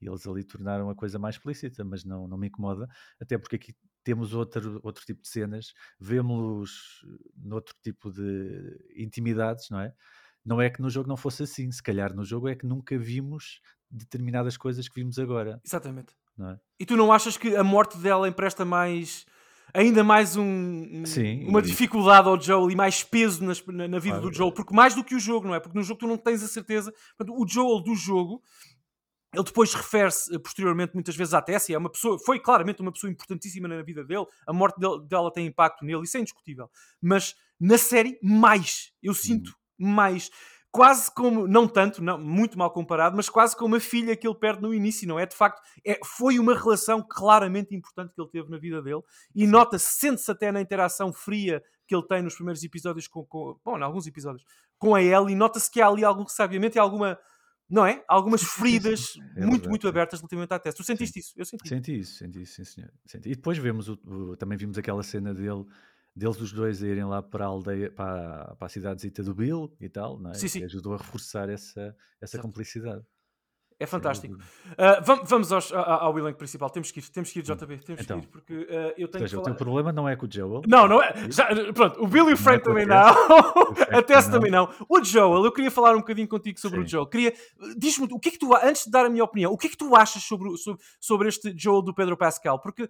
E 0.00 0.08
eles 0.08 0.26
ali 0.26 0.42
tornaram 0.42 0.90
a 0.90 0.94
coisa 0.96 1.18
mais 1.18 1.36
explícita, 1.36 1.84
mas 1.84 2.04
não, 2.04 2.26
não 2.26 2.36
me 2.36 2.48
incomoda, 2.48 2.88
até 3.20 3.38
porque 3.38 3.54
aqui 3.54 3.72
temos 4.02 4.34
outro, 4.34 4.80
outro 4.82 5.04
tipo 5.04 5.22
de 5.22 5.28
cenas, 5.28 5.72
vemos-los 6.00 7.06
noutro 7.36 7.72
tipo 7.80 8.10
de 8.10 8.84
intimidades, 8.96 9.70
não 9.70 9.78
é? 9.78 9.94
Não 10.44 10.60
é 10.60 10.68
que 10.68 10.82
no 10.82 10.90
jogo 10.90 11.08
não 11.08 11.16
fosse 11.16 11.44
assim, 11.44 11.70
se 11.70 11.80
calhar 11.80 12.12
no 12.12 12.24
jogo 12.24 12.48
é 12.48 12.56
que 12.56 12.66
nunca 12.66 12.98
vimos 12.98 13.60
determinadas 13.88 14.56
coisas 14.56 14.88
que 14.88 14.96
vimos 14.96 15.20
agora. 15.20 15.60
Exatamente. 15.64 16.16
É? 16.40 16.58
E 16.80 16.86
tu 16.86 16.96
não 16.96 17.12
achas 17.12 17.36
que 17.36 17.54
a 17.54 17.62
morte 17.62 17.96
dela 17.98 18.26
empresta 18.26 18.64
mais 18.64 19.24
ainda 19.74 20.04
mais 20.04 20.36
um, 20.36 21.04
Sim, 21.06 21.44
uma 21.46 21.62
dificuldade 21.62 22.28
ao 22.28 22.40
Joel 22.40 22.70
e 22.70 22.76
mais 22.76 23.02
peso 23.02 23.44
nas, 23.44 23.64
na, 23.66 23.88
na, 23.88 23.98
vida 23.98 24.20
do 24.20 24.32
Joel, 24.32 24.52
porque 24.52 24.74
mais 24.74 24.94
do 24.94 25.02
que 25.02 25.14
o 25.14 25.20
jogo, 25.20 25.46
não 25.46 25.54
é? 25.54 25.60
Porque 25.60 25.76
no 25.76 25.84
jogo 25.84 26.00
tu 26.00 26.06
não 26.06 26.16
tens 26.16 26.42
a 26.42 26.48
certeza. 26.48 26.92
Portanto, 27.16 27.40
o 27.40 27.46
Joel 27.48 27.80
do 27.80 27.94
jogo, 27.94 28.42
ele 29.34 29.44
depois 29.44 29.72
refere-se 29.72 30.34
eh, 30.34 30.38
posteriormente 30.38 30.94
muitas 30.94 31.16
vezes 31.16 31.32
à 31.32 31.40
Tessie, 31.40 31.74
é 31.74 31.78
uma 31.78 31.90
pessoa, 31.90 32.18
foi 32.18 32.38
claramente 32.38 32.82
uma 32.82 32.92
pessoa 32.92 33.10
importantíssima 33.10 33.66
na 33.66 33.82
vida 33.82 34.04
dele, 34.04 34.26
a 34.46 34.52
morte 34.52 34.78
dele, 34.78 35.00
dela 35.08 35.32
tem 35.32 35.46
impacto 35.46 35.84
nele, 35.84 36.02
isso 36.02 36.16
é 36.16 36.20
indiscutível. 36.20 36.70
Mas 37.00 37.34
na 37.58 37.78
série, 37.78 38.18
mais, 38.22 38.92
eu 39.02 39.14
sinto 39.14 39.54
hum. 39.78 39.88
mais 39.94 40.30
quase 40.72 41.14
como, 41.14 41.46
não 41.46 41.68
tanto, 41.68 42.02
não, 42.02 42.18
muito 42.18 42.58
mal 42.58 42.70
comparado, 42.70 43.14
mas 43.14 43.28
quase 43.28 43.54
como 43.54 43.76
a 43.76 43.80
filha 43.80 44.16
que 44.16 44.26
ele 44.26 44.34
perde 44.34 44.62
no 44.62 44.72
início, 44.72 45.06
não 45.06 45.18
é? 45.18 45.26
De 45.26 45.36
facto, 45.36 45.60
é, 45.86 46.00
foi 46.02 46.38
uma 46.38 46.58
relação 46.58 47.04
claramente 47.06 47.76
importante 47.76 48.14
que 48.14 48.20
ele 48.20 48.30
teve 48.30 48.50
na 48.50 48.56
vida 48.56 48.80
dele 48.80 49.02
e 49.34 49.46
nota-se, 49.46 50.00
sente-se 50.00 50.30
até 50.30 50.50
na 50.50 50.62
interação 50.62 51.12
fria 51.12 51.62
que 51.86 51.94
ele 51.94 52.06
tem 52.06 52.22
nos 52.22 52.34
primeiros 52.34 52.64
episódios 52.64 53.06
com, 53.06 53.22
com 53.26 53.60
bom, 53.62 53.76
em 53.76 53.82
alguns 53.82 54.06
episódios, 54.06 54.42
com 54.78 54.94
a 54.94 55.02
Ellie, 55.02 55.36
nota-se 55.36 55.70
que 55.70 55.78
há 55.78 55.88
ali 55.88 56.04
algum 56.04 56.26
sabiamente 56.26 56.78
alguma 56.78 57.18
não 57.68 57.86
é? 57.86 58.04
Algumas 58.06 58.42
feridas 58.42 59.14
é 59.34 59.46
muito, 59.46 59.66
muito 59.66 59.88
abertas 59.88 60.20
relativamente 60.20 60.52
à 60.52 60.58
teste. 60.58 60.76
Tu 60.76 60.84
sentiste 60.84 61.18
isso? 61.18 61.32
Eu 61.36 61.44
senti. 61.46 61.68
Senti 61.68 61.98
isso, 61.98 62.18
senti 62.18 62.42
isso, 62.42 62.54
sim, 62.56 62.64
senhor. 62.64 62.90
Senti. 63.06 63.30
E 63.30 63.34
depois 63.34 63.56
vemos, 63.56 63.88
o, 63.88 63.98
o, 64.06 64.36
também 64.36 64.58
vimos 64.58 64.76
aquela 64.76 65.02
cena 65.02 65.32
dele 65.32 65.64
deles 66.14 66.40
os 66.40 66.52
dois 66.52 66.82
a 66.82 66.86
irem 66.86 67.04
lá 67.04 67.22
para 67.22 67.44
a 67.44 67.48
aldeia, 67.48 67.90
para, 67.90 68.54
para 68.56 68.66
a 68.66 68.68
cidadezita 68.68 69.22
do 69.22 69.34
Bill 69.34 69.74
e 69.80 69.88
tal, 69.88 70.18
não 70.18 70.30
é? 70.30 70.34
Sim, 70.34 70.48
sim. 70.48 70.58
Que 70.60 70.64
ajudou 70.66 70.94
a 70.94 70.98
reforçar 70.98 71.48
essa, 71.48 71.96
essa 72.20 72.38
cumplicidade. 72.38 73.04
É 73.82 73.86
fantástico. 73.86 74.34
Uh, 74.34 75.04
vamos, 75.04 75.28
vamos 75.28 75.52
aos, 75.52 75.72
ao, 75.72 76.18
elenco 76.18 76.38
principal. 76.38 76.70
Temos 76.70 76.90
que 76.90 77.00
ir, 77.00 77.08
temos 77.10 77.30
que 77.30 77.40
ir, 77.40 77.42
JB. 77.42 77.78
Temos 77.78 78.02
então, 78.02 78.20
que 78.20 78.26
ir, 78.26 78.28
porque 78.28 78.54
uh, 78.54 78.94
eu 78.96 79.08
tenho 79.08 79.24
seja, 79.24 79.26
que 79.26 79.30
falar... 79.30 79.42
o 79.42 79.44
teu 79.44 79.54
problema 79.54 79.92
não 79.92 80.08
é 80.08 80.14
com 80.14 80.26
o 80.26 80.32
Joel. 80.32 80.62
Não, 80.66 80.86
não 80.86 81.02
é. 81.02 81.14
Já, 81.30 81.48
pronto, 81.72 82.02
o 82.02 82.06
Bill 82.06 82.30
e 82.30 82.34
o 82.34 82.36
Frank 82.36 82.58
é 82.58 82.60
também 82.60 82.86
não. 82.86 82.96
a 82.96 84.02
Tess 84.06 84.28
também 84.28 84.50
não. 84.50 84.68
O 84.88 85.02
Joel, 85.02 85.44
eu 85.44 85.52
queria 85.52 85.70
falar 85.70 85.94
um 85.94 86.00
bocadinho 86.00 86.28
contigo 86.28 86.60
sobre 86.60 86.78
Sim. 86.80 86.84
o 86.84 86.88
Joel. 86.88 87.06
Queria... 87.06 87.32
Diz-me, 87.76 88.08
o 88.10 88.18
que 88.18 88.28
é 88.28 88.32
que 88.32 88.38
tu, 88.38 88.54
antes 88.54 88.84
de 88.84 88.90
dar 88.90 89.06
a 89.06 89.10
minha 89.10 89.24
opinião, 89.24 89.52
o 89.52 89.58
que 89.58 89.66
é 89.66 89.70
que 89.70 89.76
tu 89.76 89.96
achas 89.96 90.22
sobre, 90.22 90.56
sobre, 90.58 90.82
sobre 91.00 91.28
este 91.28 91.54
Joel 91.56 91.82
do 91.82 91.94
Pedro 91.94 92.16
Pascal? 92.16 92.60
Porque 92.60 92.84
uh, 92.84 92.88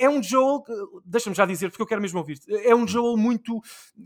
é 0.00 0.08
um 0.08 0.22
Joel, 0.22 0.62
deixa-me 1.04 1.36
já 1.36 1.44
dizer, 1.44 1.70
porque 1.70 1.82
eu 1.82 1.86
quero 1.86 2.00
mesmo 2.00 2.18
ouvir 2.18 2.36
é 2.48 2.74
um 2.74 2.86
Joel 2.86 3.16
muito, 3.16 3.60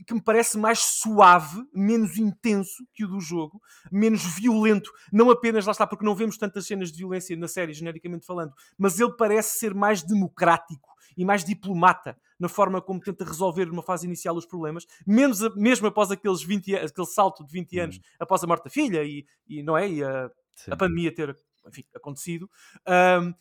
que 0.07 0.15
me 0.15 0.23
parece 0.23 0.59
mais 0.59 0.79
suave, 0.81 1.63
menos 1.75 2.17
intenso 2.17 2.85
que 2.95 3.05
o 3.05 3.09
do 3.09 3.21
jogo, 3.21 3.61
menos 3.91 4.23
violento, 4.25 4.91
não 5.13 5.31
apenas, 5.31 5.67
lá 5.67 5.73
está, 5.73 5.87
porque 5.87 6.00
não 6.05 6.15
vemos 6.15 6.37
tantas 6.37 6.67
cenas 6.67 6.91
de 6.91 6.99
violência 6.99 7.37
na 7.37 7.49
série, 7.49 7.73
genericamente 7.73 8.27
falando, 8.27 8.53
mas 8.79 8.99
ele 8.99 9.13
parece 9.17 9.59
ser 9.59 9.75
mais 9.75 10.03
democrático 10.03 10.89
e 11.17 11.25
mais 11.25 11.45
diplomata 11.45 12.17
na 12.39 12.49
forma 12.49 12.81
como 12.81 13.01
tenta 13.01 13.25
resolver 13.25 13.67
numa 13.67 13.83
fase 13.83 14.07
inicial 14.07 14.37
os 14.37 14.47
problemas, 14.47 14.87
menos 15.07 15.41
mesmo 15.57 15.87
após 15.87 16.11
aqueles 16.11 16.43
20, 16.43 16.77
aquele 16.77 17.07
salto 17.07 17.45
de 17.45 17.53
20 17.53 17.79
anos 17.79 17.97
uhum. 17.97 18.03
após 18.19 18.43
a 18.43 18.47
morte 18.47 18.65
da 18.65 18.71
filha 18.71 19.03
e, 19.05 19.27
e 19.49 19.63
não 19.63 19.77
é? 19.77 19.89
E 19.89 20.03
a, 20.03 20.31
a 20.71 20.77
pandemia 20.77 21.15
ter 21.15 21.37
enfim, 21.67 21.85
acontecido. 21.95 22.49
Um, 22.89 23.35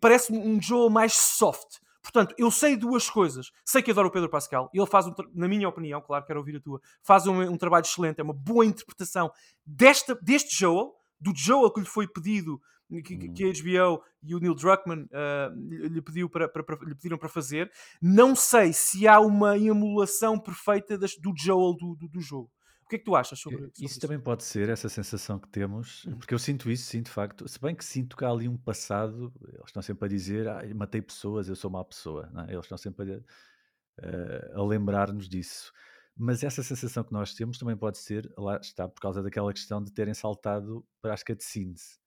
parece 0.00 0.32
um 0.32 0.60
Joel 0.60 0.90
mais 0.90 1.14
soft 1.14 1.80
Portanto, 2.04 2.34
eu 2.36 2.50
sei 2.50 2.76
duas 2.76 3.08
coisas. 3.08 3.50
Sei 3.64 3.82
que 3.82 3.90
adoro 3.90 4.08
o 4.08 4.10
Pedro 4.10 4.28
Pascal. 4.28 4.70
Ele 4.74 4.86
faz, 4.86 5.06
um, 5.06 5.14
na 5.34 5.48
minha 5.48 5.66
opinião, 5.66 6.02
claro, 6.02 6.22
quero 6.26 6.38
ouvir 6.38 6.56
a 6.56 6.60
tua, 6.60 6.78
faz 7.02 7.26
um, 7.26 7.40
um 7.40 7.56
trabalho 7.56 7.82
excelente. 7.82 8.20
É 8.20 8.22
uma 8.22 8.34
boa 8.34 8.66
interpretação 8.66 9.32
desta, 9.64 10.14
deste 10.16 10.54
Joel, 10.54 10.94
do 11.24 11.32
Joel 11.34 11.72
que 11.72 11.80
lhe 11.80 11.86
foi 11.86 12.06
pedido 12.06 12.60
que, 13.02 13.28
que, 13.30 13.44
a 13.44 13.48
HBO 13.48 14.02
e 14.22 14.34
o 14.34 14.38
Neil 14.38 14.54
Druckmann 14.54 15.04
uh, 15.04 15.88
lhe, 15.88 16.02
pediu 16.02 16.28
para, 16.28 16.48
para, 16.48 16.62
para, 16.62 16.76
lhe 16.84 16.94
pediram 16.94 17.18
para 17.18 17.28
fazer. 17.28 17.70
Não 18.00 18.36
sei 18.36 18.72
se 18.72 19.08
há 19.08 19.18
uma 19.20 19.56
emulação 19.58 20.38
perfeita 20.38 20.98
das, 20.98 21.16
do 21.16 21.32
Joel 21.36 21.74
do, 21.74 21.96
do, 21.96 22.08
do, 22.08 22.20
jogo. 22.20 22.50
O 22.84 22.88
que 22.88 22.96
é 22.96 22.98
que 22.98 23.04
tu 23.04 23.16
achas 23.16 23.38
sobre, 23.38 23.58
sobre 23.58 23.72
isso? 23.72 23.84
Isso 23.84 24.00
também 24.00 24.20
pode 24.20 24.44
ser, 24.44 24.68
essa 24.68 24.88
sensação 24.90 25.38
que 25.38 25.48
temos, 25.48 26.04
uhum. 26.04 26.18
porque 26.18 26.34
eu 26.34 26.38
sinto 26.38 26.70
isso, 26.70 26.84
sinto 26.84 27.06
de 27.06 27.12
facto, 27.12 27.48
se 27.48 27.58
bem 27.58 27.74
que 27.74 27.84
sinto 27.84 28.16
que 28.16 28.24
há 28.24 28.28
ali 28.28 28.46
um 28.46 28.58
passado, 28.58 29.32
eles 29.42 29.66
estão 29.66 29.82
sempre 29.82 30.04
a 30.04 30.08
dizer, 30.08 30.46
ah, 30.46 30.62
matei 30.74 31.00
pessoas, 31.00 31.48
eu 31.48 31.56
sou 31.56 31.70
má 31.70 31.82
pessoa, 31.82 32.30
é? 32.46 32.52
eles 32.52 32.66
estão 32.66 32.76
sempre 32.76 33.14
a, 33.14 33.16
uh, 33.16 34.60
a 34.60 34.66
lembrar-nos 34.66 35.28
disso. 35.28 35.72
Mas 36.16 36.42
essa 36.44 36.62
sensação 36.62 37.02
que 37.02 37.12
nós 37.12 37.34
temos 37.34 37.58
também 37.58 37.76
pode 37.76 37.98
ser, 37.98 38.32
lá 38.38 38.56
está, 38.58 38.88
por 38.88 39.00
causa 39.00 39.22
daquela 39.22 39.52
questão 39.52 39.82
de 39.82 39.92
terem 39.92 40.14
saltado 40.14 40.86
para 41.02 41.14
as 41.14 41.22
cutscenes 41.22 41.98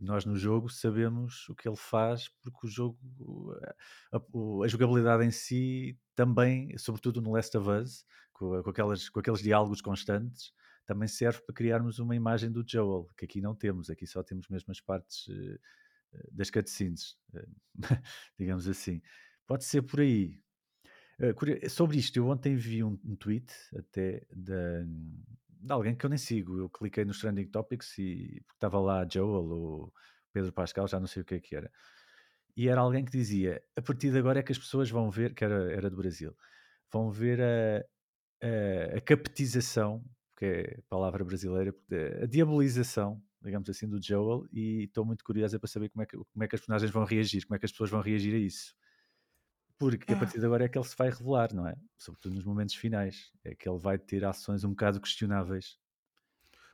nós 0.00 0.24
no 0.24 0.36
jogo 0.36 0.68
sabemos 0.68 1.48
o 1.48 1.54
que 1.54 1.66
ele 1.68 1.76
faz 1.76 2.28
porque 2.42 2.66
o 2.66 2.70
jogo, 2.70 2.98
a, 4.12 4.18
a, 4.18 4.68
jogabilidade 4.68 5.24
em 5.24 5.30
si 5.30 5.98
também, 6.14 6.76
sobretudo 6.76 7.22
no 7.22 7.32
Last 7.32 7.56
of 7.56 7.68
Us, 7.68 8.04
com, 8.32 8.62
com, 8.62 8.70
aquelas, 8.70 9.08
com 9.08 9.20
aqueles 9.20 9.40
diálogos 9.40 9.80
constantes, 9.80 10.52
também 10.84 11.08
serve 11.08 11.40
para 11.42 11.54
criarmos 11.54 11.98
uma 11.98 12.14
imagem 12.14 12.50
do 12.50 12.64
Joel, 12.66 13.08
que 13.16 13.24
aqui 13.24 13.40
não 13.40 13.54
temos, 13.54 13.88
aqui 13.88 14.06
só 14.06 14.22
temos 14.22 14.48
mesmo 14.48 14.70
as 14.70 14.80
partes 14.80 15.26
uh, 15.28 15.58
das 16.32 16.50
cutscenes, 16.50 17.16
digamos 18.38 18.68
assim. 18.68 19.00
Pode 19.46 19.64
ser 19.64 19.82
por 19.82 20.00
aí. 20.00 20.42
Uh, 21.20 21.68
sobre 21.68 21.98
isto, 21.98 22.16
eu 22.16 22.28
ontem 22.28 22.54
vi 22.54 22.84
um, 22.84 22.98
um 23.04 23.16
tweet 23.16 23.52
até 23.76 24.24
da 24.30 24.84
de 25.60 25.72
alguém 25.72 25.94
que 25.94 26.04
eu 26.04 26.10
nem 26.10 26.18
sigo. 26.18 26.58
Eu 26.58 26.68
cliquei 26.68 27.04
nos 27.04 27.20
Trending 27.20 27.46
Topics 27.46 27.98
e 27.98 28.42
estava 28.54 28.78
lá 28.80 29.06
Joel 29.10 29.44
ou 29.50 29.92
Pedro 30.32 30.52
Pascal, 30.52 30.86
já 30.88 31.00
não 31.00 31.06
sei 31.06 31.22
o 31.22 31.24
que 31.24 31.34
é 31.34 31.40
que 31.40 31.56
era. 31.56 31.70
E 32.56 32.68
era 32.68 32.80
alguém 32.80 33.04
que 33.04 33.12
dizia: 33.12 33.62
a 33.76 33.82
partir 33.82 34.10
de 34.10 34.18
agora 34.18 34.40
é 34.40 34.42
que 34.42 34.52
as 34.52 34.58
pessoas 34.58 34.90
vão 34.90 35.10
ver, 35.10 35.34
que 35.34 35.44
era, 35.44 35.72
era 35.72 35.90
do 35.90 35.96
Brasil, 35.96 36.36
vão 36.92 37.10
ver 37.10 37.40
a, 37.40 37.84
a, 38.42 38.98
a 38.98 39.00
capetização, 39.00 40.04
que 40.36 40.44
é 40.44 40.80
palavra 40.88 41.24
brasileira, 41.24 41.74
a 42.22 42.26
diabolização, 42.26 43.22
digamos 43.42 43.68
assim, 43.68 43.88
do 43.88 44.02
Joel. 44.02 44.46
E 44.52 44.84
estou 44.84 45.04
muito 45.04 45.24
curiosa 45.24 45.58
para 45.58 45.68
saber 45.68 45.88
como 45.90 46.02
é, 46.02 46.06
que, 46.06 46.16
como 46.16 46.44
é 46.44 46.48
que 46.48 46.54
as 46.54 46.60
personagens 46.60 46.90
vão 46.90 47.04
reagir, 47.04 47.46
como 47.46 47.56
é 47.56 47.58
que 47.58 47.66
as 47.66 47.72
pessoas 47.72 47.90
vão 47.90 48.00
reagir 48.00 48.34
a 48.34 48.38
isso. 48.38 48.74
Porque 49.78 50.12
a 50.12 50.16
é. 50.16 50.18
partir 50.18 50.40
de 50.40 50.46
agora 50.46 50.64
é 50.64 50.68
que 50.68 50.76
ele 50.76 50.86
se 50.86 50.96
vai 50.96 51.08
revelar, 51.08 51.54
não 51.54 51.66
é? 51.66 51.76
Sobretudo 51.96 52.34
nos 52.34 52.44
momentos 52.44 52.74
finais. 52.74 53.30
É 53.44 53.54
que 53.54 53.68
ele 53.68 53.78
vai 53.78 53.96
ter 53.96 54.24
ações 54.24 54.64
um 54.64 54.70
bocado 54.70 55.00
questionáveis. 55.00 55.78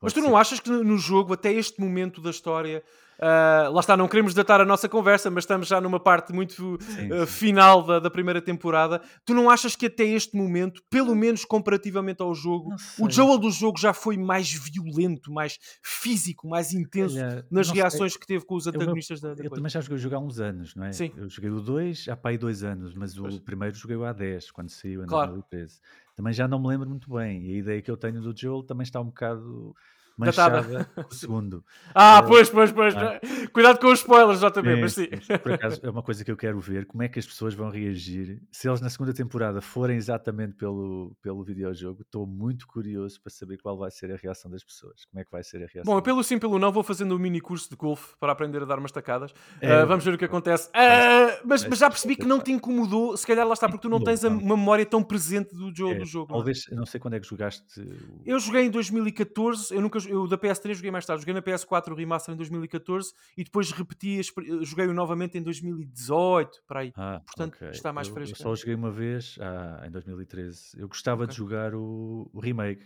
Mas 0.00 0.12
tu 0.12 0.20
não 0.20 0.36
achas 0.36 0.60
que 0.60 0.68
no 0.68 0.98
jogo, 0.98 1.32
até 1.32 1.52
este 1.52 1.80
momento 1.80 2.20
da 2.20 2.30
história, 2.30 2.82
uh, 3.18 3.72
lá 3.72 3.80
está, 3.80 3.96
não 3.96 4.08
queremos 4.08 4.34
datar 4.34 4.60
a 4.60 4.64
nossa 4.64 4.88
conversa, 4.88 5.30
mas 5.30 5.44
estamos 5.44 5.68
já 5.68 5.80
numa 5.80 6.00
parte 6.00 6.32
muito 6.32 6.78
sim, 6.80 7.12
uh, 7.12 7.20
sim. 7.20 7.26
final 7.26 7.82
da, 7.82 7.98
da, 7.98 8.10
primeira 8.10 8.40
temporada. 8.40 9.00
Tu 9.24 9.34
não 9.34 9.50
achas 9.50 9.76
que 9.76 9.86
até 9.86 10.04
este 10.04 10.36
momento, 10.36 10.82
pelo 10.90 11.14
menos 11.14 11.44
comparativamente 11.44 12.22
ao 12.22 12.34
jogo, 12.34 12.74
o 12.98 13.10
Joel 13.10 13.38
do 13.38 13.50
jogo 13.50 13.78
já 13.78 13.92
foi 13.92 14.16
mais 14.16 14.52
violento, 14.52 15.32
mais 15.32 15.58
físico, 15.82 16.48
mais 16.48 16.72
intenso 16.72 17.16
Olha, 17.16 17.46
nas 17.50 17.70
reações 17.70 18.12
sei. 18.12 18.20
que 18.20 18.26
teve 18.26 18.44
com 18.44 18.54
os 18.54 18.66
antagonistas 18.66 19.22
eu, 19.22 19.30
da, 19.30 19.34
da 19.34 19.44
Eu 19.44 19.50
também 19.50 19.70
já 19.70 19.80
joguei 19.80 19.96
o 19.96 20.00
jogo 20.00 20.16
há 20.16 20.18
uns 20.18 20.40
anos, 20.40 20.74
não 20.74 20.84
é? 20.84 20.92
Sim. 20.92 21.12
Eu 21.16 21.28
joguei 21.28 21.50
o 21.50 21.60
2 21.60 22.08
há 22.08 22.16
pai 22.16 22.38
dois 22.38 22.62
anos, 22.62 22.94
mas 22.94 23.14
pois. 23.16 23.36
o 23.36 23.40
primeiro 23.40 23.74
joguei 23.74 23.96
há 24.04 24.12
10, 24.12 24.50
quando 24.50 24.70
saiu 24.70 25.02
em 25.02 25.06
claro. 25.06 25.32
2013. 25.32 25.80
Também 26.14 26.32
já 26.32 26.46
não 26.46 26.60
me 26.60 26.68
lembro 26.68 26.88
muito 26.88 27.12
bem. 27.12 27.46
E 27.46 27.54
a 27.54 27.58
ideia 27.58 27.82
que 27.82 27.90
eu 27.90 27.96
tenho 27.96 28.20
do 28.20 28.34
Joel 28.36 28.62
também 28.62 28.84
está 28.84 29.00
um 29.00 29.06
bocado 29.06 29.74
manchada 30.16 30.88
o 31.10 31.14
segundo. 31.14 31.64
Ah, 31.94 32.18
é, 32.18 32.26
pois, 32.26 32.48
pois, 32.48 32.72
pois. 32.72 32.94
Ah. 32.96 33.20
Cuidado 33.52 33.78
com 33.78 33.88
os 33.88 34.00
spoilers, 34.00 34.40
já 34.40 34.50
também, 34.50 34.80
mas 34.80 34.94
sim. 34.94 35.08
Por 35.42 35.52
acaso, 35.52 35.80
é 35.82 35.90
uma 35.90 36.02
coisa 36.02 36.24
que 36.24 36.30
eu 36.30 36.36
quero 36.36 36.58
ver, 36.60 36.86
como 36.86 37.02
é 37.02 37.08
que 37.08 37.18
as 37.18 37.26
pessoas 37.26 37.54
vão 37.54 37.70
reagir. 37.70 38.40
Se 38.50 38.68
eles 38.68 38.80
na 38.80 38.88
segunda 38.88 39.12
temporada 39.12 39.60
forem 39.60 39.96
exatamente 39.96 40.54
pelo, 40.54 41.16
pelo 41.22 41.42
videojogo, 41.42 42.02
estou 42.02 42.26
muito 42.26 42.66
curioso 42.66 43.20
para 43.20 43.30
saber 43.30 43.58
qual 43.58 43.76
vai 43.76 43.90
ser 43.90 44.12
a 44.12 44.16
reação 44.16 44.50
das 44.50 44.62
pessoas. 44.62 45.04
Como 45.06 45.20
é 45.20 45.24
que 45.24 45.30
vai 45.30 45.42
ser 45.42 45.58
a 45.58 45.66
reação? 45.66 45.82
Bom, 45.84 46.00
pelo 46.00 46.22
sim, 46.22 46.38
pelo 46.38 46.58
não, 46.58 46.72
vou 46.72 46.82
fazendo 46.82 47.14
um 47.14 47.18
mini 47.18 47.40
curso 47.40 47.68
de 47.68 47.76
golfe 47.76 48.14
para 48.18 48.32
aprender 48.32 48.62
a 48.62 48.64
dar 48.64 48.78
umas 48.78 48.92
tacadas. 48.92 49.32
É, 49.60 49.82
uh, 49.82 49.86
vamos 49.86 50.04
ver 50.04 50.14
o 50.14 50.18
que 50.18 50.24
acontece. 50.24 50.68
Uh, 50.68 51.40
mas, 51.44 51.64
mas 51.66 51.78
já 51.78 51.88
percebi 51.88 52.16
que 52.16 52.26
não 52.26 52.40
te 52.40 52.52
incomodou, 52.52 53.16
se 53.16 53.26
calhar 53.26 53.46
lá 53.46 53.54
está, 53.54 53.68
porque 53.68 53.82
tu 53.82 53.88
não 53.88 54.02
tens 54.02 54.22
uma 54.24 54.56
memória 54.56 54.86
tão 54.86 55.02
presente 55.02 55.54
do 55.54 55.74
jogo. 55.74 55.94
É, 55.94 55.98
do 55.98 56.06
jogo 56.06 56.32
talvez, 56.32 56.66
não, 56.70 56.78
não 56.78 56.86
sei 56.86 57.00
quando 57.00 57.14
é 57.14 57.20
que 57.20 57.26
jogaste. 57.26 57.64
Eu 58.24 58.38
joguei 58.38 58.64
em 58.64 58.70
2014, 58.70 59.74
eu 59.74 59.80
nunca 59.80 59.98
eu 60.06 60.26
da 60.26 60.38
PS3 60.38 60.74
joguei 60.74 60.90
mais 60.90 61.06
tarde, 61.06 61.22
joguei 61.22 61.34
na 61.34 61.42
PS4 61.42 61.92
o 61.92 61.94
remaster 61.94 62.34
em 62.34 62.36
2014 62.36 63.12
e 63.36 63.44
depois 63.44 63.70
repeti, 63.70 64.20
joguei-o 64.62 64.92
novamente 64.92 65.38
em 65.38 65.42
2018, 65.42 66.62
para 66.66 66.80
aí. 66.80 66.92
Ah, 66.96 67.20
Portanto, 67.24 67.54
okay. 67.56 67.70
está 67.70 67.92
mais 67.92 68.08
eu, 68.08 68.14
fresco. 68.14 68.36
Eu 68.36 68.42
só 68.42 68.54
joguei 68.54 68.74
uma 68.74 68.90
vez 68.90 69.36
ah, 69.40 69.84
em 69.86 69.90
2013. 69.90 70.80
Eu 70.80 70.88
gostava 70.88 71.24
okay. 71.24 71.32
de 71.32 71.36
jogar 71.36 71.74
o, 71.74 72.30
o, 72.32 72.40
remake. 72.40 72.84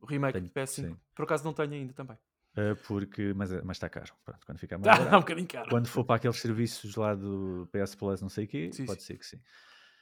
O 0.00 0.06
remake 0.06 0.34
tenho, 0.34 0.46
de 0.46 0.52
PS5. 0.52 0.66
Sim. 0.66 0.96
Por 1.14 1.24
acaso 1.24 1.44
não 1.44 1.52
tenho 1.52 1.72
ainda 1.72 1.92
também. 1.92 2.16
Uh, 2.56 2.74
porque, 2.86 3.34
mas, 3.34 3.52
é, 3.52 3.60
mas 3.62 3.76
está 3.76 3.88
caro. 3.88 4.12
Pronto, 4.24 4.46
quando 4.46 4.58
ficar 4.58 4.78
mais 4.78 5.00
ah, 5.00 5.16
um 5.16 5.20
bocadinho 5.20 5.46
caro. 5.46 5.68
Quando 5.68 5.88
for 5.88 6.04
para 6.04 6.16
aqueles 6.16 6.38
serviços 6.38 6.96
lá 6.96 7.14
do 7.14 7.68
PS 7.70 7.94
Plus, 7.94 8.22
não 8.22 8.28
sei 8.30 8.44
o 8.44 8.48
quê, 8.48 8.70
sim, 8.72 8.86
pode 8.86 9.02
sim. 9.02 9.08
ser 9.08 9.18
que 9.18 9.26
sim. 9.26 9.40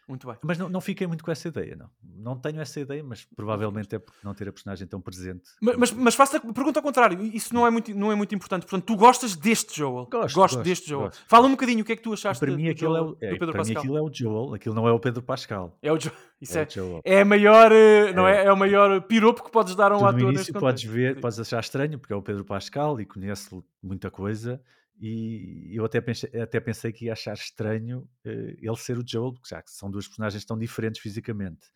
Muito 0.06 0.26
bem. 0.26 0.36
Mas 0.42 0.58
não, 0.58 0.68
não 0.68 0.80
fiquei 0.80 1.06
muito 1.06 1.24
com 1.24 1.30
essa 1.30 1.48
ideia, 1.48 1.76
não. 1.76 1.88
Não 2.16 2.36
tenho 2.38 2.60
essa 2.60 2.78
ideia, 2.80 3.02
mas 3.02 3.26
provavelmente 3.36 3.94
é 3.94 3.98
por 3.98 4.12
não 4.22 4.34
ter 4.34 4.48
a 4.48 4.52
personagem 4.52 4.86
tão 4.86 5.00
presente. 5.00 5.50
Mas, 5.60 5.76
mas, 5.76 5.92
mas 5.92 6.14
faço 6.14 6.36
a 6.36 6.40
pergunta 6.40 6.78
ao 6.78 6.82
contrário. 6.82 7.20
Isso 7.22 7.54
não 7.54 7.66
é, 7.66 7.70
muito, 7.70 7.94
não 7.94 8.12
é 8.12 8.14
muito 8.14 8.34
importante. 8.34 8.62
Portanto, 8.62 8.84
tu 8.84 8.96
gostas 8.96 9.34
deste 9.34 9.76
Joel? 9.76 10.06
Gosto, 10.10 10.34
gosto, 10.34 10.62
deste 10.62 10.88
Joel. 10.88 11.06
Gosto. 11.06 11.24
Fala 11.26 11.46
um 11.46 11.52
bocadinho 11.52 11.80
o 11.80 11.84
que 11.84 11.92
é 11.92 11.96
que 11.96 12.02
tu 12.02 12.12
achaste 12.12 12.44
para 12.44 12.54
mim, 12.54 12.68
aquilo 12.68 12.94
Joel, 12.94 13.16
é, 13.20 13.30
o, 13.30 13.34
é, 13.34 13.38
para 13.38 13.52
Pascal. 13.52 13.64
mim 13.64 13.78
aquilo 13.78 13.96
é 13.98 14.02
o 14.02 14.10
Joel, 14.12 14.54
aquilo 14.54 14.74
não 14.74 14.88
é 14.88 14.92
o 14.92 15.00
Pedro 15.00 15.22
Pascal. 15.22 15.78
É 15.82 15.92
o 15.92 15.98
Joel. 15.98 16.16
Isso 16.40 16.58
é, 16.58 16.62
é, 16.62 16.68
Joel. 16.68 17.00
é 17.04 17.20
a 17.22 17.24
maior, 17.24 17.72
eh, 17.72 18.12
não 18.12 18.28
é. 18.28 18.42
é, 18.42 18.46
é 18.46 18.52
o 18.52 18.56
maior 18.56 19.00
piropo 19.02 19.42
que 19.42 19.50
podes 19.50 19.74
dar 19.74 19.92
a 19.92 19.96
um 19.96 20.00
tu, 20.00 20.06
ator 20.06 20.20
no 20.20 20.32
início 20.32 20.52
podes 20.52 20.84
ver, 20.84 21.20
podes 21.20 21.40
achar 21.40 21.60
estranho, 21.60 21.98
porque 21.98 22.12
é 22.12 22.16
o 22.16 22.22
Pedro 22.22 22.44
Pascal 22.44 23.00
e 23.00 23.06
conhece 23.06 23.48
muita 23.82 24.10
coisa 24.10 24.60
e 25.00 25.76
eu 25.76 25.84
até 25.84 26.00
pensei, 26.00 26.40
até 26.40 26.60
pensei 26.60 26.92
que 26.92 27.06
ia 27.06 27.12
achar 27.12 27.34
estranho 27.34 28.08
uh, 28.24 28.56
ele 28.58 28.76
ser 28.76 28.98
o 28.98 29.04
Joel, 29.06 29.32
porque 29.32 29.48
já 29.48 29.62
que 29.62 29.70
são 29.70 29.90
duas 29.90 30.06
personagens 30.06 30.44
tão 30.44 30.58
diferentes 30.58 31.00
fisicamente, 31.00 31.68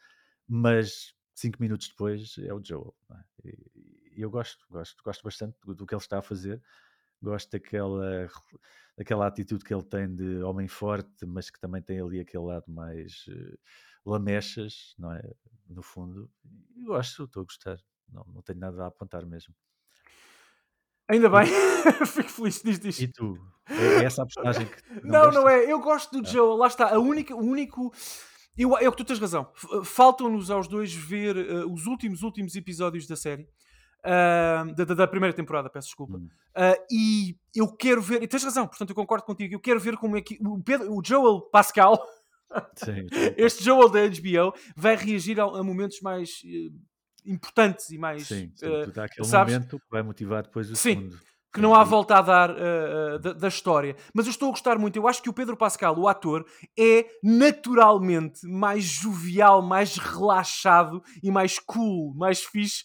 mas 0.47 1.15
cinco 1.35 1.61
minutos 1.61 1.89
depois 1.89 2.37
é 2.39 2.53
o 2.53 2.63
Joel. 2.63 2.95
É? 3.11 3.49
E, 3.49 4.23
eu 4.23 4.31
gosto, 4.31 4.65
gosto, 4.71 5.03
gosto 5.05 5.23
bastante 5.23 5.57
do, 5.65 5.75
do, 5.75 5.87
que 5.87 5.95
ele 5.95 6.03
está 6.03 6.19
a 6.19 6.23
fazer, 6.23 6.63
gosto 7.23 7.51
daquela, 7.51 8.29
daquela 8.97 9.27
atitude 9.27 9.65
que 9.65 9.73
ele 9.73 9.85
tem 9.85 10.13
de 10.15 10.43
homem 10.43 10.67
forte, 10.69 11.25
mas 11.27 11.51
que 11.51 11.61
também 11.61 11.83
tem 11.83 12.01
ali 12.01 12.21
aquele 12.21 12.45
lado 12.45 12.71
mais 12.71 13.27
uh, 13.29 13.59
lamechas, 14.05 14.95
não 14.99 15.13
é? 15.13 15.23
No 15.69 15.83
fundo, 15.83 16.31
e 16.75 16.85
gosto, 16.85 17.25
estou 17.25 17.43
a 17.43 17.45
gostar, 17.45 17.79
não, 18.09 18.25
não 18.25 18.43
tenho 18.43 18.59
nada 18.59 18.85
a 18.85 18.87
apontar 18.87 19.27
mesmo. 19.27 19.55
Ainda 21.09 21.29
bem, 21.31 21.47
fico 22.07 22.29
feliz 22.29 22.63
disto. 22.63 22.83
disto. 22.83 23.03
E 23.03 23.09
tu? 23.09 23.39
É, 23.69 24.03
é 24.03 24.05
essa 24.05 24.23
a 24.23 24.27
personagem 24.27 24.67
que. 24.67 25.07
Não, 25.07 25.27
não, 25.27 25.43
não, 25.43 25.49
é. 25.49 25.65
Eu 25.71 25.81
gosto 25.81 26.11
do 26.13 26.27
ah. 26.27 26.31
Joe, 26.31 26.59
lá 26.59 26.67
está. 26.67 26.95
A 26.95 26.99
única, 26.99 27.35
o 27.35 27.41
único. 27.41 27.93
Eu, 28.57 28.77
é 28.77 28.89
o 28.89 28.91
que 28.91 28.99
tu 28.99 29.05
tens 29.05 29.19
razão. 29.19 29.51
Faltam-nos 29.85 30.51
aos 30.51 30.69
dois 30.69 30.93
ver 30.93 31.37
uh, 31.37 31.73
os 31.73 31.87
últimos, 31.87 32.23
últimos 32.23 32.55
episódios 32.57 33.07
da 33.07 33.17
série. 33.17 33.49
Uh, 34.01 34.75
da, 34.75 34.85
da, 34.95 35.07
primeira 35.07 35.35
temporada, 35.35 35.71
peço 35.71 35.89
desculpa. 35.89 36.19
Hum. 36.19 36.29
Uh, 36.57 36.85
e 36.91 37.37
eu 37.55 37.69
quero 37.75 38.01
ver, 38.01 38.23
e 38.23 38.29
tens 38.29 38.45
razão, 38.45 38.67
portanto 38.67 38.91
eu 38.91 38.97
concordo 38.97 39.25
contigo. 39.25 39.55
Eu 39.55 39.61
quero 39.61 39.81
ver 39.81 39.97
como 39.97 40.17
é 40.17 40.21
que 40.21 40.39
o, 40.41 40.63
Pedro, 40.63 40.93
o 40.93 41.03
Joel 41.05 41.41
Pascal, 41.51 42.01
Sim, 42.77 43.07
este 43.37 43.65
Joel 43.65 43.89
da 43.89 44.01
HBO, 44.07 44.55
vai 44.77 44.97
reagir 44.97 45.41
a, 45.41 45.45
a 45.45 45.63
momentos 45.63 46.01
mais 46.01 46.43
uh, 46.45 46.75
importantes 47.25 47.91
e 47.91 47.99
mais. 47.99 48.27
Sim, 48.27 48.53
uh, 48.63 49.01
aquele 49.01 49.27
sabes? 49.27 49.55
momento 49.55 49.79
que 49.79 49.91
vai 49.91 50.03
motivar 50.03 50.43
depois 50.43 50.71
o 50.71 50.77
sim, 50.77 50.95
segundo 50.95 51.21
que 51.53 51.61
não 51.61 51.75
há 51.75 51.83
volta 51.83 52.19
a 52.19 52.23
dar 52.23 52.51
uh, 52.51 53.19
da, 53.19 53.33
da, 53.33 53.49
história. 53.49 53.97
Mas 54.13 54.27
eu 54.27 54.31
estou 54.31 54.49
a 54.49 54.53
gostar 54.53 54.79
muito. 54.79 54.97
Eu 54.97 55.09
acho 55.09 55.23
que 55.23 55.31
o 55.31 55.33
Pedro 55.33 55.57
Pascal, 55.57 55.99
o 55.99 56.07
ator, 56.07 56.45
é 56.79 57.07
naturalmente 57.23 58.47
mais 58.47 58.85
jovial, 58.85 59.63
mais 59.63 59.97
relaxado 59.97 61.03
e 61.23 61.31
mais 61.31 61.59
cool, 61.59 62.15
mais 62.15 62.43
fixe 62.43 62.85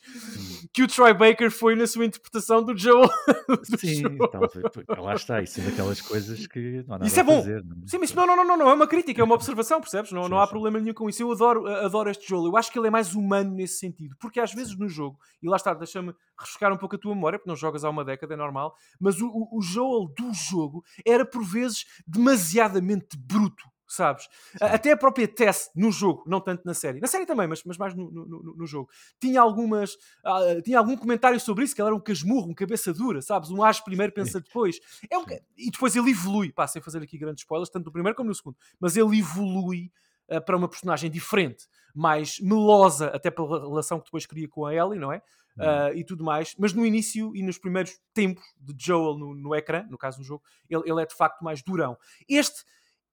que 0.71 0.83
o 0.83 0.87
Troy 0.87 1.13
Baker 1.13 1.51
foi 1.51 1.75
na 1.75 1.85
sua 1.85 2.05
interpretação 2.05 2.63
do 2.63 2.77
Joel. 2.77 3.07
do 3.69 3.77
Sim, 3.77 4.03
então, 4.05 5.03
lá 5.03 5.13
está. 5.13 5.41
Isso 5.41 5.59
é 5.59 5.63
daquelas 5.63 6.01
coisas 6.01 6.47
que 6.47 6.83
não 6.87 6.95
há 6.95 6.99
nada 6.99 7.07
isso 7.07 7.19
é 7.19 7.23
bom. 7.23 7.41
Fazer, 7.41 7.63
não? 7.63 7.77
É? 7.83 7.87
Sim, 7.87 7.97
mas 7.99 8.13
não, 8.13 8.25
não, 8.25 8.43
não, 8.43 8.57
não, 8.57 8.69
é 8.69 8.73
uma 8.73 8.87
crítica, 8.87 9.21
é 9.21 9.23
uma 9.23 9.35
observação, 9.35 9.79
percebes? 9.81 10.11
Não, 10.11 10.29
não 10.29 10.39
há 10.39 10.47
problema 10.47 10.79
nenhum 10.79 10.93
com 10.93 11.09
isso. 11.09 11.21
Eu 11.21 11.31
adoro, 11.31 11.67
adoro 11.67 12.09
este 12.09 12.27
Joel. 12.27 12.45
Eu 12.45 12.57
acho 12.57 12.71
que 12.71 12.79
ele 12.79 12.87
é 12.87 12.91
mais 12.91 13.13
humano 13.13 13.53
nesse 13.53 13.79
sentido. 13.79 14.15
Porque 14.19 14.39
às 14.39 14.53
vezes 14.53 14.77
no 14.77 14.87
jogo, 14.87 15.19
e 15.41 15.47
lá 15.47 15.57
está, 15.57 15.73
deixa-me 15.73 16.13
refrescar 16.39 16.71
um 16.73 16.77
pouco 16.77 16.95
a 16.95 16.99
tua 16.99 17.13
memória, 17.13 17.37
porque 17.37 17.49
não 17.49 17.55
jogas 17.55 17.83
há 17.83 17.89
uma 17.89 18.03
década, 18.03 18.33
é 18.33 18.37
normal, 18.37 18.52
mas 18.99 19.21
o, 19.21 19.49
o 19.51 19.61
Joel 19.61 20.07
do 20.17 20.33
jogo 20.33 20.83
era 21.05 21.25
por 21.25 21.43
vezes 21.43 21.85
demasiadamente 22.07 23.17
bruto 23.17 23.63
sabes? 23.93 24.27
Até 24.59 24.91
a 24.91 24.97
própria 24.97 25.27
Tess 25.27 25.69
no 25.75 25.91
jogo, 25.91 26.23
não 26.25 26.41
tanto 26.41 26.65
na 26.65 26.73
série. 26.73 26.99
Na 26.99 27.07
série 27.07 27.25
também, 27.25 27.47
mas, 27.47 27.63
mas 27.63 27.77
mais 27.77 27.93
no, 27.93 28.09
no, 28.09 28.55
no 28.55 28.65
jogo. 28.65 28.89
Tinha 29.19 29.39
algumas. 29.39 29.93
Uh, 30.25 30.61
tinha 30.63 30.79
algum 30.79 30.97
comentário 30.97 31.39
sobre 31.39 31.63
isso, 31.63 31.75
que 31.75 31.81
ela 31.81 31.89
era 31.89 31.95
um 31.95 31.99
casmurro, 31.99 32.49
um 32.49 32.53
cabeça 32.53 32.93
dura, 32.93 33.21
sabes? 33.21 33.51
Um 33.51 33.63
as 33.63 33.79
primeiro 33.79 34.11
pensa 34.11 34.41
depois. 34.41 34.79
É 35.09 35.17
um, 35.17 35.25
e 35.57 35.69
depois 35.69 35.95
ele 35.95 36.11
evolui, 36.11 36.51
pá, 36.51 36.67
sem 36.67 36.81
fazer 36.81 37.01
aqui 37.03 37.17
grandes 37.17 37.43
spoilers, 37.43 37.69
tanto 37.69 37.85
no 37.85 37.91
primeiro 37.91 38.15
como 38.15 38.29
no 38.29 38.35
segundo, 38.35 38.57
mas 38.79 38.97
ele 38.97 39.19
evolui 39.19 39.91
para 40.39 40.57
uma 40.57 40.67
personagem 40.67 41.09
diferente, 41.09 41.65
mais 41.93 42.39
melosa, 42.39 43.07
até 43.07 43.29
pela 43.29 43.59
relação 43.59 43.99
que 43.99 44.05
depois 44.05 44.25
cria 44.25 44.47
com 44.47 44.65
a 44.65 44.73
Ellie, 44.73 44.99
não 44.99 45.11
é? 45.11 45.21
Uh, 45.55 45.95
e 45.95 46.03
tudo 46.03 46.23
mais, 46.23 46.55
mas 46.57 46.73
no 46.73 46.83
início 46.83 47.35
e 47.35 47.43
nos 47.43 47.59
primeiros 47.59 47.99
tempos 48.11 48.43
de 48.59 48.73
Joel 48.75 49.19
no, 49.19 49.35
no 49.35 49.53
ecrã, 49.53 49.85
no 49.87 49.99
caso 49.99 50.17
do 50.17 50.23
jogo, 50.23 50.43
ele, 50.67 50.81
ele 50.87 50.99
é 50.99 51.05
de 51.05 51.13
facto 51.13 51.43
mais 51.43 51.61
durão. 51.61 51.95
Este 52.27 52.63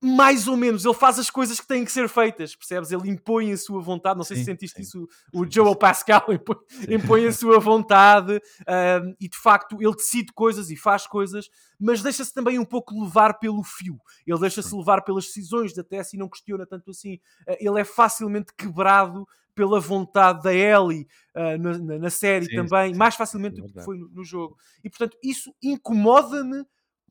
mais 0.02 0.48
ou 0.48 0.56
menos, 0.56 0.86
ele 0.86 0.94
faz 0.94 1.18
as 1.18 1.28
coisas 1.28 1.60
que 1.60 1.66
têm 1.66 1.84
que 1.84 1.92
ser 1.92 2.08
feitas, 2.08 2.56
percebes? 2.56 2.90
Ele 2.90 3.10
impõe 3.10 3.52
a 3.52 3.56
sua 3.56 3.82
vontade. 3.82 4.16
Não 4.16 4.24
sei 4.24 4.38
sim, 4.38 4.42
se 4.42 4.50
sentiste 4.50 4.76
sim. 4.76 4.82
isso, 4.82 5.08
o 5.30 5.44
Joel 5.48 5.76
Pascal 5.76 6.24
impõe, 6.32 6.56
impõe 6.88 7.26
a 7.26 7.32
sua 7.32 7.58
vontade 7.58 8.32
um, 8.32 9.14
e 9.20 9.28
de 9.28 9.36
facto 9.36 9.76
ele 9.80 9.94
decide 9.94 10.32
coisas 10.32 10.70
e 10.70 10.76
faz 10.76 11.06
coisas, 11.06 11.50
mas 11.78 12.02
deixa-se 12.02 12.32
também 12.32 12.58
um 12.58 12.64
pouco 12.64 12.98
levar 12.98 13.38
pelo 13.38 13.62
fio. 13.62 13.98
Ele 14.26 14.38
deixa-se 14.38 14.74
levar 14.74 15.02
pelas 15.02 15.26
decisões 15.26 15.74
da 15.74 15.84
Tess 15.84 16.14
e 16.14 16.16
não 16.16 16.30
questiona 16.30 16.64
tanto 16.64 16.90
assim. 16.90 17.16
Uh, 17.46 17.56
ele 17.60 17.80
é 17.80 17.84
facilmente 17.84 18.54
quebrado 18.56 19.28
pela 19.54 19.78
vontade 19.78 20.42
da 20.42 20.54
Ellie 20.54 21.06
uh, 21.34 21.58
na, 21.58 21.98
na, 21.98 22.10
série 22.10 22.46
sim, 22.46 22.56
também, 22.56 22.94
mais 22.94 23.16
facilmente 23.16 23.60
do 23.60 23.70
que 23.70 23.82
foi 23.82 23.98
no, 23.98 24.08
no 24.08 24.24
jogo. 24.24 24.56
E 24.82 24.88
portanto, 24.88 25.18
isso 25.22 25.54
incomoda-me 25.62 26.64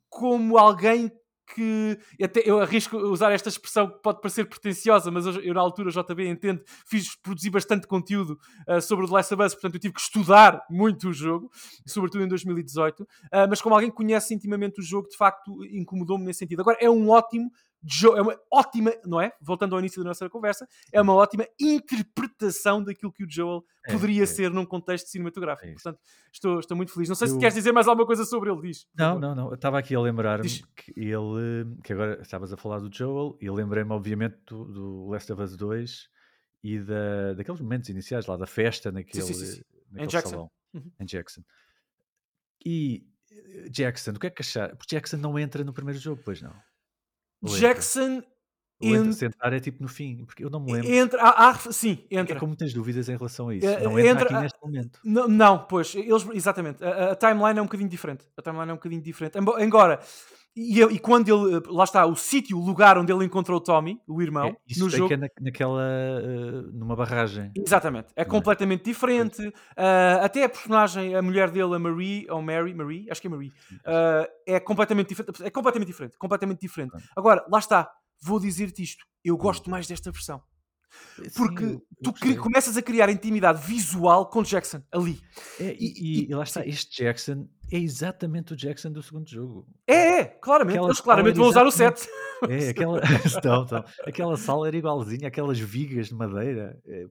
como 0.09 0.57
alguém 0.57 1.11
que 1.53 1.97
até 2.21 2.41
eu 2.45 2.59
arrisco 2.59 2.97
usar 2.97 3.31
esta 3.31 3.49
expressão 3.49 3.89
que 3.89 4.01
pode 4.01 4.21
parecer 4.21 4.45
pretenciosa, 4.45 5.09
mas 5.11 5.25
eu, 5.25 5.41
eu 5.41 5.53
na 5.53 5.61
altura, 5.61 5.91
JB, 5.91 6.27
entendo, 6.27 6.61
fiz, 6.85 7.15
produzi 7.15 7.49
bastante 7.49 7.87
conteúdo 7.87 8.39
uh, 8.67 8.81
sobre 8.81 9.05
o 9.05 9.07
The 9.07 9.15
Last 9.15 9.33
of 9.33 9.43
Us, 9.43 9.53
portanto 9.53 9.75
eu 9.75 9.79
tive 9.79 9.93
que 9.93 10.01
estudar 10.01 10.61
muito 10.69 11.09
o 11.09 11.13
jogo, 11.13 11.49
sobretudo 11.85 12.23
em 12.23 12.27
2018, 12.27 13.01
uh, 13.01 13.07
mas 13.49 13.61
como 13.61 13.75
alguém 13.75 13.91
conhece 13.91 14.33
intimamente 14.33 14.79
o 14.79 14.83
jogo, 14.83 15.09
de 15.09 15.17
facto 15.17 15.65
incomodou-me 15.65 16.25
nesse 16.25 16.39
sentido. 16.39 16.61
Agora, 16.61 16.77
é 16.79 16.89
um 16.89 17.09
ótimo 17.09 17.51
é 18.15 18.21
uma 18.21 18.39
ótima, 18.51 18.93
não 19.05 19.21
é? 19.21 19.31
Voltando 19.41 19.73
ao 19.73 19.79
início 19.79 20.03
da 20.03 20.09
nossa 20.09 20.29
conversa, 20.29 20.67
é 20.91 21.01
uma 21.01 21.13
ótima 21.13 21.47
interpretação 21.59 22.83
daquilo 22.83 23.11
que 23.11 23.23
o 23.23 23.29
Joel 23.29 23.63
é, 23.85 23.93
poderia 23.93 24.23
é. 24.23 24.25
ser 24.25 24.51
num 24.51 24.65
contexto 24.65 25.07
cinematográfico. 25.07 25.69
É 25.69 25.73
Portanto, 25.73 25.99
estou, 26.31 26.59
estou 26.59 26.75
muito 26.75 26.91
feliz. 26.93 27.07
Não 27.07 27.15
sei 27.15 27.27
eu... 27.27 27.33
se 27.33 27.39
queres 27.39 27.53
dizer 27.53 27.71
mais 27.71 27.87
alguma 27.87 28.05
coisa 28.05 28.25
sobre 28.25 28.51
ele, 28.51 28.61
diz. 28.61 28.85
Não, 28.95 29.17
não, 29.17 29.33
não. 29.33 29.47
Eu 29.47 29.55
estava 29.55 29.79
aqui 29.79 29.95
a 29.95 29.99
lembrar-me 29.99 30.49
que 30.75 30.91
ele, 30.97 31.77
que 31.83 31.93
agora 31.93 32.21
estavas 32.21 32.51
a 32.51 32.57
falar 32.57 32.79
do 32.79 32.93
Joel, 32.93 33.37
e 33.39 33.49
lembrei-me, 33.49 33.91
obviamente, 33.91 34.37
do, 34.45 34.65
do 34.65 35.07
Last 35.09 35.31
of 35.31 35.41
Us 35.41 35.55
2 35.55 36.09
e 36.63 36.79
da, 36.79 37.33
daqueles 37.33 37.61
momentos 37.61 37.89
iniciais 37.89 38.25
lá 38.25 38.35
da 38.35 38.45
festa 38.45 38.91
naquele, 38.91 39.23
sim, 39.23 39.33
sim, 39.33 39.45
sim. 39.45 39.61
naquele 39.91 40.05
em 40.05 40.07
Jackson. 40.07 40.29
salão. 40.29 40.51
Uhum. 40.73 40.91
Em 40.99 41.05
Jackson. 41.05 41.41
E 42.65 43.07
eh, 43.31 43.69
Jackson, 43.69 44.11
o 44.11 44.19
que 44.19 44.27
é 44.27 44.29
que 44.29 44.41
achar? 44.41 44.75
Porque 44.75 44.95
Jackson 44.95 45.17
não 45.17 45.39
entra 45.39 45.63
no 45.63 45.73
primeiro 45.73 45.99
jogo, 45.99 46.21
pois 46.23 46.41
não. 46.41 46.53
Jackson 47.43 48.21
entra. 48.81 49.13
sentar 49.13 49.53
é 49.53 49.59
tipo 49.59 49.81
no 49.81 49.89
fim, 49.89 50.23
porque 50.25 50.43
eu 50.43 50.49
não 50.49 50.59
me 50.59 50.71
lembro. 50.73 50.91
Entra, 50.91 51.21
ah, 51.21 51.49
ah, 51.49 51.71
sim, 51.71 52.05
é 52.09 52.19
entra. 52.19 52.37
É 52.37 52.39
como 52.39 52.55
tens 52.55 52.73
dúvidas 52.73 53.09
em 53.09 53.17
relação 53.17 53.49
a 53.49 53.55
isso. 53.55 53.65
não 53.65 53.99
entra, 53.99 54.11
entra 54.11 54.23
aqui 54.25 54.41
neste 54.41 54.59
momento. 54.61 54.99
Não, 55.03 55.27
não, 55.27 55.59
pois, 55.65 55.93
eles, 55.95 56.27
exatamente. 56.33 56.83
A, 56.83 57.11
a, 57.11 57.15
timeline 57.15 57.59
é 57.59 57.61
um 57.61 57.65
bocadinho 57.65 57.89
diferente. 57.89 58.25
A 58.37 58.41
timeline 58.41 58.69
é 58.69 58.73
um 58.73 58.77
bocadinho 58.77 59.01
diferente. 59.01 59.37
Embora, 59.37 59.99
e, 60.61 60.81
e 60.81 60.99
quando 60.99 61.29
ele, 61.29 61.63
lá 61.67 61.85
está, 61.85 62.05
o 62.05 62.17
sítio, 62.17 62.57
o 62.57 62.65
lugar 62.65 62.97
onde 62.97 63.13
ele 63.13 63.23
encontrou 63.23 63.59
o 63.59 63.61
Tommy, 63.61 64.01
o 64.05 64.21
irmão, 64.21 64.47
é, 64.47 64.55
isso 64.67 64.83
no 64.83 64.89
jogo. 64.89 65.13
É 65.13 65.15
na, 65.15 65.29
naquela, 65.39 65.81
uh, 65.81 66.71
numa 66.73 66.97
barragem. 66.97 67.49
Exatamente. 67.55 68.09
É, 68.13 68.23
é? 68.23 68.25
completamente 68.25 68.83
diferente. 68.83 69.41
Uh, 69.47 70.21
até 70.21 70.43
a 70.43 70.49
personagem, 70.49 71.15
a 71.15 71.21
mulher 71.21 71.49
dele, 71.49 71.75
a 71.75 71.79
Marie, 71.79 72.27
ou 72.29 72.41
Mary, 72.41 72.73
Marie, 72.73 73.09
acho 73.09 73.21
que 73.21 73.27
é 73.27 73.29
Marie, 73.29 73.53
uh, 73.71 74.27
é 74.45 74.59
completamente 74.59 75.07
diferente. 75.07 75.43
É 75.43 75.49
completamente 75.49 75.87
diferente. 75.87 76.17
Completamente 76.17 76.59
diferente. 76.59 76.93
Agora, 77.15 77.45
lá 77.49 77.59
está. 77.59 77.89
Vou 78.21 78.37
dizer-te 78.37 78.83
isto. 78.83 79.05
Eu 79.23 79.37
gosto 79.37 79.69
mais 79.69 79.87
desta 79.87 80.11
versão. 80.11 80.43
Porque 81.37 81.65
Sim, 81.65 81.81
tu 82.03 82.13
começas 82.41 82.75
a 82.75 82.81
criar 82.81 83.09
intimidade 83.09 83.65
visual 83.65 84.25
com 84.25 84.43
Jackson 84.43 84.81
ali. 84.91 85.21
É, 85.59 85.75
e, 85.79 85.93
e, 85.95 86.29
e, 86.29 86.33
lá 86.33 86.43
está, 86.43 86.65
este 86.65 87.03
Jackson 87.03 87.47
é 87.71 87.77
exatamente 87.77 88.53
o 88.53 88.55
Jackson 88.55 88.91
do 88.91 89.01
segundo 89.01 89.29
jogo. 89.29 89.67
É, 89.87 90.19
é 90.19 90.25
claramente. 90.25 90.75
Aquela 90.75 90.89
Eles 90.89 91.01
claramente 91.01 91.35
vão 91.35 91.47
usar 91.47 91.65
o 91.65 91.71
set. 91.71 92.07
É, 92.49 92.69
aquela, 92.69 93.01
então, 93.37 93.63
então, 93.65 93.85
aquela 94.05 94.37
sala 94.37 94.67
era 94.67 94.77
igualzinha, 94.77 95.27
aquelas 95.27 95.59
vigas 95.59 96.07
de 96.07 96.15
madeira. 96.15 96.77
É, 96.87 97.05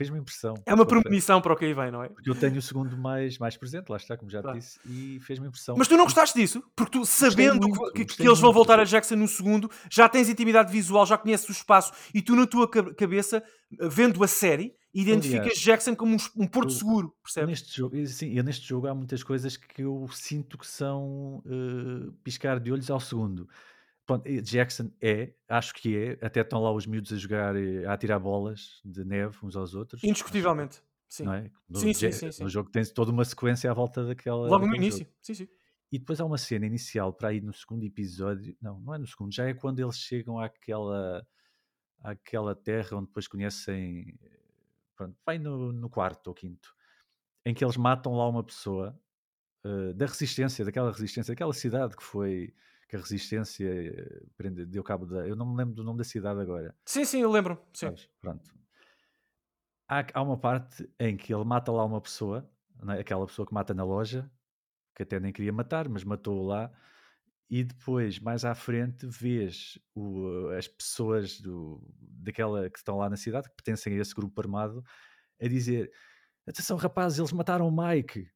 fez-me 0.00 0.18
impressão. 0.18 0.54
É 0.64 0.72
uma 0.72 0.86
premonição 0.86 1.42
para 1.42 1.52
o 1.52 1.56
que 1.56 1.66
aí 1.66 1.74
vem, 1.74 1.90
não 1.90 2.02
é? 2.02 2.08
Porque 2.08 2.30
eu 2.30 2.34
tenho 2.34 2.56
o 2.56 2.62
segundo 2.62 2.96
mais, 2.96 3.38
mais 3.38 3.56
presente, 3.56 3.90
lá 3.90 3.98
está, 3.98 4.16
como 4.16 4.30
já 4.30 4.40
disse, 4.40 4.80
e 4.86 5.20
fez-me 5.20 5.46
impressão. 5.46 5.76
Mas 5.76 5.88
tu 5.88 5.96
não 5.96 6.04
gostaste 6.04 6.38
disso? 6.38 6.62
Porque 6.74 6.98
tu, 6.98 7.04
sabendo 7.04 7.68
muito, 7.68 7.92
que, 7.92 8.04
que, 8.06 8.26
eles 8.26 8.40
vão 8.40 8.52
voltar 8.52 8.80
a 8.80 8.84
Jackson 8.84 9.16
no 9.16 9.28
segundo, 9.28 9.70
já 9.90 10.08
tens 10.08 10.30
intimidade 10.30 10.72
visual, 10.72 11.04
já 11.04 11.18
conheces 11.18 11.48
o 11.48 11.52
espaço, 11.52 11.92
e 12.14 12.22
tu 12.22 12.34
na 12.34 12.46
tua 12.46 12.66
cabeça, 12.68 13.42
vendo 13.78 14.24
a 14.24 14.28
série, 14.28 14.74
identificas 14.92 15.58
Jackson 15.58 15.94
como 15.94 16.14
um, 16.14 16.42
um 16.42 16.46
porto 16.46 16.70
eu, 16.70 16.76
seguro, 16.76 17.16
percebes? 17.22 17.48
Neste 17.48 17.76
jogo, 17.76 18.06
sim, 18.06 18.36
e 18.36 18.42
neste 18.42 18.66
jogo 18.66 18.86
há 18.86 18.94
muitas 18.94 19.22
coisas 19.22 19.56
que 19.56 19.82
eu 19.82 20.08
sinto 20.12 20.58
que 20.58 20.66
são 20.66 21.42
uh, 21.46 22.12
piscar 22.24 22.58
de 22.58 22.72
olhos 22.72 22.90
ao 22.90 23.00
segundo. 23.00 23.48
Pronto, 24.10 24.28
Jackson 24.42 24.90
é, 25.00 25.32
acho 25.48 25.72
que 25.74 25.96
é, 25.96 26.18
até 26.20 26.40
estão 26.40 26.60
lá 26.60 26.72
os 26.72 26.84
miúdos 26.84 27.12
a 27.12 27.16
jogar, 27.16 27.54
eh, 27.54 27.86
a 27.86 27.92
atirar 27.92 28.18
bolas 28.18 28.80
de 28.84 29.04
neve 29.04 29.36
uns 29.40 29.54
aos 29.54 29.72
outros. 29.72 30.02
Indiscutivelmente, 30.02 30.82
sim. 31.08 31.22
Não 31.22 31.34
é? 31.34 31.48
no, 31.68 31.78
sim, 31.78 31.92
sim, 31.94 32.10
sim, 32.10 32.32
sim. 32.32 32.42
no 32.42 32.48
jogo 32.48 32.70
tem 32.70 32.84
toda 32.86 33.12
uma 33.12 33.24
sequência 33.24 33.70
à 33.70 33.74
volta 33.74 34.04
daquela. 34.04 34.48
Logo 34.48 34.66
no 34.66 34.74
início, 34.74 35.04
jogo. 35.04 35.12
sim, 35.22 35.34
sim. 35.34 35.48
E 35.92 35.98
depois 35.98 36.20
há 36.20 36.24
uma 36.24 36.38
cena 36.38 36.66
inicial 36.66 37.12
para 37.12 37.32
ir 37.32 37.40
no 37.40 37.52
segundo 37.52 37.84
episódio, 37.84 38.56
não, 38.60 38.80
não 38.80 38.94
é 38.94 38.98
no 38.98 39.06
segundo, 39.06 39.32
já 39.32 39.48
é 39.48 39.54
quando 39.54 39.78
eles 39.80 39.96
chegam 39.96 40.40
àquela, 40.40 41.24
àquela 42.02 42.54
terra 42.54 42.96
onde 42.96 43.06
depois 43.06 43.28
conhecem, 43.28 44.18
pronto, 45.00 45.16
vai 45.24 45.38
no, 45.38 45.72
no 45.72 45.88
quarto 45.88 46.26
ou 46.28 46.34
quinto, 46.34 46.74
em 47.46 47.54
que 47.54 47.64
eles 47.64 47.76
matam 47.76 48.12
lá 48.12 48.28
uma 48.28 48.44
pessoa 48.44 48.98
uh, 49.64 49.94
da 49.94 50.04
resistência, 50.04 50.62
daquela 50.64 50.92
resistência, 50.92 51.32
daquela 51.32 51.54
cidade 51.54 51.96
que 51.96 52.02
foi 52.02 52.54
que 52.86 52.96
a 52.96 52.98
resistência 52.98 53.68
eh, 53.68 54.22
prende, 54.36 54.66
deu 54.66 54.82
cabo 54.82 55.06
da. 55.06 55.24
Eu 55.24 55.36
não 55.36 55.46
me 55.46 55.56
lembro 55.56 55.76
do 55.76 55.84
nome 55.84 55.98
da 55.98 56.02
cidade 56.02 56.40
agora. 56.40 56.74
Sim, 56.84 57.04
sim, 57.04 57.20
eu 57.20 57.30
lembro. 57.30 57.56
Sim. 57.72 57.86
Mas, 57.86 58.08
pronto. 58.20 58.52
Há, 59.88 60.04
há, 60.12 60.20
uma 60.20 60.36
parte 60.36 60.92
em 60.98 61.16
que 61.16 61.32
ele 61.32 61.44
mata 61.44 61.70
lá 61.70 61.84
uma 61.84 62.00
pessoa, 62.00 62.50
né? 62.82 62.98
aquela 62.98 63.24
pessoa 63.26 63.46
que 63.46 63.54
mata 63.54 63.72
na 63.72 63.84
loja, 63.84 64.28
que 64.92 65.04
até 65.04 65.20
nem 65.20 65.32
queria 65.32 65.52
matar, 65.52 65.88
mas 65.88 66.02
matou 66.02 66.44
lá. 66.44 66.68
E 67.50 67.64
depois, 67.64 68.20
mais 68.20 68.44
à 68.44 68.54
frente, 68.54 69.06
vês 69.06 69.76
o, 69.94 70.48
as 70.56 70.68
pessoas 70.68 71.40
do, 71.40 71.82
daquela 71.98 72.70
que 72.70 72.78
estão 72.78 72.96
lá 72.96 73.10
na 73.10 73.16
cidade, 73.16 73.48
que 73.50 73.56
pertencem 73.56 73.98
a 73.98 74.00
esse 74.00 74.14
grupo 74.14 74.40
armado, 74.40 74.84
a 75.42 75.48
dizer: 75.48 75.90
Atenção, 76.46 76.76
rapazes, 76.76 77.18
eles 77.18 77.32
mataram 77.32 77.66
o 77.66 77.76
Mike 77.76 78.30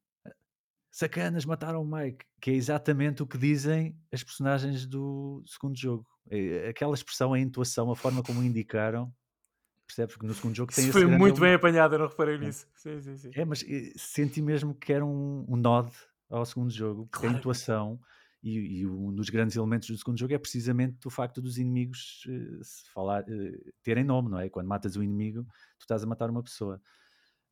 sacanas, 0.95 1.43
mataram 1.43 1.81
o 1.81 1.85
Mike, 1.85 2.25
que 2.39 2.51
é 2.51 2.53
exatamente 2.53 3.21
o 3.21 3.27
que 3.27 3.37
dizem 3.37 3.99
as 4.13 4.23
personagens 4.23 4.85
do 4.85 5.43
segundo 5.45 5.77
jogo. 5.77 6.07
É, 6.29 6.69
aquela 6.69 6.93
expressão, 6.93 7.33
a 7.33 7.39
intuação, 7.39 7.91
a 7.91 7.95
forma 7.97 8.23
como 8.23 8.41
indicaram, 8.41 9.13
percebes 9.85 10.15
que 10.15 10.25
no 10.25 10.33
segundo 10.33 10.55
jogo 10.55 10.73
tem 10.73 10.85
Isso 10.85 10.93
foi 10.93 11.05
muito 11.05 11.41
bem 11.41 11.53
apanhado, 11.53 11.95
eu 11.95 11.99
não 11.99 12.07
reparei 12.07 12.35
é. 12.35 12.37
nisso. 12.37 12.65
Sim, 12.75 13.01
sim, 13.01 13.17
sim. 13.17 13.31
É, 13.35 13.43
mas 13.43 13.61
eh, 13.67 13.91
senti 13.97 14.41
mesmo 14.41 14.73
que 14.73 14.93
era 14.93 15.05
um, 15.05 15.45
um 15.49 15.57
nod 15.57 15.91
ao 16.29 16.45
segundo 16.45 16.71
jogo, 16.71 17.07
porque 17.07 17.19
claro. 17.19 17.35
a 17.35 17.39
intuação 17.39 17.99
e, 18.45 18.79
e, 18.79 18.87
um 18.87 19.13
dos 19.13 19.29
grandes 19.29 19.55
elementos 19.55 19.89
do 19.89 19.97
segundo 19.97 20.19
jogo 20.19 20.33
é 20.33 20.37
precisamente 20.37 21.07
o 21.07 21.09
facto 21.09 21.41
dos 21.41 21.57
inimigos 21.57 22.23
uh, 22.27 22.91
falar, 22.93 23.23
uh, 23.23 23.73
terem 23.83 24.03
nome, 24.03 24.29
não 24.29 24.39
é? 24.39 24.49
Quando 24.49 24.67
matas 24.67 24.95
o 24.95 25.03
inimigo, 25.03 25.43
tu 25.77 25.81
estás 25.81 26.03
a 26.03 26.07
matar 26.07 26.29
uma 26.29 26.43
pessoa 26.43 26.81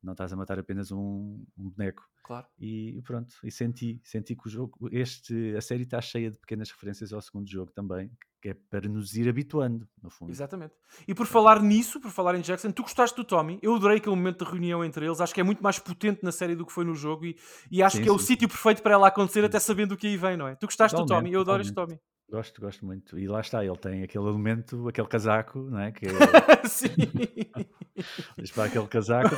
não 0.04 0.12
estás 0.12 0.32
a 0.32 0.36
matar 0.36 0.58
apenas 0.58 0.92
um, 0.92 1.44
um 1.56 1.70
boneco. 1.70 2.06
Claro. 2.22 2.46
E 2.58 3.00
pronto, 3.02 3.34
e 3.42 3.50
senti, 3.50 4.00
senti 4.04 4.36
que 4.36 4.46
o 4.46 4.50
jogo, 4.50 4.88
este, 4.92 5.54
a 5.56 5.60
série 5.60 5.82
está 5.82 6.00
cheia 6.00 6.30
de 6.30 6.38
pequenas 6.38 6.70
referências 6.70 7.12
ao 7.12 7.20
segundo 7.20 7.48
jogo 7.48 7.72
também, 7.72 8.10
que 8.44 8.50
é 8.50 8.54
para 8.68 8.86
nos 8.86 9.16
ir 9.16 9.26
habituando, 9.26 9.88
no 10.02 10.10
fundo. 10.10 10.30
Exatamente. 10.30 10.74
E 11.08 11.14
por 11.14 11.24
falar 11.24 11.62
nisso, 11.62 11.98
por 11.98 12.10
falar 12.10 12.34
em 12.34 12.42
Jackson, 12.42 12.70
tu 12.72 12.82
gostaste 12.82 13.16
do 13.16 13.24
Tommy, 13.24 13.58
eu 13.62 13.74
adorei 13.74 13.96
aquele 13.96 14.14
momento 14.14 14.44
de 14.44 14.50
reunião 14.50 14.84
entre 14.84 15.06
eles, 15.06 15.18
acho 15.18 15.32
que 15.32 15.40
é 15.40 15.42
muito 15.42 15.62
mais 15.62 15.78
potente 15.78 16.22
na 16.22 16.30
série 16.30 16.54
do 16.54 16.66
que 16.66 16.70
foi 16.70 16.84
no 16.84 16.94
jogo 16.94 17.24
e, 17.24 17.38
e 17.70 17.82
acho 17.82 17.96
sim, 17.96 18.02
que 18.02 18.08
é 18.10 18.12
sim. 18.12 18.16
o 18.16 18.18
sítio 18.18 18.46
perfeito 18.46 18.82
para 18.82 18.92
ela 18.92 19.08
acontecer, 19.08 19.42
até 19.46 19.58
sabendo 19.58 19.92
o 19.92 19.96
que 19.96 20.08
aí 20.08 20.18
vem, 20.18 20.36
não 20.36 20.46
é? 20.46 20.56
Tu 20.56 20.66
gostaste 20.66 20.94
totalmente, 20.94 21.08
do 21.08 21.24
Tommy, 21.24 21.32
eu 21.32 21.40
adoro 21.40 21.62
este 21.62 21.72
Tommy. 21.72 21.98
Gosto, 22.30 22.60
gosto 22.60 22.84
muito. 22.84 23.18
E 23.18 23.26
lá 23.26 23.40
está, 23.40 23.64
ele 23.64 23.78
tem 23.78 24.02
aquele 24.02 24.24
elemento, 24.24 24.86
aquele 24.88 25.08
casaco, 25.08 25.60
não 25.60 25.78
é? 25.78 25.90
Que 25.90 26.04
é... 26.04 26.10
Sim. 26.68 26.88
Mas 28.36 28.50
para 28.50 28.64
aquele 28.64 28.88
casaco, 28.88 29.36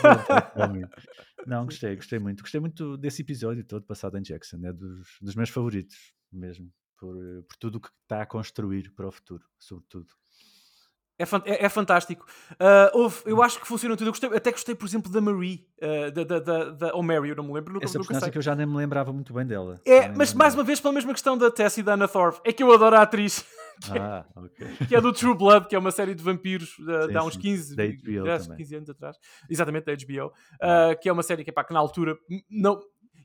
não, 1.47 1.65
gostei, 1.65 1.95
gostei 1.95 2.19
muito. 2.19 2.41
Gostei 2.43 2.61
muito 2.61 2.97
desse 2.97 3.23
episódio 3.23 3.63
todo 3.65 3.87
passado 3.87 4.19
em 4.19 4.23
Jackson, 4.23 4.57
é 4.65 4.73
dos, 4.73 5.07
dos 5.23 5.37
meus 5.37 5.51
favoritos 5.51 5.95
mesmo, 6.33 6.69
por, 6.97 7.15
por 7.49 7.57
tudo 7.59 7.77
o 7.77 7.81
que 7.81 7.89
está 8.03 8.23
a 8.23 8.27
construir 8.27 8.93
para 8.95 9.07
o 9.07 9.13
futuro, 9.13 9.45
sobretudo. 9.59 10.09
É, 11.19 11.25
é, 11.51 11.65
é, 11.65 11.69
fantástico. 11.69 12.27
Uh, 12.53 12.99
houve, 12.99 13.23
eu 13.25 13.43
acho 13.43 13.59
que 13.59 13.67
funciona 13.67 13.97
tudo. 13.97 14.09
Eu 14.09 14.13
gostei, 14.13 14.29
até 14.37 14.51
gostei, 14.51 14.75
por 14.75 14.87
exemplo, 14.87 15.11
da 15.11 15.19
Marie, 15.19 15.67
uh, 15.81 16.11
da, 16.11 16.25
da, 16.25 16.39
da, 16.39 16.65
da, 16.71 16.95
ou 16.95 17.03
Mary, 17.03 17.31
eu 17.31 17.37
não 17.37 17.45
me 17.45 17.55
lembro. 17.55 17.73
Nunca, 17.73 17.87
Essa 17.87 17.99
personagem 17.99 18.31
que 18.31 18.37
eu 18.37 18.43
já 18.43 18.55
nem 18.55 18.67
me 18.67 18.77
lembrava 18.77 19.13
muito 19.15 19.33
bem 19.33 19.47
dela. 19.47 19.81
É, 19.87 20.09
mas 20.09 20.35
mais 20.35 20.55
uma 20.55 20.63
vez, 20.63 20.79
pela 20.79 20.93
mesma 20.93 21.13
questão 21.13 21.39
da 21.39 21.51
Tess 21.51 21.79
e 21.79 21.83
da 21.83 21.95
Anna 21.95 22.07
Thorpe, 22.07 22.41
é 22.45 22.53
que 22.53 22.63
eu 22.63 22.73
adoro 22.73 22.97
a 22.97 23.03
atriz. 23.03 23.45
Que, 23.77 23.99
ah, 23.99 24.25
é, 24.35 24.41
okay. 24.41 24.87
que 24.89 24.97
é 24.97 25.01
do 25.03 25.13
True 25.13 25.37
Blood, 25.37 25.69
que 25.69 25.77
é 25.77 25.79
uma 25.79 25.91
série 25.91 26.15
de 26.15 26.23
vampiros 26.23 26.79
uh, 26.79 27.09
de 27.09 27.15
há 27.15 27.23
uns 27.23 27.37
15, 27.37 27.77
10, 27.77 28.01
15 28.57 28.75
anos 28.75 28.89
atrás. 28.89 29.19
Exatamente, 29.51 29.85
da 29.85 29.93
HBO. 29.93 30.33
que 30.99 31.11
é 31.11 31.13
uma 31.13 31.23
série 31.23 31.45
que, 31.45 31.53
pá, 31.53 31.63
que 31.63 31.75
na 31.75 31.79
altura 31.79 32.17
não, 32.49 32.81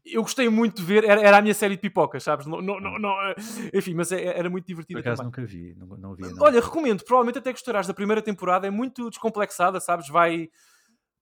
eu 0.06 0.22
gostei 0.23 0.49
muito 0.49 0.78
de 0.78 0.84
ver, 0.84 1.03
era, 1.03 1.22
era 1.22 1.38
a 1.38 1.41
minha 1.41 1.53
série 1.53 1.76
de 1.76 1.82
pipocas, 1.82 2.23
sabes? 2.23 2.48
Não, 2.48 2.61
não, 2.61 2.80
não, 2.80 2.98
não 2.98 3.22
eh, 3.22 3.36
enfim, 3.73 3.94
mas 3.94 4.11
é, 4.11 4.38
era 4.38 4.49
muito 4.49 4.65
divertido. 4.65 4.99
Por 4.99 5.07
acaso 5.07 5.23
nunca 5.23 5.45
vi, 5.45 5.76
não, 5.76 5.88
não 5.98 6.15
vi. 6.15 6.23
Não. 6.23 6.44
Olha, 6.44 6.60
recomendo, 6.60 7.03
provavelmente 7.03 7.38
até 7.38 7.52
gostarás 7.52 7.86
da 7.86 7.94
primeira 7.94 8.22
temporada, 8.22 8.65
é 8.65 8.72
muito 8.72 9.10
descomplexada, 9.10 9.80
sabes? 9.80 10.07
Vai. 10.10 10.49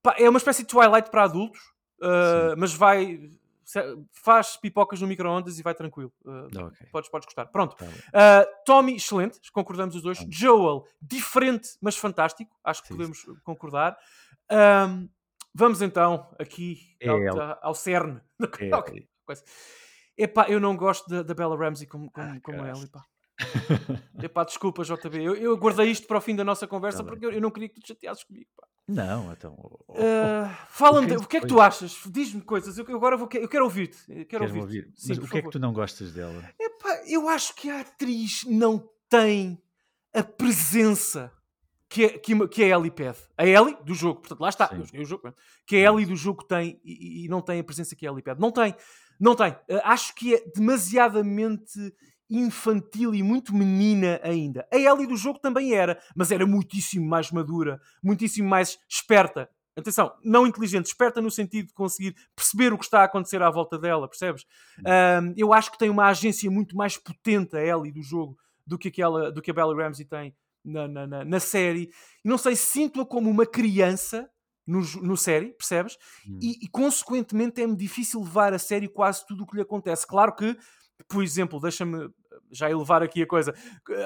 Pá, 0.02 0.16
é 0.18 0.30
uma 0.30 0.38
espécie 0.38 0.64
de 0.64 0.70
Twilight 0.70 1.10
para 1.10 1.24
adultos, 1.24 1.60
uh, 2.02 2.56
mas 2.58 2.74
vai. 2.74 3.30
Faz 4.12 4.58
pipocas 4.58 5.00
no 5.00 5.06
micro-ondas 5.06 5.60
e 5.60 5.62
vai 5.62 5.76
tranquilo. 5.76 6.12
Uh, 6.26 6.48
okay. 6.48 6.88
podes, 6.92 7.08
podes 7.08 7.28
gostar. 7.28 7.46
Pronto. 7.48 7.76
Tá 7.76 7.86
uh, 7.86 8.48
Tommy, 8.66 8.96
excelente, 8.96 9.40
concordamos 9.52 9.96
os 9.96 10.02
dois. 10.02 10.18
Tá 10.18 10.26
Joel, 10.28 10.86
diferente, 11.00 11.78
mas 11.80 11.96
fantástico. 11.96 12.58
Acho 12.64 12.82
que 12.82 12.88
Sim. 12.88 12.96
podemos 12.96 13.26
concordar. 13.44 13.96
Um, 14.50 15.08
Vamos 15.54 15.82
então 15.82 16.30
aqui 16.40 16.96
é 17.02 17.10
ao, 17.10 17.58
ao 17.62 17.76
cerne. 17.76 18.22
É 18.60 18.76
okay. 18.76 19.08
Epá, 20.18 20.48
eu 20.50 20.60
não 20.60 20.76
gosto 20.76 21.10
da, 21.10 21.24
da 21.24 21.34
Bella 21.34 21.56
Ramsey 21.56 21.88
como, 21.88 22.12
como, 22.12 22.28
ah, 22.28 22.40
como 22.44 22.58
ela. 22.66 22.84
Epá. 22.84 23.06
epá, 24.22 24.44
desculpa, 24.44 24.84
JB. 24.84 25.24
Eu, 25.24 25.36
eu 25.36 25.58
guardei 25.58 25.90
isto 25.90 26.06
para 26.08 26.18
o 26.18 26.22
fim 26.22 26.36
da 26.36 26.44
nossa 26.44 26.68
conversa 26.68 27.04
tá 27.04 27.06
porque 27.06 27.26
eu, 27.26 27.32
eu, 27.32 27.40
não 27.40 27.50
queria 27.50 27.70
que 27.70 27.76
tu 27.76 27.88
chateasses 27.88 28.26
comigo. 28.26 28.50
Pá. 28.56 28.68
Não, 28.88 29.32
então. 29.32 29.54
Uh, 29.88 30.50
Fala-me, 30.68 31.16
o 31.16 31.26
que 31.26 31.38
é 31.38 31.40
que 31.40 31.48
tu 31.48 31.62
achas? 31.62 32.02
Diz-me 32.08 32.42
coisas. 32.42 32.78
Eu, 32.78 32.86
agora 32.96 33.16
vou, 33.16 33.30
eu 33.34 33.48
quero 33.48 33.64
ouvir-te. 33.64 34.26
Quero 34.26 34.44
ouvir, 34.44 34.60
ouvir. 34.60 34.92
Sim, 34.96 35.14
o 35.14 35.22
que 35.22 35.28
favor. 35.28 35.38
é 35.38 35.42
que 35.44 35.50
tu 35.52 35.60
não 35.60 35.72
gostas 35.72 36.12
dela? 36.12 36.44
Epá, 36.60 37.02
eu 37.08 37.30
acho 37.30 37.56
que 37.56 37.70
a 37.70 37.82
atriz 37.82 38.44
não 38.46 38.90
tem 39.08 39.62
a 40.14 40.24
presença 40.24 41.32
que, 41.90 42.06
é, 42.06 42.10
que, 42.10 42.48
que 42.48 42.64
a 42.64 42.78
Ellie 42.78 42.92
pede. 42.92 43.18
A 43.36 43.46
Ellie 43.46 43.76
do 43.84 43.96
jogo, 43.96 44.20
portanto, 44.20 44.40
lá 44.40 44.50
está, 44.50 44.70
eu 44.94 45.02
o 45.02 45.06
jogo, 45.06 45.34
que 45.66 45.76
a 45.76 45.92
Ellie 45.92 46.06
do 46.06 46.16
jogo 46.16 46.44
tem 46.44 46.80
e, 46.86 47.26
e, 47.26 47.28
não 47.28 47.42
tem 47.42 47.60
a 47.60 47.64
presença 47.64 47.96
que 47.96 48.06
a 48.06 48.12
Ellie 48.12 48.22
pede. 48.22 48.40
Não 48.40 48.52
tem, 48.52 48.76
não 49.20 49.36
tem. 49.36 49.52
Uh, 49.52 49.82
acho 49.84 50.14
que 50.14 50.36
é 50.36 50.44
demasiadamente 50.56 51.94
infantil 52.30 53.16
e 53.16 53.24
muito 53.24 53.56
menina 53.56 54.20
ainda. 54.24 54.68
A 54.72 54.78
Ellie 54.78 55.08
do 55.08 55.18
jogo 55.18 55.40
também 55.40 55.74
era, 55.74 56.00
mas 56.16 56.32
era 56.32 56.46
muitíssimo 56.46 57.08
mais 57.08 57.32
madura, 57.32 57.82
muitíssimo 58.04 58.48
mais 58.48 58.78
esperta. 58.88 59.50
Atenção, 59.76 60.14
não 60.24 60.46
inteligente, 60.46 60.88
esperta 60.88 61.22
no 61.22 61.32
sentido 61.32 61.68
de 61.68 61.74
conseguir 61.74 62.14
perceber 62.36 62.72
o 62.72 62.78
que 62.78 62.84
está 62.84 63.02
a 63.02 63.06
acontecer 63.06 63.42
à 63.42 63.50
volta 63.50 63.80
dela, 63.80 64.08
percebes? 64.08 64.44
Uh, 64.80 65.34
eu 65.36 65.54
acho 65.54 65.72
que 65.72 65.78
tem 65.78 65.90
uma 65.90 66.08
agência 66.08 66.52
muito 66.52 66.76
mais 66.76 66.98
potente 66.98 67.58
a 67.58 67.66
Ellie 67.66 67.92
do 67.92 68.04
jogo 68.04 68.38
do 68.68 68.78
que, 68.78 68.90
aquela, 68.90 69.32
do 69.32 69.42
que 69.42 69.50
a 69.50 69.54
Bella 69.54 69.76
Ramsey 69.76 70.06
tem 70.06 70.36
na, 70.64 70.88
na, 70.88 71.08
na, 71.08 71.26
na 71.26 71.40
série. 71.40 71.90
E 72.24 72.28
não 72.28 72.38
sei, 72.38 72.56
sinto-a 72.56 73.06
como 73.06 73.30
uma 73.30 73.46
criança 73.46 74.30
no, 74.66 74.82
no 75.02 75.18
série, 75.18 75.54
percebes? 75.54 75.98
Hum. 76.28 76.40
E, 76.42 76.66
e, 76.66 76.68
consequentemente 76.68 77.62
é-me 77.62 77.76
difícil 77.76 78.22
levar 78.22 78.54
a 78.54 78.60
sério 78.60 78.90
quase 78.90 79.26
tudo 79.26 79.44
o 79.44 79.48
que 79.48 79.56
lhe 79.56 79.62
acontece. 79.62 80.06
Claro 80.06 80.36
que, 80.36 80.56
por 81.08 81.24
exemplo, 81.24 81.60
deixa-me 81.60 82.10
já 82.52 82.70
elevar 82.70 83.02
aqui 83.02 83.22
a 83.22 83.28
coisa. 83.28 83.54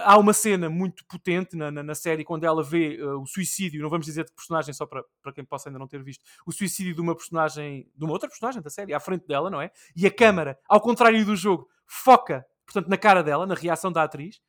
Há 0.03 0.17
uma 0.17 0.33
cena 0.33 0.69
muito 0.69 1.05
potente 1.05 1.55
na, 1.55 1.71
na, 1.71 1.83
na 1.83 1.95
série 1.95 2.23
quando 2.23 2.45
ela 2.45 2.63
vê 2.63 3.01
uh, 3.01 3.21
o 3.21 3.25
suicídio, 3.25 3.81
não 3.81 3.89
vamos 3.89 4.05
dizer 4.05 4.25
de 4.25 4.33
personagem, 4.33 4.73
só 4.73 4.85
para, 4.85 5.03
para 5.21 5.33
quem 5.33 5.45
possa 5.45 5.69
ainda 5.69 5.79
não 5.79 5.87
ter 5.87 6.03
visto, 6.03 6.23
o 6.45 6.51
suicídio 6.51 6.95
de 6.95 7.01
uma 7.01 7.15
personagem, 7.15 7.89
de 7.95 8.03
uma 8.03 8.13
outra 8.13 8.29
personagem 8.29 8.61
da 8.61 8.69
série, 8.69 8.93
à 8.93 8.99
frente 8.99 9.27
dela, 9.27 9.49
não 9.49 9.61
é? 9.61 9.71
E 9.95 10.05
a 10.05 10.11
câmara, 10.11 10.57
ao 10.67 10.81
contrário 10.81 11.25
do 11.25 11.35
jogo, 11.35 11.67
foca, 11.85 12.45
portanto, 12.65 12.89
na 12.89 12.97
cara 12.97 13.23
dela, 13.23 13.45
na 13.45 13.55
reação 13.55 13.91
da 13.91 14.03
atriz 14.03 14.41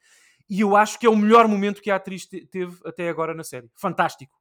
e 0.48 0.60
eu 0.60 0.76
acho 0.76 0.98
que 0.98 1.06
é 1.06 1.10
o 1.10 1.16
melhor 1.16 1.48
momento 1.48 1.80
que 1.80 1.90
a 1.90 1.96
atriz 1.96 2.26
te 2.26 2.46
teve 2.46 2.76
até 2.84 3.08
agora 3.08 3.34
na 3.34 3.44
série. 3.44 3.70
Fantástico. 3.74 4.32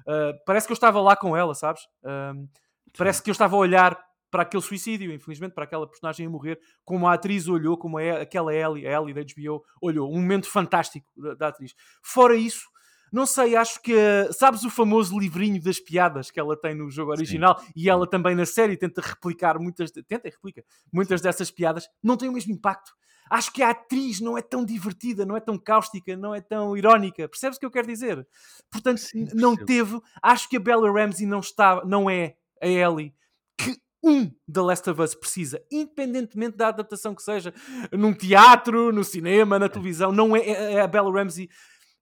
Uh, 0.00 0.32
parece 0.46 0.66
que 0.66 0.72
eu 0.72 0.74
estava 0.74 1.00
lá 1.00 1.14
com 1.14 1.36
ela, 1.36 1.54
sabes? 1.54 1.82
Uh, 2.02 2.48
parece 2.96 3.22
que 3.22 3.30
eu 3.30 3.32
estava 3.32 3.56
a 3.56 3.58
olhar 3.58 3.98
para 4.30 4.42
aquele 4.42 4.62
suicídio, 4.62 5.12
infelizmente, 5.12 5.52
para 5.52 5.64
aquela 5.64 5.86
personagem 5.86 6.26
a 6.26 6.30
morrer, 6.30 6.58
como 6.84 7.06
a 7.06 7.14
atriz 7.14 7.48
olhou, 7.48 7.76
como 7.76 7.98
a, 7.98 8.22
aquela 8.22 8.54
Ellie, 8.54 8.86
a 8.86 8.92
Ellie 8.92 9.12
da 9.12 9.22
HBO, 9.22 9.62
olhou. 9.82 10.10
Um 10.10 10.20
momento 10.20 10.48
fantástico 10.48 11.06
da, 11.16 11.34
da 11.34 11.48
atriz. 11.48 11.74
Fora 12.02 12.36
isso, 12.36 12.68
não 13.12 13.26
sei, 13.26 13.56
acho 13.56 13.82
que 13.82 13.92
sabes 14.32 14.62
o 14.62 14.70
famoso 14.70 15.18
livrinho 15.18 15.60
das 15.60 15.80
piadas 15.80 16.30
que 16.30 16.38
ela 16.38 16.56
tem 16.56 16.76
no 16.76 16.88
jogo 16.90 17.10
original 17.10 17.58
Sim. 17.58 17.72
e 17.74 17.90
ela 17.90 18.08
também 18.08 18.36
na 18.36 18.46
série 18.46 18.76
tenta 18.76 19.00
replicar 19.00 19.58
muitas, 19.58 19.90
tenta 19.90 20.28
e 20.28 20.30
replica 20.30 20.64
muitas 20.92 21.20
dessas 21.20 21.50
piadas, 21.50 21.88
não 22.00 22.16
tem 22.16 22.28
o 22.28 22.32
mesmo 22.32 22.52
impacto 22.52 22.92
acho 23.30 23.52
que 23.52 23.62
a 23.62 23.70
atriz 23.70 24.20
não 24.20 24.36
é 24.36 24.42
tão 24.42 24.64
divertida, 24.64 25.24
não 25.24 25.36
é 25.36 25.40
tão 25.40 25.56
cáustica, 25.56 26.16
não 26.16 26.34
é 26.34 26.40
tão 26.40 26.76
irónica. 26.76 27.28
Percebes 27.28 27.56
o 27.56 27.60
que 27.60 27.66
eu 27.66 27.70
quero 27.70 27.86
dizer? 27.86 28.26
Portanto, 28.70 28.98
Sim, 28.98 29.28
não 29.32 29.56
teve. 29.56 30.00
Acho 30.20 30.48
que 30.48 30.56
a 30.56 30.60
Bella 30.60 30.90
Ramsey 30.90 31.26
não 31.26 31.38
está, 31.38 31.82
não 31.84 32.10
é 32.10 32.34
a 32.60 32.66
Ellie 32.66 33.14
que 33.56 33.80
um 34.02 34.30
The 34.52 34.60
Last 34.60 34.90
of 34.90 35.00
Us 35.00 35.14
precisa, 35.14 35.62
independentemente 35.70 36.56
da 36.56 36.68
adaptação 36.68 37.14
que 37.14 37.22
seja, 37.22 37.54
num 37.92 38.12
teatro, 38.12 38.92
no 38.92 39.04
cinema, 39.04 39.58
na 39.58 39.68
televisão, 39.68 40.10
não 40.10 40.34
é, 40.34 40.40
é, 40.40 40.72
é 40.74 40.80
a 40.80 40.86
Bella 40.86 41.12
Ramsey. 41.12 41.48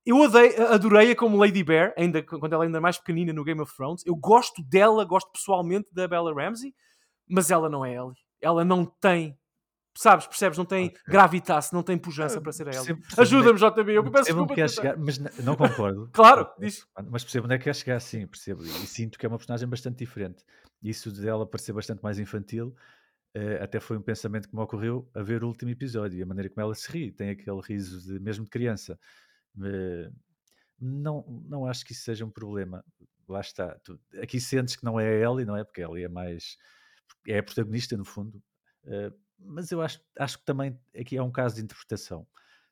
Eu 0.07 0.17
adorei-a 0.73 1.15
como 1.15 1.37
Lady 1.37 1.63
Bear, 1.63 1.93
ainda, 1.95 2.23
quando 2.23 2.53
ela 2.53 2.65
ainda 2.65 2.79
é 2.79 2.81
mais 2.81 2.97
pequenina 2.97 3.33
no 3.33 3.45
Game 3.45 3.61
of 3.61 3.75
Thrones. 3.77 4.03
Eu 4.07 4.17
gosto 4.17 4.63
dela, 4.63 5.05
gosto 5.05 5.31
pessoalmente 5.31 5.89
da 5.93 6.09
Bella 6.09 6.33
Ramsey, 6.33 6.75
mas 7.29 7.51
ela 7.51 7.69
não 7.69 7.85
é 7.85 7.95
Ellie. 7.95 8.17
Ela 8.41 8.65
não 8.65 8.87
tem 8.87 9.37
sabes, 9.99 10.29
percebes? 10.29 10.57
Não 10.57 10.65
tem 10.65 10.87
okay. 10.87 11.01
gravitas, 11.09 11.73
não 11.73 11.83
tem 11.83 11.99
pujança 11.99 12.41
para 12.41 12.53
ser 12.53 12.69
a 12.69 12.71
Ellie. 12.71 12.97
Ajuda-me, 13.17 13.59
JB, 13.59 13.93
eu 13.93 14.11
peço 14.11 14.25
desculpa. 14.27 14.55
Que 14.55 14.69
chegar, 14.69 14.97
mas 14.97 15.19
não 15.19 15.57
concordo. 15.57 16.09
claro, 16.15 16.49
diz. 16.59 16.87
Mas 17.11 17.25
percebo 17.25 17.47
onde 17.47 17.57
é 17.57 17.59
que 17.59 17.65
quer 17.65 17.75
chegar, 17.75 18.01
sim, 18.01 18.25
percebo. 18.27 18.63
E 18.63 18.69
sinto 18.69 19.19
que 19.19 19.27
é 19.27 19.29
uma 19.29 19.39
personagem 19.39 19.69
bastante 19.69 19.99
diferente. 19.99 20.45
Isso 20.81 21.11
dela 21.11 21.45
parecer 21.45 21.73
bastante 21.73 22.01
mais 22.01 22.21
infantil, 22.21 22.77
uh, 23.37 23.63
até 23.63 23.81
foi 23.81 23.97
um 23.99 24.03
pensamento 24.03 24.49
que 24.49 24.55
me 24.55 24.63
ocorreu 24.63 25.11
a 25.13 25.23
ver 25.23 25.43
o 25.43 25.49
último 25.49 25.73
episódio, 25.73 26.23
a 26.23 26.27
maneira 26.27 26.49
como 26.49 26.65
ela 26.65 26.75
se 26.77 26.91
ri, 26.93 27.11
tem 27.11 27.31
aquele 27.31 27.61
riso 27.61 28.01
de, 28.01 28.21
mesmo 28.21 28.45
de 28.45 28.51
criança. 28.51 28.99
Uh, 29.57 30.15
não, 30.81 31.25
não 31.49 31.67
acho 31.67 31.85
que 31.85 31.93
isso 31.93 32.03
seja 32.03 32.25
um 32.25 32.31
problema. 32.31 32.85
Lá 33.29 33.41
está. 33.41 33.77
Tu, 33.83 33.99
aqui 34.23 34.41
sentes 34.41 34.77
que 34.77 34.85
não 34.85 35.01
é 35.01 35.09
a 35.09 35.29
Ellie, 35.29 35.45
não 35.45 35.57
é? 35.57 35.65
Porque 35.65 35.83
a 35.83 35.89
Ellie 35.89 36.05
é 36.05 36.09
mais. 36.09 36.57
É 37.27 37.39
a 37.39 37.43
protagonista, 37.43 37.97
no 37.97 38.05
fundo. 38.05 38.41
Mas 39.39 39.71
eu 39.71 39.81
acho, 39.81 40.01
acho 40.19 40.39
que 40.39 40.45
também 40.45 40.79
aqui 40.99 41.17
é 41.17 41.23
um 41.23 41.31
caso 41.31 41.57
de 41.57 41.63
interpretação. 41.63 42.27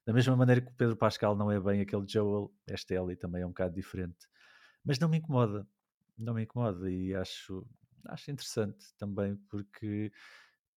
Da 0.05 0.13
mesma 0.13 0.37
maneira 0.37 0.61
que 0.61 0.69
o 0.69 0.75
Pedro 0.75 0.97
Pascal 0.97 1.37
não 1.37 1.51
é 1.51 1.59
bem 1.61 1.81
aquele 1.81 2.07
Joel, 2.07 2.53
esta 2.67 2.95
Ellie 2.95 3.17
também 3.17 3.43
é 3.43 3.47
um 3.47 3.51
bocado 3.51 3.75
diferente. 3.75 4.29
Mas 4.85 4.99
não 4.99 5.09
me 5.09 5.19
incomoda, 5.19 5.67
não 6.17 6.35
me 6.35 6.45
incomoda 6.45 6.91
e 6.91 7.15
acho, 7.15 7.67
acho 8.05 8.31
interessante 8.31 8.95
também 8.97 9.37
porque 9.49 10.13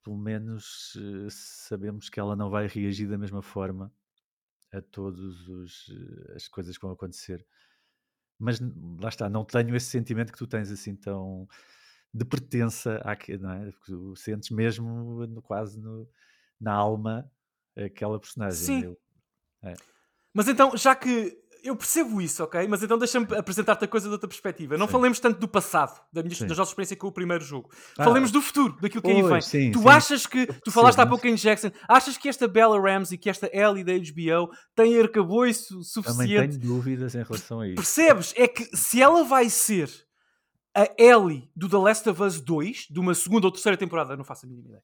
pelo 0.04 0.18
menos 0.18 0.96
uh, 0.96 1.30
sabemos 1.30 2.10
que 2.10 2.20
ela 2.20 2.36
não 2.36 2.50
vai 2.50 2.68
reagir 2.68 3.08
da 3.08 3.18
mesma 3.18 3.42
forma 3.42 3.94
a 4.72 4.82
todas 4.82 5.48
uh, 5.48 6.36
as 6.36 6.48
coisas 6.48 6.78
que 6.78 6.82
vão 6.82 6.94
acontecer. 6.94 7.46
Mas 8.40 8.60
lá 9.00 9.10
está, 9.10 9.30
não 9.30 9.44
tenho 9.44 9.76
esse 9.76 9.88
sentimento 9.88 10.32
que 10.32 10.38
tu 10.38 10.48
tens 10.48 10.72
assim 10.72 10.96
tão 10.96 11.48
de 12.14 12.26
pertença 12.26 13.02
à, 13.04 13.16
não 13.40 13.52
é? 13.52 13.72
Porque 13.72 13.92
tu 13.92 14.16
sentes 14.16 14.50
mesmo 14.50 15.26
no, 15.28 15.42
quase 15.42 15.80
no, 15.80 16.08
na 16.60 16.74
alma 16.74 17.30
aquela 17.78 18.20
personagem. 18.20 18.58
Sim. 18.58 18.84
Eu, 18.84 18.98
é. 19.64 19.74
Mas 20.34 20.48
então, 20.48 20.76
já 20.76 20.96
que 20.96 21.38
eu 21.64 21.76
percebo 21.76 22.22
isso, 22.22 22.44
ok? 22.44 22.68
Mas 22.68 22.82
então 22.82 22.98
deixa-me 22.98 23.26
apresentar-te 23.36 23.84
a 23.84 23.88
coisa 23.88 24.08
de 24.08 24.14
outra 24.14 24.28
perspectiva. 24.28 24.78
Não 24.78 24.88
sim. 24.88 24.92
falemos 24.92 25.20
tanto 25.20 25.40
do 25.40 25.48
passado, 25.48 26.00
da, 26.12 26.24
minha, 26.24 26.36
da 26.40 26.56
nossa 26.56 26.72
experiência 26.72 26.96
com 26.96 27.08
o 27.08 27.12
primeiro 27.12 27.44
jogo. 27.44 27.70
Ah, 27.98 28.06
falemos 28.06 28.32
do 28.32 28.42
futuro, 28.42 28.78
daquilo 28.82 29.02
que 29.02 29.12
aí 29.12 29.22
vem. 29.22 29.42
Sim, 29.42 29.72
tu 29.72 29.88
achas 29.90 30.26
que, 30.26 30.46
tu 30.64 30.72
falaste 30.72 31.00
há 31.00 31.06
pouco 31.06 31.28
em 31.28 31.36
Jackson, 31.36 31.72
achas 31.88 32.18
que 32.18 32.30
esta 32.30 32.48
Bella 32.48 32.80
Ramsey, 32.80 33.18
que 33.18 33.30
esta 33.30 33.50
Ellie 33.54 33.84
da 33.84 33.94
HBO 33.94 34.52
tem 34.76 35.00
arcabouço 35.00 35.84
suficiente? 35.84 36.28
Também 36.28 36.50
tenho 36.50 36.62
dúvidas 36.62 37.16
em 37.16 37.24
relação 37.24 37.60
a 37.60 37.68
isso. 37.68 37.76
Percebes? 37.76 38.34
É 38.38 38.48
que 38.48 38.66
se 38.76 39.02
ela 39.02 39.24
vai 39.24 39.50
ser 39.50 39.90
a 40.76 40.88
Ellie 40.98 41.50
do 41.56 41.68
The 41.68 41.78
Last 41.78 42.10
of 42.10 42.22
Us 42.22 42.42
2, 42.42 42.88
de 42.90 43.00
uma 43.00 43.14
segunda 43.14 43.48
ou 43.48 43.52
terceira 43.52 43.78
temporada, 43.78 44.16
não 44.16 44.24
faço 44.24 44.46
a 44.46 44.50
mínima 44.50 44.68
ideia. 44.68 44.84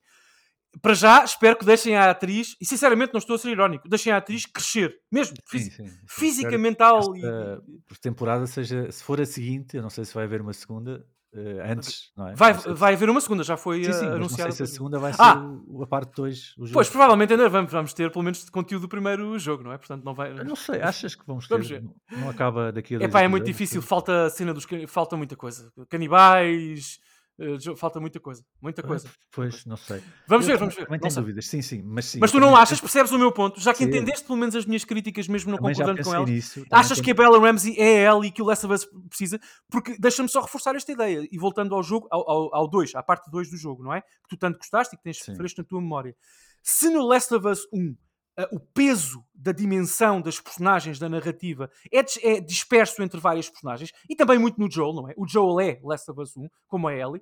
Para 0.81 0.93
já, 0.93 1.23
espero 1.23 1.57
que 1.57 1.65
deixem 1.65 1.95
a 1.95 2.09
atriz, 2.09 2.55
e 2.59 2.65
sinceramente 2.65 3.13
não 3.13 3.19
estou 3.19 3.35
a 3.35 3.39
ser 3.39 3.51
irónico, 3.51 3.87
deixem 3.87 4.11
a 4.11 4.17
atriz 4.17 4.45
crescer, 4.45 4.93
mesmo, 5.09 5.37
sim, 5.49 5.59
sim, 5.59 5.69
sim. 5.69 5.97
física, 6.07 6.57
mental. 6.57 6.99
Esta, 7.15 7.63
e... 7.67 7.99
temporada 8.01 8.45
seja, 8.45 8.91
se 8.91 9.01
for 9.01 9.21
a 9.21 9.25
seguinte, 9.25 9.77
eu 9.77 9.81
não 9.81 9.89
sei 9.89 10.03
se 10.03 10.13
vai 10.13 10.25
haver 10.25 10.41
uma 10.41 10.51
segunda, 10.51 11.05
uh, 11.35 11.71
antes, 11.71 12.11
não 12.17 12.29
é? 12.29 12.35
Vai, 12.35 12.53
Não 12.53 12.75
vai 12.75 12.93
haver 12.93 13.09
uma 13.09 13.21
segunda, 13.21 13.43
já 13.43 13.57
foi 13.57 13.83
Sim, 13.83 13.91
sim, 13.93 13.99
uh, 13.99 14.01
mas 14.01 14.09
não 14.09 14.15
anunciada. 14.17 14.51
sei 14.51 14.65
se 14.65 14.71
a 14.71 14.73
segunda 14.75 14.97
vai 14.99 15.13
ser 15.13 15.21
Ah! 15.21 15.37
o- 15.67 15.83
a 15.83 15.87
parte 15.87 16.13
2. 16.15 16.53
O 16.57 16.65
jogo. 16.65 16.73
Pois, 16.73 16.89
provavelmente 16.89 17.33
ainda 17.33 17.47
vamos, 17.49 17.71
vamos 17.71 17.93
ter 17.93 18.11
pelo 18.11 18.23
menos 18.23 18.49
conteúdo 18.49 18.83
do 18.83 18.87
primeiro 18.89 19.37
jogo, 19.37 19.63
não 19.63 19.71
é? 19.73 19.77
Portanto, 19.77 20.03
não 20.03 20.13
vai. 20.13 20.31
Eu 20.31 20.45
não 20.45 20.55
sei, 20.55 20.81
achas 20.81 21.15
que 21.15 21.25
vamos 21.27 21.47
ter? 21.47 21.53
Vamos 21.53 21.67
ver. 21.69 21.83
Não, 21.83 22.19
não 22.21 22.29
acaba 22.29 22.71
daqui 22.71 22.95
a 22.95 22.99
É 23.03 23.07
pá, 23.07 23.21
é 23.21 23.27
muito 23.27 23.45
difícil, 23.45 23.81
falta 23.81 24.25
a 24.25 24.29
cena 24.29 24.53
dos. 24.53 24.65
Falta 24.87 25.15
muita 25.17 25.35
coisa. 25.35 25.71
Canibais, 25.89 26.99
uh, 27.39 27.75
falta 27.75 27.99
muita 27.99 28.19
coisa. 28.19 28.43
Muita 28.61 28.83
coisa. 28.83 29.09
Pois, 29.31 29.65
não 29.65 29.77
sei. 29.77 30.01
Vamos 30.27 30.47
Eu 30.47 30.53
ver, 30.53 30.59
vamos 30.59 30.75
ver. 30.75 30.85
Também 30.85 30.99
tenho 30.99 31.15
dúvidas, 31.15 31.47
sim, 31.47 31.61
sim. 31.61 31.81
Mas, 31.83 32.05
sim, 32.05 32.19
Mas 32.19 32.31
tu 32.31 32.39
não 32.39 32.55
achas, 32.55 32.79
percebes 32.79 33.11
o 33.11 33.17
meu 33.17 33.31
ponto? 33.31 33.59
Já 33.59 33.73
que 33.73 33.79
Sim. 33.79 33.85
entendeste 33.85 34.25
pelo 34.25 34.37
menos 34.37 34.55
as 34.55 34.65
minhas 34.65 34.83
críticas, 34.83 35.27
mesmo 35.27 35.51
não 35.51 35.57
também 35.57 35.73
concordando 35.73 36.03
com 36.03 36.13
elas, 36.13 36.29
nisso. 36.29 36.65
achas 36.71 37.01
que 37.01 37.11
a 37.11 37.13
Bella 37.13 37.39
Ramsey 37.39 37.75
é 37.77 38.03
ela 38.03 38.25
e 38.25 38.31
que 38.31 38.41
o 38.41 38.45
Last 38.45 38.65
of 38.65 38.73
Us 38.73 38.87
precisa? 39.09 39.39
Porque 39.69 39.97
deixa-me 39.99 40.29
só 40.29 40.41
reforçar 40.41 40.75
esta 40.75 40.91
ideia. 40.91 41.27
E 41.31 41.37
voltando 41.37 41.75
ao 41.75 41.83
jogo, 41.83 42.07
ao 42.11 42.67
2, 42.67 42.95
à 42.95 43.03
parte 43.03 43.29
2 43.29 43.49
do 43.49 43.57
jogo, 43.57 43.83
não 43.83 43.93
é? 43.93 44.01
Que 44.01 44.29
tu 44.29 44.37
tanto 44.37 44.57
gostaste 44.57 44.95
e 44.95 44.97
que 44.97 45.03
tens 45.03 45.19
fresco 45.19 45.61
na 45.61 45.67
tua 45.67 45.81
memória. 45.81 46.15
Se 46.63 46.89
no 46.89 47.05
Last 47.05 47.33
of 47.33 47.47
Us 47.47 47.67
1 47.71 47.95
ah, 47.95 48.04
o 48.51 48.59
peso 48.59 49.23
da 49.33 49.51
dimensão 49.51 50.21
das 50.21 50.39
personagens, 50.39 50.99
da 50.99 51.07
narrativa, 51.07 51.69
é, 51.91 51.99
é 52.23 52.41
disperso 52.41 53.01
entre 53.01 53.19
várias 53.19 53.49
personagens 53.49 53.91
e 54.09 54.15
também 54.15 54.37
muito 54.37 54.59
no 54.59 54.69
Joel, 54.69 54.93
não 54.93 55.09
é? 55.09 55.13
O 55.17 55.27
Joel 55.27 55.59
é 55.61 55.79
Last 55.83 56.09
of 56.11 56.21
Us 56.21 56.35
1, 56.35 56.47
como 56.67 56.87
a 56.87 56.93
Ellie. 56.93 57.21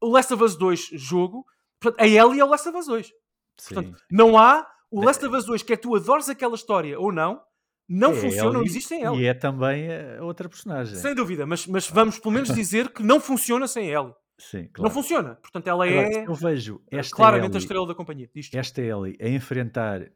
O 0.00 0.08
Last 0.08 0.32
of 0.32 0.42
Us 0.42 0.56
2 0.56 0.90
jogo, 0.94 1.44
portanto, 1.80 2.00
a 2.00 2.06
Ellie 2.06 2.40
é 2.40 2.44
o 2.44 2.48
Last 2.48 2.68
of 2.68 2.78
Us 2.78 2.86
2. 2.86 3.10
Portanto, 3.56 3.96
não 4.10 4.38
há 4.38 4.66
o 4.90 4.98
Bem, 4.98 5.06
Last 5.06 5.24
of 5.24 5.36
Us 5.36 5.44
2, 5.44 5.62
quer 5.62 5.76
tu 5.76 5.94
adores 5.94 6.28
aquela 6.28 6.54
história 6.54 6.98
ou 6.98 7.12
não, 7.12 7.40
não 7.88 8.12
É 8.12 8.14
funciona, 8.14 8.52
não 8.52 8.60
Ellie 8.60 8.70
existe 8.70 8.88
sem 8.88 9.02
ela. 9.02 9.16
E 9.16 9.26
é 9.26 9.34
também 9.34 9.88
a 10.18 10.24
outra 10.24 10.48
personagem. 10.48 10.96
Sem 10.96 11.14
dúvida, 11.14 11.44
mas, 11.46 11.66
mas 11.66 11.88
vamos 11.88 12.18
pelo 12.18 12.32
menos 12.32 12.48
dizer 12.54 12.90
que 12.90 13.02
não 13.02 13.20
funciona 13.20 13.66
sem 13.68 13.90
Ellie. 13.90 14.14
Sim, 14.38 14.62
Não 14.62 14.68
claro. 14.72 14.94
funciona. 14.94 15.34
Portanto, 15.36 15.66
ela 15.68 15.86
é 15.86 16.26
eu 16.26 16.34
vejo 16.34 16.82
esta 16.90 17.14
claramente 17.14 17.52
a 17.52 17.54
Ellie, 17.54 17.58
estrela 17.58 17.86
da 17.86 17.94
companhia. 17.94 18.28
Disto. 18.34 18.54
esta 18.56 18.80
Ellie 18.80 19.16
a 19.20 19.28
enfrentar 19.28 20.10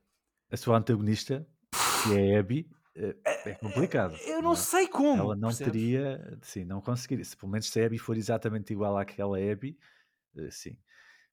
a 0.51 0.57
sua 0.57 0.79
antagonista, 0.79 1.47
que 2.03 2.19
é 2.19 2.37
a 2.37 2.41
Abby, 2.41 2.69
eh, 2.95 3.17
é 3.25 3.55
complicado. 3.55 4.17
Eu 4.27 4.43
não 4.43 4.53
é? 4.53 4.57
sei 4.57 4.89
como. 4.89 5.23
Ela 5.23 5.37
não 5.37 5.49
percebes? 5.49 5.73
teria, 5.73 6.39
sim, 6.43 6.65
não 6.65 6.81
conseguiria. 6.81 7.25
Se 7.25 7.37
pelo 7.37 7.53
menos 7.53 7.69
se 7.69 7.81
a 7.81 7.87
Abby 7.87 7.99
for 7.99 8.17
exatamente 8.17 8.73
igual 8.73 8.97
àquela 8.99 9.39
Abby, 9.39 9.79
eh, 10.37 10.51
sim. 10.51 10.77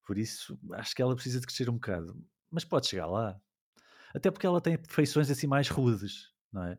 Por 0.03 0.17
isso, 0.17 0.59
acho 0.73 0.95
que 0.95 1.01
ela 1.01 1.15
precisa 1.15 1.39
de 1.39 1.47
crescer 1.47 1.69
um 1.69 1.73
bocado. 1.73 2.15
Mas 2.51 2.63
pode 2.63 2.87
chegar 2.87 3.07
lá. 3.07 3.39
Até 4.13 4.29
porque 4.29 4.45
ela 4.45 4.61
tem 4.61 4.77
feições 4.87 5.29
assim 5.29 5.47
mais 5.47 5.67
rudes, 5.67 6.31
não 6.51 6.63
é? 6.63 6.77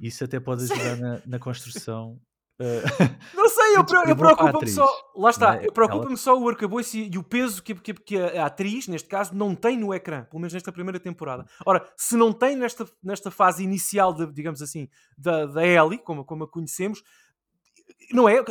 Isso 0.00 0.24
até 0.24 0.38
pode 0.38 0.64
ajudar 0.64 0.96
na, 0.96 1.22
na 1.26 1.38
construção. 1.40 2.20
Não 3.34 3.48
sei, 3.48 3.70
eu, 3.70 3.74
eu 3.76 3.80
a 3.80 4.16
preocupo-me 4.16 4.68
só. 4.70 5.10
Lá 5.16 5.30
está, 5.30 5.56
é? 5.56 5.66
eu 5.66 5.72
preocupa-me 5.72 6.16
só 6.16 6.38
o 6.38 6.48
arcabouço 6.48 6.96
e, 6.96 7.10
e 7.12 7.18
o 7.18 7.22
peso 7.22 7.62
que, 7.62 7.74
que- 7.74 7.94
que 7.94 8.18
a, 8.18 8.42
a 8.42 8.46
atriz, 8.46 8.86
neste 8.86 9.08
caso, 9.08 9.34
não 9.34 9.54
tem 9.54 9.78
no 9.78 9.94
ecrã, 9.94 10.24
pelo 10.24 10.40
menos 10.40 10.52
nesta 10.52 10.70
primeira 10.70 11.00
temporada. 11.00 11.46
Ora, 11.64 11.86
se 11.96 12.16
não 12.16 12.32
tem 12.32 12.56
nesta, 12.56 12.86
nesta 13.02 13.30
fase 13.30 13.64
inicial, 13.64 14.12
de, 14.12 14.26
digamos 14.32 14.60
assim, 14.62 14.88
da, 15.16 15.46
da 15.46 15.66
Ellie, 15.66 15.98
como, 15.98 16.24
como 16.24 16.44
a 16.44 16.48
conhecemos, 16.48 17.02
não 18.12 18.28
é? 18.28 18.42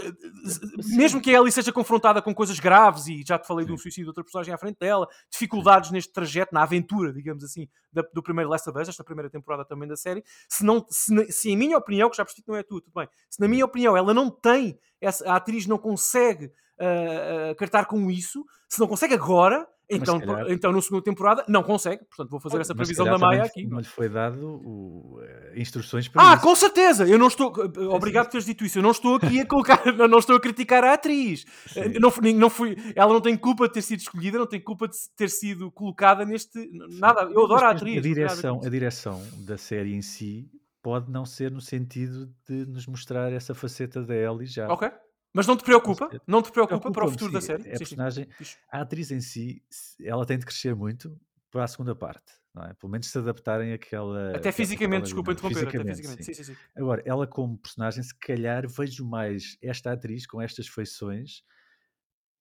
Mesmo 0.95 1.22
que 1.22 1.30
a 1.36 1.40
Ellie 1.40 1.52
seja 1.52 1.72
confrontada 1.72 2.22
com 2.22 2.34
coisas 2.34 2.60
graves, 2.60 3.07
e 3.07 3.23
já 3.26 3.38
te 3.38 3.48
falei 3.48 3.65
de 3.65 3.72
um 3.72 3.77
Sim. 3.77 3.84
suicídio 3.84 4.06
de 4.06 4.10
outra 4.10 4.23
personagem 4.23 4.53
à 4.53 4.57
frente 4.57 4.77
dela, 4.80 5.07
dificuldades 5.30 5.91
neste 5.91 6.11
trajeto, 6.14 6.53
na 6.53 6.64
aventura, 6.64 7.11
digamos 7.14 7.44
assim, 7.44 7.68
da- 7.91 8.03
do 8.14 8.23
primeiro 8.23 8.49
Last 8.49 8.69
of 8.69 8.80
Us, 8.80 8.90
esta 8.90 9.03
primeira 9.03 9.30
temporada 9.30 9.65
também 9.65 9.88
da 9.88 9.95
série, 9.95 10.23
se, 10.48 10.64
não, 10.64 10.86
se, 10.90 11.31
se 11.31 11.49
em 11.49 11.57
minha 11.57 11.77
opinião, 11.77 12.10
que 12.10 12.18
já 12.18 12.23
percebi 12.26 12.44
que 12.44 12.52
não 12.52 12.57
é 12.57 12.64
tu, 12.64 12.80
tudo 12.81 12.94
bem, 12.95 13.07
se 13.30 13.40
na 13.40 13.48
minha 13.48 13.65
opinião 13.65 13.95
ela 13.98 14.14
não 14.14 14.30
tem, 14.30 14.80
essa, 15.02 15.30
a 15.30 15.36
atriz 15.36 15.65
não 15.65 15.77
consegue 15.77 16.52
ah, 16.80 17.52
ah, 17.52 17.56
cartar 17.56 17.86
com 17.86 18.10
isso, 18.10 18.45
se 18.69 18.80
não 18.80 18.88
consegue 18.88 19.14
agora, 19.14 19.68
então, 19.90 20.20
calhar- 20.20 20.45
então 20.52 20.72
na 20.72 20.82
segunda 20.82 21.03
temporada, 21.03 21.44
não 21.48 21.64
consegue. 21.64 22.03
Portanto, 22.06 22.30
vou 22.30 22.40
fazer 22.40 22.61
essa 22.61 22.76
previsão 22.76 23.06
da 23.06 23.18
Maia 23.18 23.44
aqui. 23.44 23.66
Não 23.68 23.80
lhe 23.80 23.86
foi 23.86 24.07
dado 24.10 24.45
o- 24.64 25.20
eh, 25.24 25.53
instruções 25.57 26.07
para 26.07 26.22
Ah, 26.32 26.34
isso. 26.36 26.44
com 26.44 26.56
certeza! 26.56 27.07
Eu 27.07 27.18
não 27.18 27.28
estou. 27.28 27.53
Obrigado 27.94 28.26
por 28.26 28.32
teres 28.32 28.45
dito 28.45 28.64
isso. 28.64 28.78
Eu 28.80 28.84
não 28.84 28.91
estou 28.91 29.16
aqui 29.16 29.40
a 29.41 29.45
colocar. 29.45 29.80
não, 30.10 30.20
estou 30.20 30.36
a 30.36 30.40
criticar 30.40 30.84
a 30.84 30.94
atriz. 30.94 31.45
Sim. 31.68 31.80
Eh, 31.82 31.99
Não, 31.99 32.11
não 32.36 32.49
fui, 32.49 32.76
ela 32.95 33.11
não 33.14 33.22
tem 33.22 33.36
culpa 33.36 33.68
de 33.68 33.74
ter 33.74 33.82
sido 33.82 33.99
escolhida, 33.99 34.38
não 34.38 34.48
tem 34.48 34.61
culpa 34.61 34.88
de 34.88 34.95
ter 35.18 35.30
sido 35.30 35.72
colocada 35.72 36.24
neste. 36.26 36.70
Nada. 36.99 37.22
Eu 37.24 37.45
adoro 37.45 37.66
a 37.66 37.70
atriz. 37.72 37.98
A 37.98 38.02
direção, 38.02 38.61
a 38.64 38.70
direção 38.70 39.22
da 39.40 39.57
série 39.57 39.94
em 39.94 40.02
si 40.02 40.48
pode 40.82 41.11
não 41.11 41.26
ser 41.26 41.52
no 41.52 41.60
sentido 41.60 42.30
de 42.48 42.66
nos 42.66 42.88
mostrar 42.88 43.32
essa 43.34 43.53
faceta 43.53 44.02
da 44.02 44.16
Ellie 44.16 44.45
já. 44.48 44.68
Ok. 44.72 44.90
Mas 45.34 45.45
não 45.45 45.56
te 45.56 45.64
preocupa? 45.64 46.10
Não 46.26 46.41
te 46.41 46.51
preocupa 46.51 46.91
para 46.91 47.06
o 47.06 47.11
futuro 47.11 47.31
da 47.31 47.41
série? 47.41 47.61
A 47.61 47.65
Sim, 47.65 47.72
sim. 47.72 47.77
personagem, 47.77 48.27
a 48.72 48.81
atriz 48.81 49.11
em 49.11 49.22
si, 49.22 49.64
ela 50.01 50.26
tem 50.26 50.38
de 50.38 50.45
crescer 50.45 50.76
muito 50.76 51.19
para 51.51 51.64
a 51.64 51.68
segunda 51.68 51.95
parte, 51.95 52.34
não 52.53 52.64
é? 52.64 52.73
Pelo 52.73 52.91
menos 52.91 53.07
se 53.07 53.18
adaptarem 53.18 53.73
àquela. 53.73 54.35
Até 54.35 54.51
fisicamente, 54.51 55.03
desculpa 55.03 55.31
interromper. 55.31 55.68
Até 55.68 55.80
Fisicamente, 55.93 56.23
sim. 56.23 56.34
Sim, 56.34 56.43
sim. 56.43 56.56
Agora, 56.76 57.01
ela 57.06 57.27
como 57.27 57.57
personagem, 57.57 58.03
se 58.03 58.18
calhar 58.18 58.68
vejo 58.68 59.06
mais 59.06 59.57
esta 59.61 59.91
atriz 59.91 60.26
com 60.26 60.41
estas 60.41 60.68
feições 60.68 61.43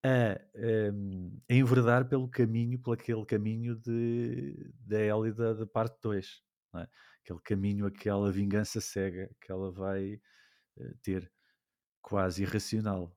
a, 0.04 0.40
hum, 0.92 1.40
a 1.50 1.54
enverdar 1.54 2.08
pelo 2.08 2.28
caminho, 2.28 2.78
pelo 2.78 2.94
aquele 2.94 3.24
caminho 3.26 3.76
de, 3.76 4.72
da 4.80 5.00
Ellie 5.00 5.32
da, 5.32 5.54
da 5.54 5.66
parte 5.66 5.98
2. 6.02 6.42
não 6.72 6.80
é? 6.82 6.88
Aquele 7.24 7.40
caminho, 7.40 7.86
aquela 7.86 8.30
vingança 8.32 8.80
cega 8.80 9.30
que 9.40 9.50
ela 9.50 9.70
vai 9.70 10.20
eh, 10.78 10.94
ter, 11.02 11.30
quase 12.00 12.42
irracional. 12.42 13.14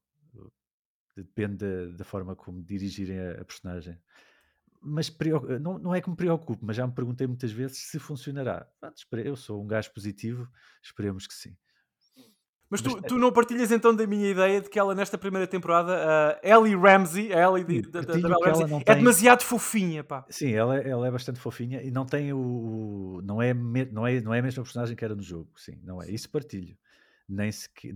Depende 1.16 1.58
da, 1.58 1.98
da 1.98 2.04
forma 2.04 2.36
como 2.36 2.64
dirigirem 2.64 3.20
a, 3.20 3.42
a 3.42 3.46
personagem. 3.46 4.00
Mas 4.82 5.10
preo- 5.10 5.60
não, 5.60 5.78
não 5.78 5.94
é 5.94 6.02
que 6.02 6.10
me 6.10 6.16
preocupe, 6.16 6.64
mas 6.66 6.76
já 6.76 6.88
me 6.88 6.94
perguntei 6.94 7.28
muitas 7.28 7.52
vezes 7.52 7.78
se 7.78 8.00
funcionará. 8.00 8.68
Eu 9.24 9.36
sou 9.36 9.62
um 9.62 9.68
gajo 9.68 9.94
positivo, 9.94 10.50
esperemos 10.82 11.28
que 11.28 11.34
sim. 11.34 11.56
Mas 12.72 12.82
tu, 12.82 12.90
Mas, 12.94 13.02
tu 13.02 13.18
não 13.18 13.34
partilhas 13.34 13.70
então 13.70 13.94
da 13.94 14.08
minha 14.08 14.30
ideia 14.30 14.62
de 14.62 14.70
que 14.70 14.80
ela 14.80 14.96
nesta 14.96 15.18
primeira 15.18 15.46
temporada, 15.46 16.40
a 16.42 16.48
Ellie 16.48 16.74
Ramsey, 16.74 17.34
a 17.34 17.42
Ellie 17.46 17.66
de- 17.66 17.92
da, 17.92 18.00
Ramsey, 18.00 18.74
é 18.80 18.84
tem- 18.86 18.96
demasiado 18.96 19.44
fofinha, 19.44 20.06
pá. 20.06 20.26
Sim, 20.30 20.54
ela, 20.54 20.78
é- 20.78 20.88
ela 20.88 21.06
é 21.06 21.12
bastante 21.12 21.38
fofinha 21.38 21.84
e 21.84 21.92
não 21.92 22.06
tem 22.06 22.32
o, 22.32 23.20
não, 23.26 23.42
é, 23.42 23.54
não, 23.54 24.08
é, 24.08 24.22
não 24.22 24.34
é 24.34 24.40
a 24.40 24.42
mesma 24.42 24.64
personagem 24.64 24.96
que 24.96 25.04
era 25.04 25.14
no 25.14 25.22
jogo. 25.22 25.52
Sim, 25.58 25.82
não 25.84 26.02
é. 26.02 26.10
Isso 26.10 26.30
partilho. 26.30 26.78
Nem 27.34 27.50
sequer, 27.50 27.94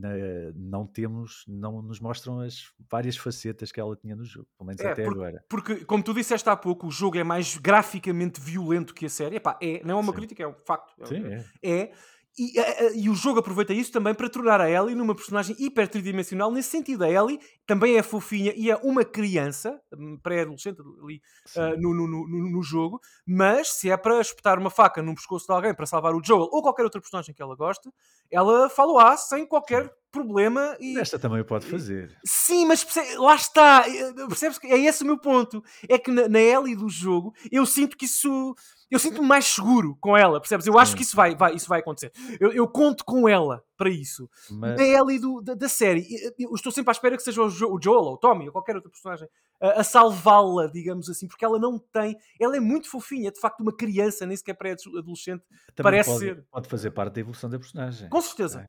não 0.55 0.87
temos, 0.87 1.43
não 1.45 1.81
nos 1.81 1.99
mostram 1.99 2.39
as 2.39 2.71
várias 2.89 3.17
facetas 3.17 3.69
que 3.69 3.81
ela 3.81 3.93
tinha 3.97 4.15
no 4.15 4.23
jogo, 4.23 4.47
pelo 4.57 4.67
menos 4.67 4.81
É, 4.81 4.91
até 4.91 5.03
porque- 5.03 5.19
agora. 5.19 5.45
Porque, 5.49 5.75
como 5.83 6.01
tu 6.01 6.13
disseste 6.13 6.47
há 6.49 6.55
pouco, 6.55 6.87
o 6.87 6.91
jogo 6.91 7.17
é 7.17 7.23
mais 7.23 7.57
graficamente 7.57 8.39
violento 8.39 8.93
que 8.93 9.05
a 9.05 9.09
série. 9.09 9.35
Epá, 9.35 9.59
é, 9.61 9.81
não 9.83 9.97
é 9.97 9.99
uma 10.01 10.13
Sim. 10.13 10.17
crítica, 10.19 10.41
é 10.43 10.47
um 10.47 10.53
facto. 10.53 10.93
É- 11.01 11.05
Sim, 11.05 11.25
é. 11.25 11.45
é. 11.61 11.91
E, 12.37 12.59
a- 12.59 12.63
a- 12.63 12.91
e 12.93 13.09
o 13.09 13.15
jogo 13.15 13.39
aproveita 13.39 13.73
isso 13.73 13.91
também 13.93 14.13
para 14.13 14.29
tornar 14.29 14.59
a 14.59 14.69
Ellie 14.69 14.93
numa 14.95 15.15
personagem 15.15 15.55
hiper 15.57 15.87
tridimensional. 15.87 16.51
Nesse 16.51 16.69
sentido, 16.69 17.03
a 17.05 17.09
Ellie 17.09 17.39
também 17.65 17.95
é 17.97 18.03
fofinha 18.03 18.53
e 18.55 18.69
é 18.69 18.75
uma 18.83 19.05
criança, 19.05 19.79
hum, 19.97 20.17
pré-adolescente 20.21 20.81
ali 21.01 21.21
ah, 21.55 21.75
no, 21.77 21.93
no, 21.93 22.05
no, 22.07 22.27
no- 22.27 22.49
no 22.51 22.61
jogo. 22.63 22.99
Mas 23.25 23.69
se 23.69 23.89
é 23.89 23.95
para 23.95 24.19
espetar 24.19 24.59
uma 24.59 24.69
faca 24.69 25.01
num 25.01 25.15
pescoço 25.15 25.45
de 25.47 25.53
alguém 25.53 25.73
para 25.73 25.85
salvar 25.85 26.13
o 26.13 26.21
Joel 26.23 26.49
ou 26.51 26.61
qualquer 26.61 26.83
outra 26.83 26.99
personagem 26.99 27.33
que 27.33 27.41
ela 27.41 27.55
goste, 27.55 27.89
ela 28.29 28.69
fala 28.69 29.15
sem 29.15 29.45
qualquer 29.45 29.89
problema. 30.11 30.75
E, 30.79 30.97
Esta 30.97 31.19
também 31.19 31.41
o 31.41 31.45
pode 31.45 31.65
fazer. 31.65 32.17
Sim, 32.25 32.65
mas 32.65 32.83
perce- 32.83 33.15
lá 33.17 33.35
está, 33.35 33.83
eh, 33.87 34.13
percebes 34.27 34.57
que 34.57 34.67
é 34.67 34.77
esse 34.79 35.03
o 35.03 35.05
meu 35.05 35.17
ponto. 35.17 35.63
É 35.89 35.97
que 35.97 36.09
na, 36.11 36.27
na 36.29 36.39
Ellie 36.39 36.75
do 36.75 36.89
jogo 36.89 37.33
eu 37.51 37.65
sinto 37.65 37.97
que 37.97 38.05
isso. 38.05 38.55
Eu 38.91 38.99
sinto-me 38.99 39.27
mais 39.27 39.45
seguro 39.45 39.97
com 39.99 40.15
ela, 40.15 40.39
percebes? 40.39 40.67
Eu 40.67 40.77
acho 40.77 40.91
Sim. 40.91 40.97
que 40.97 41.03
isso 41.03 41.15
vai, 41.15 41.35
vai, 41.35 41.55
isso 41.55 41.67
vai 41.67 41.79
acontecer. 41.79 42.11
Eu, 42.39 42.51
eu 42.51 42.67
conto 42.67 43.03
com 43.03 43.27
ela 43.27 43.63
para 43.75 43.89
isso. 43.89 44.29
Mas, 44.51 44.77
Na 44.77 44.83
Ellie 44.83 45.19
do- 45.19 45.41
da, 45.41 45.53
da 45.55 45.67
série, 45.67 46.05
eu- 46.37 46.53
estou 46.53 46.71
sempre 46.71 46.91
à 46.91 46.93
espera 46.93 47.17
que 47.17 47.23
seja 47.23 47.41
o, 47.41 47.49
Jo- 47.49 47.73
o 47.73 47.81
Joel 47.81 48.01
ou 48.01 48.13
o 48.13 48.17
Tommy 48.17 48.45
ou 48.45 48.51
qualquer 48.51 48.75
outra 48.75 48.91
personagem 48.91 49.27
a, 49.59 49.81
a 49.81 49.83
salvá-la, 49.83 50.67
digamos 50.67 51.09
assim, 51.09 51.27
porque 51.27 51.43
ela 51.43 51.57
não 51.59 51.79
tem. 51.79 52.15
Ela 52.39 52.57
é 52.57 52.59
muito 52.59 52.89
fofinha, 52.89 53.31
de 53.31 53.39
facto, 53.39 53.61
uma 53.61 53.75
criança, 53.75 54.25
nem 54.25 54.37
sequer 54.37 54.53
pré-adolescente. 54.53 55.43
parece 55.81 56.09
pode, 56.11 56.19
ser. 56.25 56.45
pode 56.51 56.69
fazer 56.69 56.91
parte 56.91 57.13
da 57.15 57.21
evolução 57.21 57.49
da 57.49 57.57
personagem. 57.57 58.07
Com 58.09 58.21
certeza. 58.21 58.61
É. 58.61 58.65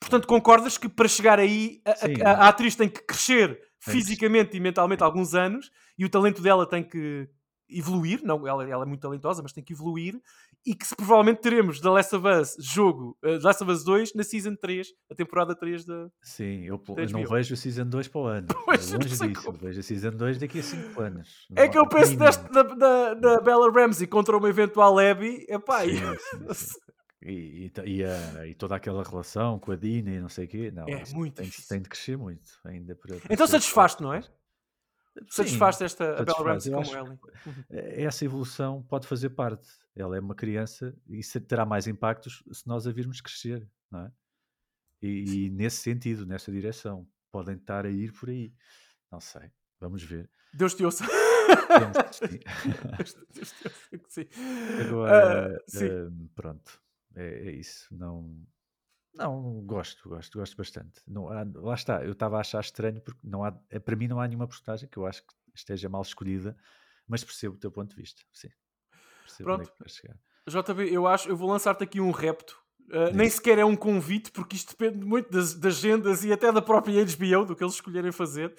Portanto, 0.00 0.26
concordas 0.26 0.78
que 0.78 0.88
para 0.88 1.06
chegar 1.06 1.38
aí 1.38 1.80
a, 1.84 1.94
Sim. 1.94 2.14
a- 2.24 2.32
a 2.32 2.48
atriz 2.48 2.74
tem 2.74 2.88
que 2.88 3.02
crescer 3.04 3.60
fisicamente 3.80 4.56
e 4.56 4.60
mentalmente 4.60 5.02
alguns 5.04 5.34
anos 5.34 5.70
e 5.96 6.04
o 6.04 6.08
talento 6.10 6.42
dela 6.42 6.66
tem 6.68 6.82
que 6.82 7.28
evoluir. 7.70 8.20
Não, 8.24 8.46
ela, 8.46 8.68
ela 8.68 8.84
é 8.84 8.86
muito 8.86 9.00
talentosa, 9.00 9.42
mas 9.42 9.52
tem 9.52 9.62
que 9.64 9.72
evoluir. 9.72 10.20
E 10.66 10.74
que 10.74 10.86
se 10.86 10.94
provavelmente 10.96 11.40
teremos 11.40 11.80
The 11.80 11.88
Last 11.88 12.16
of 12.16 12.26
Us 12.26 12.56
jogo, 12.60 13.16
uh, 13.24 13.38
The 13.38 13.44
Last 13.46 13.62
of 13.62 13.72
Us 13.72 13.84
2 13.84 14.14
na 14.14 14.24
Season 14.24 14.54
3, 14.56 14.88
a 15.10 15.14
temporada 15.14 15.54
3 15.54 15.84
da. 15.84 16.08
Sim, 16.22 16.64
eu, 16.64 16.78
Da 16.78 17.02
eu 17.02 17.10
não 17.10 17.24
vejo 17.26 17.54
a 17.54 17.56
Season 17.56 17.86
2 17.86 18.08
para 18.08 18.20
o 18.20 18.26
ano. 18.26 18.48
Pois, 18.64 18.92
É 18.92 18.96
longe 18.96 19.08
disso. 19.08 19.42
como. 19.44 19.58
Vejo 19.58 19.80
a 19.80 19.82
Season 19.82 20.10
2 20.10 20.38
daqui 20.38 20.58
a 20.58 20.62
5 20.62 21.00
anos. 21.00 21.46
É 21.56 21.64
Não 21.64 21.70
que 21.72 21.78
eu 21.78 21.88
penso 21.88 22.16
neste 22.18 22.42
da, 22.50 22.62
da, 22.62 23.14
da 23.14 23.40
Bella 23.40 23.70
Ramsey 23.70 24.06
contra 24.06 24.36
uma 24.36 24.48
eventual 24.48 24.98
Abby. 24.98 25.46
Epá, 25.48 25.80
Sim, 25.84 25.90
e- 25.90 25.96
sim, 26.18 26.54
sim. 26.54 26.78
E, 27.20 27.72
e, 27.84 27.90
e 27.96 28.04
a- 28.04 28.46
e 28.46 28.54
toda 28.54 28.76
aquela 28.76 29.02
relação 29.02 29.58
com 29.58 29.72
a 29.72 29.76
Dina 29.76 30.10
e 30.10 30.20
não 30.20 30.28
sei 30.28 30.44
o 30.44 30.48
quê, 30.48 30.70
não, 30.70 30.84
É 30.86 31.02
muito 31.12 31.34
tem, 31.34 31.50
tem 31.68 31.80
de 31.82 31.88
crescer 31.88 32.16
muito 32.16 32.48
ainda 32.64 32.94
para, 32.94 33.16
para 33.16 33.34
Então 33.34 33.44
satisfaste, 33.46 34.00
não 34.00 34.14
é? 34.14 34.22
Sim, 35.20 35.26
Satisfaste 35.28 35.84
esta 35.84 36.04
a 36.04 36.24
Bella 36.24 36.26
satisfaz. 36.26 36.46
Ramsey 36.46 36.72
como 36.72 37.08
Ellie. 37.08 37.18
Eh, 37.70 38.04
essa 38.04 38.24
evolução 38.24 38.82
pode 38.82 39.06
fazer 39.06 39.30
parte. 39.30 39.68
Ela 39.94 40.16
é 40.16 40.20
uma 40.20 40.34
criança 40.34 40.94
e 41.08 41.20
terá 41.40 41.66
mais 41.66 41.86
impactos 41.86 42.42
se 42.52 42.66
nós 42.66 42.86
a 42.86 42.92
virmos 42.92 43.20
crescer, 43.20 43.68
não 43.90 44.06
é? 44.06 44.12
E, 45.02 45.46
e 45.46 45.50
nesse 45.50 45.78
sentido, 45.78 46.26
nessa 46.26 46.50
direção, 46.50 47.08
podem 47.30 47.56
estar 47.56 47.86
a 47.86 47.90
ir 47.90 48.12
por 48.12 48.28
aí. 48.28 48.52
Não 49.10 49.20
sei, 49.20 49.50
vamos 49.80 50.02
ver. 50.02 50.30
Deus 50.52 50.74
te 50.74 50.84
ouça. 50.84 51.04
Deus, 52.96 53.16
Deus 53.32 53.52
te 53.52 53.68
ouça. 53.94 54.26
Agora, 54.86 55.62
sim. 55.66 55.88
hum, 55.90 56.28
pronto, 56.34 56.80
é, 57.14 57.48
é 57.48 57.52
isso. 57.52 57.86
Não, 57.94 58.42
não 59.18 59.60
gosto, 59.66 60.08
gosto, 60.08 60.38
gosto 60.38 60.56
bastante. 60.56 61.02
Não 61.06 61.28
há- 61.28 61.46
lá 61.54 61.74
está, 61.74 62.04
eu 62.04 62.12
estava 62.12 62.36
a 62.38 62.40
achar 62.40 62.60
estranho 62.60 63.00
porque 63.02 63.20
não 63.24 63.44
há, 63.44 63.54
eh, 63.70 63.78
para 63.78 63.96
mim 63.96 64.08
não 64.08 64.20
há 64.20 64.26
nenhuma 64.26 64.46
personagem 64.48 64.88
que 64.88 64.96
eu 64.96 65.06
acho 65.06 65.22
que 65.22 65.34
esteja 65.54 65.88
mal 65.88 66.02
escolhida, 66.02 66.56
mas 67.06 67.24
percebo 67.24 67.56
o 67.56 67.58
teu 67.58 67.70
ponto 67.70 67.90
de 67.90 67.96
vista. 68.00 68.22
Sim, 68.32 68.48
percebo 69.22 69.50
é 69.50 69.56
Pronto. 69.56 69.72
chegar. 69.88 70.16
JB, 70.48 70.90
eu 70.90 71.06
acho, 71.06 71.28
eu 71.28 71.36
vou 71.36 71.50
lançar-te 71.50 71.84
aqui 71.84 72.00
um 72.00 72.10
repto. 72.10 72.58
Uh, 72.90 73.12
nem 73.12 73.28
sequer 73.28 73.58
é 73.58 73.64
um 73.66 73.76
convite, 73.76 74.30
porque 74.32 74.56
isto 74.56 74.70
depende 74.70 75.04
muito 75.04 75.30
das, 75.30 75.52
das 75.52 75.76
agendas 75.76 76.24
e 76.24 76.32
até 76.32 76.50
da 76.50 76.62
própria 76.62 77.04
HBO, 77.04 77.44
do 77.44 77.54
que 77.54 77.62
eles 77.62 77.74
escolherem 77.74 78.10
fazer. 78.10 78.56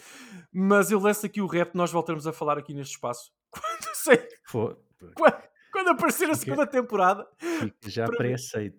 Mas 0.54 0.92
eu 0.92 1.00
lanço 1.00 1.26
aqui 1.26 1.42
o 1.42 1.48
repto, 1.48 1.76
nós 1.76 1.92
voltamos 1.92 2.28
a 2.28 2.34
falar 2.34 2.56
aqui 2.56 2.72
neste 2.72 2.92
espaço. 2.94 3.32
Quando, 3.50 3.96
sei, 3.96 4.28
Foi, 4.46 4.78
quando, 5.16 5.42
quando 5.80 5.90
aparecer 5.96 6.26
a 6.26 6.34
Fica- 6.34 6.38
segunda 6.46 6.68
temporada, 6.68 7.28
fica 7.38 7.90
já 7.90 8.06
pré-aceito. 8.06 8.78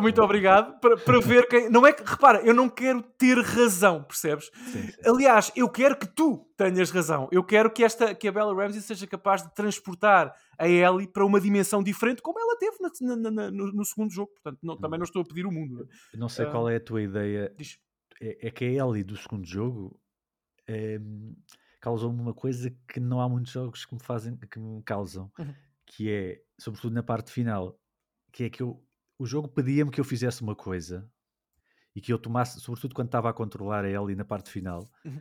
muito 0.00 0.20
obrigado, 0.22 0.78
para, 0.80 0.96
para 0.96 1.20
ver 1.20 1.48
quem. 1.48 1.70
Não 1.70 1.86
é 1.86 1.92
que, 1.92 2.02
repara, 2.04 2.40
eu 2.42 2.52
não 2.54 2.68
quero 2.68 3.02
ter 3.02 3.38
razão, 3.38 4.02
percebes? 4.04 4.50
Sim, 4.70 4.82
sim. 4.88 4.92
Aliás, 5.06 5.50
eu 5.56 5.68
quero 5.68 5.96
que 5.96 6.06
tu 6.06 6.46
tenhas 6.56 6.90
razão. 6.90 7.28
Eu 7.32 7.42
quero 7.42 7.70
que, 7.70 7.82
esta, 7.82 8.14
que 8.14 8.28
a 8.28 8.32
Bella 8.32 8.54
Ramsey 8.54 8.80
seja 8.82 9.06
capaz 9.06 9.42
de 9.42 9.54
transportar 9.54 10.34
a 10.58 10.68
Ellie 10.68 11.08
para 11.08 11.24
uma 11.24 11.40
dimensão 11.40 11.82
diferente, 11.82 12.20
como 12.22 12.38
ela 12.38 12.56
teve 12.58 12.76
na- 12.80 13.16
na- 13.16 13.30
na- 13.30 13.50
no, 13.50 13.72
no 13.72 13.84
segundo 13.84 14.12
jogo. 14.12 14.30
Portanto, 14.32 14.58
não- 14.62 14.76
também 14.78 14.98
não 14.98 15.04
estou 15.04 15.22
a 15.22 15.24
pedir 15.24 15.46
o 15.46 15.50
mundo. 15.50 15.74
não 15.74 15.82
é? 15.82 15.86
Eu 16.14 16.18
Não 16.20 16.28
sei 16.28 16.46
Ah, 16.46 16.50
qual 16.50 16.68
é 16.68 16.76
a 16.76 16.80
tua 16.80 17.02
ideia. 17.02 17.52
Diz. 17.56 17.78
É, 18.20 18.48
é 18.48 18.50
que 18.50 18.64
a 18.64 18.68
Ellie 18.86 19.02
do 19.02 19.16
segundo 19.16 19.44
jogo 19.46 19.98
hum, 20.68 21.34
causou-me 21.80 22.20
uma 22.20 22.32
coisa 22.34 22.72
que 22.86 23.00
não 23.00 23.20
há 23.20 23.28
muitos 23.28 23.52
jogos 23.52 23.84
que 23.84 23.94
me 23.94 24.00
fazem, 24.02 24.36
que 24.36 24.58
me 24.60 24.82
causam, 24.84 25.30
Uhum. 25.38 25.54
Que 25.94 26.10
é, 26.10 26.42
sobretudo 26.58 26.94
na 26.94 27.02
parte 27.02 27.30
final, 27.30 27.78
que 28.32 28.44
é 28.44 28.50
que 28.50 28.62
eu, 28.62 28.82
o 29.18 29.26
jogo 29.26 29.46
pedia-me 29.48 29.90
que 29.90 30.00
eu 30.00 30.04
fizesse 30.04 30.40
uma 30.42 30.56
coisa 30.56 31.06
e 31.94 32.00
que 32.00 32.10
eu 32.12 32.18
tomasse, 32.18 32.58
sobretudo 32.60 32.94
quando 32.94 33.08
estava 33.08 33.28
a 33.28 33.32
controlar 33.32 33.84
a 33.84 33.90
Ellie 33.90 34.16
na 34.16 34.24
parte 34.24 34.50
final, 34.50 34.90
Uhum. 35.04 35.20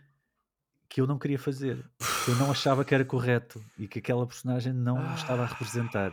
que 0.87 1.01
eu 1.01 1.05
não 1.07 1.19
queria 1.19 1.37
fazer, 1.37 1.77
que 2.23 2.31
eu 2.31 2.35
não 2.37 2.49
achava 2.49 2.85
que 2.85 2.95
era 2.95 3.03
correto 3.03 3.63
e 3.77 3.85
que 3.87 3.99
aquela 3.99 4.25
personagem 4.25 4.71
não 4.71 5.13
estava 5.15 5.43
a 5.43 5.45
representar. 5.45 6.11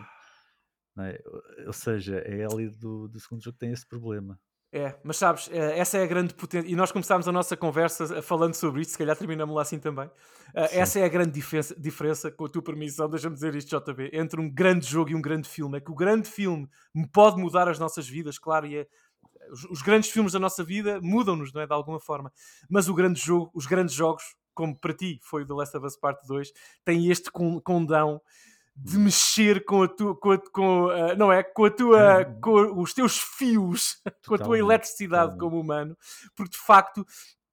é? 0.99 1.23
Ou 1.67 1.73
seja, 1.73 2.19
a 2.19 2.29
Ellie 2.29 2.69
do, 2.71 3.07
do 3.09 3.21
segundo 3.21 3.43
jogo 3.43 3.57
tem 3.57 3.71
esse 3.71 3.87
problema. 3.87 4.41
É, 4.71 4.95
mas 5.03 5.17
sabes, 5.17 5.49
eh, 5.51 5.79
essa 5.79 5.97
é 5.97 6.03
a 6.03 6.07
grande 6.07 6.35
potência. 6.35 6.69
E 6.69 6.77
nós 6.77 6.93
começámos 6.93 7.27
a 7.27 7.33
nossa 7.33 7.57
conversa 7.57 8.21
falando 8.21 8.53
sobre 8.55 8.83
isto, 8.83 8.91
se 8.91 8.99
calhar 8.99 9.17
terminamos 9.17 9.55
lá 9.55 9.63
assim 9.63 9.79
também. 9.79 10.11
Eh, 10.55 10.67
Sim. 10.69 10.77
essa 10.79 10.99
é 11.01 11.05
a 11.05 11.09
grande 11.09 11.31
diferença, 11.31 11.75
diferença, 11.79 12.31
com 12.31 12.45
a 12.45 12.49
tua 12.51 12.63
permissão, 12.63 13.09
deixa-me 13.09 13.35
dizer 13.35 13.55
isto, 13.55 13.75
JB, 13.81 14.11
entre 14.13 14.39
um 14.39 14.51
grande 14.51 14.87
jogo 14.87 15.11
e 15.11 15.15
um 15.15 15.23
grande 15.23 15.49
filme. 15.49 15.79
É 15.79 15.81
que 15.81 15.91
o 15.91 15.95
grande 15.95 16.29
filme 16.29 16.69
pode 17.13 17.41
mudar 17.41 17.67
as 17.67 17.79
nossas 17.79 18.07
vidas, 18.07 18.39
claro, 18.39 18.67
e 18.67 18.77
é, 18.77 18.87
os, 19.51 19.65
os 19.71 19.81
grandes 19.81 20.11
filmes 20.11 20.33
da 20.35 20.39
nossa 20.39 20.63
vida 20.63 21.01
mudam-nos, 21.01 21.51
não 21.53 21.63
é? 21.63 21.67
De 21.67 21.73
alguma 21.73 21.99
forma. 21.99 22.31
Mas 22.69 22.91
o 22.91 22.95
grande 22.95 23.19
jogo, 23.19 23.51
os 23.55 23.65
grandes 23.65 23.95
jogos, 23.95 24.23
como 24.53 24.79
para 24.79 24.93
ti 24.93 25.19
foi 25.23 25.45
o 25.45 25.47
The 25.47 25.55
Last 25.55 25.77
of 25.79 25.87
Us 25.87 25.97
Part 25.97 26.27
2, 26.27 26.53
têm 26.85 27.11
este 27.11 27.31
con- 27.31 27.59
condão 27.63 28.21
de 28.81 28.97
mexer 28.99 29.65
com 29.65 29.83
a 29.83 29.89
tua, 29.89 30.15
com, 30.17 30.31
a- 30.31 30.51
com, 30.53 30.89
ah, 30.89 31.15
não 31.17 31.33
é? 31.33 31.43
Com 31.43 31.65
a 31.65 31.71
tua, 31.71 32.21
Hum. 32.29 32.41
com 32.41 32.81
os 32.81 32.95
teus 32.95 33.19
fios, 33.19 33.97
com 34.27 34.35
a 34.35 34.39
tua 34.39 34.39
Totalmente, 34.39 34.61
eletricidade 34.65 35.33
totalmente. 35.33 35.41
como 35.41 35.61
humano, 35.61 35.97
porque 36.37 36.53
de 36.57 36.65
facto, 36.65 37.05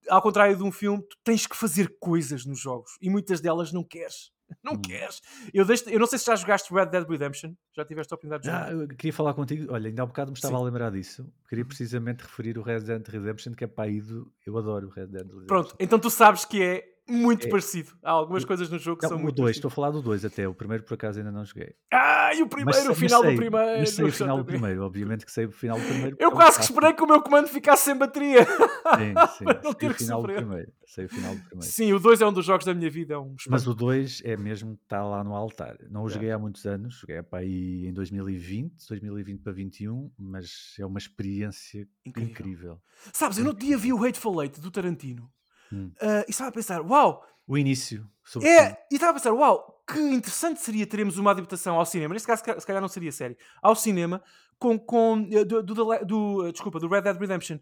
ao 0.10 0.22
contrário 0.22 0.56
de 0.56 0.64
um 0.64 0.72
filme, 0.72 1.02
tu 1.02 1.18
tens 1.24 1.48
que 1.48 1.56
fazer 1.56 1.98
coisas 2.00 2.46
nos 2.46 2.60
jogos 2.60 2.92
e 3.02 3.10
muitas 3.10 3.42
delas 3.42 3.72
não 3.74 3.84
queres. 3.84 4.34
Não 4.64 4.74
Hum. 4.74 4.82
queres. 4.84 5.22
Eu, 5.52 5.66
deixo, 5.66 5.90
eu 5.90 6.00
não 6.00 6.06
sei 6.06 6.20
se 6.20 6.26
já 6.28 6.36
jogaste 6.36 6.72
Red 6.72 6.86
Dead 6.86 7.10
Redemption. 7.10 7.54
Já 7.76 7.84
tiveste 7.84 8.14
a 8.14 8.16
oportunidade 8.16 8.44
de 8.44 8.50
Ah, 8.52 8.70
jogar? 8.70 8.82
eu 8.84 8.88
queria 8.90 9.12
falar 9.14 9.34
contigo. 9.34 9.74
Olha, 9.74 9.88
ainda 9.90 10.04
há 10.04 10.06
bocado 10.06 10.32
me 10.32 10.38
estava 10.38 10.56
Sim. 10.56 10.62
a 10.62 10.66
lembrar 10.66 10.92
disso. 10.92 11.28
Queria 11.50 11.64
Uhum. 11.64 11.68
precisamente 11.68 12.22
referir 12.22 12.56
o 12.60 12.62
Red 12.62 12.82
Dead 12.82 13.08
Redemption, 13.08 13.54
que 13.54 13.64
é 13.64 13.68
para 13.68 13.86
aí 13.86 14.00
do. 14.00 14.32
Eu 14.46 14.56
adoro 14.60 14.86
o 14.86 14.90
Red 14.92 15.08
Dead 15.08 15.24
Redemption. 15.24 15.48
Pronto, 15.48 15.76
então 15.80 15.98
tu 15.98 16.12
sabes 16.12 16.46
que 16.46 16.62
é 16.62 16.86
muito 17.08 17.48
É. 17.48 17.50
parecido. 17.50 17.92
Há 18.04 18.12
algumas 18.12 18.44
Eu- 18.44 18.48
coisas 18.48 18.70
no 18.70 18.80
jogo 18.80 18.98
que 19.00 19.04
Não, 19.06 19.10
são 19.10 19.18
o 19.18 19.22
muito 19.22 19.36
2, 19.36 19.56
estou 19.56 19.70
a 19.70 19.72
falar 19.72 19.92
do 19.92 20.02
2 20.02 20.26
até. 20.26 20.48
O 20.48 20.54
primeiro, 20.54 20.84
por 20.84 20.94
acaso, 20.96 21.20
ainda 21.20 21.32
não 21.32 21.46
joguei. 21.46 21.74
Ah, 21.94 22.34
e 22.34 22.42
o 22.42 22.48
primeiro, 22.48 22.80
o 22.80 22.96
sei- 22.96 22.96
final 22.96 23.22
sei, 23.22 23.32
do 23.32 23.38
primeiro. 23.38 23.80
Mas 23.80 23.90
sei 23.92 24.06
o 24.06 24.12
final 24.12 24.38
do 24.38 24.46
primeiro. 24.46 24.84
Obviamente 24.84 25.26
que 25.26 25.32
sei 25.32 25.46
o 25.46 25.52
final 25.52 25.80
do 25.80 25.86
primeiro. 25.86 26.18
Eu 26.20 26.30
é 26.30 26.34
quase 26.34 26.58
que 26.58 26.64
esperei 26.66 26.94
que 26.94 27.04
o 27.04 27.08
meu 27.08 27.22
comando 27.22 27.48
ficasse 27.48 27.84
sem 27.86 27.96
bateria. 27.98 28.44
Sim, 28.46 29.14
sim. 29.38 29.46
não 29.64 29.74
ter 29.74 29.92
o 29.92 29.94
que 29.94 30.04
final 30.04 30.22
do 30.22 30.28
sofrer. 30.28 30.36
primeiro. 30.46 30.72
Sei 30.88 31.06
o 31.06 31.10
final 31.10 31.36
do 31.36 31.42
primeiro. 31.42 31.72
Sim, 31.72 31.94
o 31.94 32.00
2 32.00 32.22
é 32.22 32.26
um 32.28 32.34
dos 32.34 32.46
jogos 32.46 32.66
da 32.66 32.74
minha 32.74 32.90
vida. 32.90 33.14
É 33.14 33.18
um 33.18 33.36
Mas 33.50 33.68
o 33.68 33.74
2 33.74 34.22
é 34.24 34.36
mesmo, 34.38 34.74
está 34.84 35.04
lá 35.04 35.24
no 35.24 35.36
altar. 35.36 35.78
Não 35.90 36.04
o 36.04 36.08
É. 36.08 36.10
joguei 36.10 36.32
há 36.32 36.40
muitos 36.40 36.66
anos, 36.66 36.96
joguei 36.96 37.22
para 37.22 37.40
aí 37.40 37.86
em 37.88 37.94
2020, 37.94 38.74
2020 38.88 39.42
para 39.42 39.52
21, 39.54 40.12
mas 40.18 40.76
é 40.80 40.86
uma 40.86 40.98
experiência 40.98 41.88
Incrível. 42.06 42.30
incrível. 42.32 42.82
Sabes, 43.14 43.38
eu 43.38 43.44
no 43.46 43.54
dia 43.54 43.78
vi 43.78 43.92
o 43.94 44.04
Hateful 44.04 44.42
Eight 44.42 44.60
do 44.60 44.72
Tarantino 44.72 45.30
Hum. 45.72 45.92
ah, 46.02 46.24
e 46.28 46.32
estava 46.32 46.50
a 46.50 46.54
pensar, 46.54 46.82
uau, 46.82 47.26
O 47.48 47.58
início, 47.58 48.08
sobretudo. 48.24 48.60
é, 48.60 48.78
e 48.92 48.96
estava 48.96 49.12
a 49.12 49.14
pensar, 49.16 49.34
uau, 49.34 49.84
que 49.88 50.00
interessante 50.00 50.60
seria 50.62 50.86
termos 50.88 51.18
uma 51.18 51.32
adaptação 51.32 51.76
ao 51.78 51.86
cinema, 51.86 52.14
neste 52.14 52.28
caso 52.28 52.40
se 52.40 52.46
ca- 52.46 52.60
se 52.60 52.66
calhar 52.66 52.82
não 52.82 52.88
seria 52.90 53.12
série, 53.12 53.38
ao 53.62 53.76
cinema, 53.76 54.22
com, 54.58 54.80
com 54.80 55.28
eh, 55.32 55.44
do, 55.46 55.62
do, 55.62 55.74
do- 55.76 56.06
do, 56.06 56.48
eh, 56.48 56.52
desculpa, 56.52 56.80
do 56.80 56.88
Red 56.88 57.02
Dead 57.02 57.18
Redemption. 57.18 57.58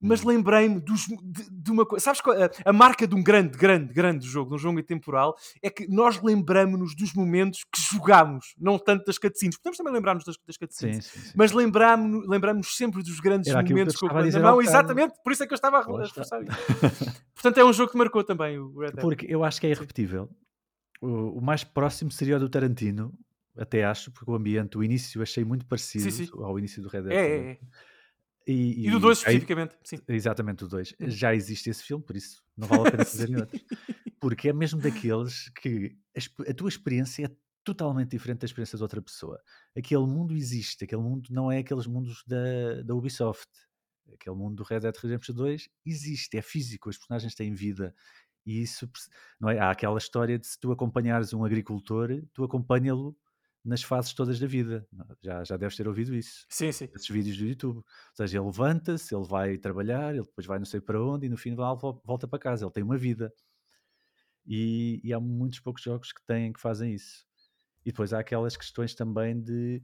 Mas 0.00 0.24
Hum. 0.24 0.28
lembrei-me 0.28 0.80
de, 0.80 0.92
de 1.50 1.70
uma 1.70 1.84
coisa. 1.84 2.02
Sabes 2.02 2.20
qual, 2.20 2.36
a, 2.36 2.50
a 2.64 2.72
marca 2.72 3.06
de 3.06 3.14
um 3.14 3.22
grande, 3.22 3.56
grande, 3.56 3.92
grande 3.92 4.26
jogo, 4.26 4.50
de 4.50 4.56
um 4.56 4.58
jogo 4.58 4.78
intemporal, 4.80 5.36
é 5.62 5.68
que 5.68 5.86
nós 5.88 6.22
lembramos-nos 6.22 6.94
dos 6.94 7.12
momentos 7.12 7.64
que 7.64 7.80
jogámos, 7.80 8.54
não 8.58 8.78
tanto 8.78 9.04
das 9.04 9.18
cutscenes. 9.18 9.56
Podemos 9.58 9.76
também 9.76 9.92
lembrar-nos 9.92 10.24
das, 10.24 10.36
das 10.46 10.56
cutscenes. 10.56 11.04
Sim, 11.06 11.20
sim, 11.20 11.26
sim. 11.26 11.32
Mas 11.36 11.52
lembramos 11.52 12.26
lembramos 12.26 12.76
sempre 12.76 13.02
dos 13.02 13.20
grandes 13.20 13.50
aquilo 13.54 13.66
que 13.66 14.04
eu 14.04 14.08
momentos 14.08 14.34
na 14.34 14.40
mão. 14.40 14.62
Exatamente, 14.62 15.14
por 15.22 15.32
isso 15.32 15.42
é 15.42 15.46
que 15.46 15.52
eu 15.52 15.56
estava 15.56 15.78
a 15.78 16.02
reforçar 16.02 16.42
isso. 16.42 16.50
Portanto, 17.34 17.58
é 17.58 17.64
um 17.64 17.72
jogo 17.72 17.92
que 17.92 17.98
marcou 17.98 18.22
também 18.24 18.58
o 18.58 18.78
Red 18.78 18.92
Dead. 18.92 19.00
Porque 19.00 19.26
eu 19.28 19.44
acho 19.44 19.60
que 19.60 19.66
é 19.66 19.70
irrepetível. 19.70 20.28
O, 21.00 21.38
o 21.38 21.40
mais 21.40 21.64
próximo 21.64 22.10
seria 22.10 22.36
o 22.36 22.40
do 22.40 22.48
Tarantino, 22.48 23.12
até 23.56 23.84
acho, 23.84 24.10
porque 24.12 24.30
o 24.30 24.34
ambiente, 24.34 24.76
o 24.76 24.84
início, 24.84 25.22
achei 25.22 25.44
muito 25.44 25.66
parecido 25.66 26.44
ao 26.44 26.58
início 26.58 26.82
do 26.82 26.88
Red 26.88 27.02
Dead. 27.02 27.12
É, 27.12 27.26
é, 27.26 27.50
é. 27.52 27.58
E, 28.46 28.86
E 28.86 28.90
do 28.90 28.98
2 28.98 29.18
aí- 29.18 29.34
especificamente. 29.34 29.76
Sim. 29.84 29.98
Exatamente, 30.08 30.64
o 30.64 30.68
2. 30.68 30.94
Uhum. 30.98 31.10
Já 31.10 31.34
existe 31.34 31.70
esse 31.70 31.82
filme, 31.84 32.02
por 32.04 32.16
isso 32.16 32.42
não 32.56 32.66
vale 32.66 32.88
a 32.88 32.90
pena 32.90 33.04
fazerem 33.04 33.34
Sim. 33.36 33.40
outro. 33.42 33.60
Porque 34.20 34.48
é 34.48 34.52
mesmo 34.52 34.80
daqueles 34.80 35.48
que 35.50 35.96
a, 36.16 36.50
a 36.50 36.54
tua 36.54 36.68
experiência 36.68 37.26
é 37.26 37.30
totalmente 37.64 38.10
diferente 38.10 38.40
da 38.40 38.46
experiência 38.46 38.76
de 38.76 38.82
outra 38.82 39.00
pessoa. 39.02 39.40
Aquele 39.76 40.06
mundo 40.06 40.34
existe, 40.34 40.84
aquele 40.84 41.02
mundo 41.02 41.28
não 41.30 41.50
é 41.52 41.58
aqueles 41.58 41.86
mundos 41.86 42.22
da, 42.26 42.82
da 42.82 42.94
Ubisoft. 42.94 43.48
Aquele 44.12 44.34
mundo 44.36 44.56
do 44.56 44.62
Red 44.64 44.80
Dead 44.80 44.96
Redemption 44.96 45.34
2 45.34 45.68
existe, 45.86 46.36
é 46.36 46.42
físico, 46.42 46.88
os 46.90 46.96
personagens 46.98 47.34
têm 47.34 47.54
vida. 47.54 47.94
E 48.44 48.62
isso, 48.62 48.90
não 49.38 49.48
é? 49.50 49.58
Há 49.58 49.70
aquela 49.70 49.98
história 49.98 50.38
de 50.38 50.46
se 50.46 50.58
tu 50.58 50.72
acompanhares 50.72 51.32
um 51.32 51.44
agricultor, 51.44 52.08
tu 52.32 52.42
acompanha-lo 52.42 53.16
nas 53.64 53.82
fases 53.82 54.12
todas 54.14 54.38
da 54.40 54.46
vida. 54.46 54.86
Já, 55.22 55.44
já 55.44 55.56
deves 55.56 55.76
ter 55.76 55.86
ouvido 55.88 56.14
isso 56.14 56.46
Sim, 56.48 56.72
sim. 56.72 56.88
esses 56.94 57.08
vídeos 57.08 57.36
do 57.38 57.44
YouTube. 57.46 57.76
Ou 57.78 57.84
seja, 58.14 58.38
ele 58.38 58.46
levanta-se, 58.46 59.14
ele 59.14 59.26
vai 59.26 59.58
trabalhar, 59.58 60.14
ele 60.14 60.24
depois 60.24 60.46
vai 60.46 60.58
não 60.58 60.66
sei 60.66 60.80
para 60.80 61.02
onde 61.02 61.26
e 61.26 61.28
no 61.28 61.36
vol- 61.76 62.02
volta 62.04 62.26
para 62.28 62.38
casa. 62.38 62.64
Ele 62.64 62.72
tem 62.72 62.82
uma 62.82 62.96
vida. 62.98 63.32
E, 64.46 65.00
e 65.04 65.12
há 65.12 65.20
muitos 65.20 65.60
poucos 65.60 65.82
jogos 65.82 66.12
que 66.12 66.24
têm, 66.26 66.52
que 66.52 66.60
fazem 66.60 66.94
isso. 66.94 67.24
E 67.84 67.90
depois 67.90 68.12
há 68.12 68.20
aquelas 68.20 68.56
questões 68.56 68.94
também 68.94 69.40
de. 69.40 69.82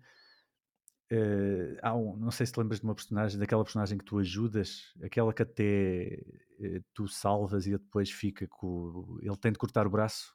eh, 1.11 1.79
há 1.83 1.95
um, 1.95 2.17
não 2.17 2.31
sei 2.31 2.47
se 2.47 2.53
te 2.53 2.59
lembras 2.59 2.81
de 2.81 2.85
uma 2.87 2.95
personagem, 2.95 3.39
daquela 3.39 3.65
personagem 3.65 3.99
que 3.99 4.05
tu 4.05 4.19
ajudas, 4.19 4.93
aquela 5.03 5.33
que 5.33 5.43
até 5.43 6.15
eh, 6.61 6.83
tu 6.95 7.07
salvas 7.09 7.67
e 7.67 7.73
depois 7.73 8.11
fica 8.11 8.47
com. 8.49 9.19
Ele 9.23 9.37
tem 9.37 9.53
de 9.53 9.59
cortar 9.59 9.87
o 9.87 9.91
braço. 9.91 10.35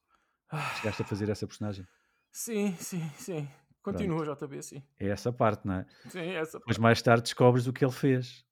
Ah, 0.50 0.60
Chegaste 0.72 1.02
a 1.04 1.06
fazer 1.06 1.30
essa 1.30 1.48
personagem? 1.48 1.86
Sim, 2.32 2.76
sim, 2.78 3.10
sim. 3.18 3.48
Continua, 3.84 4.24
JB, 4.26 4.62
sim. 4.62 4.84
É 5.00 5.08
essa 5.08 5.32
parte, 5.34 5.66
não 5.66 5.76
é? 5.76 5.86
Sim, 6.10 6.20
essa 6.32 6.60
Depois 6.60 6.78
parte. 6.78 6.82
mais 6.82 7.02
tarde 7.02 7.24
descobres 7.24 7.68
o 7.68 7.74
que 7.74 7.84
ele 7.84 7.92
fez. 7.92 8.46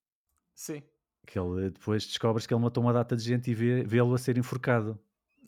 Sim. 0.55 0.81
Que 1.27 1.37
ele 1.39 1.69
depois 1.69 2.05
descobres 2.05 2.47
que 2.47 2.53
ele 2.53 2.61
matou 2.61 2.83
uma 2.83 2.91
data 2.93 3.15
de 3.15 3.23
gente 3.23 3.51
e 3.51 3.53
vê- 3.53 3.83
vê-lo 3.83 4.13
a 4.13 4.17
ser 4.17 4.37
enforcado. 4.37 4.99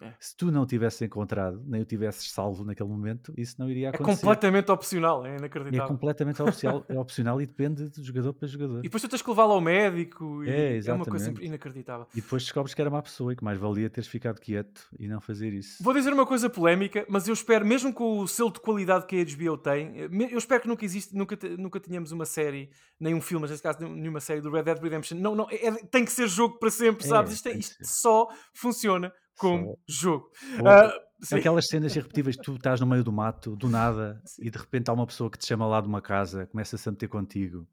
É. 0.02 0.14
Se 0.19 0.36
tu 0.36 0.52
não 0.52 0.65
tivesses 0.65 1.02
encontrado, 1.02 1.61
nem 1.65 1.82
o 1.82 1.86
tivesses 1.86 2.32
salvo 2.32 2.65
naquele 2.65 2.90
momento, 2.90 3.34
isso 3.38 3.56
não 3.60 3.69
iria 3.69 3.88
É 3.88 3.90
acontecer. 3.90 4.22
completamente 4.22 4.72
opcional, 4.72 5.26
é 5.26 5.34
é 5.34 5.38
inacreditável. 5.38 5.88
completamente 5.88 6.41
opcional, 6.41 6.86
é 6.90 6.99
opcional 6.99 7.41
e 7.41 7.45
depende 7.45 7.90
de 7.90 8.03
jogador 8.03 8.34
para 8.34 8.48
jogador. 8.48 8.80
E 8.80 8.84
depois 8.84 9.02
tu 9.02 9.07
tens 9.10 9.22
que 9.22 9.30
levá-lo 9.30 9.53
ao 9.53 9.61
médico 9.61 10.44
e 10.44 10.49
É, 10.49 10.80
é 10.86 10.94
uma 10.94 11.06
coisa 11.06 11.32
inacreditável. 11.41 12.07
E 12.15 12.22
depois 12.22 12.44
descobres 12.44 12.73
que 12.73 12.82
era 12.82 12.90
má 12.90 13.02
pessoa 13.02 13.34
e 13.34 13.36
que 13.36 13.44
mais 13.44 13.60
valia 13.60 13.90
teres 13.90 14.07
ficado 14.10 14.40
quieto 14.40 14.88
e 14.99 15.07
não 15.07 15.22
fazer 15.22 15.53
isso. 15.53 15.84
Vou 15.84 15.94
dizer 15.94 16.11
uma 16.14 16.26
coisa 16.26 16.49
polémica, 16.49 17.06
mas 17.07 17.28
eu 17.28 17.34
espero, 17.34 17.65
mesmo 17.65 17.94
com 17.94 18.19
o 18.19 18.28
selo 18.28 18.52
de 18.52 18.60
qualidade 18.60 19.06
que 19.06 19.15
a 19.15 19.23
HBO 19.23 19.57
tem, 19.57 20.02
eh, 20.02 20.10
eu 20.32 20.38
espero 20.38 20.61
que 20.61 20.68
nunca 20.68 20.84
existe, 20.84 21.15
nunca, 21.15 21.38
nunca 21.57 21.80
tenhamos 21.80 22.11
uma 22.11 22.26
série, 22.26 22.69
nem 22.99 23.14
um 23.14 23.22
filme, 23.22 23.41
mas 23.41 23.52
neste 23.52 23.64
caso 23.64 23.80
nenhuma 23.88 24.19
série 24.19 24.41
do 24.41 24.49
Red 24.49 24.64
Dead 24.64 24.80
Redemption. 24.82 25.18
Não, 25.19 25.36
não, 25.36 25.48
é- 25.49 25.68
é- 25.68 25.72
tem 25.86 26.03
que 26.06 26.11
ser 26.11 26.28
jogo 26.28 26.57
para 26.57 26.69
sempre, 26.72 27.06
É, 27.06 27.07
sabes? 27.07 27.34
Isto, 27.34 27.48
é- 27.48 27.52
tem 27.52 27.60
que 27.60 27.65
isto 27.65 27.78
só 27.86 28.28
funciona 28.53 29.11
como 29.38 29.78
Só. 29.90 30.02
jogo. 30.02 30.30
Ah, 30.66 30.94
sim. 31.22 31.36
Aquelas 31.38 31.68
cenas 31.68 31.95
irrepetíveis, 31.95 32.38
tu 32.38 32.56
estás 32.56 32.80
no 32.82 32.88
meio 32.88 33.03
do 33.03 33.12
mato, 33.12 33.56
do 33.56 33.68
nada, 33.70 34.22
Sim. 34.26 34.44
e 34.45 34.49
de 34.52 34.58
repente 34.58 34.90
há 34.90 34.94
uma 34.94 35.06
pessoa 35.08 35.30
que 35.30 35.38
te 35.38 35.45
chama 35.48 35.66
lá 35.68 35.82
de 35.82 35.88
uma 35.88 36.02
casa, 36.02 36.45
começa-se 36.48 36.88
a 36.88 36.91
meter 36.91 37.08
contigo, 37.08 37.68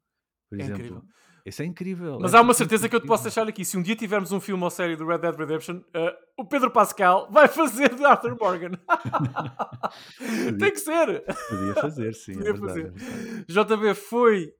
por 0.49 0.59
É 0.59 0.63
exemplo. 0.63 0.81
incrível. 0.81 1.03
Isso 1.45 1.61
é 1.61 1.65
incrível. 1.65 2.19
Mas 2.19 2.33
é 2.33 2.37
há 2.37 2.41
uma 2.41 2.53
simplesmente 2.53 2.57
certeza 2.69 2.89
que 2.89 2.95
eu 2.95 2.99
te 2.99 3.07
posso 3.07 3.23
incrível. 3.23 3.43
deixar 3.45 3.49
aqui. 3.49 3.65
Se 3.65 3.77
um 3.77 3.81
dia 3.81 3.95
tivermos 3.95 4.31
um 4.31 4.39
filme 4.41 4.61
ou 4.63 4.69
série 4.69 4.95
do 4.95 5.07
Red 5.07 5.19
Dead 5.19 5.35
Redemption, 5.35 5.81
ah, 5.95 6.13
o 6.37 6.45
Pedro 6.45 6.69
Pascal 6.69 7.31
vai 7.31 7.47
fazer 7.47 7.95
de 7.95 8.03
Arthur 8.05 8.37
Morgan. 8.39 8.71
Tem 10.59 10.71
que 10.71 10.79
ser. 10.79 11.23
Podia 11.49 11.73
fazer, 11.75 12.13
sim. 12.13 12.33
Podia 12.33 12.51
é 12.51 12.57
fazer. 12.57 12.85
é 12.87 12.89
verdade. 12.91 13.45
JB 13.47 13.93
foi 13.95 14.53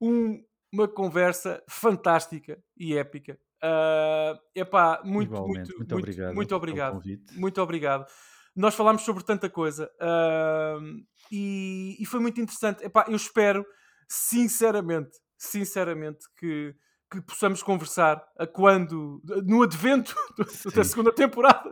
um- 0.00 0.42
uma 0.72 0.88
conversa 0.88 1.62
fantástica 1.70 2.58
e 2.76 2.94
épica. 2.96 3.38
Ah, 3.62 4.38
epá, 4.54 5.00
muito, 5.04 5.28
Igualmente, 5.34 5.58
muito, 5.58 5.76
muito, 5.78 5.94
obrigado. 5.96 6.34
muito 6.34 6.54
obrigado. 6.56 7.02
Muito 7.36 7.62
obrigado. 7.62 8.06
Nós 8.54 8.74
falámos 8.74 9.02
sobre 9.02 9.22
tanta 9.24 9.48
coisa 9.48 9.90
ah, 10.00 10.78
e, 11.30 11.96
e 12.00 12.06
foi 12.06 12.20
muito 12.20 12.40
interessante. 12.40 12.84
Epá, 12.84 13.04
eu 13.08 13.16
espero, 13.16 13.64
sinceramente, 14.08 15.10
sinceramente, 15.36 16.20
que, 16.36 16.74
que 17.10 17.20
possamos 17.22 17.62
conversar 17.62 18.22
a 18.38 18.46
quando, 18.46 19.20
no 19.46 19.62
advento 19.62 20.14
do- 20.36 20.44
da 20.74 20.84
segunda 20.84 21.12
temporada 21.12 21.70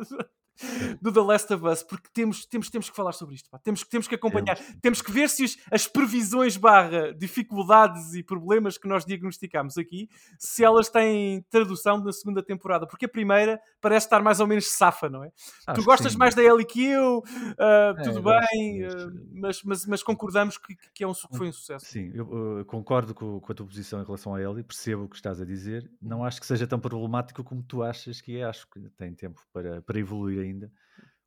do 1.03 1.13
The 1.13 1.21
Last 1.21 1.53
of 1.53 1.67
Us, 1.67 1.83
porque 1.83 2.09
temos, 2.13 2.47
temos, 2.47 2.71
temos 2.71 2.91
que 2.91 2.97
falar 2.97 3.13
sobre 3.13 3.35
isto. 3.35 3.49
pá. 3.51 3.59
Temos, 3.59 3.83
que- 3.85 3.91
temos 3.91 4.09
que 4.09 4.15
acompanhar, 4.15 4.57
Temos. 4.57 4.81
temos 4.83 5.03
que 5.03 5.11
ver 5.13 5.29
se 5.29 5.45
os- 5.45 5.57
as 5.71 5.87
previsões 5.87 6.57
barra 6.57 7.13
dificuldades 7.15 8.15
e 8.15 8.23
problemas 8.23 8.79
que 8.79 8.89
nós 8.89 9.05
diagnosticamos 9.05 9.77
aqui, 9.79 10.09
se 10.39 10.65
elas 10.65 10.89
têm 10.89 11.43
tradução 11.51 11.99
na 12.03 12.13
segunda 12.13 12.43
temporada, 12.43 12.87
porque 12.87 13.05
a 13.05 13.09
primeira 13.09 13.61
parece 13.81 14.07
estar 14.07 14.23
mais 14.23 14.41
ou 14.41 14.47
menos 14.47 14.67
safa, 14.73 15.09
não 15.09 15.23
é? 15.25 15.31
Acho 15.67 15.81
tu 15.81 15.85
gostas 15.85 16.13
sim. 16.13 16.19
mais 16.19 16.35
da 16.35 16.43
Ellie 16.43 16.67
que 16.67 16.85
eu, 16.85 17.23
ah, 17.59 17.95
É, 17.99 18.03
tudo 18.03 18.23
gosto, 18.23 18.47
bem, 18.53 18.81
mas, 18.83 18.95
ah, 18.95 19.11
mas, 19.33 19.63
mas, 19.63 19.87
mas 19.87 20.03
concordamos 20.03 20.59
que, 20.59 20.75
que 20.95 21.05
é 21.05 21.07
um, 21.09 21.13
que 21.13 21.37
foi 21.37 21.49
um 21.49 21.53
sucesso. 21.53 21.87
Sim, 21.87 22.11
eu 22.15 22.25
uh, 22.61 22.65
concordo 22.65 23.15
com, 23.15 23.41
com 23.41 23.53
a 23.53 23.55
tua 23.55 23.67
posição 23.67 24.01
em 24.01 24.05
relação 24.05 24.35
a 24.35 24.41
ele 24.43 24.61
e 24.61 24.63
percebo 24.63 25.05
o 25.05 25.09
que 25.09 25.17
estás 25.17 25.41
a 25.41 25.45
dizer. 25.45 25.91
Não 26.01 26.25
acho 26.25 26.41
que 26.41 26.47
seja 26.47 26.67
tão 26.67 26.79
problemático 26.81 27.43
como 27.45 27.63
tu 27.63 27.83
achas 27.83 28.21
que 28.21 28.39
é. 28.39 28.45
Acho 28.45 28.69
que 28.71 28.81
tem 28.97 29.13
tempo 29.15 29.41
para, 29.53 29.83
para 29.83 29.99
evoluir 29.99 30.46
ainda. 30.47 30.71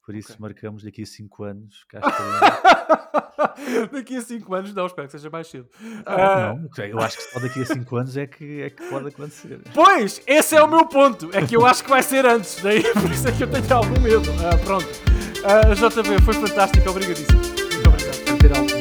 Por 0.05 0.15
isso, 0.15 0.31
Ok. 0.31 0.41
marcamos 0.41 0.83
daqui 0.83 1.03
a 1.03 1.05
5 1.05 1.43
anos. 1.43 1.83
Cá 1.87 1.99
estaremos. 1.99 2.39
Daqui 3.91 4.17
a 4.17 4.21
5 4.21 4.53
anos, 4.55 4.73
não, 4.73 4.85
espero 4.85 5.07
que 5.07 5.11
seja 5.11 5.29
mais 5.29 5.47
cedo. 5.47 5.69
Ah, 6.05 6.15
Ah, 6.15 6.53
não, 6.55 6.65
ok, 6.65 6.91
eu 6.91 6.99
acho 6.99 7.17
que 7.17 7.23
só 7.23 7.39
daqui 7.39 7.61
a 7.61 7.65
5 7.65 7.95
anos 7.95 8.17
é 8.17 8.25
que, 8.27 8.61
é 8.61 8.69
que 8.69 8.83
pode 8.89 9.07
acontecer. 9.09 9.61
Pois, 9.73 10.21
esse 10.25 10.55
é 10.55 10.63
o 10.63 10.67
meu 10.67 10.85
ponto. 10.87 11.29
É 11.33 11.45
que 11.45 11.55
eu 11.55 11.65
acho 11.65 11.83
que 11.83 11.89
vai 11.89 12.01
ser 12.03 12.25
antes. 12.25 12.61
Daí 12.61 12.81
por 12.93 13.09
isso 13.11 13.27
é 13.27 13.31
que 13.31 13.43
eu 13.43 13.49
tenho 13.51 13.73
algum 13.73 13.99
medo. 14.01 14.29
Ah, 14.43 14.57
pronto. 14.65 14.87
Ah, 15.45 15.73
JB, 15.73 16.21
foi 16.23 16.33
fantástico. 16.33 16.89
Obrigadíssimo. 16.89 17.39
Muito 17.39 17.89
obrigado. 17.89 18.78